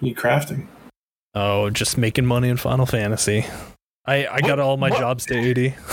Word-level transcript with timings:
You 0.00 0.14
crafting? 0.14 0.66
Oh, 1.34 1.70
just 1.70 1.98
making 1.98 2.26
money 2.26 2.48
in 2.48 2.56
Final 2.56 2.86
Fantasy. 2.86 3.44
I 4.06 4.26
I 4.26 4.40
got 4.40 4.58
all 4.58 4.76
my 4.76 4.90
what- 4.90 4.98
jobs 4.98 5.26
to 5.26 5.36
80. 5.38 5.74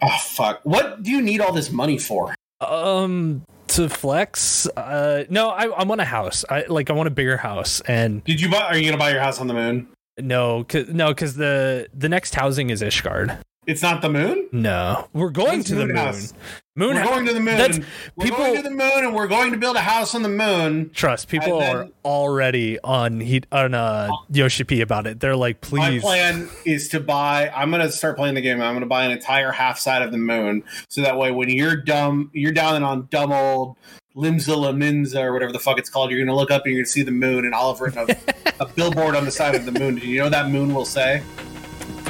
Oh 0.00 0.16
fuck! 0.22 0.60
What 0.62 1.02
do 1.02 1.10
you 1.10 1.20
need 1.20 1.40
all 1.40 1.52
this 1.52 1.72
money 1.72 1.98
for? 1.98 2.32
Um 2.60 3.42
to 3.68 3.88
flex 3.88 4.66
uh 4.76 5.24
no 5.28 5.48
I, 5.50 5.64
I 5.66 5.84
want 5.84 6.00
a 6.00 6.04
house 6.04 6.42
i 6.48 6.64
like 6.68 6.88
i 6.88 6.94
want 6.94 7.06
a 7.06 7.10
bigger 7.10 7.36
house 7.36 7.80
and 7.82 8.24
Did 8.24 8.40
you 8.40 8.48
buy? 8.48 8.62
Are 8.62 8.76
you 8.78 8.84
gonna 8.86 8.96
buy 8.96 9.10
your 9.10 9.20
house 9.20 9.40
on 9.40 9.46
the 9.48 9.52
moon? 9.54 9.88
no 10.18 10.64
cause, 10.64 10.88
no 10.88 11.08
because 11.08 11.34
the 11.34 11.88
the 11.92 12.08
next 12.08 12.34
housing 12.34 12.70
is 12.70 12.80
ishgard 12.80 13.38
It's 13.68 13.82
not 13.82 14.00
the 14.02 14.08
moon. 14.08 14.48
no 14.50 15.06
we're 15.12 15.30
going 15.30 15.48
When's 15.50 15.66
to 15.66 15.74
the 15.74 15.80
Moon 15.86 15.88
moon 15.94 15.96
House? 15.96 16.32
moon 16.74 16.94
we're 16.94 17.02
Hou- 17.02 17.08
going 17.08 17.26
to 17.26 17.34
the 17.34 17.40
moon. 17.40 17.56
That's- 17.58 17.80
we're 18.16 18.24
people- 18.24 18.38
going 18.38 18.56
to 18.56 18.62
the 18.62 18.70
moon, 18.70 19.04
and 19.04 19.14
we're 19.14 19.26
going 19.28 19.50
to 19.52 19.58
build 19.58 19.76
a 19.76 19.80
house 19.80 20.14
on 20.14 20.22
the 20.22 20.28
moon. 20.30 20.90
trust 20.94 21.28
people 21.28 21.60
then- 21.60 21.76
are 21.76 21.88
already 22.04 22.78
on 22.82 23.20
heat 23.20 23.46
on 23.52 23.74
uh 23.74 24.08
yoshi 24.32 24.64
p 24.64 24.80
about 24.80 25.06
it 25.06 25.20
they're 25.20 25.36
like 25.36 25.60
please. 25.60 25.80
My 25.80 25.98
plan 26.00 26.48
is 26.64 26.88
to 26.88 27.00
buy. 27.00 27.50
I'm 27.54 27.70
gonna 27.70 27.92
start 27.92 28.16
playing 28.16 28.34
the 28.36 28.40
game. 28.40 28.60
I'm 28.62 28.74
gonna 28.74 28.86
buy 28.86 29.04
an 29.04 29.10
entire 29.10 29.52
half 29.52 29.78
side 29.78 30.00
of 30.02 30.12
the 30.12 30.18
moon, 30.18 30.62
so 30.88 31.02
that 31.02 31.18
way 31.18 31.30
when 31.30 31.50
you're 31.50 31.76
dumb, 31.76 32.30
you're 32.32 32.52
down 32.52 32.82
on 32.82 33.06
dumb 33.10 33.32
old 33.32 33.76
Limsa 34.16 34.56
La 34.56 34.72
Minza 34.72 35.22
or 35.22 35.32
whatever 35.34 35.52
the 35.52 35.58
fuck 35.60 35.78
it's 35.78 35.90
called. 35.90 36.10
You're 36.10 36.24
gonna 36.24 36.34
look 36.36 36.50
up 36.50 36.62
and 36.64 36.72
you're 36.74 36.82
gonna 36.82 36.90
see 36.90 37.02
the 37.02 37.10
moon, 37.12 37.44
and 37.44 37.54
I'll 37.54 37.72
have 37.74 37.80
written 37.82 38.06
a, 38.08 38.52
a 38.64 38.66
billboard 38.66 39.14
on 39.14 39.24
the 39.26 39.30
side 39.30 39.54
of 39.54 39.64
the 39.66 39.72
moon. 39.78 39.96
Do 39.96 40.06
you 40.08 40.18
know 40.18 40.24
what 40.24 40.32
that 40.32 40.48
moon 40.50 40.72
will 40.74 40.86
say? 40.86 41.22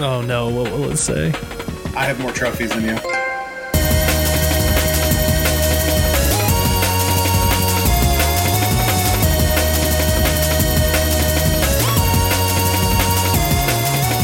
Oh 0.00 0.22
no 0.22 0.48
what 0.48 0.70
will 0.70 0.90
it 0.90 0.96
say 0.96 1.28
I 1.96 2.04
have 2.04 2.20
more 2.20 2.30
trophies 2.32 2.70
than 2.70 2.84
you. 2.84 2.98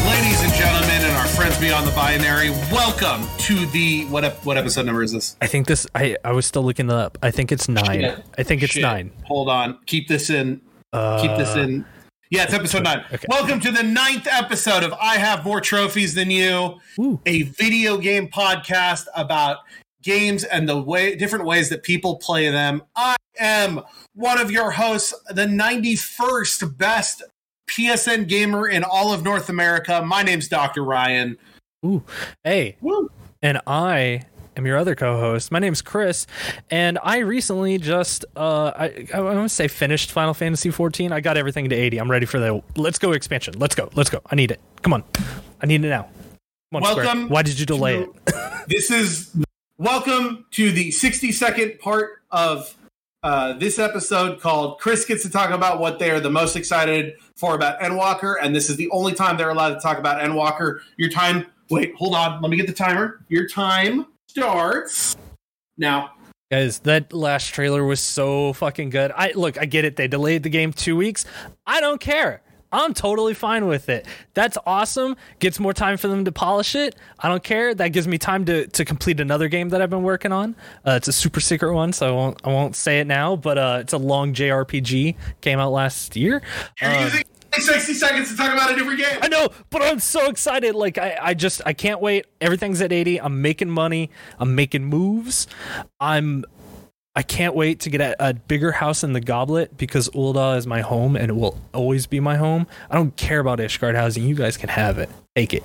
Ladies 0.07 0.41
and 0.43 0.53
gentlemen, 0.53 1.01
and 1.03 1.17
our 1.17 1.27
friends 1.27 1.57
beyond 1.59 1.85
the 1.87 1.91
binary, 1.91 2.49
welcome 2.71 3.27
to 3.39 3.65
the 3.67 4.05
what? 4.05 4.23
ep- 4.23 4.43
What 4.45 4.57
episode 4.57 4.85
number 4.85 5.03
is 5.03 5.11
this? 5.11 5.35
i 5.41 5.47
think 5.47 5.67
this 5.67 5.85
i 5.95 6.15
i 6.23 6.31
was 6.31 6.45
still 6.45 6.63
looking 6.63 6.87
it 6.89 6.93
up 6.93 7.17
i 7.21 7.31
think 7.31 7.51
it's 7.51 7.67
nine 7.67 8.01
Shit. 8.01 8.23
i 8.37 8.43
think 8.43 8.63
it's 8.63 8.73
Shit. 8.73 8.81
nine 8.83 9.11
Hold 9.25 9.49
on. 9.49 9.77
Keep 9.85 10.07
this 10.07 10.29
in. 10.29 10.61
uh, 10.93 11.21
Keep 11.21 11.37
this 11.37 11.55
in. 11.55 11.85
Yeah, 12.35 12.43
it's 12.43 12.53
episode 12.53 12.83
nine. 12.83 13.05
Okay. 13.13 13.25
Welcome 13.29 13.61
to 13.61 13.71
the 13.71 13.81
ninth 13.81 14.27
episode 14.29 14.83
of 14.83 14.91
I 14.91 15.15
Have 15.15 15.45
More 15.45 15.61
Trophies 15.61 16.13
Than 16.15 16.29
You, 16.29 16.81
Ooh. 16.99 17.17
a 17.25 17.43
video 17.43 17.97
game 17.97 18.27
podcast 18.27 19.05
about 19.15 19.59
games 20.03 20.43
and 20.43 20.67
the 20.67 20.75
way 20.81 21.15
different 21.15 21.45
ways 21.45 21.69
that 21.69 21.83
people 21.83 22.17
play 22.17 22.49
them. 22.49 22.83
I 22.93 23.15
am 23.39 23.79
one 24.15 24.37
of 24.37 24.51
your 24.51 24.71
hosts, 24.71 25.13
the 25.29 25.45
91st 25.45 26.77
best 26.77 27.23
PSN 27.69 28.27
gamer 28.27 28.67
in 28.67 28.83
all 28.83 29.13
of 29.13 29.23
North 29.23 29.47
America. 29.47 30.03
My 30.05 30.21
name's 30.21 30.49
Dr. 30.49 30.83
Ryan. 30.83 31.37
Ooh. 31.85 32.03
hey 32.43 32.75
Woo. 32.81 33.09
and 33.41 33.61
I 33.65 34.23
am 34.57 34.65
your 34.65 34.77
other 34.77 34.95
co-host. 34.95 35.51
My 35.51 35.59
name's 35.59 35.81
Chris, 35.81 36.27
and 36.69 36.97
I 37.03 37.19
recently 37.19 37.77
just 37.77 38.25
uh 38.35 38.71
I 38.75 39.07
I 39.13 39.21
want 39.21 39.37
to 39.37 39.49
say 39.49 39.67
finished 39.67 40.11
Final 40.11 40.33
Fantasy 40.33 40.71
14. 40.71 41.11
I 41.11 41.19
got 41.21 41.37
everything 41.37 41.69
to 41.69 41.75
80. 41.75 41.97
I'm 41.97 42.09
ready 42.09 42.25
for 42.25 42.39
the 42.39 42.61
let's 42.75 42.99
go 42.99 43.11
expansion. 43.11 43.55
Let's 43.57 43.75
go. 43.75 43.89
Let's 43.95 44.09
go. 44.09 44.21
I 44.27 44.35
need 44.35 44.51
it. 44.51 44.59
Come 44.81 44.93
on. 44.93 45.03
I 45.61 45.65
need 45.65 45.83
it 45.83 45.89
now. 45.89 46.09
On, 46.73 46.83
Square. 46.83 47.05
Welcome 47.05 47.29
Why 47.29 47.41
did 47.41 47.59
you 47.59 47.65
delay 47.65 48.03
it? 48.03 48.09
This 48.67 48.89
is 48.89 49.35
welcome 49.77 50.47
to 50.51 50.71
the 50.71 50.89
60 50.89 51.31
second 51.33 51.79
part 51.79 52.23
of 52.31 52.75
uh, 53.21 53.53
this 53.53 53.77
episode 53.77 54.41
called 54.41 54.79
Chris 54.79 55.05
gets 55.05 55.21
to 55.21 55.29
talk 55.29 55.51
about 55.51 55.79
what 55.79 55.99
they 55.99 56.09
are 56.09 56.19
the 56.19 56.31
most 56.31 56.55
excited 56.55 57.13
for 57.35 57.53
about 57.53 57.79
Endwalker, 57.79 58.37
and 58.41 58.55
this 58.55 58.71
is 58.71 58.75
the 58.75 58.89
only 58.89 59.13
time 59.13 59.37
they're 59.37 59.51
allowed 59.51 59.75
to 59.75 59.79
talk 59.79 59.99
about 59.99 60.19
Endwalker. 60.19 60.79
Your 60.97 61.11
time, 61.11 61.45
wait, 61.69 61.93
hold 61.93 62.15
on, 62.15 62.41
let 62.41 62.49
me 62.49 62.57
get 62.57 62.65
the 62.65 62.73
timer. 62.73 63.23
Your 63.29 63.47
time 63.47 64.07
starts 64.35 65.15
now. 65.77 66.11
Guys, 66.51 66.79
that 66.79 67.11
last 67.13 67.53
trailer 67.53 67.83
was 67.85 67.99
so 67.99 68.53
fucking 68.53 68.89
good. 68.91 69.11
I 69.15 69.31
look, 69.33 69.57
I 69.59 69.65
get 69.65 69.83
it. 69.85 69.95
They 69.95 70.07
delayed 70.07 70.43
the 70.43 70.49
game 70.49 70.73
2 70.73 70.95
weeks. 70.95 71.25
I 71.65 71.79
don't 71.81 71.99
care. 71.99 72.41
I'm 72.71 72.93
totally 72.93 73.33
fine 73.33 73.67
with 73.67 73.87
it. 73.87 74.05
That's 74.33 74.57
awesome. 74.65 75.15
Gets 75.39 75.59
more 75.61 75.73
time 75.73 75.95
for 75.97 76.07
them 76.09 76.25
to 76.25 76.31
polish 76.31 76.75
it. 76.75 76.95
I 77.19 77.29
don't 77.29 77.43
care. 77.43 77.73
That 77.73 77.89
gives 77.89 78.07
me 78.07 78.17
time 78.17 78.43
to, 78.45 78.67
to 78.67 78.83
complete 78.83 79.19
another 79.21 79.47
game 79.47 79.69
that 79.69 79.81
I've 79.81 79.89
been 79.89 80.03
working 80.03 80.33
on. 80.33 80.55
Uh, 80.85 80.91
it's 80.91 81.07
a 81.07 81.13
super 81.13 81.39
secret 81.39 81.73
one, 81.73 81.93
so 81.93 82.07
I 82.09 82.11
won't 82.11 82.41
I 82.43 82.49
won't 82.49 82.75
say 82.75 82.99
it 82.99 83.07
now. 83.07 83.37
But 83.37 83.57
uh, 83.57 83.77
it's 83.81 83.93
a 83.93 83.97
long 83.97 84.33
JRPG. 84.33 85.15
Came 85.41 85.59
out 85.59 85.71
last 85.71 86.15
year. 86.17 86.41
You're 86.81 86.91
Um, 86.91 87.03
using 87.05 87.23
60 87.61 87.93
seconds 87.93 88.31
to 88.31 88.37
talk 88.37 88.53
about 88.53 88.71
a 88.71 88.75
different 88.75 88.99
game. 88.99 89.19
I 89.21 89.27
know, 89.27 89.49
but 89.69 89.81
I'm 89.81 89.99
so 89.99 90.29
excited. 90.29 90.75
Like 90.75 90.97
I, 90.97 91.17
I 91.21 91.33
just 91.33 91.61
I 91.65 91.73
can't 91.73 92.01
wait. 92.01 92.25
Everything's 92.41 92.81
at 92.81 92.91
80. 92.91 93.21
I'm 93.21 93.41
making 93.41 93.69
money. 93.69 94.09
I'm 94.39 94.55
making 94.55 94.85
moves. 94.85 95.47
I'm 95.99 96.45
I 97.15 97.23
can't 97.23 97.55
wait 97.55 97.79
to 97.81 97.89
get 97.89 98.01
a, 98.01 98.29
a 98.29 98.33
bigger 98.33 98.73
house 98.73 99.03
in 99.03 99.13
the 99.13 99.21
goblet 99.21 99.77
because 99.77 100.09
Ul'dah 100.09 100.57
is 100.57 100.67
my 100.67 100.81
home 100.81 101.15
and 101.15 101.29
it 101.29 101.33
will 101.33 101.57
always 101.73 102.07
be 102.07 102.19
my 102.19 102.35
home. 102.35 102.67
I 102.89 102.95
don't 102.95 103.15
care 103.15 103.39
about 103.39 103.59
Ishgard 103.59 103.95
housing. 103.95 104.23
You 104.23 104.35
guys 104.35 104.57
can 104.57 104.67
have 104.69 104.97
it. 104.97 105.09
Take 105.35 105.53
it. 105.53 105.63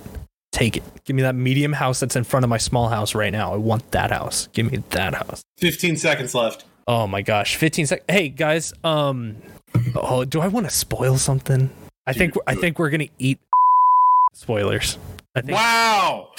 Take 0.52 0.76
it. 0.76 0.84
Give 1.04 1.16
me 1.16 1.22
that 1.22 1.34
medium 1.34 1.72
house 1.72 1.98
that's 1.98 2.14
in 2.14 2.22
front 2.22 2.44
of 2.44 2.50
my 2.50 2.58
small 2.58 2.88
house 2.88 3.14
right 3.16 3.32
now. 3.32 3.52
I 3.52 3.56
want 3.56 3.90
that 3.90 4.10
house. 4.12 4.48
Give 4.52 4.70
me 4.70 4.82
that 4.90 5.14
house. 5.14 5.42
15 5.58 5.96
seconds 5.96 6.34
left. 6.34 6.64
Oh 6.86 7.08
my 7.08 7.22
gosh. 7.22 7.56
15 7.56 7.86
seconds. 7.86 8.06
Hey 8.08 8.28
guys, 8.28 8.72
um 8.84 9.36
oh, 9.96 10.24
do 10.24 10.40
I 10.40 10.48
want 10.48 10.66
to 10.68 10.70
spoil 10.74 11.18
something? 11.18 11.70
I 12.06 12.12
think 12.12 12.34
I 12.46 12.54
think 12.54 12.78
we're 12.78 12.90
going 12.90 13.06
to 13.06 13.12
eat 13.18 13.38
spoilers. 14.32 14.98
I 15.36 15.40
think 15.42 15.52
Wow. 15.56 16.30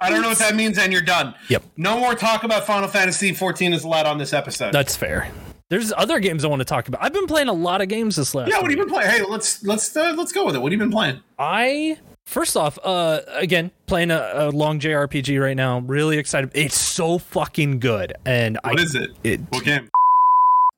I 0.00 0.10
don't 0.10 0.22
know 0.22 0.30
what 0.30 0.38
that 0.38 0.56
means, 0.56 0.78
and 0.78 0.92
you're 0.92 1.00
done. 1.00 1.32
Yep. 1.48 1.62
No 1.76 2.00
more 2.00 2.14
talk 2.16 2.42
about 2.42 2.64
Final 2.66 2.88
Fantasy 2.88 3.32
14 3.32 3.72
is 3.72 3.84
allowed 3.84 4.06
on 4.06 4.18
this 4.18 4.32
episode. 4.32 4.72
that's 4.72 4.96
fair. 4.96 5.30
There's 5.68 5.92
other 5.96 6.18
games 6.18 6.44
I 6.44 6.48
want 6.48 6.60
to 6.60 6.64
talk 6.66 6.88
about. 6.88 7.02
I've 7.02 7.12
been 7.14 7.26
playing 7.26 7.48
a 7.48 7.52
lot 7.52 7.80
of 7.80 7.88
games 7.88 8.16
this 8.16 8.34
last 8.34 8.50
yeah, 8.50 8.56
what 8.56 8.70
have 8.70 8.72
you 8.72 8.84
been 8.84 8.92
playing? 8.92 9.10
Hey, 9.10 9.22
let's 9.22 9.64
let's 9.64 9.96
uh, 9.96 10.12
let's 10.18 10.32
go 10.32 10.44
with 10.44 10.54
it. 10.56 10.58
What 10.58 10.72
have 10.72 10.78
you 10.78 10.84
been 10.84 10.92
playing? 10.92 11.20
I 11.38 11.98
first 12.26 12.56
off, 12.58 12.78
uh, 12.84 13.20
again 13.28 13.70
playing 13.86 14.10
a, 14.10 14.32
a 14.34 14.50
long 14.50 14.80
JRPG 14.80 15.40
right 15.40 15.56
now. 15.56 15.78
Really 15.78 16.18
excited. 16.18 16.50
It's 16.54 16.78
so 16.78 17.16
fucking 17.18 17.78
good, 17.78 18.12
and 18.26 18.58
What 18.64 18.80
I, 18.80 18.82
is 18.82 18.94
it? 18.96 19.10
it 19.24 19.40
What 19.50 19.64
game? 19.64 19.88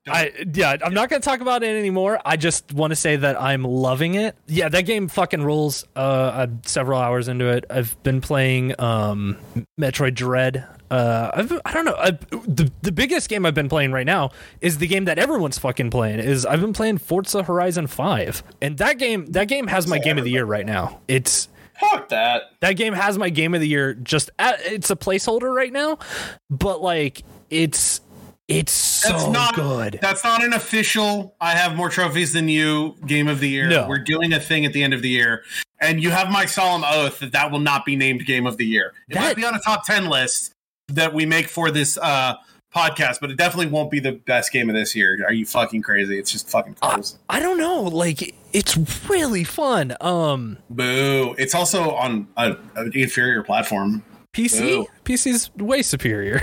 I 0.07 0.31
yeah, 0.53 0.77
I'm 0.83 0.93
not 0.93 1.09
gonna 1.09 1.21
talk 1.21 1.41
about 1.41 1.63
it 1.63 1.75
anymore. 1.75 2.19
I 2.23 2.37
just 2.37 2.71
want 2.73 2.91
to 2.91 2.95
say 2.95 3.15
that 3.15 3.41
I'm 3.41 3.63
loving 3.63 4.15
it. 4.15 4.35
Yeah, 4.47 4.69
that 4.69 4.83
game 4.83 5.07
fucking 5.07 5.41
rules. 5.43 5.85
Uh, 5.95 6.31
I'm 6.35 6.61
several 6.65 6.99
hours 6.99 7.27
into 7.27 7.47
it. 7.47 7.65
I've 7.69 8.01
been 8.03 8.21
playing 8.21 8.79
um 8.79 9.37
Metroid 9.79 10.13
Dread. 10.13 10.65
Uh, 10.91 11.31
I've 11.33 11.51
I 11.65 11.73
don't 11.73 11.85
know. 11.85 11.95
I, 11.97 12.11
the 12.45 12.71
the 12.83 12.91
biggest 12.91 13.29
game 13.29 13.45
I've 13.45 13.55
been 13.55 13.69
playing 13.69 13.91
right 13.91 14.05
now 14.05 14.29
is 14.61 14.77
the 14.77 14.87
game 14.87 15.05
that 15.05 15.17
everyone's 15.17 15.57
fucking 15.57 15.89
playing. 15.89 16.19
Is 16.19 16.45
I've 16.45 16.61
been 16.61 16.73
playing 16.73 16.99
Forza 16.99 17.41
Horizon 17.41 17.87
Five, 17.87 18.43
and 18.61 18.77
that 18.77 18.99
game 18.99 19.25
that 19.27 19.47
game 19.47 19.65
has 19.67 19.87
my 19.87 19.97
game 19.97 20.19
of 20.19 20.23
the 20.23 20.31
year 20.31 20.45
right 20.45 20.65
now. 20.65 21.01
It's 21.07 21.49
Fuck 21.79 22.07
that. 22.09 22.43
that 22.61 22.73
game 22.73 22.93
has 22.93 23.17
my 23.17 23.29
game 23.29 23.53
of 23.53 23.59
the 23.59 23.67
year 23.67 23.95
just 23.95 24.29
at, 24.39 24.61
it's 24.65 24.89
a 24.91 24.95
placeholder 24.95 25.53
right 25.53 25.73
now 25.73 25.97
but 26.49 26.81
like 26.81 27.23
it's 27.49 27.99
it's 28.47 28.71
so 28.71 29.09
That's 29.09 29.27
not 29.27 29.55
good 29.55 29.99
That's 30.01 30.23
not 30.23 30.43
an 30.43 30.53
official. 30.53 31.35
I 31.41 31.51
have 31.51 31.75
more 31.75 31.89
trophies 31.89 32.33
than 32.33 32.47
you. 32.47 32.95
Game 33.07 33.27
of 33.27 33.39
the 33.39 33.49
year. 33.49 33.67
No. 33.67 33.87
We're 33.87 33.97
doing 34.03 34.33
a 34.33 34.39
thing 34.39 34.65
at 34.65 34.73
the 34.73 34.83
end 34.83 34.93
of 34.93 35.01
the 35.01 35.09
year, 35.09 35.43
and 35.79 36.01
you 36.01 36.11
have 36.11 36.29
my 36.29 36.45
solemn 36.45 36.83
oath 36.85 37.19
that 37.19 37.31
that 37.31 37.51
will 37.51 37.59
not 37.59 37.85
be 37.85 37.95
named 37.95 38.25
Game 38.25 38.45
of 38.45 38.57
the 38.57 38.65
Year. 38.65 38.93
It 39.09 39.15
That- 39.15 39.21
might 39.21 39.35
be 39.35 39.45
on 39.45 39.55
a 39.55 39.59
top 39.59 39.85
ten 39.85 40.07
list 40.09 40.51
that 40.89 41.13
we 41.13 41.25
make 41.25 41.47
for 41.49 41.71
this 41.71 41.97
uh, 41.97 42.35
podcast, 42.73 43.17
but 43.19 43.31
it 43.31 43.37
definitely 43.37 43.67
won't 43.71 43.89
be 43.89 43.99
the 43.99 44.11
best 44.11 44.51
game 44.51 44.69
of 44.69 44.75
this 44.75 44.95
year. 44.95 45.17
Are 45.25 45.33
you 45.33 45.45
fucking 45.45 45.81
crazy? 45.81 46.19
It's 46.19 46.31
just 46.31 46.47
fucking 46.49 46.75
close. 46.75 47.17
I 47.29 47.39
don't 47.39 47.57
know 47.57 47.81
like 47.83 48.35
it's 48.53 48.77
really 49.09 49.43
fun 49.43 49.95
um 50.01 50.57
Boo! 50.69 51.33
It's 51.39 51.55
also 51.55 51.91
on 51.91 52.27
a- 52.37 52.57
an 52.75 52.91
inferior 52.93 53.41
platform. 53.43 54.03
PC 54.35 54.59
Boo. 54.59 54.87
PC's 55.05 55.49
way 55.55 55.81
superior 55.81 56.41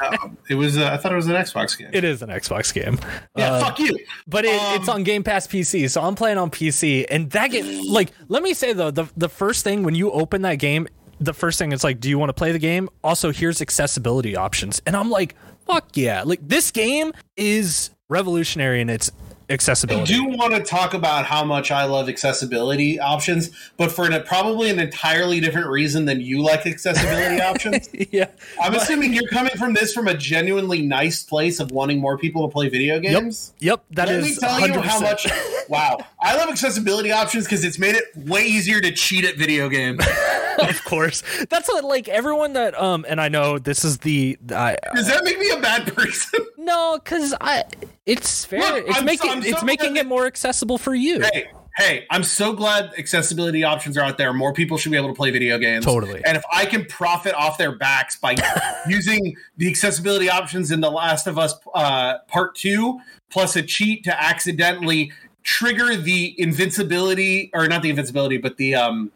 Um, 0.00 0.38
it 0.48 0.54
was. 0.54 0.78
Uh, 0.78 0.90
I 0.92 0.96
thought 0.96 1.12
it 1.12 1.16
was 1.16 1.26
an 1.26 1.34
Xbox 1.34 1.76
game. 1.76 1.90
it 1.92 2.02
is 2.04 2.22
an 2.22 2.30
Xbox 2.30 2.72
game 2.72 2.98
yeah, 3.36 3.52
Uh, 3.52 3.60
fuck 3.64 3.78
you. 3.78 3.96
but 4.26 4.44
it, 4.44 4.60
Um, 4.60 4.80
it's 4.80 4.88
on 4.88 5.02
Game 5.02 5.22
Pass 5.22 5.46
PC, 5.46 5.90
so 5.90 6.00
I'm 6.02 6.14
playing 6.14 6.38
on 6.38 6.50
PC. 6.50 7.06
And 7.10 7.30
that 7.32 7.50
game, 7.50 7.84
like, 7.92 8.12
let 8.28 8.42
me 8.42 8.54
say 8.54 8.72
though, 8.72 8.90
the 8.90 9.06
the 9.16 9.28
first 9.28 9.62
thing 9.64 9.82
when 9.82 9.94
you 9.94 10.10
open 10.10 10.42
that 10.42 10.56
game, 10.56 10.88
the 11.20 11.34
first 11.34 11.58
thing 11.58 11.72
it's 11.72 11.84
like, 11.84 12.00
do 12.00 12.08
you 12.08 12.18
want 12.18 12.30
to 12.30 12.34
play 12.34 12.52
the 12.52 12.58
game? 12.58 12.88
Also, 13.04 13.30
here's 13.32 13.60
accessibility 13.60 14.34
options, 14.36 14.80
and 14.86 14.96
I'm 14.96 15.10
like, 15.10 15.34
fuck 15.66 15.96
yeah! 15.96 16.22
Like 16.24 16.40
this 16.42 16.70
game 16.70 17.12
is 17.36 17.90
revolutionary 18.08 18.80
in 18.80 18.88
its 18.88 19.10
accessibility. 19.50 20.14
I 20.14 20.16
do 20.16 20.24
want 20.24 20.54
to 20.54 20.62
talk 20.62 20.94
about 20.94 21.24
how 21.26 21.44
much 21.44 21.70
I 21.70 21.84
love 21.84 22.08
accessibility 22.08 22.98
options, 23.00 23.50
but 23.76 23.90
for 23.90 24.06
an, 24.06 24.22
probably 24.24 24.70
an 24.70 24.78
entirely 24.78 25.40
different 25.40 25.68
reason 25.68 26.04
than 26.04 26.20
you 26.20 26.42
like 26.42 26.66
accessibility 26.66 27.40
options. 27.42 27.88
yeah, 28.12 28.28
I'm 28.60 28.74
assuming 28.74 29.12
you're 29.14 29.28
coming 29.28 29.56
from 29.56 29.74
this 29.74 29.92
from 29.92 30.08
a 30.08 30.14
genuinely 30.14 30.82
nice 30.82 31.22
place 31.22 31.60
of 31.60 31.70
wanting 31.70 32.00
more 32.00 32.18
people 32.18 32.46
to 32.46 32.52
play 32.52 32.68
video 32.68 33.00
games. 33.00 33.54
Yep, 33.58 33.84
that 33.92 34.08
Let 34.08 34.16
is 34.20 34.24
me 34.24 34.34
tell 34.36 34.60
100%. 34.60 34.74
you 34.74 34.80
how 34.80 35.00
much. 35.00 35.26
Wow, 35.68 35.98
I 36.20 36.36
love 36.36 36.48
accessibility 36.48 37.12
options 37.12 37.44
because 37.44 37.64
it's 37.64 37.78
made 37.78 37.94
it 37.94 38.04
way 38.16 38.42
easier 38.44 38.80
to 38.80 38.90
cheat 38.92 39.24
at 39.24 39.36
video 39.36 39.68
games. 39.68 40.04
of 40.58 40.84
course. 40.84 41.22
That's 41.48 41.68
what 41.68 41.84
like 41.84 42.08
everyone 42.08 42.54
that 42.54 42.78
um 42.80 43.04
and 43.08 43.20
I 43.20 43.28
know 43.28 43.58
this 43.58 43.84
is 43.84 43.98
the 43.98 44.36
I 44.50 44.76
Does 44.94 45.06
that 45.08 45.24
make 45.24 45.38
me 45.38 45.50
a 45.50 45.60
bad 45.60 45.94
person? 45.94 46.40
no 46.58 46.98
cuz 47.04 47.34
I 47.40 47.64
it's 48.06 48.44
fair. 48.44 48.60
Look, 48.60 48.88
it's 48.88 48.98
I'm 48.98 49.04
making 49.04 49.30
so- 49.30 49.36
I'm 49.36 49.42
it's 49.44 49.62
making 49.62 49.96
it 49.96 50.06
more 50.06 50.26
accessible 50.26 50.78
for 50.78 50.94
you. 50.94 51.20
hey, 51.32 51.50
hey, 51.76 52.06
I'm 52.10 52.24
so 52.24 52.52
glad 52.52 52.90
accessibility 52.98 53.62
options 53.62 53.96
are 53.96 54.02
out 54.02 54.18
there. 54.18 54.32
More 54.32 54.52
people 54.52 54.76
should 54.78 54.90
be 54.90 54.98
able 54.98 55.08
to 55.10 55.14
play 55.14 55.30
video 55.30 55.56
games. 55.58 55.84
Totally. 55.84 56.20
And 56.24 56.36
if 56.36 56.42
I 56.52 56.64
can 56.66 56.84
profit 56.86 57.34
off 57.34 57.58
their 57.58 57.76
backs 57.76 58.16
by 58.16 58.34
using 58.88 59.36
the 59.56 59.68
accessibility 59.68 60.28
options 60.28 60.72
in 60.72 60.80
The 60.80 60.90
Last 60.90 61.28
of 61.28 61.38
Us 61.38 61.54
uh, 61.74 62.18
Part 62.26 62.56
2, 62.56 62.98
plus 63.30 63.54
a 63.54 63.62
cheat 63.62 64.02
to 64.04 64.20
accidentally 64.22 65.12
trigger 65.48 65.96
the 65.96 66.38
invincibility, 66.38 67.50
or 67.54 67.66
not 67.68 67.82
the 67.82 67.90
invincibility, 67.90 68.36
but 68.38 68.56
the. 68.58 68.74
um 68.74 69.10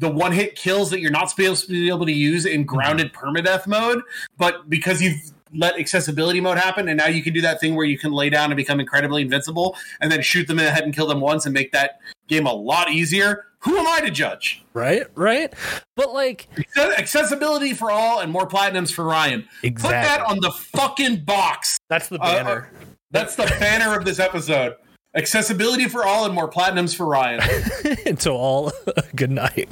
the 0.00 0.10
one 0.10 0.32
hit 0.32 0.56
kills 0.56 0.90
that 0.90 0.98
you're 0.98 1.12
not 1.12 1.30
supposed 1.30 1.66
to 1.66 1.70
be 1.72 1.88
able 1.88 2.04
to 2.04 2.12
use 2.12 2.46
in 2.46 2.64
grounded 2.64 3.12
permadeath 3.12 3.64
mode, 3.68 4.02
but 4.36 4.68
because 4.68 5.00
you've 5.00 5.30
let 5.54 5.78
accessibility 5.78 6.40
mode 6.40 6.58
happen, 6.58 6.88
and 6.88 6.98
now 6.98 7.06
you 7.06 7.22
can 7.22 7.32
do 7.32 7.40
that 7.40 7.60
thing 7.60 7.76
where 7.76 7.86
you 7.86 7.96
can 7.96 8.10
lay 8.10 8.28
down 8.28 8.50
and 8.50 8.56
become 8.56 8.80
incredibly 8.80 9.22
invincible, 9.22 9.76
and 10.00 10.10
then 10.10 10.20
shoot 10.20 10.48
them 10.48 10.58
in 10.58 10.64
the 10.64 10.72
head 10.72 10.82
and 10.82 10.92
kill 10.96 11.06
them 11.06 11.20
once, 11.20 11.46
and 11.46 11.54
make 11.54 11.70
that 11.70 12.00
game 12.26 12.44
a 12.44 12.52
lot 12.52 12.90
easier. 12.90 13.44
Who 13.60 13.76
am 13.78 13.86
I 13.86 14.00
to 14.00 14.10
judge? 14.10 14.64
Right? 14.72 15.06
Right? 15.14 15.54
But 15.94 16.12
like 16.12 16.48
Accessibility 16.76 17.72
for 17.72 17.92
all 17.92 18.18
and 18.18 18.32
more 18.32 18.48
platinums 18.48 18.92
for 18.92 19.04
Ryan. 19.04 19.46
Put 19.62 19.90
that 19.92 20.22
on 20.22 20.40
the 20.40 20.50
fucking 20.50 21.20
box. 21.24 21.78
that's 21.88 22.08
the 22.08 22.18
Uh, 22.20 22.34
banner. 22.34 22.72
That's 23.12 23.36
the 23.36 23.44
banner 23.60 23.96
of 23.96 24.04
this 24.04 24.18
episode. 24.18 24.74
Accessibility 25.16 25.88
for 25.88 26.04
all 26.04 26.24
and 26.26 26.34
more 26.34 26.50
platinums 26.50 26.94
for 26.96 27.06
Ryan. 27.06 27.40
until 28.06 28.34
all 28.34 28.72
good 29.16 29.30
night 29.30 29.68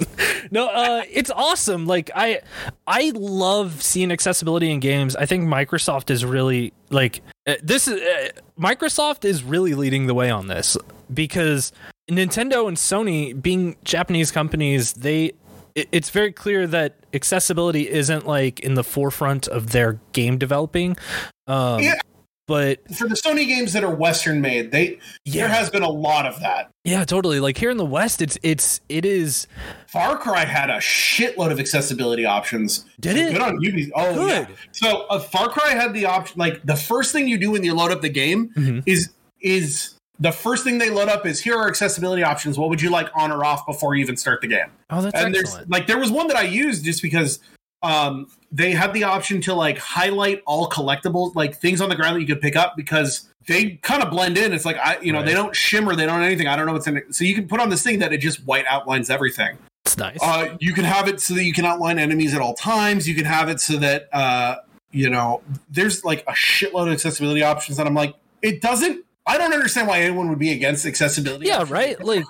no 0.50 0.68
uh 0.68 1.02
it's 1.10 1.30
awesome 1.30 1.86
like 1.86 2.10
i 2.14 2.40
i 2.86 3.10
love 3.14 3.82
seeing 3.82 4.10
accessibility 4.12 4.70
in 4.70 4.80
games 4.80 5.16
i 5.16 5.26
think 5.26 5.44
microsoft 5.44 6.10
is 6.10 6.24
really 6.24 6.72
like 6.90 7.20
uh, 7.46 7.54
this 7.62 7.88
is 7.88 8.00
uh, 8.00 8.28
microsoft 8.60 9.24
is 9.24 9.42
really 9.42 9.74
leading 9.74 10.06
the 10.06 10.14
way 10.14 10.30
on 10.30 10.46
this 10.46 10.76
because 11.12 11.72
nintendo 12.10 12.68
and 12.68 12.76
sony 12.76 13.40
being 13.40 13.76
japanese 13.84 14.30
companies 14.30 14.92
they 14.94 15.32
it's 15.74 16.10
very 16.10 16.32
clear 16.32 16.66
that 16.66 16.96
accessibility 17.14 17.88
isn't 17.88 18.26
like 18.26 18.60
in 18.60 18.74
the 18.74 18.84
forefront 18.84 19.48
of 19.48 19.70
their 19.72 19.98
game 20.12 20.38
developing 20.38 20.96
um 21.46 21.80
Yeah. 21.80 21.94
But 22.46 22.78
for 22.94 23.08
the 23.08 23.14
Sony 23.14 23.46
games 23.46 23.72
that 23.72 23.84
are 23.84 23.94
Western 23.94 24.40
made, 24.40 24.72
they 24.72 24.98
Yeah. 25.24 25.46
there 25.46 25.54
has 25.56 25.70
been 25.70 25.82
a 25.82 25.88
lot 25.90 26.26
of 26.26 26.40
that. 26.40 26.70
yeah 26.84 27.04
totally 27.04 27.38
like 27.40 27.56
here 27.56 27.70
in 27.70 27.76
the 27.76 27.84
west 27.84 28.20
it's 28.20 28.36
it's 28.42 28.80
it 28.88 29.04
is 29.04 29.46
Far 29.86 30.16
Cry 30.18 30.44
had 30.44 30.70
a 30.70 30.78
shitload 30.78 31.52
of 31.52 31.60
accessibility 31.60 32.24
options. 32.24 32.84
Did 33.00 33.16
it? 33.16 33.32
Good 33.32 33.40
on 33.42 33.58
Ubisoft. 33.58 33.90
Oh, 33.94 34.14
Good. 34.14 34.48
yeah. 34.48 34.54
So 34.72 35.02
uh, 35.10 35.18
Far 35.20 35.48
Cry 35.48 35.70
had 35.70 35.92
the 35.94 36.06
option. 36.06 36.38
Like 36.38 36.62
the 36.64 36.76
first 36.76 37.12
thing 37.12 37.28
you 37.28 37.38
do 37.38 37.50
when 37.50 37.62
you 37.64 37.74
load 37.74 37.90
up 37.92 38.00
the 38.00 38.08
game 38.08 38.50
Mhm. 38.56 38.82
is 38.86 39.10
is 39.40 39.94
the 40.18 40.32
first 40.32 40.62
thing 40.64 40.78
they 40.78 40.88
load 40.90 41.08
up 41.08 41.26
is 41.26 41.40
here 41.40 41.56
are 41.56 41.68
accessibility 41.68 42.22
options. 42.22 42.56
What 42.58 42.68
would 42.70 42.80
you 42.80 42.90
like 42.90 43.08
on 43.14 43.32
or 43.32 43.44
off 43.44 43.66
before 43.66 43.94
you 43.94 44.02
even 44.02 44.16
start 44.16 44.40
the 44.40 44.46
game? 44.46 44.68
oh 44.90 45.02
that's 45.02 45.14
and 45.22 45.34
there's 45.34 45.56
like 45.68 45.86
there 45.86 45.98
was 45.98 46.10
one 46.10 46.28
that 46.28 46.36
I 46.36 46.42
used 46.42 46.84
just 46.84 47.02
because 47.02 47.38
um, 47.82 48.28
they 48.52 48.72
had 48.72 48.92
the 48.92 49.04
option 49.04 49.40
to 49.42 49.54
like 49.54 49.78
highlight 49.78 50.42
all 50.46 50.68
collectibles, 50.68 51.34
like 51.34 51.56
things 51.56 51.80
on 51.80 51.88
the 51.88 51.96
ground 51.96 52.16
that 52.16 52.20
you 52.20 52.26
could 52.26 52.40
pick 52.42 52.54
up 52.54 52.76
because 52.76 53.28
they 53.48 53.70
kind 53.82 54.02
of 54.02 54.10
blend 54.10 54.36
in. 54.38 54.52
It's 54.52 54.64
like 54.64 54.76
I, 54.76 54.98
you 55.00 55.12
know, 55.12 55.24
they 55.24 55.32
don't 55.32 55.56
shimmer, 55.56 55.96
they 55.96 56.06
don't 56.06 56.22
anything. 56.22 56.46
I 56.46 56.54
don't 56.56 56.66
know 56.66 56.74
what's 56.74 56.86
in 56.86 56.98
it. 56.98 57.14
So 57.14 57.24
you 57.24 57.34
can 57.34 57.48
put 57.48 57.60
on 57.60 57.70
this 57.70 57.82
thing 57.82 57.98
that 58.00 58.12
it 58.12 58.18
just 58.18 58.44
white 58.44 58.66
outlines 58.68 59.10
everything. 59.10 59.56
it's 59.86 59.96
nice 59.96 60.18
Uh, 60.22 60.56
you 60.60 60.74
can 60.74 60.84
have 60.84 61.08
it 61.08 61.20
so 61.20 61.34
that 61.34 61.44
you 61.44 61.52
can 61.52 61.64
outline 61.64 61.98
enemies 61.98 62.34
at 62.34 62.40
all 62.40 62.54
times. 62.54 63.08
You 63.08 63.14
can 63.14 63.24
have 63.24 63.48
it 63.48 63.58
so 63.60 63.78
that 63.78 64.08
uh, 64.12 64.56
you 64.90 65.08
know 65.08 65.40
there's 65.70 66.04
like 66.04 66.22
a 66.28 66.32
shitload 66.32 66.86
of 66.88 66.92
accessibility 66.92 67.42
options. 67.42 67.78
And 67.78 67.88
I'm 67.88 67.94
like, 67.94 68.14
it 68.42 68.60
doesn't. 68.60 69.04
I 69.26 69.38
don't 69.38 69.52
understand 69.52 69.86
why 69.88 70.00
anyone 70.00 70.28
would 70.30 70.38
be 70.40 70.50
against 70.50 70.84
accessibility. 70.84 71.46
Yeah, 71.46 71.54
options. 71.62 71.70
right? 71.70 72.04
Like- 72.04 72.24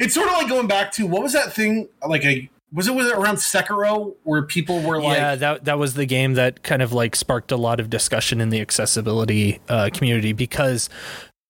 it's 0.00 0.14
sort 0.14 0.28
of 0.28 0.34
like 0.34 0.48
going 0.48 0.66
back 0.68 0.92
to 0.92 1.06
what 1.06 1.22
was 1.22 1.32
that 1.34 1.52
thing 1.52 1.88
like 2.06 2.24
a 2.24 2.48
was 2.72 2.86
it 2.88 2.94
was 2.94 3.06
it 3.06 3.14
around 3.16 3.36
Sekiro 3.36 4.14
where 4.24 4.42
people 4.42 4.80
were 4.82 5.00
like 5.00 5.16
yeah, 5.18 5.34
that 5.36 5.64
that 5.64 5.78
was 5.78 5.94
the 5.94 6.06
game 6.06 6.34
that 6.34 6.62
kind 6.62 6.82
of 6.82 6.92
like 6.92 7.16
sparked 7.16 7.50
a 7.52 7.56
lot 7.56 7.80
of 7.80 7.88
discussion 7.90 8.40
in 8.40 8.50
the 8.50 8.60
accessibility 8.60 9.60
uh, 9.68 9.90
community 9.92 10.32
because 10.32 10.88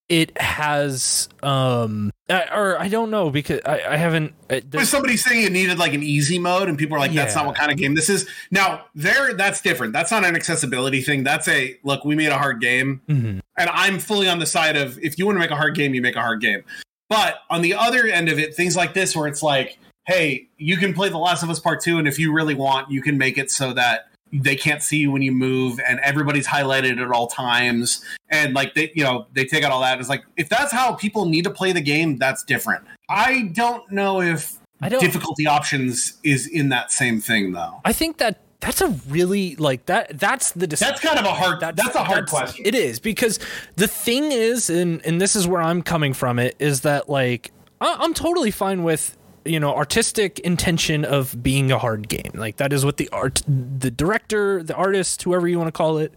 it 0.09 0.41
has 0.41 1.29
um 1.43 2.11
uh, 2.31 2.41
or 2.55 2.81
I 2.81 2.88
don't 2.88 3.11
know 3.11 3.29
because 3.31 3.61
I, 3.67 3.82
I 3.91 3.97
haven't 3.97 4.32
uh, 4.49 4.61
was 4.73 4.88
somebody 4.88 5.17
saying 5.19 5.44
it 5.44 5.53
needed 5.53 5.79
like 5.79 5.93
an 5.93 6.03
easy 6.03 6.38
mode 6.38 6.69
and 6.69 6.79
people 6.79 6.97
are 6.97 7.00
like 7.00 7.12
that's 7.12 7.35
Yeah. 7.35 7.43
not 7.43 7.47
what 7.49 7.56
kind 7.56 7.70
of 7.70 7.76
game 7.76 7.94
this 7.94 8.09
is 8.09 8.26
now 8.50 8.85
there 8.94 9.35
that's 9.35 9.61
different 9.61 9.93
that's 9.93 10.11
not 10.11 10.25
an 10.25 10.35
accessibility 10.35 11.03
thing 11.03 11.25
that's 11.25 11.47
a 11.49 11.76
look 11.85 12.05
we 12.06 12.17
made 12.17 12.29
a 12.31 12.38
hard 12.38 12.61
game 12.61 13.03
Mhm. 13.09 13.41
and 13.59 13.70
I'm 13.70 13.99
fully 13.99 14.29
on 14.29 14.38
the 14.38 14.47
side 14.47 14.76
of 14.76 14.99
if 15.00 15.19
you 15.19 15.26
want 15.26 15.37
to 15.37 15.41
make 15.41 15.50
a 15.50 15.56
hard 15.56 15.75
game, 15.75 15.94
you 15.94 16.00
make 16.00 16.17
a 16.17 16.20
hard 16.23 16.41
game. 16.41 16.62
But 17.11 17.37
on 17.50 17.62
the 17.62 17.75
other 17.75 18.06
end 18.06 18.29
of 18.29 18.38
it, 18.38 18.55
things 18.55 18.76
like 18.76 18.93
this 18.94 19.17
where 19.17 19.26
it's 19.26 19.43
like, 19.43 19.79
hey, 20.08 20.49
you 20.56 20.78
can 20.78 20.94
play 20.94 21.10
The 21.10 21.19
Last 21.19 21.43
of 21.44 21.50
Us 21.50 21.60
Part 21.60 21.81
Two, 21.81 21.99
and 21.99 22.08
if 22.08 22.19
you 22.19 22.32
really 22.32 22.55
want, 22.55 22.90
you 22.90 23.00
can 23.02 23.16
make 23.19 23.38
it 23.38 23.50
so 23.50 23.72
that 23.75 24.08
they 24.32 24.56
can't 24.56 24.82
see 24.82 24.99
you 24.99 25.12
when 25.12 25.22
you 25.22 25.32
move, 25.32 25.78
and 25.87 26.00
everybody's 26.00 26.46
highlighted 26.46 27.00
at 27.00 27.12
all 27.12 27.28
times, 27.28 28.05
and 28.28 28.55
like 28.55 28.75
they, 28.75 28.90
you 28.94 29.05
know, 29.05 29.26
they 29.34 29.44
take 29.44 29.62
out 29.62 29.70
all 29.70 29.82
that. 29.82 30.00
It's 30.00 30.08
like 30.08 30.25
if 30.37 30.49
that's 30.49 30.72
how 30.72 30.94
people 30.94 31.26
need 31.26 31.44
to 31.44 31.50
play 31.50 31.72
the 31.72 31.81
game, 31.81 32.16
that's 32.16 32.43
different. 32.43 32.84
I 33.08 33.50
don't 33.52 33.90
know 33.93 34.20
if 34.20 34.58
I 34.81 34.88
don't 34.88 35.00
difficulty 35.00 35.46
options 35.46 36.19
is 36.25 36.46
in 36.46 36.70
that 36.70 36.90
same 36.90 37.20
thing 37.20 37.52
though. 37.52 37.81
I 37.84 37.93
think 37.93 38.19
that 38.19 38.40
that's 38.60 38.81
a 38.81 38.88
really 39.08 39.56
like 39.56 39.87
that 39.87 40.19
that's 40.19 40.52
the 40.52 40.66
dis- 40.66 40.81
That's 40.81 41.00
kind 41.00 41.19
of 41.19 41.25
a 41.25 41.32
hard. 41.32 41.60
That's, 41.60 41.94
a 41.94 42.02
hard 42.02 42.28
question. 42.28 42.66
It 42.66 42.75
is 42.75 42.99
because 42.99 43.38
the 43.76 43.87
thing 43.87 44.32
is, 44.32 44.69
and 44.70 45.05
and 45.06 45.20
this 45.20 45.37
is 45.37 45.46
where 45.46 45.62
I'm 45.62 45.82
coming 45.82 46.12
from. 46.12 46.38
It 46.38 46.56
is 46.58 46.81
that 46.81 47.08
like 47.08 47.52
I, 47.81 47.96
I'm 48.00 48.14
totally 48.14 48.50
fine 48.50 48.82
with 48.82 49.18
you 49.48 49.58
know 49.58 49.74
artistic 49.74 50.38
intention 50.40 51.04
of 51.04 51.42
being 51.42 51.72
a 51.72 51.78
hard 51.78 52.08
game. 52.08 52.30
Like 52.34 52.56
that 52.56 52.72
is 52.72 52.84
what 52.84 52.96
the 52.96 53.08
art, 53.10 53.42
the 53.46 53.90
director, 53.90 54.62
the 54.62 54.74
artist, 54.74 55.22
whoever 55.22 55.48
you 55.48 55.58
want 55.58 55.68
to 55.68 55.72
call 55.72 55.98
it, 55.98 56.12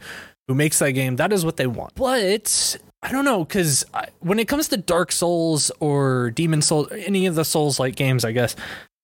who 0.48 0.56
makes 0.56 0.80
that 0.80 0.92
game, 0.92 1.16
that 1.16 1.32
is 1.32 1.46
what 1.46 1.58
they 1.58 1.68
want. 1.68 1.96
But 1.96 2.78
I 3.02 3.12
don't 3.12 3.26
know 3.26 3.44
because 3.44 3.86
when 4.20 4.40
it 4.40 4.48
comes 4.48 4.68
to 4.70 4.78
Dark 4.78 5.12
Souls 5.12 5.72
or 5.80 6.32
Demon 6.32 6.62
Souls, 6.62 6.88
any 6.92 7.26
of 7.26 7.36
the 7.36 7.46
Souls 7.46 7.80
like 7.80 7.96
games, 7.96 8.26
I 8.26 8.32
guess 8.32 8.56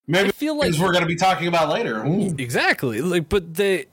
Maybe 0.08 0.30
I 0.30 0.32
feel 0.32 0.56
like 0.56 0.72
we're 0.72 0.90
going 0.90 1.02
to 1.02 1.06
be 1.06 1.16
talking 1.16 1.48
about 1.48 1.68
later. 1.68 2.04
Ooh. 2.04 2.34
Exactly. 2.38 3.02
Like, 3.02 3.28
but 3.28 3.54
they 3.54 3.86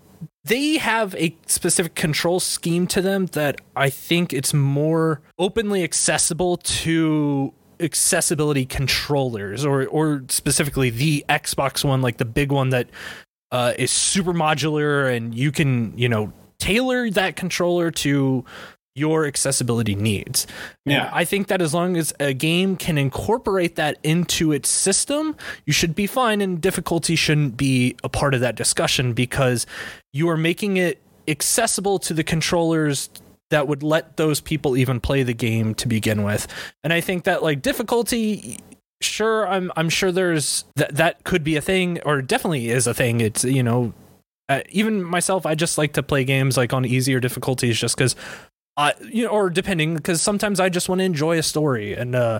they 0.46 0.78
have 0.78 1.14
a 1.16 1.36
specific 1.46 1.94
control 1.94 2.40
scheme 2.40 2.88
to 2.88 3.02
them 3.02 3.26
that 3.28 3.60
I 3.76 3.90
think 3.90 4.32
it's 4.32 4.54
more 4.54 5.22
openly 5.38 5.84
accessible 5.84 6.58
to 6.58 7.54
accessibility 7.80 8.66
controllers 8.66 9.66
or 9.66 9.86
or 9.88 10.24
specifically 10.30 10.90
the 10.90 11.26
Xbox 11.30 11.84
one 11.84 12.02
like 12.02 12.18
the 12.18 12.26
big 12.26 12.52
one 12.52 12.70
that 12.70 12.90
uh, 13.52 13.74
is 13.78 13.92
super 13.92 14.34
modular 14.34 15.16
and 15.16 15.36
you 15.36 15.52
can 15.52 15.98
you 15.98 16.10
know 16.10 16.32
tailor 16.60 17.10
that 17.12 17.36
controller 17.36 17.92
to 17.92 18.44
your 18.96 19.26
accessibility 19.26 19.94
needs. 19.94 20.48
And 20.86 20.94
Yeah. 20.94 21.10
I 21.12 21.26
think 21.26 21.48
that 21.48 21.62
as 21.62 21.74
long 21.74 21.98
as 21.98 22.14
a 22.20 22.34
game 22.34 22.78
can 22.78 22.98
incorporate 22.98 23.76
that 23.76 23.98
into 24.04 24.54
its 24.54 24.70
system, 24.70 25.36
you 25.66 25.74
should 25.74 25.96
be 25.96 26.08
fine 26.08 26.40
and 26.40 26.62
difficulty 26.62 27.18
shouldn't 27.18 27.58
be 27.58 27.98
a 28.06 28.10
part 28.10 28.34
of 28.34 28.40
that 28.40 28.56
discussion 28.56 29.12
because 29.12 29.66
you 30.14 30.30
are 30.30 30.38
making 30.38 30.78
it 30.78 31.02
accessible 31.28 32.00
to 32.00 32.14
the 32.14 32.24
controllers 32.24 33.10
that 33.52 33.68
would 33.68 33.84
let 33.84 34.18
those 34.18 34.42
people 34.42 34.76
even 34.78 35.00
play 35.00 35.24
the 35.24 35.34
game 35.34 35.76
to 35.76 35.88
begin 35.88 36.24
with. 36.24 36.48
And 36.84 36.92
I 36.92 37.02
think 37.02 37.26
that 37.26 37.44
like 37.44 37.62
difficulty 37.62 38.60
sure 39.02 39.48
I'm 39.48 39.72
I'm 39.76 39.90
sure 39.90 40.12
there's 40.12 40.66
that 40.76 40.96
that 40.96 41.24
could 41.24 41.44
be 41.44 41.56
a 41.56 41.62
thing 41.62 42.00
or 42.06 42.22
definitely 42.22 42.70
is 42.70 42.88
a 42.88 42.94
thing. 42.94 43.22
It's 43.22 43.44
you 43.44 43.64
know 43.64 43.94
uh, 44.50 44.62
even 44.70 45.04
myself 45.04 45.46
I 45.46 45.56
just 45.56 45.78
like 45.78 45.94
to 45.94 46.04
play 46.04 46.24
games 46.24 46.58
like 46.58 46.74
on 46.74 46.86
easier 46.86 47.20
difficulties 47.20 47.80
just 47.80 47.98
cuz 47.98 48.16
I 48.78 48.94
you 49.02 49.26
know 49.26 49.30
or 49.30 49.50
depending 49.50 49.96
because 49.96 50.22
sometimes 50.22 50.60
I 50.60 50.70
just 50.70 50.90
want 50.90 51.00
to 51.00 51.06
enjoy 51.06 51.38
a 51.38 51.44
story 51.44 51.94
and 51.94 52.16
uh 52.16 52.40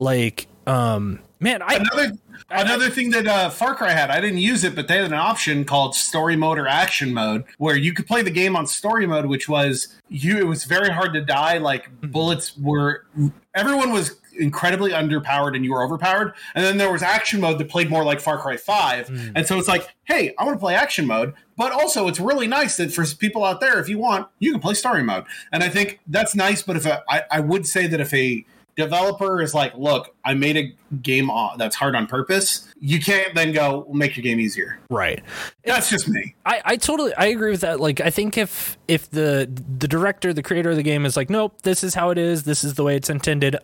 like 0.00 0.46
um 0.66 1.20
Man, 1.38 1.60
I 1.62 1.74
another 1.74 2.16
another 2.50 2.90
thing 2.90 3.10
that 3.10 3.26
uh, 3.26 3.50
Far 3.50 3.74
Cry 3.74 3.92
had, 3.92 4.10
I 4.10 4.20
didn't 4.20 4.38
use 4.38 4.64
it, 4.64 4.74
but 4.74 4.88
they 4.88 4.96
had 4.96 5.06
an 5.06 5.12
option 5.14 5.64
called 5.64 5.94
story 5.94 6.36
mode 6.36 6.58
or 6.58 6.66
action 6.66 7.12
mode, 7.14 7.44
where 7.58 7.76
you 7.76 7.92
could 7.92 8.06
play 8.06 8.22
the 8.22 8.30
game 8.30 8.56
on 8.56 8.66
story 8.66 9.06
mode, 9.06 9.26
which 9.26 9.48
was 9.48 9.88
you. 10.08 10.38
It 10.38 10.46
was 10.46 10.64
very 10.64 10.90
hard 10.90 11.12
to 11.14 11.20
die. 11.24 11.58
Like 11.58 11.86
Mm-hmm. 11.86 12.10
bullets 12.10 12.56
were, 12.58 13.06
everyone 13.54 13.92
was 13.92 14.18
incredibly 14.38 14.90
underpowered 14.90 15.56
and 15.56 15.64
you 15.64 15.72
were 15.72 15.82
overpowered. 15.82 16.34
And 16.54 16.62
then 16.64 16.76
there 16.76 16.92
was 16.92 17.02
action 17.02 17.40
mode 17.40 17.58
that 17.58 17.68
played 17.70 17.88
more 17.88 18.04
like 18.04 18.20
Far 18.20 18.38
Cry 18.38 18.56
Five, 18.56 19.08
Mm. 19.08 19.32
and 19.34 19.46
so 19.46 19.58
it's 19.58 19.68
like, 19.68 19.94
hey, 20.04 20.34
I 20.38 20.44
want 20.44 20.56
to 20.56 20.60
play 20.60 20.74
action 20.74 21.06
mode, 21.06 21.32
but 21.56 21.72
also 21.72 22.06
it's 22.08 22.20
really 22.20 22.46
nice 22.46 22.76
that 22.76 22.92
for 22.92 23.04
people 23.18 23.44
out 23.44 23.60
there, 23.60 23.78
if 23.80 23.88
you 23.88 23.98
want, 23.98 24.28
you 24.40 24.52
can 24.52 24.60
play 24.60 24.74
story 24.74 25.02
mode. 25.02 25.24
And 25.52 25.62
I 25.62 25.68
think 25.70 26.00
that's 26.06 26.34
nice. 26.34 26.62
But 26.62 26.76
if 26.76 26.84
a, 26.86 27.02
I, 27.08 27.22
I 27.30 27.40
would 27.40 27.66
say 27.66 27.86
that 27.86 27.98
if 28.00 28.12
a 28.12 28.44
developer 28.76 29.40
is 29.42 29.54
like, 29.54 29.74
look, 29.76 30.14
I 30.24 30.34
made 30.34 30.56
a 30.56 30.74
game 31.02 31.30
that's 31.56 31.74
hard 31.74 31.94
on 31.94 32.06
purpose, 32.06 32.68
you 32.78 33.00
can't 33.00 33.34
then 33.34 33.52
go 33.52 33.84
"We'll 33.86 33.96
make 33.96 34.16
your 34.16 34.22
game 34.22 34.38
easier. 34.38 34.78
right. 34.90 35.22
That's 35.64 35.90
just 35.90 36.08
me. 36.08 36.34
I, 36.44 36.62
I 36.64 36.76
totally 36.76 37.14
I 37.14 37.26
agree 37.26 37.50
with 37.50 37.62
that. 37.62 37.80
Like 37.80 38.00
I 38.00 38.10
think 38.10 38.38
if 38.38 38.78
if 38.86 39.10
the 39.10 39.50
the 39.78 39.88
director, 39.88 40.32
the 40.32 40.42
creator 40.42 40.70
of 40.70 40.76
the 40.76 40.82
game 40.82 41.04
is 41.06 41.16
like, 41.16 41.30
nope, 41.30 41.62
this 41.62 41.82
is 41.82 41.94
how 41.94 42.10
it 42.10 42.18
is, 42.18 42.44
this 42.44 42.62
is 42.62 42.74
the 42.74 42.84
way 42.84 42.96
it's 42.96 43.10
intended, 43.10 43.56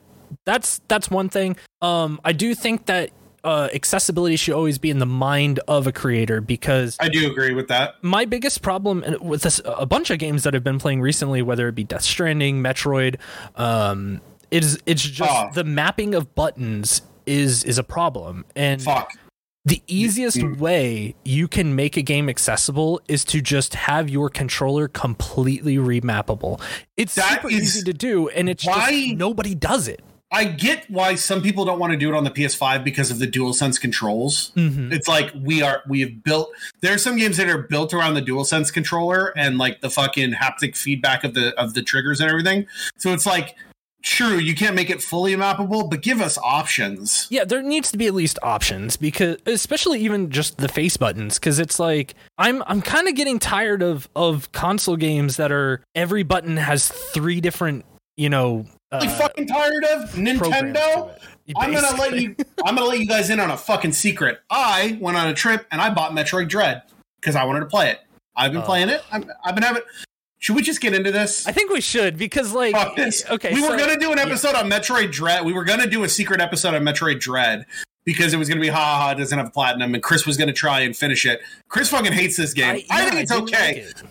that's 0.44 0.80
that's 0.88 1.10
one 1.10 1.28
thing. 1.28 1.56
Um 1.80 2.20
I 2.24 2.32
do 2.32 2.54
think 2.54 2.86
that 2.86 3.10
uh, 3.44 3.68
accessibility 3.74 4.36
should 4.36 4.54
always 4.54 4.78
be 4.78 4.88
in 4.88 5.00
the 5.00 5.06
mind 5.06 5.58
of 5.66 5.88
a 5.88 5.92
creator 5.92 6.40
because 6.40 6.96
I 7.00 7.08
do 7.08 7.28
agree 7.28 7.52
with 7.52 7.68
that. 7.68 7.96
my 8.02 8.24
biggest 8.24 8.62
problem 8.62 9.04
with 9.20 9.42
this 9.42 9.60
a 9.64 9.84
bunch 9.84 10.10
of 10.10 10.20
games 10.20 10.44
that 10.44 10.54
I've 10.54 10.62
been 10.62 10.78
playing 10.78 11.00
recently, 11.00 11.42
whether 11.42 11.66
it 11.68 11.74
be 11.74 11.82
Death 11.82 12.02
Stranding, 12.02 12.62
Metroid, 12.62 13.16
um, 13.56 14.20
is 14.52 14.78
it's 14.86 15.02
just 15.02 15.30
Oh. 15.30 15.50
the 15.54 15.64
mapping 15.64 16.14
of 16.14 16.34
buttons 16.34 17.02
is 17.26 17.64
is 17.64 17.78
a 17.78 17.84
problem, 17.84 18.44
and 18.56 18.82
Fuck. 18.82 19.12
the 19.64 19.80
easiest 19.86 20.42
way 20.58 21.14
you 21.24 21.46
can 21.48 21.74
make 21.76 21.96
a 21.96 22.02
game 22.02 22.28
accessible 22.28 23.00
is 23.08 23.24
to 23.26 23.40
just 23.40 23.74
have 23.74 24.10
your 24.10 24.28
controller 24.28 24.88
completely 24.88 25.76
remappable. 25.76 26.60
It's 26.96 27.14
That 27.14 27.34
super 27.42 27.50
easy 27.50 27.82
to 27.84 27.92
do, 27.92 28.28
and 28.28 28.48
it's 28.48 28.66
why- 28.66 28.90
just 28.90 29.16
nobody 29.16 29.54
does 29.54 29.88
it. 29.88 30.02
I 30.34 30.44
get 30.46 30.90
why 30.90 31.14
some 31.16 31.42
people 31.42 31.66
don't 31.66 31.78
want 31.78 31.90
to 31.92 31.98
do 31.98 32.08
it 32.08 32.14
on 32.16 32.24
the 32.24 32.30
PS5 32.30 32.82
because 32.84 33.10
of 33.10 33.18
the 33.18 33.26
DualSense 33.26 33.78
controls. 33.78 34.50
Mm-hmm. 34.56 34.90
It's 34.90 35.06
like 35.06 35.30
we 35.38 35.60
are 35.60 35.82
we 35.86 36.00
have 36.00 36.24
built 36.24 36.50
there 36.80 36.94
are 36.94 36.98
some 36.98 37.16
games 37.18 37.36
that 37.36 37.50
are 37.50 37.58
built 37.58 37.92
around 37.92 38.14
the 38.14 38.22
DualSense 38.22 38.72
controller 38.72 39.34
and 39.36 39.58
like 39.58 39.82
the 39.82 39.90
fucking 39.90 40.32
haptic 40.32 40.74
feedback 40.74 41.22
of 41.22 41.34
the 41.34 41.54
of 41.60 41.74
the 41.74 41.82
triggers 41.82 42.18
and 42.22 42.30
everything. 42.30 42.66
So 42.96 43.12
it's 43.12 43.26
like 43.26 43.56
true, 44.02 44.36
you 44.38 44.54
can't 44.54 44.74
make 44.74 44.90
it 44.90 45.02
fully 45.02 45.34
mappable, 45.36 45.88
but 45.88 46.02
give 46.02 46.20
us 46.20 46.36
options. 46.38 47.26
Yeah, 47.30 47.44
there 47.44 47.62
needs 47.62 47.90
to 47.92 47.98
be 47.98 48.06
at 48.06 48.14
least 48.14 48.38
options 48.42 48.96
because 48.96 49.36
especially 49.46 50.00
even 50.00 50.30
just 50.30 50.58
the 50.58 50.68
face 50.68 50.96
buttons 50.96 51.38
cuz 51.38 51.58
it's 51.58 51.78
like 51.78 52.14
I'm 52.38 52.62
I'm 52.66 52.82
kind 52.82 53.08
of 53.08 53.14
getting 53.14 53.38
tired 53.38 53.82
of 53.82 54.08
of 54.16 54.50
console 54.52 54.96
games 54.96 55.36
that 55.36 55.52
are 55.52 55.80
every 55.94 56.22
button 56.22 56.56
has 56.56 56.88
three 56.88 57.40
different, 57.40 57.84
you 58.16 58.28
know, 58.28 58.66
uh, 58.90 58.98
Like 59.00 59.10
fucking 59.10 59.46
tired 59.46 59.84
of 59.84 60.10
Nintendo. 60.12 61.10
it. 61.46 61.54
I'm 61.56 61.72
gonna 61.72 61.96
let 62.00 62.20
you. 62.20 62.36
I'm 62.64 62.74
gonna 62.76 62.86
let 62.86 62.98
you 63.00 63.06
guys 63.06 63.30
in 63.30 63.40
on 63.40 63.50
a 63.50 63.56
fucking 63.56 63.92
secret. 63.92 64.40
I 64.50 64.96
went 65.00 65.16
on 65.16 65.28
a 65.28 65.34
trip 65.34 65.66
and 65.70 65.80
I 65.80 65.90
bought 65.90 66.12
Metroid 66.12 66.48
Dread 66.48 66.82
because 67.20 67.34
I 67.36 67.44
wanted 67.44 67.60
to 67.60 67.66
play 67.66 67.90
it. 67.90 68.00
I've 68.36 68.52
been 68.52 68.62
Oh. 68.62 68.64
playing 68.66 68.88
it. 68.88 69.02
I'm, 69.10 69.24
I've 69.44 69.54
been 69.54 69.64
having. 69.64 69.82
Should 70.42 70.56
we 70.56 70.62
just 70.62 70.80
get 70.80 70.92
into 70.92 71.12
this? 71.12 71.46
I 71.46 71.52
think 71.52 71.70
we 71.70 71.80
should 71.80 72.18
because 72.18 72.52
like 72.52 72.74
okay, 72.74 73.54
we 73.54 73.62
were 73.62 73.76
gonna 73.76 73.96
do 73.96 74.10
an 74.10 74.18
episode 74.18 74.56
on 74.56 74.68
Metroid 74.68 75.12
Dread. 75.12 75.44
We 75.44 75.52
were 75.52 75.62
gonna 75.62 75.86
do 75.86 76.02
a 76.02 76.08
secret 76.08 76.40
episode 76.40 76.74
on 76.74 76.82
Metroid 76.82 77.20
Dread 77.20 77.64
because 78.04 78.34
it 78.34 78.38
was 78.38 78.48
gonna 78.48 78.60
be 78.60 78.66
ha 78.66 78.98
ha. 78.98 79.14
doesn't 79.14 79.38
have 79.38 79.52
platinum, 79.52 79.94
and 79.94 80.02
Chris 80.02 80.26
was 80.26 80.36
gonna 80.36 80.52
try 80.52 80.80
and 80.80 80.96
finish 80.96 81.24
it. 81.26 81.42
Chris 81.68 81.90
fucking 81.90 82.12
hates 82.12 82.36
this 82.36 82.54
game. 82.54 82.82
I, 82.90 83.02
yeah, 83.02 83.10
think 83.10 83.22
it's 83.22 83.30
didn't 83.30 83.54
okay. 83.54 83.66
like 83.66 83.76
it. 83.76 84.02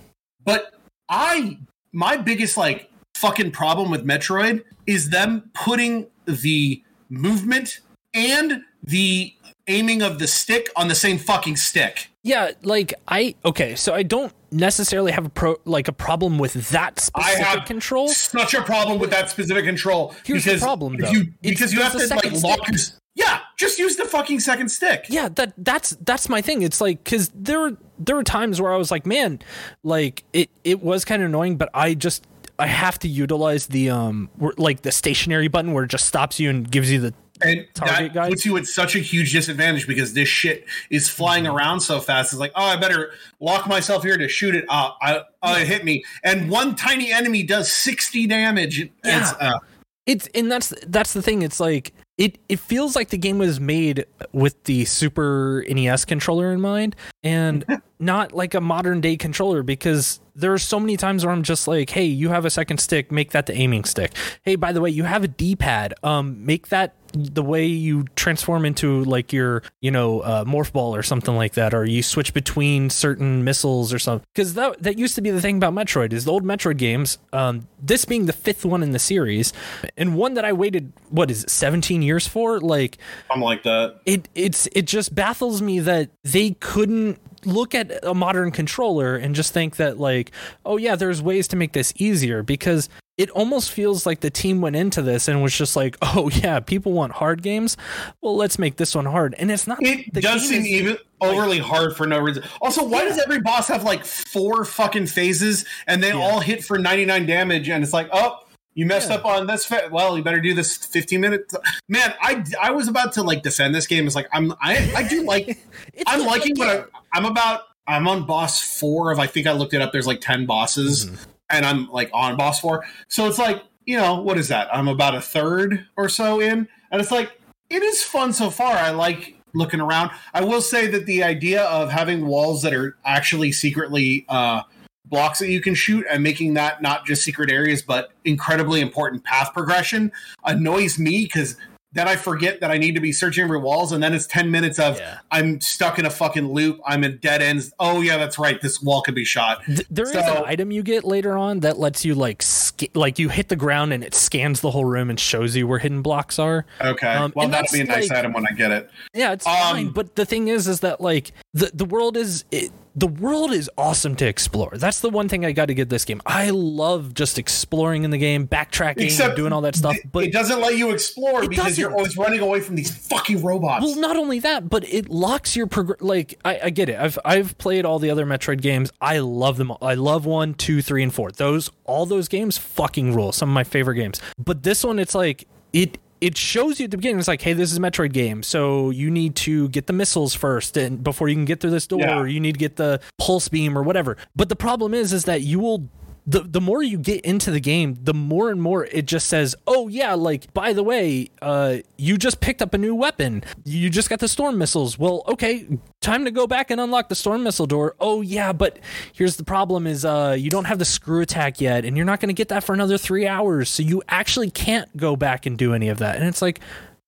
But 0.46 0.74
I, 1.10 1.58
my 1.92 2.16
biggest 2.16 2.56
like 2.56 2.90
fucking 3.18 3.52
problem 3.52 3.92
with 3.92 4.06
Metroid 4.06 4.64
is 4.88 5.10
them 5.10 5.52
putting 5.54 6.08
the 6.26 6.82
movement 7.10 7.82
and 8.14 8.64
the 8.84 9.36
aiming 9.68 10.02
of 10.02 10.20
the 10.20 10.28
stick 10.28 10.70
on 10.76 10.88
the 10.88 10.96
same 10.96 11.18
fucking 11.18 11.56
stick. 11.56 12.10
Yeah, 12.24 12.52
like 12.64 12.94
I 13.08 13.36
okay, 13.46 13.76
so 13.76 13.94
I 13.94 14.04
don't 14.04 14.32
necessarily 14.52 15.12
have 15.12 15.26
a 15.26 15.30
pro 15.30 15.56
like 15.66 15.88
a 15.88 15.94
problem 15.94 16.38
with 16.38 16.54
that 16.70 17.10
I 17.16 17.32
have 17.32 17.66
control. 17.66 18.10
such 18.10 18.54
a 18.54 18.62
problem 18.62 19.00
with 19.00 19.10
that 19.12 19.30
specific 19.30 19.66
control. 19.66 20.14
Here's 20.26 20.44
the 20.46 20.52
because 20.52 20.62
problem, 20.62 20.96
if 20.96 21.02
though. 21.02 21.12
You, 21.12 21.20
It's- 21.22 21.36
because 21.42 21.74
you 21.74 21.82
have 21.82 21.94
to 21.94 21.98
like 22.00 22.08
second 22.24 22.44
lock 22.44 22.68
your. 22.68 22.78
Yeah, 23.14 23.40
just 23.58 23.78
use 23.78 23.98
the 23.98 24.06
fucking 24.06 24.40
second 24.40 24.70
stick. 24.70 25.06
Yeah, 25.10 25.28
that 25.30 25.54
that's 25.58 25.98
that's 26.06 26.30
my 26.30 26.42
thing. 26.42 26.62
It's 26.62 26.80
like 26.80 27.04
cuz 27.04 27.30
there 27.36 27.60
were 27.60 27.78
there 28.00 28.16
were 28.16 28.24
times 28.24 28.62
where 28.62 28.72
I 28.74 28.78
was 28.78 28.90
like, 28.92 29.06
man, 29.06 29.40
like 29.84 30.24
it 30.32 30.50
it 30.64 30.82
was 30.82 31.04
kind 31.04 31.22
of 31.22 31.28
annoying, 31.30 31.58
but 31.58 31.70
I 31.74 31.94
just 31.94 32.26
I 32.58 32.68
have 32.68 33.00
to 33.00 33.08
utilize 33.10 33.68
the 33.68 33.90
um 33.90 34.30
like 34.58 34.84
the 34.84 34.92
stationary 34.92 35.48
button 35.50 35.74
where 35.74 35.84
it 35.86 35.90
just 35.90 36.06
stops 36.06 36.40
you 36.40 36.50
and 36.50 36.70
gives 36.70 36.90
you 36.92 37.00
the 37.02 37.14
And 37.44 37.66
Target 37.74 37.98
that 37.98 38.14
guide? 38.14 38.30
puts 38.30 38.46
you 38.46 38.58
at 38.58 38.66
such 38.66 38.96
a 38.96 39.00
huge 39.00 39.32
disadvantage 39.32 39.88
because 39.88 40.14
this 40.14 40.30
shit 40.30 40.66
is 40.90 41.10
flying 41.10 41.44
Mm-hmm. 41.46 41.56
around 41.56 41.80
so 41.80 42.00
fast. 42.00 42.34
It's 42.34 42.40
like, 42.40 42.52
oh, 42.56 42.64
I 42.64 42.76
better 42.78 43.12
lock 43.40 43.68
myself 43.68 44.04
here 44.04 44.18
to 44.18 44.28
shoot 44.28 44.56
it. 44.56 44.66
Uh, 44.70 44.92
I, 45.02 45.22
oh, 45.42 45.56
it 45.60 45.68
hit 45.68 45.84
me. 45.86 46.04
And 46.24 46.50
one 46.50 46.76
tiny 46.76 47.12
enemy 47.12 47.44
does 47.44 47.72
60 47.72 48.28
damage. 48.28 48.80
It's, 48.82 48.92
Yeah. 49.04 49.34
uh, 49.40 49.60
it's 50.08 50.28
and 50.34 50.52
that's 50.52 50.74
that's 50.88 51.14
the 51.14 51.22
thing 51.22 51.44
it's 51.44 51.60
like 51.60 51.94
it 52.18 52.40
it 52.50 52.58
feels 52.60 52.96
like 52.96 53.10
the 53.10 53.20
game 53.20 53.38
was 53.38 53.60
made 53.60 54.04
with 54.34 54.62
the 54.64 54.84
super 54.86 55.64
nes 55.70 56.06
controller 56.06 56.52
in 56.52 56.60
mind 56.60 56.96
and 57.24 57.64
not 58.00 58.34
like 58.34 58.56
a 58.56 58.60
modern 58.62 59.00
day 59.00 59.16
controller 59.16 59.62
because 59.62 60.20
there 60.36 60.52
are 60.52 60.58
so 60.58 60.80
many 60.80 60.98
times 60.98 61.24
where 61.24 61.32
i'm 61.32 61.44
just 61.44 61.68
like 61.68 61.92
hey 61.92 62.04
you 62.04 62.30
have 62.30 62.46
a 62.46 62.50
second 62.50 62.80
stick 62.80 63.12
make 63.12 63.30
that 63.30 63.46
the 63.46 63.54
aiming 63.54 63.84
stick 63.84 64.12
hey 64.42 64.56
by 64.56 64.72
the 64.72 64.82
way 64.82 64.90
you 64.90 65.04
have 65.04 65.24
a 65.24 65.28
d-pad 65.28 65.94
um 66.04 66.44
make 66.44 66.70
that 66.70 66.96
the 67.14 67.44
way 67.44 67.66
you 67.66 68.06
transform 68.16 68.66
into 68.66 69.04
like 69.06 69.34
your 69.34 69.64
you 69.82 69.92
know 69.92 70.22
uh, 70.22 70.44
morph 70.46 70.72
ball 70.72 70.96
or 70.96 71.04
something 71.04 71.36
like 71.36 71.54
that 71.54 71.74
or 71.74 71.86
you 71.86 72.04
switch 72.04 72.34
between 72.34 72.90
certain 72.90 73.44
missiles 73.44 73.94
or 73.94 74.00
something 74.00 74.26
because 74.34 74.54
that 74.54 74.82
that 74.82 74.98
used 74.98 75.16
to 75.16 75.22
be 75.22 75.30
the 75.30 75.42
thing 75.42 75.58
about 75.58 75.74
metroid 75.74 76.14
is 76.14 76.26
the 76.26 76.32
old 76.32 76.44
metroid 76.44 76.78
games 76.78 77.18
um 77.34 77.68
this 77.82 78.06
being 78.06 78.26
the 78.26 78.34
fifth 78.34 78.66
one 78.66 78.84
in 78.84 78.92
the 78.92 79.00
series 79.00 79.54
and 79.98 80.16
one 80.16 80.34
that 80.34 80.46
i 80.46 80.54
waited 80.54 80.92
what 81.10 81.30
is 81.32 81.44
it 81.44 81.50
17 81.50 82.02
years 82.02 82.28
for 82.28 82.60
like 82.60 82.98
I'm 83.30 83.42
like 83.42 83.64
that. 83.64 84.00
it 84.06 84.30
it's 84.36 84.68
it 84.74 84.84
just 84.84 85.14
baffles 85.14 85.62
me 85.62 85.80
that 85.80 86.10
they 86.24 86.52
couldn't 86.52 87.20
look 87.46 87.74
at 87.74 88.04
a 88.04 88.14
modern 88.14 88.52
controller 88.52 89.16
and 89.16 89.34
just 89.34 89.54
think 89.54 89.78
that 89.78 90.00
like 90.00 90.32
oh 90.66 90.78
yeah 90.78 90.96
there's 90.96 91.22
ways 91.22 91.48
to 91.50 91.56
make 91.56 91.74
this 91.74 91.94
easier 91.98 92.44
because 92.44 92.90
it 93.22 93.30
almost 93.32 93.72
feels 93.72 94.06
like 94.06 94.20
the 94.22 94.30
team 94.30 94.62
went 94.62 94.76
into 94.76 95.02
this 95.02 95.28
and 95.28 95.42
was 95.44 95.56
just 95.56 95.76
like 95.76 95.96
oh 96.02 96.30
yeah 96.34 96.60
people 96.60 96.92
want 96.92 97.12
hard 97.14 97.42
games 97.44 97.78
well 98.22 98.36
let's 98.36 98.58
make 98.60 98.78
this 98.78 98.96
one 98.96 99.06
hard 99.06 99.36
and 99.38 99.52
it's 99.52 99.68
not 99.68 99.78
It 99.82 100.12
does 100.14 100.48
seem 100.48 100.66
even 100.66 100.98
overly 101.22 101.60
hard 101.60 101.96
for 101.96 102.08
no 102.08 102.18
reason. 102.20 102.44
Also, 102.62 102.84
why 102.84 103.06
does 103.06 103.20
every 103.20 103.40
boss 103.42 103.68
have 103.68 103.84
like 103.84 104.04
four 104.06 104.66
fucking 104.66 105.06
phases 105.06 105.66
and 105.86 106.02
they 106.02 106.10
Yeah. 106.10 106.16
all 106.16 106.40
hit 106.40 106.64
for 106.64 106.80
99 106.80 107.28
damage? 107.28 107.70
And 107.70 107.84
it's 107.84 107.94
like, 107.94 108.10
oh, 108.12 108.40
you 108.74 108.88
messed 108.88 109.10
Yeah. 109.10 109.18
up 109.18 109.26
on 109.26 109.46
this. 109.46 109.64
Fa- 109.66 109.90
well, 109.92 110.18
you 110.18 110.24
better 110.24 110.40
do 110.42 110.56
this 110.56 110.76
15 110.78 111.22
minutes. 111.22 111.54
Man, 111.88 112.12
I 112.22 112.44
I 112.60 112.72
was 112.72 112.88
about 112.88 113.14
to 113.14 113.22
like 113.24 113.44
defend 113.44 113.76
this 113.76 113.86
game. 113.86 114.08
It's 114.08 114.16
like 114.16 114.30
I'm 114.34 114.52
I 114.60 114.92
I 114.96 115.04
do 115.08 115.24
like 115.24 115.48
it's 115.94 116.04
I'm 116.08 116.22
like- 116.22 116.40
liking 116.42 116.58
what 116.58 116.70
I, 116.70 116.84
I'm 117.14 117.26
about. 117.26 117.62
I'm 117.88 118.08
on 118.08 118.26
boss 118.26 118.80
four 118.80 119.12
of. 119.12 119.20
I 119.20 119.28
think 119.28 119.46
I 119.48 119.52
looked 119.52 119.74
it 119.76 119.82
up. 119.82 119.92
There's 119.92 120.08
like 120.08 120.22
ten 120.22 120.46
bosses, 120.48 121.06
Mm-hmm. 121.06 121.31
And 121.52 121.66
I'm 121.66 121.90
like 121.90 122.10
on 122.14 122.38
boss 122.38 122.60
four. 122.60 122.86
So 123.08 123.28
it's 123.28 123.40
like 123.40 123.64
you 123.86 123.98
know 123.98 124.22
what 124.22 124.38
is 124.38 124.48
that? 124.50 124.74
I'm 124.74 124.88
about 124.88 125.16
a 125.16 125.22
third 125.22 125.86
or 125.98 126.10
so 126.10 126.40
in, 126.40 126.68
and 126.92 127.02
it's 127.02 127.12
like 127.12 127.40
it 127.70 127.84
is 127.84 128.04
fun 128.04 128.34
so 128.34 128.50
far. 128.50 128.76
I 128.76 128.92
like 128.92 129.38
looking 129.54 129.82
around. 129.82 130.12
I 130.34 130.44
will 130.44 130.62
say 130.62 130.88
that 130.88 131.06
the 131.06 131.24
idea 131.24 131.64
of 131.64 131.90
having 131.90 132.26
walls 132.26 132.62
that 132.62 132.74
are 132.74 132.98
actually 133.06 133.52
secretly 133.52 134.26
uh, 134.30 134.62
blocks 135.06 135.40
that 135.40 135.50
you 135.50 135.62
can 135.62 135.76
shoot 135.76 136.06
and 136.10 136.24
making 136.24 136.54
that 136.54 136.82
not 136.82 137.06
just 137.06 137.24
secret 137.24 137.52
areas 137.52 137.82
but 137.82 138.14
incredibly 138.24 138.80
important 138.80 139.24
path 139.26 139.52
progression 139.54 140.12
annoys 140.46 140.98
me 140.98 141.24
because 141.24 141.58
then 141.94 142.08
I 142.08 142.16
forget 142.16 142.62
that 142.62 142.72
I 142.72 142.78
need 142.78 142.96
to 142.96 143.02
be 143.02 143.12
searching 143.12 143.48
for 143.48 143.60
walls, 143.60 143.92
and 143.92 144.02
then 144.02 144.14
it's 144.14 144.26
ten 144.28 144.50
minutes 144.52 144.80
of 144.80 144.98
Yeah. 145.00 145.20
I'm 145.32 145.60
stuck 145.62 146.00
in 146.00 146.06
a 146.06 146.10
fucking 146.10 146.48
loop. 146.54 146.80
I'm 146.86 147.04
in 147.04 147.18
dead 147.18 147.42
ends. 147.42 147.74
Oh 147.80 148.02
yeah, 148.02 148.18
that's 148.18 148.38
right. 148.40 148.62
This 148.62 148.82
wall 148.82 149.02
could 149.02 149.16
be 149.16 149.26
shot. 149.26 149.64
Th- 149.66 149.86
there 149.90 150.06
is 150.06 150.12
So- 150.14 150.20
an 150.20 150.44
item 150.46 150.72
you 150.72 150.84
get 150.84 151.04
later 151.04 151.38
on 151.38 151.60
that 151.62 151.80
lets 151.80 152.06
you 152.06 152.16
like 152.16 152.42
sca- 152.42 152.88
like 152.94 153.20
you 153.20 153.30
hit 153.30 153.50
the 153.50 153.56
ground 153.56 153.94
and 153.94 154.04
it 154.04 154.16
scans 154.16 154.62
the 154.62 154.72
whole 154.72 154.86
room 154.86 155.10
and 155.10 155.20
shows 155.20 155.56
you 155.56 155.68
where 155.68 155.80
hidden 155.80 156.02
blocks 156.02 156.40
are. 156.40 156.66
Okay, 156.80 157.08
Um, 157.08 157.34
well 157.36 157.48
that'll 157.48 157.72
be 157.74 157.82
a 157.82 157.84
nice 157.84 158.10
like- 158.10 158.20
item 158.20 158.34
when 158.34 158.46
I 158.48 158.52
get 158.56 158.72
it. 158.72 158.90
Yeah, 159.14 159.34
it's 159.34 159.46
Um, 159.46 159.54
fine. 159.54 159.90
But 159.90 160.16
the 160.16 160.26
thing 160.26 160.48
is, 160.48 160.68
is 160.68 160.80
that 160.82 161.02
like 161.02 161.32
the 161.54 161.70
the 161.74 161.86
world 161.86 162.16
is 162.16 162.46
it, 162.52 162.72
the 162.96 163.08
world 163.08 163.52
is 163.52 163.70
awesome 163.78 164.16
to 164.18 164.26
explore. 164.26 164.72
That's 164.74 165.00
the 165.00 165.10
one 165.10 165.30
thing 165.30 165.46
I 165.46 165.52
got 165.52 165.68
to 165.68 165.74
get 165.74 165.90
this 165.90 166.06
game. 166.06 166.22
I 166.26 166.50
love 166.50 167.14
just 167.14 167.38
exploring 167.40 168.04
in 168.04 168.12
the 168.12 168.18
game, 168.18 168.48
backtracking, 168.48 169.02
Except 169.02 169.36
doing 169.36 169.54
all 169.54 169.62
that 169.62 169.76
stuff. 169.76 169.96
But 170.12 170.26
it 170.26 170.34
doesn't 170.34 170.60
let 170.60 170.78
you 170.78 170.92
explore 170.92 171.48
because 171.48 171.78
you're 171.78 171.92
always 171.92 172.18
running 172.18 172.40
away 172.40 172.60
from 172.60 172.76
these 172.76 172.96
fucking 173.08 173.44
robots. 173.44 173.84
Well, 173.84 173.96
not 173.96 174.18
only 174.18 174.40
that, 174.40 174.70
but 174.70 174.88
it 174.88 175.10
locks 175.10 175.56
your 175.56 175.68
progr- 175.68 176.02
like 176.02 176.40
I, 176.46 176.60
I 176.64 176.70
get 176.70 176.90
it. 176.90 176.98
I've 177.00 177.20
I've 177.26 177.58
played 177.58 177.86
all 177.86 178.00
the 178.00 178.10
other 178.10 178.26
Metroid 178.26 178.62
games. 178.62 178.92
I 179.02 179.20
love 179.20 179.58
them. 179.58 179.72
all. 179.72 179.80
I 179.82 179.94
love 179.96 180.26
one, 180.26 180.54
two, 180.54 180.82
three, 180.82 181.04
and 181.04 181.14
four. 181.14 181.32
Those 181.32 181.70
all 181.86 182.06
those 182.06 182.28
games 182.28 182.58
fucking 182.58 183.14
rule. 183.14 183.32
Some 183.32 183.50
of 183.50 183.54
my 183.54 183.64
favorite 183.64 183.96
games. 183.96 184.22
But 184.38 184.64
this 184.64 184.84
one, 184.84 185.00
it's 185.00 185.16
like 185.16 185.48
it 185.74 185.98
it 186.22 186.38
shows 186.38 186.80
you 186.80 186.86
at 186.86 186.92
the 186.92 186.98
beginning. 186.98 187.18
It's 187.20 187.28
like, 187.28 187.42
hey, 187.42 187.54
this 187.54 187.72
is 187.72 187.78
a 187.78 187.82
Metroid 187.82 188.14
game, 188.14 188.44
so 188.44 188.92
you 188.92 189.10
need 189.10 189.36
to 189.38 189.68
get 189.70 189.88
the 189.88 189.94
missiles 189.94 190.34
first, 190.36 190.78
and 190.78 191.04
before 191.04 191.28
you 191.28 191.36
can 191.36 191.46
get 191.46 191.60
through 191.60 191.72
this 191.72 191.88
door, 191.88 192.00
Yeah. 192.00 192.20
or 192.20 192.28
you 192.28 192.40
need 192.40 192.54
to 192.54 192.60
get 192.60 192.76
the 192.76 193.02
pulse 193.18 193.50
beam 193.50 193.78
or 193.78 193.82
whatever. 193.84 194.18
But 194.36 194.50
the 194.50 194.56
problem 194.56 194.94
is, 194.94 195.12
is 195.14 195.26
that 195.26 195.42
you 195.42 195.60
will 195.60 195.90
the 196.28 196.42
the 196.42 196.62
more 196.62 196.84
you 196.84 196.98
get 196.98 197.22
into 197.22 197.50
the 197.50 197.60
game, 197.60 197.98
the 198.02 198.14
more 198.14 198.52
and 198.52 198.62
more 198.62 198.86
it 198.86 199.06
just 199.06 199.28
says, 199.28 199.56
"Oh 199.66 199.88
yeah, 199.88 200.14
like 200.14 200.54
by 200.54 200.72
the 200.74 200.84
way, 200.84 201.30
uh, 201.42 201.78
you 201.98 202.18
just 202.18 202.40
picked 202.42 202.62
up 202.62 202.74
a 202.74 202.78
new 202.78 202.94
weapon. 202.94 203.44
You 203.66 203.90
just 203.90 204.10
got 204.10 204.20
the 204.20 204.28
storm 204.28 204.58
missiles. 204.58 205.00
Well, 205.00 205.24
okay, 205.28 205.68
time 206.00 206.26
to 206.26 206.32
go 206.32 206.46
back 206.46 206.70
and 206.70 206.80
unlock 206.80 207.10
the 207.10 207.16
storm 207.16 207.44
missile 207.44 207.66
door. 207.66 207.96
Oh 208.00 208.22
yeah, 208.22 208.54
but 208.54 208.78
here's 209.14 209.38
the 209.38 209.44
problem: 209.44 209.88
is 209.88 210.06
uh, 210.06 210.36
you 210.38 210.52
don't 210.52 210.66
have 210.66 210.78
the 210.78 210.86
screw 210.86 211.22
attack 211.22 211.60
yet, 211.60 211.86
and 211.86 211.98
you're 211.98 212.06
not 212.06 212.20
going 212.20 212.30
to 212.30 212.34
get 212.34 212.50
that 212.50 212.64
for 212.64 212.74
another 212.74 212.98
three 213.00 213.26
hours. 213.26 213.70
So 213.70 213.82
you 213.82 214.04
actually 214.08 214.52
can't 214.52 214.96
go 214.96 215.16
back 215.16 215.48
and 215.48 215.58
do 215.58 215.74
any 215.74 215.90
of 215.90 216.00
that. 216.00 216.18
And 216.18 216.28
it's 216.28 216.42
like." 216.42 216.60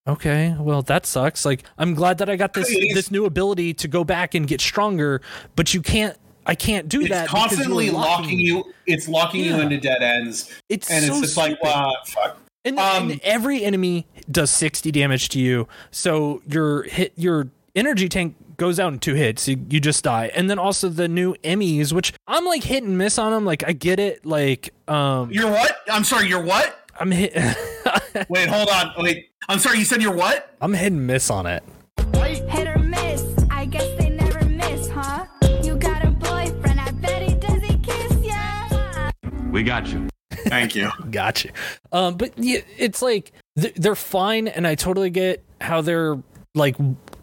Okay, 0.05 0.53
well 0.60 0.82
that 0.82 1.05
sucks. 1.05 1.46
Like 1.46 1.63
I'm 1.77 1.93
glad 1.93 2.17
that 2.17 2.29
I 2.29 2.36
got 2.36 2.51
this 2.51 2.67
this 2.93 3.10
new 3.10 3.24
ability 3.24 3.74
to 3.75 3.88
go 3.88 4.03
back 4.03 4.36
and 4.36 4.46
get 4.46 4.60
stronger, 4.60 5.22
but 5.55 5.74
you 5.74 5.82
can't 5.82 6.17
I 6.45 6.55
can't 6.55 6.89
do 6.89 7.01
it's 7.01 7.09
that 7.09 7.27
constantly 7.27 7.89
locking 7.89 8.38
me. 8.38 8.43
you. 8.43 8.73
It's 8.85 9.07
locking 9.07 9.43
you 9.43 9.59
into 9.59 9.77
dead 9.79 10.01
ends, 10.01 10.51
It's 10.69 10.89
and 10.91 11.05
so 11.05 11.13
it's 11.13 11.21
just 11.21 11.38
like, 11.38 11.62
wow, 11.63 11.93
fuck. 12.05 12.38
And, 12.65 12.79
Um, 12.79 13.12
and 13.12 13.21
every 13.23 13.63
enemy 13.63 14.07
does 14.31 14.50
60 14.51 14.91
damage 14.91 15.29
to 15.29 15.39
you. 15.39 15.67
So 15.91 16.41
your 16.47 16.83
hit 16.83 17.13
your 17.15 17.50
energy 17.75 18.07
tank 18.07 18.35
goes 18.57 18.79
out 18.79 18.93
in 18.93 19.00
two 19.00 19.15
hits. 19.15 19.47
You, 19.47 19.65
you 19.69 19.79
just 19.79 20.03
die. 20.03 20.31
And 20.35 20.50
then 20.50 20.59
also 20.59 20.88
the 20.89 21.07
new 21.07 21.35
EMMIs, 21.43 21.91
which 21.91 22.13
I'm 22.27 22.45
like 22.45 22.63
hit 22.63 22.83
and 22.83 22.97
miss 22.97 23.17
on 23.17 23.31
them. 23.33 23.45
Like 23.45 23.63
I 23.67 23.73
get 23.73 24.00
it. 24.00 24.25
Like 24.25 24.73
um 24.88 25.31
You're 25.31 25.51
what? 25.51 25.77
I'm 25.91 26.03
sorry. 26.03 26.27
You're 26.27 26.43
what? 26.43 26.88
I'm 27.00 27.12
hit 27.12 27.33
Wait, 28.29 28.47
hold 28.47 28.69
on. 28.69 28.93
Wait, 28.97 29.29
I'm 29.50 29.59
sorry. 29.59 29.79
You 29.79 29.85
said 29.85 30.01
you're 30.01 30.13
what? 30.15 30.55
I'm 30.62 30.73
hit 30.73 30.91
and 30.93 31.05
miss 31.07 31.29
on 31.29 31.45
it. 31.45 31.63
We 39.53 39.62
got 39.62 39.88
you. 39.88 40.10
Thank 40.31 40.75
you. 40.75 40.89
Gotcha. 41.12 41.50
Um, 41.91 42.17
but 42.17 42.33
yeah, 42.38 42.62
it's 42.75 43.03
like 43.03 43.31
they're 43.55 43.93
fine, 43.93 44.48
and 44.48 44.65
I 44.65 44.74
totally 44.74 45.12
get 45.12 45.43
how 45.62 45.81
they're 45.81 46.17
like 46.55 46.75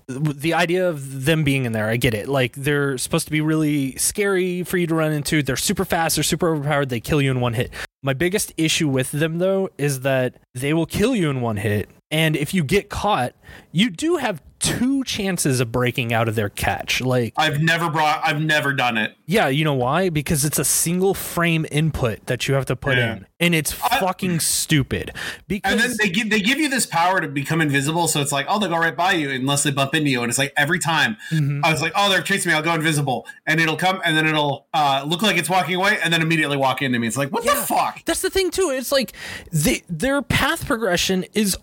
the 0.07 0.55
idea 0.55 0.89
of 0.89 1.25
them 1.25 1.43
being 1.43 1.65
in 1.65 1.73
there. 1.73 1.89
I 1.89 1.97
get 1.97 2.15
it. 2.15 2.29
Like 2.29 2.55
they're 2.55 2.99
supposed 2.99 3.27
to 3.27 3.33
be 3.33 3.41
really 3.41 3.97
scary 3.97 4.63
for 4.63 4.77
you 4.77 4.87
to 4.87 4.95
run 4.95 5.11
into. 5.11 5.43
They're 5.43 5.57
super 5.57 5.85
fast. 5.85 6.15
They're 6.15 6.23
super 6.23 6.51
overpowered. 6.51 6.89
They 6.89 7.01
kill 7.01 7.21
you 7.21 7.33
in 7.33 7.41
one 7.41 7.55
hit. 7.55 7.73
My 8.01 8.13
biggest 8.13 8.53
issue 8.57 8.89
with 8.89 9.11
them 9.11 9.39
though 9.39 9.71
is 9.77 10.03
that 10.03 10.37
they 10.55 10.73
will 10.73 10.87
kill 10.87 11.17
you 11.17 11.31
in 11.31 11.41
one 11.41 11.57
hit, 11.57 11.89
and 12.11 12.37
if 12.37 12.53
you 12.55 12.65
get 12.65 12.89
caught, 12.91 13.35
you 13.73 13.91
do 13.91 14.17
have 14.17 14.43
two 14.61 15.03
chances 15.05 15.59
of 15.59 15.73
breaking 15.73 16.13
out 16.13 16.29
of 16.29 16.35
their 16.35 16.51
catch. 16.51 17.01
Like 17.01 17.33
I've 17.39 17.63
never 17.63 17.89
brought. 17.89 18.21
I've 18.23 18.43
never 18.43 18.75
done 18.75 18.99
it. 18.99 19.17
yeah, 19.27 19.49
you 19.49 19.65
know 19.65 19.73
why? 19.75 20.11
Because 20.11 20.45
it's 20.45 20.59
a 20.59 20.65
single 20.67 21.15
frame 21.15 21.65
input 21.73 22.27
that 22.27 22.47
you 22.47 22.53
have 22.55 22.67
to 22.67 22.77
put 22.77 22.99
Yeah. 22.99 23.17
in, 23.17 23.27
and 23.41 23.55
it's 23.55 23.73
fucking 23.73 24.41
stupid. 24.41 25.13
Because 25.49 25.73
And 25.73 25.81
then 25.81 25.93
they 25.99 26.11
give 26.11 26.29
they 26.29 26.41
give 26.41 26.59
you 26.59 26.69
this 26.69 26.85
power 26.85 27.21
to 27.23 27.29
become 27.29 27.63
invisible. 27.63 28.07
So 28.07 28.21
it's 28.21 28.33
like, 28.33 28.45
oh, 28.51 28.59
they 28.59 28.69
go 28.69 28.77
right 28.77 28.95
by 28.95 29.13
you 29.13 29.31
unless 29.31 29.63
they 29.63 29.71
bump 29.71 29.95
into 29.95 30.11
you. 30.11 30.21
And 30.23 30.29
it's 30.29 30.39
like 30.39 30.53
every 30.59 30.79
time 30.79 31.17
Mm-hmm. 31.31 31.65
I 31.65 31.71
was 31.73 31.81
like, 31.81 31.93
oh, 31.97 32.11
they're 32.11 32.21
chasing 32.23 32.51
me. 32.51 32.57
I'll 32.57 32.63
go 32.63 32.75
invisible, 32.75 33.27
and 33.47 33.61
it'll 33.61 33.77
come, 33.77 34.03
and 34.05 34.15
then 34.17 34.27
it'll 34.27 34.67
uh, 34.75 35.05
look 35.09 35.23
like 35.23 35.39
it's 35.39 35.49
walking 35.49 35.77
away, 35.77 35.99
and 36.05 36.13
then 36.13 36.21
immediately 36.23 36.57
walk 36.59 36.83
into 36.83 36.99
me. 36.99 37.07
It's 37.07 37.17
like, 37.17 37.31
what 37.33 37.45
the 37.45 37.51
fuck? 37.55 38.05
That's 38.05 38.21
the 38.21 38.31
thing 38.31 38.51
too. 38.51 38.71
It's 38.75 38.93
like 38.93 39.15
they, 39.53 39.83
their 39.89 40.21
path 40.21 40.67
progression 40.67 41.25
is 41.33 41.57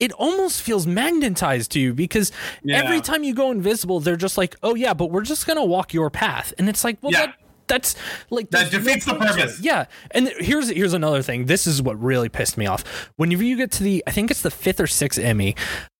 it 0.00 0.12
almost 0.12 0.62
feels 0.62 0.86
magnetized 0.86 1.70
to 1.72 1.80
you 1.80 1.94
because 1.94 2.32
Yeah. 2.62 2.78
every 2.82 3.00
time 3.00 3.22
you 3.24 3.34
go 3.34 3.50
invisible, 3.50 4.00
they're 4.00 4.16
just 4.16 4.36
like, 4.38 4.56
"Oh 4.62 4.74
yeah, 4.74 4.94
but 4.94 5.10
we're 5.10 5.22
just 5.22 5.46
gonna 5.46 5.64
walk 5.64 5.92
your 5.94 6.10
path," 6.10 6.52
and 6.58 6.68
it's 6.68 6.84
like, 6.84 6.98
well, 7.02 7.12
Yeah. 7.12 7.26
that 7.26 7.34
that's 7.68 7.94
like 8.28 8.50
That 8.50 8.70
defeats 8.70 9.06
the 9.06 9.14
purpose. 9.14 9.60
Yeah, 9.60 9.86
and 10.10 10.28
here's 10.40 10.68
here's 10.68 10.92
another 10.92 11.22
thing. 11.22 11.46
This 11.46 11.66
is 11.66 11.80
what 11.80 11.98
really 12.02 12.28
pissed 12.28 12.58
me 12.58 12.66
off. 12.66 12.84
Whenever 13.16 13.44
you 13.44 13.56
get 13.56 13.70
to 13.72 13.82
the, 13.82 14.02
I 14.06 14.10
think 14.10 14.30
it's 14.30 14.42
the 14.42 14.50
fifth 14.50 14.80
or 14.80 14.86
sixth 14.86 15.18
EMMI, 15.18 15.56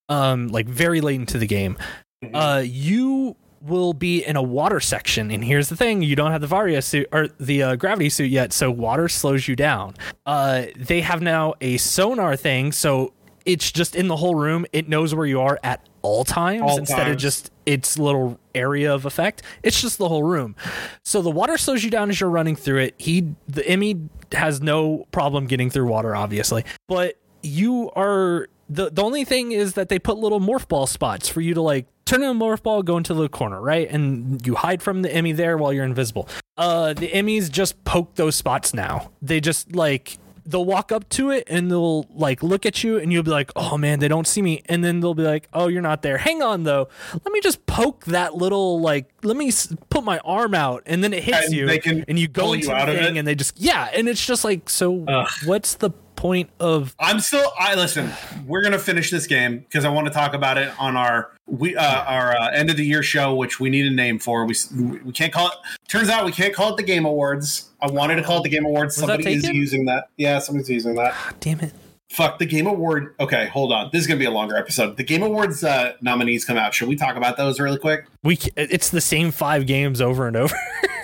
um, 0.09 0.49
like 0.49 0.67
very 0.67 1.01
late 1.01 1.21
into 1.21 1.39
the 1.39 1.47
game, 1.47 1.77
Mm-hmm. 2.25 2.37
uh, 2.37 2.59
you 2.59 3.37
will 3.61 3.95
be 3.95 4.25
in 4.25 4.35
a 4.37 4.43
water 4.43 4.81
section, 4.81 5.31
and 5.31 5.43
here's 5.45 5.69
the 5.69 5.77
thing: 5.77 6.03
you 6.03 6.15
don't 6.17 6.31
have 6.33 6.41
the 6.41 6.47
Varia 6.47 6.83
suit 6.83 7.07
or 7.13 7.29
the 7.41 7.63
uh, 7.63 7.77
gravity 7.77 8.11
suit 8.11 8.31
yet, 8.31 8.53
so 8.53 8.71
water 8.71 9.09
slows 9.09 9.49
you 9.49 9.57
down. 9.57 9.95
Uh, 10.27 10.65
they 10.77 11.01
have 11.01 11.23
now 11.23 11.55
a 11.61 11.77
sonar 11.79 12.37
thing, 12.37 12.71
so 12.73 13.13
it's 13.45 13.71
just 13.71 13.95
in 13.95 14.09
the 14.09 14.17
whole 14.17 14.35
room. 14.35 14.67
It 14.73 14.89
knows 14.89 15.15
where 15.15 15.27
you 15.27 15.41
are 15.41 15.59
at 15.63 15.87
all 16.03 16.25
times 16.25 16.63
All 16.63 16.79
instead 16.79 17.09
of 17.09 17.17
just 17.17 17.51
its 17.65 17.99
little 17.99 18.39
area 18.55 18.93
of 18.93 19.07
effect. 19.07 19.43
It's 19.63 19.81
just 19.81 19.99
the 19.99 20.09
whole 20.09 20.25
room. 20.25 20.57
So 21.05 21.23
the 21.23 21.31
water 21.31 21.57
slows 21.57 21.85
you 21.85 21.91
down 21.91 22.11
as 22.11 22.21
you're 22.21 22.31
running 22.31 22.57
through 22.57 22.79
it. 22.79 22.95
He 22.99 23.35
the 23.49 23.63
EMMI 23.63 24.09
has 24.33 24.61
no 24.61 25.07
problem 25.13 25.47
getting 25.47 25.71
through 25.71 25.87
water, 25.87 26.15
obviously. 26.17 26.65
But 26.89 27.19
you 27.43 27.91
are 27.93 28.49
the 28.69 28.91
the 28.91 29.03
only 29.03 29.25
thing 29.25 29.53
is 29.53 29.75
that 29.75 29.89
they 29.89 29.99
put 29.99 30.19
little 30.19 30.41
morph 30.41 30.69
ball 30.69 30.87
spots 30.87 31.29
for 31.29 31.41
you 31.41 31.55
to 31.55 31.63
like 31.63 31.87
turn 32.05 32.23
in 32.23 32.29
a 32.31 32.35
morph 32.35 32.63
ball, 32.63 32.83
go 32.83 32.97
into 32.97 33.15
the 33.15 33.29
corner, 33.29 33.61
right? 33.61 33.89
And 33.91 34.45
you 34.47 34.55
hide 34.55 34.83
from 34.83 35.03
the 35.03 35.09
EMMI 35.09 35.37
there 35.37 35.57
while 35.57 35.73
you're 35.73 35.85
invisible. 35.85 36.29
Uh 36.57 36.93
the 36.95 37.09
EMMIs 37.09 37.51
just 37.51 37.83
poke 37.85 38.15
those 38.17 38.35
spots 38.35 38.75
now. 38.75 39.11
They 39.21 39.41
just 39.41 39.75
like 39.75 40.19
they'll 40.45 40.65
walk 40.65 40.91
up 40.93 41.09
to 41.11 41.31
it 41.31 41.45
and 41.49 41.71
they'll 41.71 42.05
like 42.15 42.43
look 42.43 42.67
at 42.67 42.83
you 42.85 42.99
and 42.99 43.13
you'll 43.13 43.23
be 43.23 43.31
like 43.31 43.51
oh 43.57 43.77
man 43.79 43.99
they 44.01 44.09
don't 44.09 44.27
see 44.27 44.43
me. 44.43 44.63
And 44.67 44.83
then 44.85 45.01
they'll 45.01 45.15
be 45.15 45.23
like 45.23 45.49
oh 45.53 45.69
you're 45.69 45.83
not 45.83 46.03
there. 46.03 46.19
Hang 46.19 46.43
on 46.43 46.65
though. 46.65 46.89
Let 47.13 47.33
me 47.33 47.41
just 47.41 47.65
poke 47.67 48.05
that 48.07 48.35
little 48.35 48.81
like 48.81 49.07
let 49.23 49.37
me 49.37 49.49
s- 49.49 49.75
put 49.91 50.05
my 50.05 50.19
arm 50.25 50.55
out. 50.55 50.83
And 50.87 51.03
then 51.03 51.13
it 51.13 51.23
hits 51.23 51.47
And 51.47 51.55
you 51.55 51.67
they 51.67 51.79
can 51.79 52.05
and 52.09 52.19
you 52.19 52.29
go 52.29 52.53
into 52.53 52.69
you 52.69 52.75
the 52.87 52.93
thing 52.93 53.17
it? 53.17 53.19
and 53.21 53.29
they 53.29 53.35
just 53.35 53.59
yeah. 53.61 53.89
And 53.95 54.09
it's 54.09 54.25
just 54.25 54.45
like 54.45 54.69
so 54.69 55.05
Ugh. 55.07 55.29
what's 55.47 55.75
the 55.75 55.91
point 56.17 56.51
of 56.61 56.95
I'm 56.99 57.21
still. 57.21 57.53
I 57.59 57.75
listen. 57.75 58.11
We're 58.47 58.63
gonna 58.63 58.79
finish 58.79 59.11
this 59.11 59.27
game 59.27 59.61
because 59.61 59.85
I 59.85 59.89
want 59.89 60.07
to 60.07 60.13
talk 60.13 60.35
about 60.35 60.59
it 60.59 60.73
on 60.79 60.97
our 60.97 61.33
we 61.47 61.77
uh, 61.77 62.05
our 62.05 62.37
uh, 62.37 62.51
end 62.51 62.71
of 62.71 62.77
the 62.77 62.85
year 62.87 63.03
show, 63.03 63.35
which 63.35 63.61
we 63.61 63.71
need 63.71 63.87
a 63.87 63.91
name 63.91 64.19
for. 64.19 64.45
We 64.45 64.55
we 65.05 65.13
can't 65.13 65.33
call 65.33 65.49
it. 65.49 65.55
Turns 65.89 66.09
out 66.09 66.25
we 66.25 66.33
can't 66.33 66.55
call 66.55 66.73
it 66.73 66.77
the 66.77 66.83
Game 66.83 67.05
Awards. 67.05 67.71
I 67.81 67.91
wanted 67.91 68.17
to 68.17 68.23
call 68.23 68.39
it 68.39 68.45
the 68.45 68.51
Game 68.51 68.65
Awards. 68.65 68.97
Was 68.97 69.07
Somebody 69.07 69.35
is 69.35 69.49
using 69.49 69.87
that. 69.87 70.09
Yeah, 70.17 70.39
somebody's 70.39 70.71
using 70.71 70.95
that. 70.97 71.15
damn 71.41 71.61
it 71.61 71.73
Fuck 72.13 72.39
the 72.39 72.45
Game 72.45 72.67
Award. 72.67 73.15
Okay, 73.19 73.47
hold 73.47 73.73
on. 73.73 73.89
This 73.91 74.03
is 74.03 74.07
gonna 74.07 74.19
be 74.19 74.27
a 74.27 74.31
longer 74.31 74.55
episode. 74.55 74.99
The 74.99 75.03
Game 75.03 75.23
Awards 75.23 75.65
uh, 75.65 75.95
nominees 76.03 76.45
come 76.45 76.59
out. 76.59 76.75
Should 76.75 76.89
we 76.89 76.95
talk 76.95 77.17
about 77.17 77.39
those 77.39 77.59
really 77.59 77.79
quick? 77.79 78.05
we 78.23 78.39
it's 78.55 78.91
the 78.91 79.01
same 79.01 79.31
five 79.31 79.67
games 79.67 80.03
over 80.03 80.27
and 80.27 80.37
over 80.37 80.55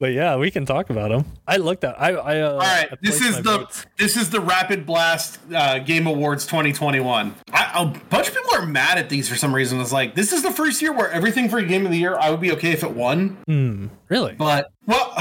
but 0.00 0.12
yeah 0.12 0.34
we 0.36 0.50
can 0.50 0.64
talk 0.66 0.90
about 0.90 1.10
them 1.10 1.24
i 1.46 1.56
looked 1.56 1.84
at 1.84 2.00
i 2.00 2.10
i 2.10 2.40
uh, 2.40 2.52
All 2.52 2.58
right, 2.58 2.88
I 2.90 2.96
this 3.00 3.20
is 3.20 3.36
the 3.36 3.58
votes. 3.58 3.86
this 3.98 4.16
is 4.16 4.30
the 4.30 4.40
Rapid 4.40 4.84
Blast 4.86 5.38
uh, 5.54 5.78
Game 5.78 6.06
Awards 6.08 6.44
2021. 6.46 7.34
I, 7.52 7.70
a 7.82 7.86
bunch 8.08 8.28
of 8.28 8.34
people 8.34 8.54
are 8.54 8.66
mad 8.66 8.98
at 8.98 9.08
these 9.08 9.28
for 9.28 9.36
some 9.36 9.54
reason. 9.54 9.80
It's 9.80 9.92
like 9.92 10.14
this 10.16 10.32
is 10.32 10.42
the 10.42 10.50
first 10.50 10.82
year 10.82 10.92
where 10.92 11.10
everything 11.10 11.48
for 11.48 11.60
Game 11.62 11.84
of 11.84 11.92
the 11.92 11.98
Year, 11.98 12.16
I 12.18 12.30
would 12.30 12.40
be 12.40 12.50
okay 12.52 12.72
if 12.72 12.82
it 12.82 12.90
won. 12.92 13.36
Hmm, 13.46 13.86
really 14.08 14.34
But 14.34 14.72
well, 14.86 15.14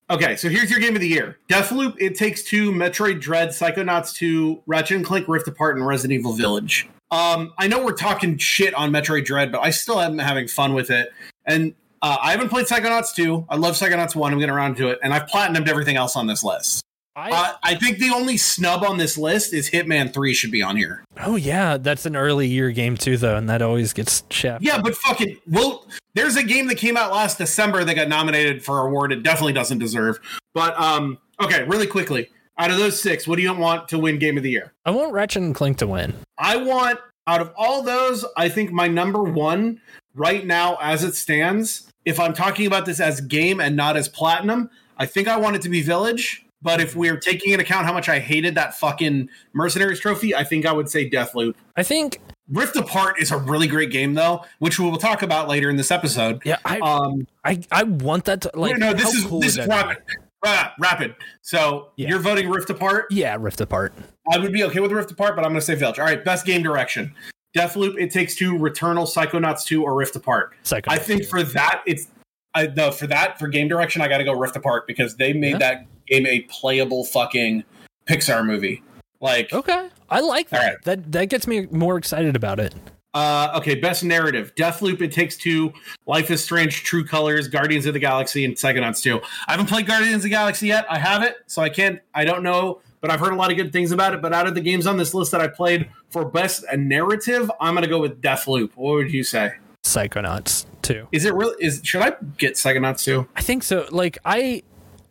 okay. 0.10 0.34
So 0.36 0.48
here's 0.48 0.70
your 0.70 0.80
Game 0.80 0.94
of 0.94 1.00
the 1.00 1.08
Year: 1.08 1.38
Deathloop, 1.48 1.94
It 1.98 2.16
Takes 2.16 2.42
Two, 2.42 2.72
Metroid 2.72 3.20
Dread, 3.20 3.50
Psychonauts 3.50 4.14
2, 4.14 4.62
Ratchet 4.66 4.96
and 4.96 5.04
Clank 5.06 5.28
Rift 5.28 5.46
Apart, 5.48 5.76
and 5.76 5.86
Resident 5.86 6.18
Evil 6.18 6.32
Village. 6.32 6.88
Um, 7.10 7.52
I 7.58 7.68
know 7.68 7.84
we're 7.84 7.92
talking 7.92 8.36
shit 8.38 8.74
on 8.74 8.90
Metroid 8.90 9.24
Dread, 9.26 9.52
but 9.52 9.60
I 9.60 9.70
still 9.70 10.00
am 10.00 10.18
having 10.18 10.48
fun 10.48 10.74
with 10.74 10.90
it. 10.90 11.10
And 11.44 11.74
uh, 12.02 12.16
I 12.22 12.30
haven't 12.32 12.48
played 12.48 12.66
Psychonauts 12.66 13.14
2. 13.14 13.46
I 13.48 13.56
love 13.56 13.74
Psychonauts 13.74 14.14
1. 14.14 14.32
I'm 14.32 14.38
getting 14.38 14.54
around 14.54 14.76
to 14.76 14.88
it, 14.88 14.98
and 15.02 15.12
I've 15.14 15.26
platinumed 15.26 15.68
everything 15.68 15.96
else 15.96 16.16
on 16.16 16.26
this 16.26 16.42
list. 16.44 16.82
I, 17.18 17.30
Uh, 17.30 17.52
I 17.62 17.74
think 17.76 17.98
the 17.98 18.10
only 18.10 18.36
snub 18.36 18.82
on 18.84 18.98
this 18.98 19.16
list 19.16 19.54
is 19.54 19.70
Hitman 19.70 20.12
3 20.12 20.34
should 20.34 20.50
be 20.50 20.62
on 20.62 20.76
here. 20.76 21.02
oh 21.24 21.36
yeah 21.36 21.78
that's 21.78 22.04
an 22.04 22.14
early 22.14 22.46
year 22.46 22.70
game 22.72 22.94
too 22.94 23.16
though 23.16 23.36
and 23.36 23.48
that 23.48 23.62
always 23.62 23.94
gets 23.94 24.22
shafted 24.28 24.66
Yeah, 24.66 24.82
but 24.82 24.94
fucking, 24.96 25.38
well, 25.46 25.86
there's 26.12 26.36
a 26.36 26.42
game 26.42 26.66
that 26.66 26.74
came 26.76 26.94
out 26.94 27.10
last 27.12 27.38
December 27.38 27.84
that 27.84 27.94
got 27.94 28.08
nominated 28.08 28.62
for 28.62 28.80
an 28.82 28.88
award 28.88 29.12
it 29.12 29.22
definitely 29.22 29.54
doesn't 29.54 29.78
deserve. 29.78 30.18
But, 30.52 30.78
um, 30.78 31.16
okay, 31.40 31.64
really 31.64 31.86
quickly, 31.86 32.28
out 32.58 32.70
of 32.70 32.76
those 32.76 33.00
six, 33.00 33.26
what 33.26 33.36
do 33.36 33.42
you 33.42 33.54
want 33.54 33.88
to 33.88 33.98
win 33.98 34.18
Game 34.18 34.36
of 34.36 34.42
the 34.42 34.50
Year? 34.50 34.74
i 34.84 34.90
want 34.90 35.12
ratchet 35.12 35.42
and 35.42 35.54
Clank 35.54 35.78
to 35.78 35.86
win 35.86 36.12
I 36.36 36.56
want, 36.56 37.00
out 37.26 37.40
of 37.40 37.50
all 37.56 37.80
those, 37.82 38.26
I 38.36 38.50
think 38.50 38.72
my 38.72 38.88
number 38.88 39.22
one 39.22 39.80
right 40.16 40.44
now, 40.44 40.76
as 40.80 41.04
it 41.04 41.14
stands, 41.14 41.88
if 42.04 42.18
I'm 42.18 42.32
talking 42.32 42.66
about 42.66 42.86
this 42.86 42.98
as 43.00 43.20
game 43.20 43.60
and 43.60 43.76
not 43.76 43.96
as 43.96 44.08
platinum, 44.08 44.70
I 44.98 45.06
think 45.06 45.28
I 45.28 45.36
want 45.36 45.56
it 45.56 45.62
to 45.62 45.68
be 45.68 45.82
Village. 45.82 46.42
But 46.62 46.80
if 46.80 46.96
we're 46.96 47.18
taking 47.18 47.52
into 47.52 47.64
account 47.64 47.86
how 47.86 47.92
much 47.92 48.08
I 48.08 48.18
hated 48.18 48.54
that 48.56 48.74
fucking 48.76 49.28
Mercenaries 49.52 50.00
trophy, 50.00 50.34
I 50.34 50.42
think 50.42 50.66
I 50.66 50.72
would 50.72 50.88
say 50.88 51.08
Deathloop. 51.08 51.54
I 51.76 51.82
think 51.82 52.20
Rift 52.48 52.74
Apart 52.76 53.20
is 53.20 53.30
a 53.30 53.36
really 53.36 53.66
great 53.68 53.90
game, 53.90 54.14
though, 54.14 54.44
which 54.58 54.78
we 54.78 54.86
will 54.90 54.96
talk 54.96 55.22
about 55.22 55.48
later 55.48 55.68
in 55.70 55.76
this 55.76 55.90
episode. 55.90 56.40
yeah, 56.44 56.56
I 56.64 56.78
Um, 56.80 57.26
I, 57.44 57.60
I 57.70 57.82
want 57.84 58.24
that 58.24 58.40
to 58.40 58.50
like 58.54 58.78
no, 58.78 58.92
this 58.94 59.12
is 59.14 59.24
cool 59.26 59.40
this 59.40 59.58
is 59.58 59.66
rapid. 59.66 59.98
Ah, 60.44 60.74
rapid. 60.78 61.14
So 61.42 61.90
Yeah. 61.96 62.08
you're 62.08 62.18
voting 62.20 62.48
Rift 62.48 62.70
Apart. 62.70 63.06
Yeah, 63.10 63.36
Rift 63.38 63.60
Apart. 63.60 63.92
I 64.32 64.38
would 64.38 64.52
be 64.52 64.64
okay 64.64 64.80
with 64.80 64.92
Rift 64.92 65.10
Apart, 65.10 65.36
but 65.36 65.44
I'm 65.44 65.50
going 65.50 65.60
to 65.60 65.66
say 65.66 65.74
Village. 65.74 65.98
All 65.98 66.04
right, 66.06 66.24
best 66.24 66.46
game 66.46 66.62
direction: 66.62 67.14
Deathloop, 67.56 67.98
It 68.00 68.10
Takes 68.10 68.34
Two, 68.36 68.52
Returnal, 68.54 69.06
Psychonauts 69.12 69.64
2, 69.64 69.82
or 69.82 69.94
Rift 69.94 70.14
Apart. 70.16 70.52
Psycho. 70.62 70.90
I 70.90 70.98
think 70.98 71.24
for 71.24 71.42
that, 71.42 71.82
it's 71.86 72.08
I 72.54 72.66
no 72.68 72.90
for 72.90 73.06
that 73.06 73.38
for 73.38 73.48
game 73.48 73.68
direction, 73.68 74.02
I 74.02 74.08
got 74.08 74.18
to 74.18 74.24
go 74.24 74.32
Rift 74.32 74.56
Apart 74.56 74.86
because 74.86 75.16
they 75.16 75.32
made 75.32 75.52
Yeah. 75.52 75.58
that 75.58 75.86
game 76.06 76.26
a 76.26 76.40
playable 76.42 77.04
fucking 77.04 77.64
Pixar 78.08 78.44
movie. 78.46 78.82
Like, 79.20 79.52
Okay. 79.52 79.88
I 80.10 80.20
like 80.20 80.50
that. 80.50 80.58
Right. 80.64 80.76
That 80.84 81.10
that 81.12 81.28
gets 81.30 81.46
me 81.46 81.66
more 81.70 81.96
excited 81.98 82.36
about 82.36 82.60
it. 82.60 82.74
uh, 83.14 83.50
okay, 83.56 83.74
best 83.74 84.04
narrative: 84.04 84.54
Deathloop, 84.56 85.00
It 85.00 85.10
Takes 85.10 85.36
Two, 85.38 85.72
Life 86.06 86.30
is 86.30 86.44
Strange, 86.44 86.84
True 86.84 87.02
Colors, 87.04 87.48
Guardians 87.48 87.86
of 87.86 87.94
the 87.94 87.98
Galaxy, 88.00 88.44
and 88.44 88.54
Psychonauts 88.54 89.02
2. 89.02 89.20
I 89.48 89.52
haven't 89.52 89.66
played 89.70 89.86
Guardians 89.86 90.16
of 90.16 90.22
the 90.24 90.28
Galaxy 90.28 90.66
yet. 90.68 90.84
I 90.90 90.98
have 90.98 91.22
it, 91.22 91.36
so 91.46 91.62
I 91.62 91.70
can't. 91.70 91.98
I 92.14 92.24
don't 92.26 92.42
know, 92.42 92.80
but 93.00 93.10
I've 93.10 93.20
heard 93.20 93.32
a 93.32 93.36
lot 93.36 93.50
of 93.50 93.56
good 93.56 93.72
things 93.72 93.92
about 93.92 94.14
it. 94.14 94.22
But 94.22 94.32
out 94.32 94.46
of 94.46 94.54
the 94.54 94.60
games 94.60 94.86
on 94.86 94.96
this 94.96 95.14
list 95.14 95.32
that 95.32 95.40
I 95.40 95.48
played 95.48 95.88
for 96.10 96.24
best 96.24 96.64
narrative, 96.76 97.50
I'm 97.60 97.74
gonna 97.74 97.86
go 97.86 98.00
with 98.00 98.20
Deathloop. 98.20 98.70
What 98.74 98.94
would 98.94 99.12
you 99.12 99.24
say? 99.24 99.54
Psychonauts 99.84 100.66
too. 100.82 101.08
Is 101.12 101.24
it 101.24 101.34
really? 101.34 101.54
Is 101.64 101.80
should 101.84 102.02
I 102.02 102.12
get 102.38 102.54
Psychonauts 102.54 103.04
2? 103.04 103.28
I 103.36 103.42
think 103.42 103.62
so. 103.62 103.86
Like 103.90 104.18
I 104.24 104.62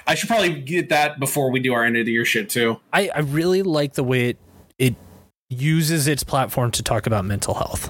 I 0.07 0.15
should 0.15 0.29
probably 0.29 0.61
get 0.61 0.89
that 0.89 1.19
before 1.19 1.49
we 1.51 1.59
do 1.59 1.73
our 1.73 1.83
end 1.83 1.97
of 1.97 2.05
the 2.05 2.11
year 2.11 2.25
shit 2.25 2.49
too. 2.49 2.79
I, 2.93 3.09
I 3.13 3.19
really 3.19 3.63
like 3.63 3.93
the 3.93 4.03
way 4.03 4.29
it 4.29 4.37
it 4.77 4.95
uses 5.49 6.07
its 6.07 6.23
platform 6.23 6.71
to 6.71 6.83
talk 6.83 7.07
about 7.07 7.25
mental 7.25 7.53
health. 7.53 7.89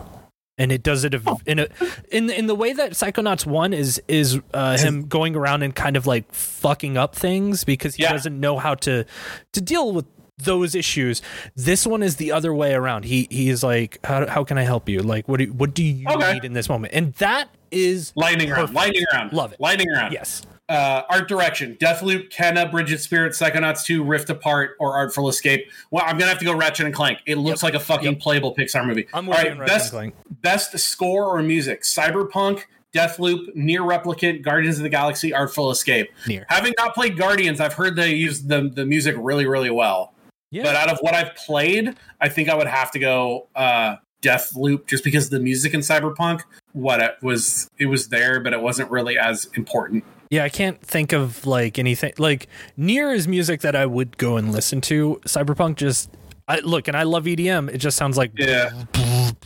And 0.57 0.71
it 0.71 0.83
does 0.83 1.03
it 1.03 1.13
Oh. 1.27 1.37
in 1.45 1.59
a 1.59 1.67
in 2.11 2.29
in 2.29 2.47
the 2.47 2.55
way 2.55 2.71
that 2.73 2.91
Psychonauts 2.91 3.45
one 3.45 3.73
is 3.73 4.01
is 4.07 4.39
uh, 4.53 4.77
him 4.77 5.07
going 5.07 5.35
around 5.35 5.63
and 5.63 5.75
kind 5.75 5.97
of 5.97 6.07
like 6.07 6.31
fucking 6.33 6.97
up 6.97 7.13
things 7.15 7.63
because 7.65 7.95
he 7.95 8.03
Yeah. 8.03 8.13
doesn't 8.13 8.39
know 8.39 8.57
how 8.57 8.75
to 8.75 9.05
to 9.51 9.61
deal 9.61 9.91
with 9.91 10.05
those 10.37 10.73
issues. 10.75 11.21
This 11.55 11.85
one 11.85 12.01
is 12.03 12.15
the 12.17 12.31
other 12.31 12.53
way 12.53 12.73
around. 12.73 13.03
He 13.05 13.27
he 13.29 13.49
is 13.49 13.63
like, 13.63 13.99
how, 14.05 14.27
how 14.27 14.43
can 14.45 14.57
I 14.57 14.63
help 14.63 14.87
you? 14.87 14.99
Like, 15.01 15.27
what 15.27 15.39
do 15.39 15.45
what 15.51 15.73
do 15.73 15.83
you 15.83 16.07
Okay. 16.07 16.33
need 16.33 16.45
in 16.45 16.53
this 16.53 16.69
moment? 16.69 16.93
And 16.93 17.13
that 17.15 17.49
is 17.71 18.13
Lightning 18.15 18.49
round, 18.49 18.73
lightning 18.73 19.03
round, 19.13 19.33
Love 19.33 19.51
it. 19.53 19.59
Lightning 19.59 19.89
round. 19.89 20.13
yes, 20.13 20.41
Uh, 20.67 21.03
art 21.09 21.27
direction: 21.27 21.75
Deathloop, 21.79 22.31
Kena, 22.31 22.69
Bridget 22.69 22.99
Spirit, 22.99 23.33
Psychonauts 23.33 23.85
2, 23.85 24.03
Rift 24.03 24.29
Apart, 24.29 24.71
or 24.79 24.95
Artful 24.95 25.29
Escape. 25.29 25.69
Well, 25.91 26.03
I'm 26.05 26.17
gonna 26.17 26.29
have 26.29 26.39
to 26.39 26.45
go 26.45 26.55
Ratchet 26.55 26.87
and 26.87 26.95
Clank. 26.95 27.19
It 27.27 27.37
looks 27.37 27.61
like 27.61 27.75
a 27.75 27.79
fucking 27.79 28.17
playable 28.17 28.55
Pixar 28.55 28.85
movie. 28.85 29.07
I'm 29.13 29.27
All 29.27 29.35
right, 29.35 29.45
you 29.45 29.51
on 29.51 29.59
Ratchet 29.59 29.93
and 29.93 30.13
best 30.41 30.73
best 30.73 30.79
score 30.79 31.25
or 31.25 31.43
music: 31.43 31.83
Cyberpunk, 31.83 32.63
Deathloop, 32.95 33.55
NieR 33.55 33.81
Replicant, 33.81 34.41
Guardians 34.41 34.77
of 34.77 34.83
the 34.83 34.89
Galaxy, 34.89 35.33
Artful 35.33 35.69
Escape. 35.69 36.09
NieR. 36.25 36.45
Having 36.49 36.73
not 36.79 36.95
played 36.95 37.15
Guardians, 37.15 37.59
I've 37.59 37.73
heard 37.73 37.95
they 37.95 38.15
use 38.15 38.41
the 38.43 38.71
the 38.73 38.85
music 38.85 39.15
really 39.19 39.45
really 39.45 39.69
well. 39.69 40.13
Yeah. 40.51 40.63
But 40.63 40.75
out 40.75 40.89
of 40.89 40.99
what 41.01 41.13
I've 41.13 41.35
played, 41.35 41.95
I 42.21 42.29
think 42.29 42.49
I 42.49 42.55
would 42.55 42.67
have 42.67 42.89
to 42.91 42.99
go 42.99 43.47
uh, 43.55 43.97
Deathloop 44.21 44.87
just 44.87 45.03
because 45.03 45.29
the 45.29 45.39
music 45.39 45.73
in 45.73 45.81
Cyberpunk, 45.81 46.41
what 46.73 47.01
it 47.01 47.15
was, 47.21 47.69
it 47.77 47.87
was 47.87 48.07
there, 48.07 48.39
but 48.39 48.53
it 48.53 48.61
wasn't 48.61 48.89
really 48.89 49.17
as 49.17 49.49
important. 49.55 50.03
Yeah, 50.29 50.43
I 50.43 50.49
can't 50.49 50.81
think 50.81 51.13
of 51.13 51.45
like 51.45 51.77
anything 51.79 52.13
like 52.17 52.47
NieR 52.77 53.15
is 53.15 53.27
music 53.27 53.61
that 53.61 53.75
I 53.75 53.85
would 53.85 54.17
go 54.17 54.37
and 54.37 54.51
listen 54.51 54.81
to. 54.81 55.21
Cyberpunk 55.25 55.75
just 55.75 56.09
I 56.47 56.59
look 56.59 56.87
and 56.87 56.95
I 56.95 57.03
love 57.03 57.25
EDM. 57.25 57.69
It 57.73 57.77
just 57.79 57.97
sounds 57.97 58.17
like 58.17 58.31
Yeah, 58.35 58.83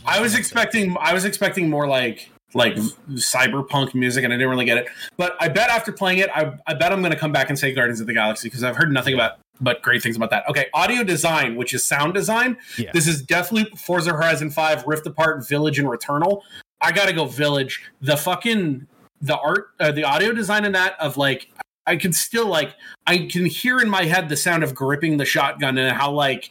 I 0.04 0.20
was 0.20 0.34
expecting, 0.34 0.96
I 1.00 1.14
was 1.14 1.24
expecting 1.24 1.68
more 1.70 1.86
like 1.86 2.30
like 2.54 2.74
cyberpunk 3.12 3.94
music, 3.94 4.24
and 4.24 4.32
I 4.32 4.36
didn't 4.36 4.50
really 4.50 4.64
get 4.64 4.78
it. 4.78 4.88
But 5.16 5.36
I 5.40 5.48
bet 5.48 5.70
after 5.70 5.92
playing 5.92 6.18
it, 6.18 6.30
I, 6.34 6.52
I 6.66 6.74
bet 6.74 6.92
I'm 6.92 7.00
going 7.00 7.12
to 7.12 7.18
come 7.18 7.30
back 7.30 7.48
and 7.48 7.58
say 7.58 7.72
Guardians 7.72 8.00
of 8.00 8.08
the 8.08 8.12
Galaxy 8.12 8.48
because 8.48 8.64
I've 8.64 8.76
heard 8.76 8.92
nothing 8.92 9.14
about 9.14 9.38
but 9.60 9.82
great 9.82 10.02
things 10.02 10.16
about 10.16 10.30
that. 10.30 10.48
Okay, 10.48 10.66
audio 10.72 11.04
design, 11.04 11.54
which 11.54 11.74
is 11.74 11.84
sound 11.84 12.14
design. 12.14 12.56
Yeah. 12.78 12.90
This 12.92 13.06
is 13.06 13.24
Deathloop, 13.24 13.78
Forza 13.78 14.12
Horizon 14.12 14.50
Five, 14.50 14.84
Rift 14.86 15.06
Apart, 15.06 15.46
Village, 15.46 15.78
and 15.78 15.86
Returnal. 15.86 16.42
I 16.80 16.92
gotta 16.92 17.12
go 17.12 17.26
Village. 17.26 17.82
The 18.00 18.16
fucking 18.16 18.86
the 19.20 19.38
art, 19.38 19.70
uh, 19.80 19.92
the 19.92 20.04
audio 20.04 20.32
design 20.32 20.64
in 20.64 20.72
that 20.72 20.98
of 21.00 21.16
like. 21.16 21.48
I 21.86 21.96
can 21.96 22.12
still 22.12 22.46
like 22.46 22.76
I 23.06 23.26
can 23.26 23.46
hear 23.46 23.80
in 23.80 23.88
my 23.88 24.04
head 24.04 24.28
the 24.28 24.36
sound 24.36 24.62
of 24.62 24.74
gripping 24.74 25.16
the 25.16 25.24
shotgun 25.24 25.76
and 25.76 25.96
how 25.96 26.12
like 26.12 26.50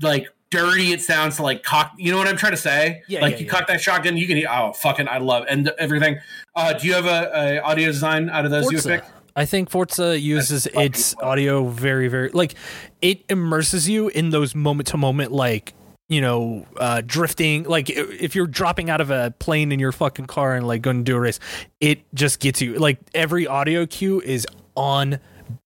like 0.00 0.28
dirty 0.50 0.92
it 0.92 1.02
sounds 1.02 1.36
to 1.36 1.42
like 1.42 1.62
cock 1.62 1.92
you 1.98 2.10
know 2.10 2.16
what 2.16 2.28
I'm 2.28 2.36
trying 2.36 2.52
to 2.52 2.58
say? 2.58 3.02
Yeah, 3.06 3.20
like 3.20 3.32
yeah, 3.32 3.38
you 3.40 3.46
yeah. 3.46 3.52
cock 3.52 3.66
that 3.66 3.80
shotgun, 3.82 4.16
you 4.16 4.26
can 4.26 4.36
hear 4.36 4.48
oh 4.50 4.72
fucking 4.72 5.08
I 5.08 5.18
love 5.18 5.44
and 5.48 5.68
everything. 5.78 6.20
Uh 6.54 6.72
do 6.72 6.86
you 6.86 6.94
have 6.94 7.06
a, 7.06 7.30
a 7.34 7.60
audio 7.60 7.86
design 7.88 8.30
out 8.30 8.44
of 8.44 8.50
those 8.50 8.70
you 8.70 8.76
would 8.76 8.84
Forza. 8.84 9.00
pick? 9.00 9.04
I 9.36 9.44
think 9.44 9.70
Forza 9.70 10.18
uses 10.18 10.66
its 10.74 11.14
fun. 11.14 11.24
audio 11.24 11.68
very, 11.68 12.08
very 12.08 12.30
like 12.30 12.54
it 13.02 13.24
immerses 13.28 13.88
you 13.88 14.08
in 14.08 14.30
those 14.30 14.54
moment 14.54 14.88
to 14.88 14.96
moment 14.96 15.32
like 15.32 15.74
you 16.08 16.20
know, 16.20 16.66
uh, 16.78 17.02
drifting. 17.04 17.64
Like 17.64 17.90
if 17.90 18.34
you're 18.34 18.46
dropping 18.46 18.90
out 18.90 19.00
of 19.00 19.10
a 19.10 19.32
plane 19.38 19.72
in 19.72 19.78
your 19.78 19.92
fucking 19.92 20.26
car 20.26 20.54
and 20.54 20.66
like 20.66 20.82
going 20.82 20.98
to 20.98 21.02
do 21.04 21.16
a 21.16 21.20
race, 21.20 21.38
it 21.80 22.00
just 22.14 22.40
gets 22.40 22.60
you. 22.62 22.74
Like 22.74 22.98
every 23.14 23.46
audio 23.46 23.86
cue 23.86 24.20
is 24.20 24.46
on 24.74 25.18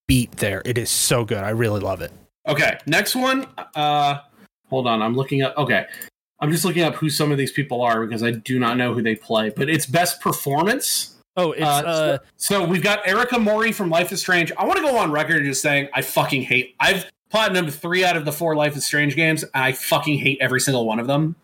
beat. 0.07 0.33
There, 0.33 0.63
it 0.65 0.79
is 0.79 0.91
so 0.91 1.25
good. 1.25 1.39
I 1.39 1.51
really 1.51 1.81
love 1.81 2.03
it. 2.03 2.13
Okay, 2.49 2.79
next 2.87 3.15
one. 3.15 3.47
Uh 3.75 4.19
hold 4.69 4.87
on, 4.87 5.01
I'm 5.03 5.15
looking 5.15 5.43
up 5.43 5.57
okay. 5.57 5.87
I'm 6.41 6.51
just 6.51 6.65
looking 6.65 6.83
up 6.83 6.97
who 6.97 7.09
some 7.09 7.31
of 7.31 7.39
these 7.39 7.53
people 7.53 7.83
are 7.83 8.05
because 8.05 8.25
I 8.25 8.33
do 8.33 8.59
not 8.59 8.77
know 8.77 8.93
who 8.93 9.01
they 9.01 9.15
play, 9.15 9.51
but 9.51 9.71
it's 9.71 9.87
best 9.87 10.21
performance. 10.21 11.15
Oh, 11.37 11.53
it's 11.53 11.63
Uh, 11.63 11.67
uh, 11.67 12.19
So 12.37 12.65
we've 12.65 12.83
got 12.83 13.07
Erika 13.07 13.39
Mori 13.39 13.71
from 13.71 13.91
Life 13.91 14.11
is 14.11 14.19
Strange. 14.21 14.51
I 14.59 14.65
want 14.65 14.77
to 14.79 14.83
go 14.83 14.97
on 14.99 15.13
record 15.13 15.45
just 15.45 15.63
saying 15.63 15.89
I 15.95 16.03
fucking 16.03 16.43
hate. 16.43 16.75
I've 16.81 17.07
platinumed 17.33 17.73
three 17.73 18.05
out 18.05 18.17
of 18.17 18.25
the 18.25 18.33
four 18.33 18.55
Life 18.55 18.77
is 18.77 18.85
Strange 18.85 19.17
games, 19.17 19.43
and 19.43 19.63
I 19.63 19.73
fucking 19.73 20.19
hate 20.19 20.39
every 20.41 20.61
single 20.61 20.87
one 20.87 21.01
of 21.01 21.07
them. 21.07 21.37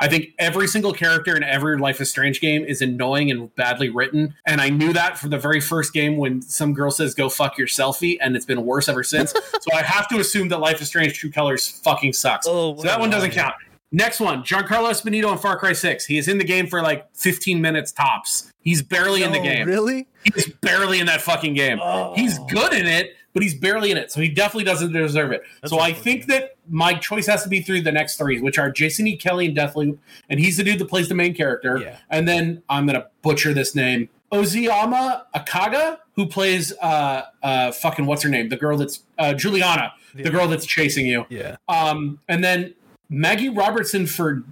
I 0.00 0.06
think 0.06 0.28
every 0.38 0.68
single 0.68 0.92
character 0.92 1.36
in 1.36 1.42
every 1.42 1.76
Life 1.76 2.00
is 2.00 2.08
Strange 2.08 2.40
game 2.40 2.64
is 2.64 2.80
annoying 2.80 3.30
and 3.30 3.54
badly 3.56 3.88
written, 3.88 4.34
and 4.46 4.60
I 4.60 4.68
knew 4.68 4.92
that 4.92 5.18
from 5.18 5.30
the 5.30 5.38
very 5.38 5.60
first 5.60 5.92
game 5.92 6.16
when 6.16 6.40
some 6.42 6.72
girl 6.72 6.90
says 6.90 7.14
"Go 7.14 7.28
fuck 7.28 7.58
your 7.58 7.66
selfie," 7.66 8.16
and 8.20 8.36
it's 8.36 8.46
been 8.46 8.64
worse 8.64 8.88
ever 8.88 9.02
since. 9.02 9.32
so 9.60 9.74
I 9.74 9.82
have 9.82 10.08
to 10.08 10.18
assume 10.18 10.48
that 10.48 10.60
Life 10.60 10.80
is 10.80 10.88
Strange 10.88 11.14
True 11.14 11.30
Colors 11.30 11.68
fucking 11.68 12.12
sucks. 12.12 12.46
Oh, 12.48 12.76
so 12.76 12.82
that 12.82 13.00
one 13.00 13.10
doesn't 13.10 13.32
count. 13.32 13.54
Next 13.90 14.20
one, 14.20 14.42
Giancarlo 14.42 14.90
Esposito 14.90 15.32
in 15.32 15.38
Far 15.38 15.58
Cry 15.58 15.72
Six. 15.72 16.04
He 16.04 16.18
is 16.18 16.28
in 16.28 16.38
the 16.38 16.44
game 16.44 16.66
for 16.66 16.82
like 16.82 17.08
15 17.14 17.60
minutes 17.60 17.90
tops. 17.90 18.52
He's 18.60 18.82
barely 18.82 19.22
in 19.22 19.32
the 19.32 19.40
oh, 19.40 19.42
game. 19.42 19.66
Really? 19.66 20.06
He's 20.34 20.52
barely 20.60 21.00
in 21.00 21.06
that 21.06 21.22
fucking 21.22 21.54
game. 21.54 21.80
Oh. 21.82 22.14
He's 22.14 22.38
good 22.50 22.74
in 22.74 22.86
it, 22.86 23.14
but 23.34 23.42
he's 23.42 23.54
barely 23.54 23.90
in 23.90 23.96
it. 23.96 24.10
So 24.10 24.20
he 24.20 24.28
definitely 24.28 24.64
doesn't 24.64 24.92
deserve 24.92 25.32
it. 25.32 25.42
That's 25.60 25.70
so 25.70 25.78
I 25.80 25.92
think 25.92 26.26
that 26.26 26.56
my 26.68 26.94
choice 26.94 27.26
has 27.26 27.42
to 27.42 27.48
be 27.48 27.60
through 27.60 27.82
the 27.82 27.92
next 27.92 28.16
three, 28.16 28.40
which 28.40 28.58
are 28.58 28.70
Jason 28.70 29.06
E. 29.06 29.16
Kelley 29.16 29.46
and 29.46 29.56
Deathloop, 29.56 29.98
and 30.28 30.40
he's 30.40 30.56
the 30.56 30.64
dude 30.64 30.78
that 30.78 30.86
plays 30.88 31.08
the 31.08 31.14
main 31.14 31.34
character. 31.34 31.78
Yeah. 31.78 31.98
And 32.10 32.26
then 32.26 32.62
I'm 32.68 32.86
gonna 32.86 33.06
butcher 33.22 33.52
this 33.54 33.74
name. 33.74 34.08
Ozioma 34.32 35.22
Akagha, 35.34 35.98
who 36.14 36.26
plays 36.26 36.72
uh 36.82 37.22
uh 37.42 37.72
fucking 37.72 38.06
what's 38.06 38.22
her 38.22 38.28
name? 38.28 38.48
The 38.48 38.56
girl 38.56 38.76
that's 38.76 39.04
uh 39.18 39.34
Julianna, 39.34 39.92
Yeah. 40.14 40.24
the 40.24 40.30
girl 40.30 40.48
that's 40.48 40.66
chasing 40.66 41.06
you. 41.06 41.24
Yeah. 41.30 41.56
Um 41.68 42.20
and 42.28 42.42
then 42.44 42.74
Maggie 43.08 43.48
Robertson 43.48 44.06
for 44.06 44.42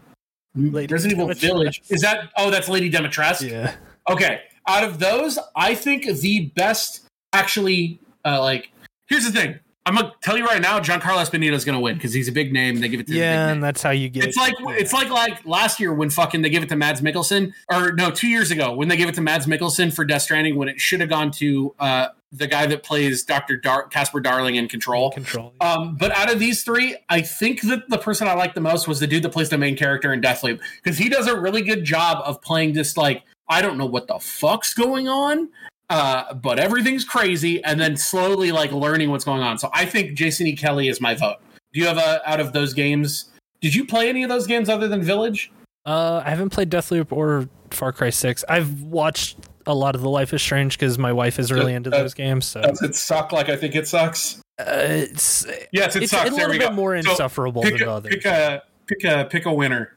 Lady 0.54 0.90
Resident 0.92 1.20
Evil 1.20 1.34
Village. 1.34 1.82
Is 1.90 2.00
that 2.02 2.30
oh 2.38 2.50
that's 2.50 2.68
Lady 2.68 2.90
Dimitrescu? 2.90 3.50
Yeah. 3.50 3.74
Okay, 4.08 4.42
out 4.68 4.84
of 4.84 4.98
those, 4.98 5.38
I 5.56 5.74
think 5.74 6.06
the 6.06 6.46
best 6.54 7.06
actually, 7.32 7.98
uh, 8.26 8.40
like, 8.40 8.70
here's 9.06 9.24
the 9.24 9.32
thing. 9.32 9.58
I'm 9.86 9.94
gonna 9.94 10.12
tell 10.20 10.36
you 10.36 10.44
right 10.44 10.60
now, 10.60 10.80
Giancarlo 10.80 11.24
Esposito 11.24 11.52
is 11.52 11.64
gonna 11.64 11.78
win 11.78 11.94
because 11.94 12.12
he's 12.12 12.26
a 12.26 12.32
big 12.32 12.52
name 12.52 12.74
and 12.74 12.82
they 12.82 12.88
give 12.88 12.98
it 12.98 13.06
to 13.06 13.14
Yeah, 13.14 13.50
and 13.50 13.62
that's 13.62 13.80
how 13.80 13.90
you 13.90 14.08
get. 14.08 14.24
It. 14.24 14.28
It's 14.28 14.36
like 14.36 14.54
it's 14.70 14.92
like 14.92 15.10
like 15.10 15.46
last 15.46 15.78
year 15.78 15.94
when 15.94 16.10
fucking 16.10 16.42
they 16.42 16.50
give 16.50 16.64
it 16.64 16.68
to 16.70 16.76
Mads 16.76 17.00
Mikkelsen, 17.00 17.52
or 17.70 17.92
no, 17.92 18.10
two 18.10 18.26
years 18.26 18.50
ago 18.50 18.74
when 18.74 18.88
they 18.88 18.96
gave 18.96 19.08
it 19.08 19.14
to 19.14 19.20
Mads 19.20 19.46
Mikkelsen 19.46 19.94
for 19.94 20.04
Death 20.04 20.22
Stranding 20.22 20.56
when 20.56 20.68
it 20.68 20.80
should 20.80 20.98
have 20.98 21.08
gone 21.08 21.30
to 21.32 21.72
uh, 21.78 22.08
the 22.32 22.48
guy 22.48 22.66
that 22.66 22.82
plays 22.82 23.22
Doctor 23.22 23.56
Dar- 23.56 23.86
Casper 23.86 24.18
Darling 24.18 24.56
in 24.56 24.66
Control. 24.66 25.12
control. 25.12 25.54
Um, 25.60 25.96
but 25.96 26.10
out 26.10 26.32
of 26.32 26.40
these 26.40 26.64
three, 26.64 26.96
I 27.08 27.20
think 27.20 27.62
that 27.62 27.88
the 27.88 27.98
person 27.98 28.26
I 28.26 28.34
liked 28.34 28.56
the 28.56 28.60
most 28.60 28.88
was 28.88 28.98
the 28.98 29.06
dude 29.06 29.22
that 29.22 29.30
plays 29.30 29.50
the 29.50 29.58
main 29.58 29.76
character 29.76 30.12
in 30.12 30.20
Deathloop 30.20 30.60
because 30.82 30.98
he 30.98 31.08
does 31.08 31.28
a 31.28 31.38
really 31.38 31.62
good 31.62 31.84
job 31.84 32.22
of 32.24 32.42
playing 32.42 32.72
this 32.72 32.96
like 32.96 33.22
I 33.48 33.62
don't 33.62 33.78
know 33.78 33.86
what 33.86 34.08
the 34.08 34.18
fuck's 34.18 34.74
going 34.74 35.06
on, 35.06 35.48
uh, 35.90 36.34
but 36.34 36.58
everything's 36.58 37.04
crazy, 37.04 37.62
and 37.64 37.80
then 37.80 37.96
slowly 37.96 38.52
like 38.52 38.72
learning 38.72 39.10
what's 39.10 39.24
going 39.24 39.42
on. 39.42 39.58
So 39.58 39.70
I 39.72 39.84
think 39.86 40.14
Jason 40.14 40.46
E. 40.46 40.56
Kelley 40.56 40.88
is 40.88 41.00
my 41.00 41.14
vote. 41.14 41.36
Do 41.72 41.80
you 41.80 41.86
have 41.86 41.98
a 41.98 42.28
out 42.28 42.40
of 42.40 42.52
those 42.52 42.72
games? 42.74 43.26
Did 43.60 43.74
you 43.74 43.86
play 43.86 44.08
any 44.08 44.22
of 44.22 44.28
those 44.28 44.46
games 44.46 44.68
other 44.68 44.88
than 44.88 45.02
Village? 45.02 45.50
Uh, 45.84 46.22
I 46.24 46.30
haven't 46.30 46.50
played 46.50 46.70
Deathloop 46.70 47.12
or 47.12 47.48
Far 47.70 47.92
Cry 47.92 48.10
Six. 48.10 48.44
I've 48.48 48.82
watched 48.82 49.36
a 49.66 49.74
lot 49.74 49.94
of 49.94 50.00
the 50.00 50.10
Life 50.10 50.32
is 50.34 50.42
Strange 50.42 50.78
because 50.78 50.98
my 50.98 51.12
wife 51.12 51.38
is 51.38 51.50
really 51.52 51.74
into 51.74 51.90
Uh, 51.94 51.98
those 51.98 52.14
games. 52.14 52.46
So 52.46 52.62
Does 52.62 52.82
it 52.82 52.94
suck 52.94 53.32
like 53.32 53.48
I 53.48 53.56
think 53.56 53.74
it 53.74 53.86
sucks? 53.88 54.40
uh, 54.58 54.64
it's 54.66 55.46
Yes, 55.72 55.96
it 55.96 56.04
it's 56.04 56.12
sucks. 56.12 56.30
a 56.30 56.34
little 56.34 56.50
bit 56.50 56.60
go. 56.60 56.70
more 56.72 57.00
So, 57.02 57.10
insufferable 57.10 57.62
pick 57.62 57.78
than 57.78 57.88
a, 57.88 57.92
others. 57.92 58.14
pick 58.14 58.24
a 58.24 58.62
pick 58.86 59.04
a 59.04 59.24
pick 59.30 59.46
a 59.46 59.52
winner. 59.52 59.92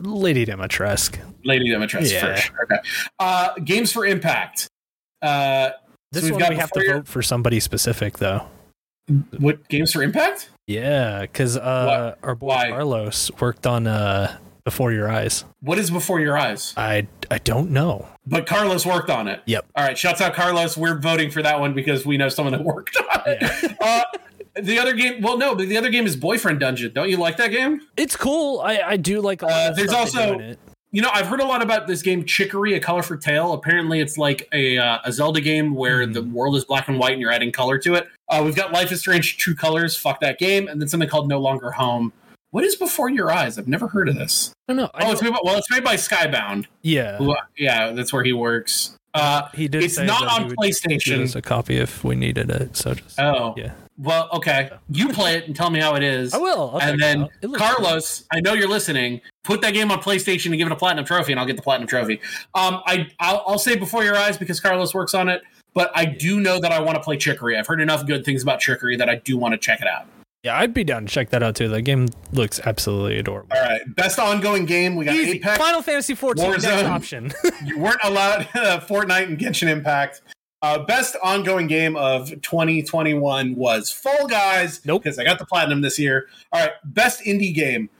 Lady 0.00 0.44
Dimitrescu. 0.44 1.18
Lady 1.44 1.70
Dimitrescu 1.70 2.12
Yeah. 2.12 2.20
first. 2.20 2.50
Okay. 2.64 2.76
Uh, 3.18 3.54
games 3.64 3.90
for 3.92 4.04
impact. 4.06 4.68
Uh, 5.24 5.70
This 6.12 6.24
we've 6.24 6.32
one 6.32 6.40
got 6.40 6.50
we 6.50 6.56
have 6.56 6.70
to 6.72 6.82
your- 6.84 6.94
vote 6.98 7.08
for 7.08 7.22
somebody 7.22 7.58
specific 7.60 8.18
though. 8.18 8.46
what 9.38 9.68
games 9.68 9.92
for 9.92 10.02
impact? 10.02 10.50
Yeah, 10.66 11.22
because 11.22 11.56
uh, 11.56 12.14
our 12.22 12.34
boy 12.34 12.46
Why? 12.46 12.70
Carlos 12.70 13.30
worked 13.40 13.66
on 13.66 13.86
uh, 13.86 14.38
Before 14.64 14.92
Your 14.92 15.10
Eyes. 15.10 15.44
What 15.60 15.78
is 15.78 15.90
before 15.90 16.20
your 16.20 16.38
eyes? 16.38 16.72
I 16.76 17.06
I 17.30 17.38
don't 17.38 17.70
know. 17.70 18.08
But 18.26 18.46
Carlos 18.46 18.86
worked 18.86 19.10
on 19.10 19.28
it. 19.28 19.42
Yep. 19.44 19.66
All 19.76 19.84
right, 19.84 19.98
shouts 19.98 20.20
out 20.22 20.32
Carlos. 20.34 20.76
We're 20.76 20.98
voting 20.98 21.30
for 21.30 21.42
that 21.42 21.60
one 21.60 21.74
because 21.74 22.06
we 22.06 22.16
know 22.16 22.28
someone 22.30 22.52
that 22.52 22.64
worked 22.64 22.96
on 22.96 23.20
it. 23.26 23.72
Uh, 23.82 24.02
the 24.62 24.78
other 24.78 24.92
game, 24.94 25.20
well, 25.20 25.36
no, 25.36 25.56
but 25.56 25.68
the 25.68 25.76
other 25.76 25.90
game 25.90 26.06
is 26.06 26.14
Boyfriend 26.14 26.60
Dungeon. 26.60 26.92
Don't 26.94 27.10
you 27.10 27.16
like 27.16 27.36
that 27.38 27.48
game? 27.50 27.80
It's 27.96 28.14
cool. 28.16 28.60
I, 28.60 28.80
I 28.86 28.96
do 28.96 29.20
like 29.20 29.42
a 29.42 29.46
lot 29.46 29.52
Uh, 29.66 29.70
of 29.70 29.76
there's 29.76 29.90
stuff 29.90 30.12
they 30.12 30.26
do 30.26 30.32
also-. 30.32 30.56
You 30.94 31.02
know, 31.02 31.10
I've 31.12 31.26
heard 31.26 31.40
a 31.40 31.44
lot 31.44 31.60
about 31.60 31.88
this 31.88 32.02
game, 32.02 32.24
Chicory: 32.24 32.74
A 32.74 32.80
Colorful 32.80 33.18
Tale. 33.18 33.52
Apparently, 33.52 33.98
it's 34.00 34.16
like 34.16 34.48
a 34.52 34.78
uh, 34.78 34.98
a 35.04 35.10
Zelda 35.10 35.40
game 35.40 35.74
where 35.74 36.04
Hmm. 36.06 36.12
the 36.12 36.22
world 36.22 36.54
is 36.54 36.64
black 36.64 36.86
and 36.86 37.00
white 37.00 37.14
and 37.14 37.20
you're 37.20 37.32
adding 37.32 37.50
color 37.50 37.78
to 37.78 37.94
it. 37.94 38.06
Uh, 38.28 38.42
we've 38.44 38.54
got 38.54 38.70
Life 38.72 38.92
is 38.92 39.00
Strange: 39.00 39.36
True 39.36 39.56
Colors. 39.56 39.96
Fuck 39.96 40.20
that 40.20 40.38
game, 40.38 40.68
and 40.68 40.80
then 40.80 40.86
something 40.86 41.08
called 41.08 41.28
No 41.28 41.40
Longer 41.40 41.72
Home. 41.72 42.12
What 42.52 42.62
is 42.62 42.76
Before 42.76 43.08
Your 43.10 43.32
Eyes? 43.32 43.58
I've 43.58 43.66
never 43.66 43.88
heard 43.88 44.08
of 44.08 44.14
this. 44.14 44.52
I 44.68 44.72
don't 44.72 44.76
know. 44.84 44.90
Oh, 44.94 45.10
it's 45.10 45.20
made 45.20 45.32
by, 45.32 45.40
well, 45.42 45.58
it's 45.58 45.68
made 45.68 45.82
by 45.82 45.96
Skybound. 45.96 46.66
yeah. 46.82 47.16
Who, 47.18 47.34
yeah, 47.58 47.90
that's 47.90 48.12
where 48.12 48.22
he 48.22 48.32
works. 48.32 48.96
Uh, 49.14 49.48
He 49.52 49.66
did. 49.66 49.82
it's 49.82 49.98
not 49.98 50.28
on 50.28 50.46
give 50.46 50.56
PlayStation. 50.56 51.24
us 51.24 51.34
a 51.34 51.42
copy 51.42 51.76
if 51.76 52.04
we 52.04 52.14
needed 52.14 52.50
it. 52.52 52.76
So 52.76 52.94
just 52.94 53.18
Oh, 53.18 53.54
yeah. 53.56 53.72
Well, 53.98 54.28
okay. 54.32 54.70
You 54.88 55.08
play 55.08 55.34
it 55.34 55.46
and 55.48 55.54
tell 55.56 55.70
me 55.70 55.80
how 55.80 55.94
it 55.96 56.02
is. 56.04 56.32
I 56.34 56.38
will. 56.38 56.70
I'll 56.74 56.80
and 56.80 57.00
then 57.02 57.20
looks 57.20 57.32
cool. 57.42 57.54
Carlos, 57.56 58.24
I 58.32 58.40
know 58.40 58.52
you're 58.54 58.68
listening. 58.68 59.20
Put 59.44 59.60
that 59.60 59.74
game 59.74 59.90
on 59.90 60.00
PlayStation 60.00 60.46
and 60.46 60.56
give 60.56 60.66
it 60.66 60.72
a 60.72 60.76
platinum 60.76 61.04
trophy, 61.04 61.32
and 61.32 61.38
I'll 61.38 61.46
get 61.46 61.56
the 61.56 61.62
platinum 61.62 61.86
trophy. 61.86 62.20
Um, 62.54 62.80
I 62.86 63.08
I'll, 63.20 63.44
I'll 63.46 63.58
say 63.58 63.76
before 63.76 64.02
your 64.02 64.16
eyes 64.16 64.36
because 64.36 64.58
Carlos 64.58 64.92
works 64.94 65.14
on 65.14 65.28
it, 65.28 65.42
but 65.74 65.90
I 65.94 66.06
do 66.06 66.40
know 66.40 66.58
that 66.60 66.72
I 66.72 66.80
want 66.80 66.96
to 66.96 67.02
play 67.02 67.16
Chicory. 67.16 67.56
I've 67.56 67.66
heard 67.66 67.80
enough 67.80 68.06
good 68.06 68.24
things 68.24 68.42
about 68.42 68.60
Chicory 68.60 68.96
that 68.96 69.08
I 69.08 69.16
do 69.16 69.36
want 69.36 69.52
to 69.52 69.58
check 69.58 69.80
it 69.80 69.86
out. 69.86 70.06
Yeah, 70.42 70.58
I'd 70.58 70.74
be 70.74 70.84
down 70.84 71.06
to 71.06 71.12
check 71.12 71.30
that 71.30 71.42
out 71.42 71.56
too. 71.56 71.68
The 71.68 71.80
game 71.80 72.08
looks 72.32 72.60
absolutely 72.60 73.18
adorable. 73.18 73.56
All 73.56 73.62
right, 73.62 73.80
best 73.94 74.18
ongoing 74.18 74.66
game 74.66 74.94
we 74.94 75.04
got 75.06 75.14
Easy. 75.14 75.36
Apex. 75.38 75.58
Final 75.58 75.80
Fantasy 75.80 76.14
14 76.14 76.50
next 76.50 76.64
Warzone. 76.66 76.90
option. 76.90 77.32
you 77.64 77.78
weren't 77.78 78.00
allowed 78.04 78.40
uh, 78.54 78.80
Fortnite 78.80 79.24
and 79.24 79.38
Genshin 79.38 79.68
Impact. 79.68 80.20
Uh, 80.60 80.78
best 80.78 81.16
ongoing 81.22 81.66
game 81.66 81.94
of 81.96 82.30
2021 82.40 83.54
was 83.54 83.90
Fall 83.90 84.26
Guys. 84.26 84.84
Nope. 84.86 85.02
Because 85.02 85.18
I 85.18 85.24
got 85.24 85.38
the 85.38 85.44
platinum 85.44 85.82
this 85.82 85.98
year. 85.98 86.26
All 86.52 86.60
right. 86.62 86.72
Best 86.84 87.22
indie 87.24 87.54
game 87.54 87.90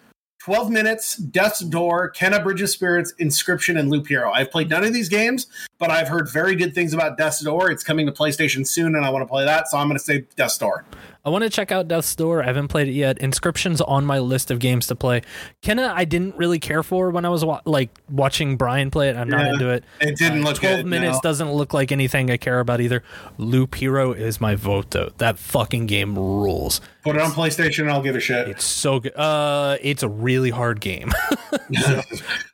12 0.44 0.70
Minutes, 0.70 1.16
Death's 1.16 1.60
Door, 1.60 2.12
Kena 2.12 2.44
Bridge 2.44 2.60
of 2.60 2.68
Spirits, 2.68 3.14
Inscryption, 3.18 3.78
and 3.78 3.88
Loop 3.88 4.06
Hero. 4.08 4.30
I've 4.30 4.50
played 4.50 4.68
none 4.68 4.84
of 4.84 4.92
these 4.92 5.08
games, 5.08 5.46
but 5.78 5.90
I've 5.90 6.06
heard 6.06 6.30
very 6.30 6.54
good 6.54 6.74
things 6.74 6.92
about 6.92 7.16
Death's 7.16 7.40
Door. 7.40 7.70
It's 7.70 7.82
coming 7.82 8.04
to 8.04 8.12
PlayStation 8.12 8.66
soon, 8.66 8.94
and 8.94 9.06
I 9.06 9.08
want 9.08 9.22
to 9.22 9.26
play 9.26 9.46
that. 9.46 9.70
So 9.70 9.78
I'm 9.78 9.88
going 9.88 9.96
to 9.96 10.04
say 10.04 10.26
Death's 10.36 10.58
Door. 10.58 10.84
I 11.24 11.30
want 11.30 11.42
to 11.44 11.50
check 11.50 11.72
out 11.72 11.88
Death's 11.88 12.14
Door. 12.14 12.42
I 12.42 12.46
haven't 12.46 12.68
played 12.68 12.88
it 12.88 12.92
yet. 12.92 13.18
Inscryption's 13.18 13.80
on 13.80 14.04
my 14.04 14.18
list 14.18 14.50
of 14.50 14.58
games 14.58 14.86
to 14.88 14.94
play. 14.94 15.22
Kena, 15.62 15.90
I 15.94 16.04
didn't 16.04 16.36
really 16.36 16.58
care 16.58 16.82
for 16.82 17.10
when 17.10 17.24
I 17.24 17.30
was 17.30 17.44
wa- 17.44 17.62
like 17.64 17.88
watching 18.10 18.56
Brian 18.58 18.90
play 18.90 19.08
it. 19.08 19.16
I'm 19.16 19.28
not 19.30 19.46
into 19.46 19.70
it. 19.70 19.84
It 20.00 20.18
didn't 20.18 20.42
Uh, 20.42 20.48
look 20.48 20.56
12 20.56 20.76
good. 20.80 20.86
minutes 20.86 21.14
no. 21.16 21.20
doesn't 21.22 21.50
look 21.52 21.72
like 21.72 21.90
anything 21.92 22.30
I 22.30 22.36
care 22.36 22.60
about 22.60 22.80
either. 22.82 23.02
Loop 23.38 23.74
Hero 23.76 24.12
is 24.12 24.40
my 24.40 24.54
vote 24.54 24.90
though. 24.90 25.12
That 25.18 25.38
fucking 25.38 25.86
game 25.86 26.14
rules. 26.18 26.80
Put 27.02 27.16
it 27.16 27.22
on 27.22 27.30
PlayStation, 27.32 27.80
and 27.80 27.90
I'll 27.90 28.02
give 28.02 28.16
a 28.16 28.20
shit. 28.20 28.48
It's 28.48 28.64
so 28.64 29.00
good. 29.00 29.14
Uh, 29.16 29.76
it's 29.82 30.02
a 30.02 30.08
really 30.08 30.50
hard 30.50 30.80
game. 30.80 31.12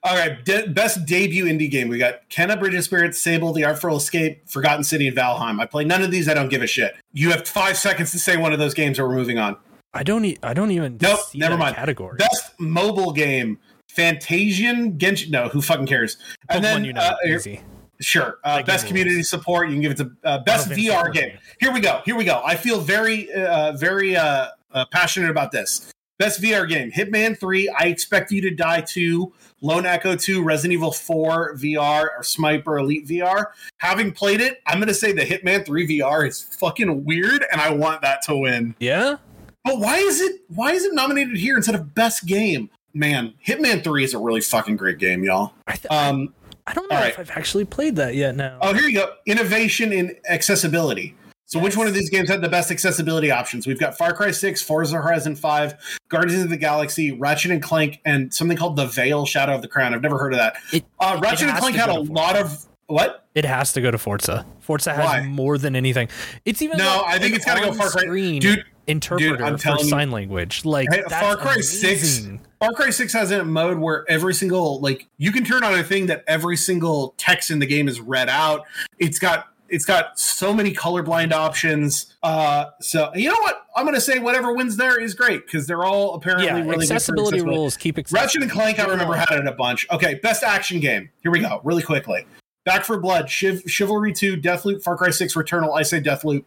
All 0.02 0.16
right, 0.16 0.44
de- 0.44 0.68
best 0.68 1.04
debut 1.06 1.44
indie 1.44 1.70
game. 1.70 1.88
We 1.88 1.98
got 1.98 2.28
Kena 2.30 2.58
Bridge 2.58 2.74
of 2.74 2.84
Spirits, 2.84 3.20
Sable, 3.20 3.52
The 3.52 3.64
Artful 3.64 3.96
Escape, 3.96 4.48
Forgotten 4.48 4.82
City, 4.84 5.06
and 5.08 5.16
Valheim. 5.16 5.60
I 5.60 5.66
play 5.66 5.84
none 5.84 6.02
of 6.02 6.10
these. 6.10 6.28
I 6.28 6.34
don't 6.34 6.48
give 6.48 6.62
a 6.62 6.66
shit. 6.66 6.94
You 7.12 7.30
have 7.30 7.46
five 7.46 7.76
seconds 7.76 8.10
to 8.12 8.18
say 8.18 8.36
one 8.36 8.52
of 8.52 8.58
those 8.60 8.74
games, 8.74 8.98
or 8.98 9.08
we're 9.08 9.16
moving 9.16 9.38
on. 9.38 9.56
I 9.92 10.02
don't. 10.04 10.24
E- 10.24 10.36
I 10.42 10.54
don't 10.54 10.70
even. 10.70 10.98
Nope, 11.00 11.18
never 11.34 11.56
mind. 11.56 11.74
Category. 11.76 12.16
Best 12.18 12.52
mobile 12.60 13.12
game. 13.12 13.58
Fantasian 13.92 14.98
Genshin. 14.98 15.30
No, 15.30 15.48
who 15.48 15.60
fucking 15.60 15.86
cares? 15.86 16.16
And 16.48 16.60
Pokemon 16.60 16.62
then, 16.62 16.84
Unite, 16.84 17.02
uh, 17.12 17.16
easy. 17.26 17.60
sure, 18.00 18.38
uh, 18.44 18.62
best 18.62 18.86
community 18.86 19.22
support. 19.24 19.68
You 19.68 19.74
can 19.74 19.82
give 19.82 19.92
it 19.92 19.96
to 19.98 20.10
uh, 20.24 20.38
best 20.38 20.68
VR 20.68 21.12
game. 21.12 21.36
Here 21.58 21.72
we 21.72 21.80
go. 21.80 22.00
Here 22.04 22.16
we 22.16 22.24
go. 22.24 22.40
I 22.44 22.54
feel 22.54 22.80
very, 22.80 23.32
uh, 23.32 23.72
very 23.72 24.16
uh, 24.16 24.48
uh, 24.72 24.84
passionate 24.92 25.30
about 25.30 25.50
this. 25.52 25.90
Best 26.20 26.42
VR 26.42 26.68
game: 26.68 26.92
Hitman 26.92 27.36
Three. 27.40 27.66
I 27.70 27.84
expect 27.86 28.30
you 28.30 28.42
to 28.42 28.50
die 28.50 28.82
two. 28.82 29.32
Lone 29.62 29.86
Echo 29.86 30.14
Two, 30.16 30.44
Resident 30.44 30.74
Evil 30.74 30.92
Four 30.92 31.54
VR, 31.56 32.08
or 32.16 32.22
Sniper 32.22 32.78
Elite 32.78 33.06
VR. 33.08 33.46
Having 33.78 34.12
played 34.12 34.42
it, 34.42 34.60
I'm 34.66 34.76
going 34.76 34.88
to 34.88 34.94
say 34.94 35.12
the 35.12 35.22
Hitman 35.22 35.64
Three 35.64 35.88
VR 35.88 36.28
is 36.28 36.42
fucking 36.42 37.06
weird, 37.06 37.46
and 37.50 37.58
I 37.58 37.70
want 37.72 38.02
that 38.02 38.20
to 38.26 38.36
win. 38.36 38.74
Yeah. 38.78 39.16
But 39.64 39.78
why 39.78 39.96
is 39.96 40.20
it 40.20 40.42
why 40.48 40.72
is 40.72 40.84
it 40.84 40.92
nominated 40.92 41.38
here 41.38 41.56
instead 41.56 41.74
of 41.74 41.94
best 41.94 42.26
game? 42.26 42.68
Man, 42.92 43.32
Hitman 43.46 43.82
3 43.82 44.04
is 44.04 44.14
a 44.14 44.18
really 44.18 44.40
fucking 44.40 44.76
great 44.76 44.98
game, 44.98 45.22
y'all. 45.24 45.52
I, 45.66 45.72
th- 45.76 45.86
Um 45.90 46.34
I 46.66 46.74
don't 46.74 46.90
know 46.90 46.96
all 46.98 47.04
if 47.04 47.16
right. 47.16 47.30
I've 47.30 47.36
actually 47.36 47.64
played 47.64 47.96
that 47.96 48.14
yet. 48.14 48.36
Now. 48.36 48.58
oh 48.60 48.74
here 48.74 48.88
you 48.88 48.94
go. 48.98 49.14
Innovation 49.26 49.92
in 49.92 50.16
accessibility. 50.28 51.14
So 51.50 51.58
which 51.58 51.76
one 51.76 51.88
of 51.88 51.94
these 51.94 52.08
games 52.08 52.28
had 52.28 52.42
the 52.42 52.48
best 52.48 52.70
accessibility 52.70 53.32
options? 53.32 53.66
We've 53.66 53.78
got 53.78 53.98
Far 53.98 54.12
Cry 54.14 54.30
6, 54.30 54.62
Forza 54.62 54.96
Horizon 55.02 55.34
5, 55.34 55.98
Guardians 56.08 56.44
of 56.44 56.48
the 56.50 56.56
Galaxy, 56.56 57.10
Ratchet 57.10 57.50
and 57.50 57.60
Clank, 57.60 57.98
and 58.04 58.32
something 58.32 58.56
called 58.56 58.76
The 58.76 58.86
Veil 58.86 59.26
Shadow 59.26 59.56
of 59.56 59.60
the 59.62 59.66
Crown. 59.66 59.92
I've 59.92 60.00
never 60.00 60.16
heard 60.16 60.32
of 60.32 60.38
that. 60.38 60.54
It- 60.72 60.84
uh, 61.00 61.18
Ratchet 61.20 61.48
and 61.48 61.58
Clank 61.58 61.74
had 61.74 61.88
a 61.88 61.98
lot 61.98 62.36
of 62.36 62.66
what? 62.86 63.26
It 63.34 63.44
has 63.44 63.72
to 63.72 63.80
go 63.80 63.90
to 63.90 63.98
Forza. 63.98 64.46
Forza 64.60 64.92
has 64.94 65.04
Why? 65.04 65.22
more 65.26 65.58
than 65.58 65.74
anything. 65.74 66.08
It's 66.44 66.62
even 66.62 66.78
No, 66.78 66.84
got 66.84 67.06
I 67.08 67.18
think 67.18 67.34
it's 67.34 67.44
gotta 67.44 67.62
go 67.62 67.72
Far 67.72 67.90
Cry- 67.90 68.02
on-screen 68.02 68.40
Dude, 68.42 68.64
interpreter 68.86 69.44
I'm 69.44 69.56
for 69.56 69.62
telling 69.62 69.84
you- 69.84 69.90
sign 69.90 70.12
language. 70.12 70.64
Like 70.64 70.86
Hey, 70.92 71.02
Far 71.08 71.36
Cry 71.36 71.56
6. 71.60 72.28
Far 72.60 72.72
Cry 72.74 72.90
6 72.90 73.12
has 73.12 73.32
a 73.32 73.44
mode 73.44 73.78
where 73.78 74.04
every 74.08 74.34
single 74.34 74.80
like 74.80 75.08
you 75.18 75.32
can 75.32 75.44
turn 75.44 75.64
on 75.64 75.74
a 75.76 75.82
thing 75.82 76.06
that 76.06 76.22
every 76.28 76.56
single 76.56 77.14
text 77.16 77.50
in 77.50 77.58
the 77.58 77.66
game 77.66 77.88
is 77.88 78.00
read 78.00 78.28
out. 78.28 78.66
It's 79.00 79.18
got 79.18 79.48
it's 79.70 79.84
got 79.84 80.18
so 80.18 80.52
many 80.52 80.72
colorblind 80.74 81.32
options. 81.32 82.14
Uh 82.22 82.66
so 82.80 83.10
you 83.14 83.28
know 83.28 83.38
what? 83.40 83.66
I'm 83.76 83.84
gonna 83.84 84.00
say 84.00 84.18
whatever 84.18 84.52
wins 84.54 84.76
there 84.76 85.00
is 85.00 85.14
great 85.14 85.46
because 85.46 85.66
they're 85.66 85.84
all 85.84 86.14
apparently 86.14 86.46
Yeah, 86.46 86.60
really 86.60 86.82
accessibility 86.84 87.40
rules 87.40 87.76
keep 87.76 87.96
Ratchet 87.96 88.12
accessibility. 88.12 88.42
and 88.44 88.52
Clank, 88.52 88.78
I 88.80 88.84
remember 88.90 89.14
had 89.14 89.38
it 89.38 89.46
a 89.46 89.52
bunch. 89.52 89.86
Okay, 89.90 90.14
best 90.16 90.42
action 90.42 90.80
game. 90.80 91.08
Here 91.22 91.30
we 91.32 91.40
go, 91.40 91.60
really 91.64 91.82
quickly. 91.82 92.26
Back 92.66 92.84
4 92.84 92.98
Blood, 93.00 93.30
Chiv- 93.30 93.62
Chivalry 93.66 94.12
2, 94.12 94.36
Deathloop, 94.36 94.82
Far 94.82 94.94
Cry 94.96 95.08
6, 95.10 95.34
Returnal. 95.34 95.74
I 95.78 95.82
say 95.82 95.98
Deathloop. 96.00 96.44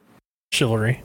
chivalry. 0.51 1.01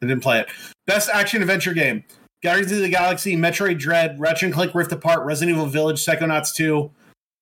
I 0.00 0.06
didn't 0.06 0.22
play 0.22 0.38
it. 0.40 0.48
Best 0.86 1.10
action 1.10 1.42
adventure 1.42 1.74
game: 1.74 2.04
Guardians 2.44 2.70
of 2.70 2.78
the 2.78 2.88
Galaxy, 2.88 3.36
Metroid 3.36 3.78
Dread, 3.80 4.18
Ratchet 4.20 4.44
and 4.44 4.54
Clank 4.54 4.74
Rift 4.76 4.92
Apart, 4.92 5.24
Resident 5.26 5.56
Evil 5.56 5.66
Village, 5.68 6.04
Psychonauts 6.04 6.54
2. 6.54 6.88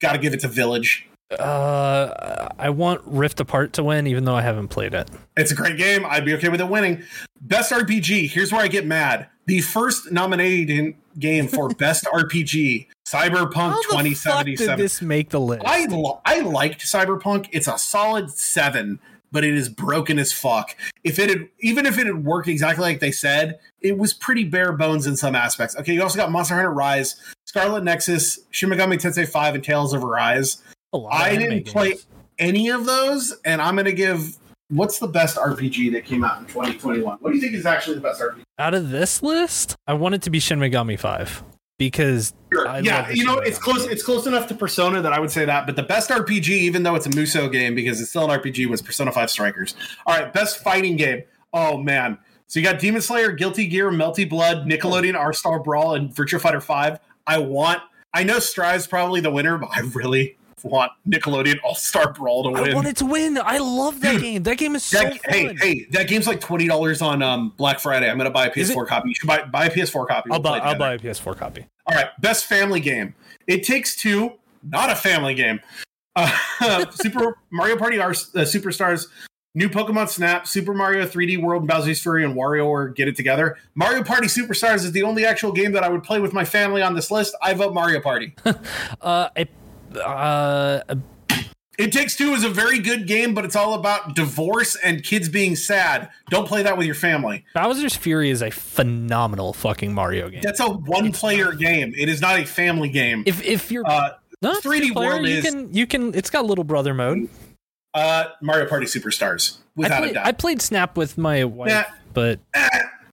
Got 0.01 0.13
to 0.13 0.19
give 0.19 0.33
it 0.33 0.41
to 0.41 0.49
Village. 0.49 1.07
Uh, 1.31 2.49
I 2.59 2.71
want 2.71 3.03
Rift 3.05 3.41
Apart 3.41 3.73
to 3.75 3.85
win, 3.85 4.07
even 4.07 4.25
though 4.25 4.35
I 4.37 4.43
haven't 4.43 4.69
played 4.69 4.95
it. 4.95 5.11
It's 5.37 5.51
a 5.51 5.55
great 5.55 5.77
game. 5.77 6.05
I'd 6.07 6.25
be 6.25 6.35
okay 6.35 6.49
with 6.49 6.61
it 6.61 6.69
winning. 6.69 7.03
Best 7.41 7.73
RPG. 7.73 8.31
Here's 8.31 8.53
where 8.53 8.61
I 8.63 8.69
get 8.69 8.87
mad. 8.87 9.29
The 9.47 9.61
first 9.61 10.11
nominated 10.11 10.95
game 11.19 11.49
for 11.49 11.69
best 11.79 12.05
RPG, 12.05 12.87
Cyberpunk 13.07 13.55
How 13.55 14.03
the 14.03 14.15
fuck 14.15 14.45
did 14.45 14.57
2077. 14.59 14.79
this 14.79 15.03
make 15.03 15.31
the 15.31 15.41
list? 15.41 15.63
I 15.67 15.87
li- 15.87 16.15
I 16.25 16.41
liked 16.41 16.81
Cyberpunk. 16.83 17.49
It's 17.53 17.69
a 17.69 17.79
solid 17.79 18.31
seven, 18.31 18.99
but 19.31 19.45
it 19.45 19.55
is 19.55 19.69
broken 19.69 20.19
as 20.19 20.33
fuck. 20.33 20.77
If 21.05 21.19
it 21.19 21.29
had, 21.31 21.49
even 21.61 21.87
if 21.87 21.99
it 21.99 22.07
had 22.07 22.25
worked 22.25 22.49
exactly 22.49 22.83
like 22.83 23.01
they 23.01 23.13
said, 23.13 23.59
it 23.81 23.99
was 23.99 24.13
pretty 24.13 24.45
bare 24.45 24.73
bones 24.73 25.07
in 25.07 25.17
some 25.17 25.35
aspects. 25.37 25.77
Okay, 25.77 25.93
you 25.93 26.03
also 26.03 26.17
got 26.19 26.31
Monster 26.33 26.55
Hunter 26.55 26.73
Rise, 26.73 27.17
Scarlet 27.45 27.85
Nexus, 27.85 28.41
Shin 28.51 28.69
Megami 28.71 28.95
Tensei 28.95 29.29
Five, 29.29 29.55
and 29.55 29.63
Tales 29.63 29.93
of 29.93 30.03
Arise. 30.03 30.63
I 31.05 31.37
didn't 31.37 31.67
play 31.67 31.97
any 32.39 32.71
of 32.71 32.87
those, 32.87 33.37
and 33.45 33.61
I'm 33.61 33.77
gonna 33.77 33.93
give. 33.93 34.37
What's 34.69 34.99
the 34.99 35.07
best 35.07 35.37
RPG 35.37 35.93
that 35.93 36.05
came 36.05 36.25
out 36.25 36.41
in 36.41 36.47
2021? 36.47 37.19
What 37.21 37.31
do 37.31 37.37
you 37.37 37.41
think 37.41 37.55
is 37.55 37.67
actually 37.67 37.95
the 37.97 38.01
best 38.01 38.21
RPG? 38.21 38.43
out 38.59 38.75
of 38.75 38.91
this 38.91 39.23
list. 39.23 39.77
I 39.87 39.95
want 39.95 40.15
it 40.15 40.23
to 40.23 40.31
be 40.31 40.41
Shin 40.41 40.59
Megami 40.59 40.99
Five 40.99 41.45
because 41.79 42.33
Sure. 42.53 42.67
Yeah, 42.81 43.11
you 43.11 43.25
know, 43.25 43.39
it's 43.39 43.59
close. 43.59 43.87
It's 43.87 44.03
close 44.03 44.27
enough 44.27 44.47
to 44.49 44.55
Persona 44.55 45.03
that 45.03 45.13
I 45.13 45.21
would 45.21 45.31
say 45.31 45.45
that. 45.45 45.67
But 45.67 45.77
the 45.77 45.83
best 45.83 46.11
RPG, 46.11 46.49
even 46.49 46.83
though 46.85 46.95
it's 46.95 47.07
a 47.07 47.11
Musou 47.11 47.53
game, 47.53 47.75
because 47.75 48.01
it's 48.01 48.11
still 48.11 48.31
an 48.31 48.41
RPG, 48.41 48.67
was 48.67 48.81
Persona 48.81 49.13
Five 49.13 49.31
Strikers. 49.31 49.75
All 50.07 50.19
right, 50.19 50.33
best 50.33 50.63
fighting 50.63 50.97
game. 50.97 51.23
Oh 51.53 51.77
man, 51.77 52.19
so 52.47 52.61
you 52.61 52.65
got 52.65 52.79
Demon 52.79 53.03
Slayer, 53.03 53.33
Guilty 53.33 53.67
Gear, 53.67 53.91
Melty 53.91 54.29
Blood, 54.29 54.67
Nickelodeon 54.67 55.15
All 55.17 55.33
Star 55.33 55.61
Brawl, 55.61 55.95
and 55.95 56.11
Virtua 56.15 56.41
Fighter 56.41 56.61
Five. 56.61 56.99
I 57.27 57.39
want. 57.39 57.83
I 58.15 58.23
know 58.25 58.39
Strive's 58.39 58.87
probably 58.87 59.21
the 59.21 59.31
winner, 59.31 59.59
but 59.59 59.69
I 59.73 59.81
really, 59.81 60.39
want 60.67 60.93
Nickelodeon 61.09 61.57
All 61.65 61.75
Star 61.75 62.13
Brawl 62.13 62.43
to 62.45 62.51
win. 62.51 62.59
I 62.59 62.63
win. 62.63 62.75
wanted 62.75 62.97
to 62.99 63.07
win. 63.07 63.39
I 63.39 63.59
love 63.59 64.01
that 64.01 64.13
Dude, 64.13 64.23
game. 64.23 64.43
That 64.43 64.59
game 64.59 64.75
is 64.77 64.83
so 64.83 64.99
That- 65.01 65.23
fun. 65.23 65.33
hey, 65.33 65.55
hey, 65.61 65.87
that 65.93 66.09
game's 66.09 66.27
like 66.27 66.41
twenty 66.41 66.67
dollars 66.67 67.03
on 67.03 67.23
um, 67.23 67.53
Black 67.57 67.81
Friday. 67.81 68.11
I'm 68.11 68.19
gonna 68.19 68.31
buy 68.31 68.47
a 68.47 68.51
PS4 68.51 68.87
copy. 68.87 69.09
You 69.11 69.15
should 69.15 69.27
buy 69.27 69.43
buy 69.45 69.67
a 69.67 69.71
PS4 69.71 70.07
copy. 70.09 70.31
I'll 70.31 70.37
We'll 70.41 70.53
buy. 70.53 70.59
I'll 70.61 70.79
buy 70.79 70.95
a 70.95 70.99
PS4 70.99 71.37
copy. 71.37 71.67
All 71.87 71.95
right, 71.95 72.09
best 72.21 72.47
family 72.47 72.81
game. 72.81 73.15
It 73.47 73.63
takes 73.65 73.97
two. 73.97 74.33
Not 74.63 74.91
a 74.91 74.97
family 74.97 75.35
game. 75.35 75.61
Uh, 76.17 76.31
Super 76.91 77.39
Mario 77.51 77.77
Party 77.77 77.99
are 78.01 78.11
uh, 78.11 78.13
Superstars. 78.45 79.07
New 79.55 79.71
Pokemon 79.71 80.07
Snap, 80.11 80.47
Super 80.47 80.75
Mario 80.75 81.07
3D 81.07 81.41
World, 81.41 81.67
Bowser's 81.67 82.03
Fury 82.03 82.25
and 82.27 82.35
Wario 82.35 82.67
WarioWare 82.67 82.95
get 82.95 83.09
it 83.09 83.17
together. 83.17 83.57
Mario 83.75 84.03
Party 84.05 84.27
Superstars 84.27 84.85
is 84.85 84.93
the 84.93 85.03
only 85.03 85.25
actual 85.25 85.51
game 85.51 85.73
that 85.73 85.83
I 85.83 85.89
would 85.89 86.03
play 86.03 86.21
with 86.21 86.35
my 86.35 86.45
family 86.45 86.83
on 86.83 86.95
this 86.95 87.11
list. 87.11 87.35
I 87.41 87.55
vote 87.55 87.73
Mario 87.73 88.01
Party. 88.01 88.35
Uh, 89.01 89.29
I, 89.35 89.47
uh, 89.99 90.81
It 91.79 91.93
Takes 91.93 92.17
Two 92.17 92.33
is 92.33 92.43
a 92.43 92.49
very 92.49 92.79
good 92.79 93.07
game, 93.07 93.35
but 93.35 93.45
it's 93.45 93.55
all 93.57 93.75
about 93.75 94.15
divorce 94.17 94.77
and 94.77 95.03
kids 95.03 95.29
being 95.29 95.55
sad. 95.57 96.09
Don't 96.31 96.49
play 96.49 96.63
that 96.63 96.77
with 96.79 96.87
your 96.87 96.95
family. 96.95 97.45
Bowser's 97.55 97.95
Fury 97.95 98.31
is 98.31 98.41
a 98.43 98.51
phenomenal 98.51 99.53
fucking 99.53 99.93
Mario 99.93 100.31
game. 100.31 100.41
That's 100.43 100.61
a 100.61 100.69
one-player 100.69 101.53
game. 101.53 101.93
It 101.97 102.09
is 102.09 102.21
not 102.23 102.39
a 102.39 102.45
family 102.47 102.89
game. 102.89 103.25
If 103.27 103.45
if 103.45 103.71
you're 103.71 103.87
Uh, 103.87 104.13
not 104.41 104.63
3D 104.63 104.93
World 104.95 105.27
you 105.27 105.37
is- 105.37 105.45
can 105.45 105.73
you 105.75 105.87
can. 105.87 106.15
It's 106.15 106.31
got 106.31 106.47
little 106.47 106.65
brother 106.65 106.95
mode. 106.95 107.29
uh, 107.95 108.25
Mario 108.43 108.67
Party 108.69 108.87
Superstars, 108.87 109.57
I 109.59 109.61
without 109.77 109.99
played, 109.99 110.11
a 110.13 110.15
doubt. 110.15 110.27
I 110.27 110.33
played 110.33 110.63
Snap 110.63 110.97
with 110.97 111.17
my 111.19 111.45
wife, 111.45 111.71
Yeah. 111.71 111.85
but 112.15 112.41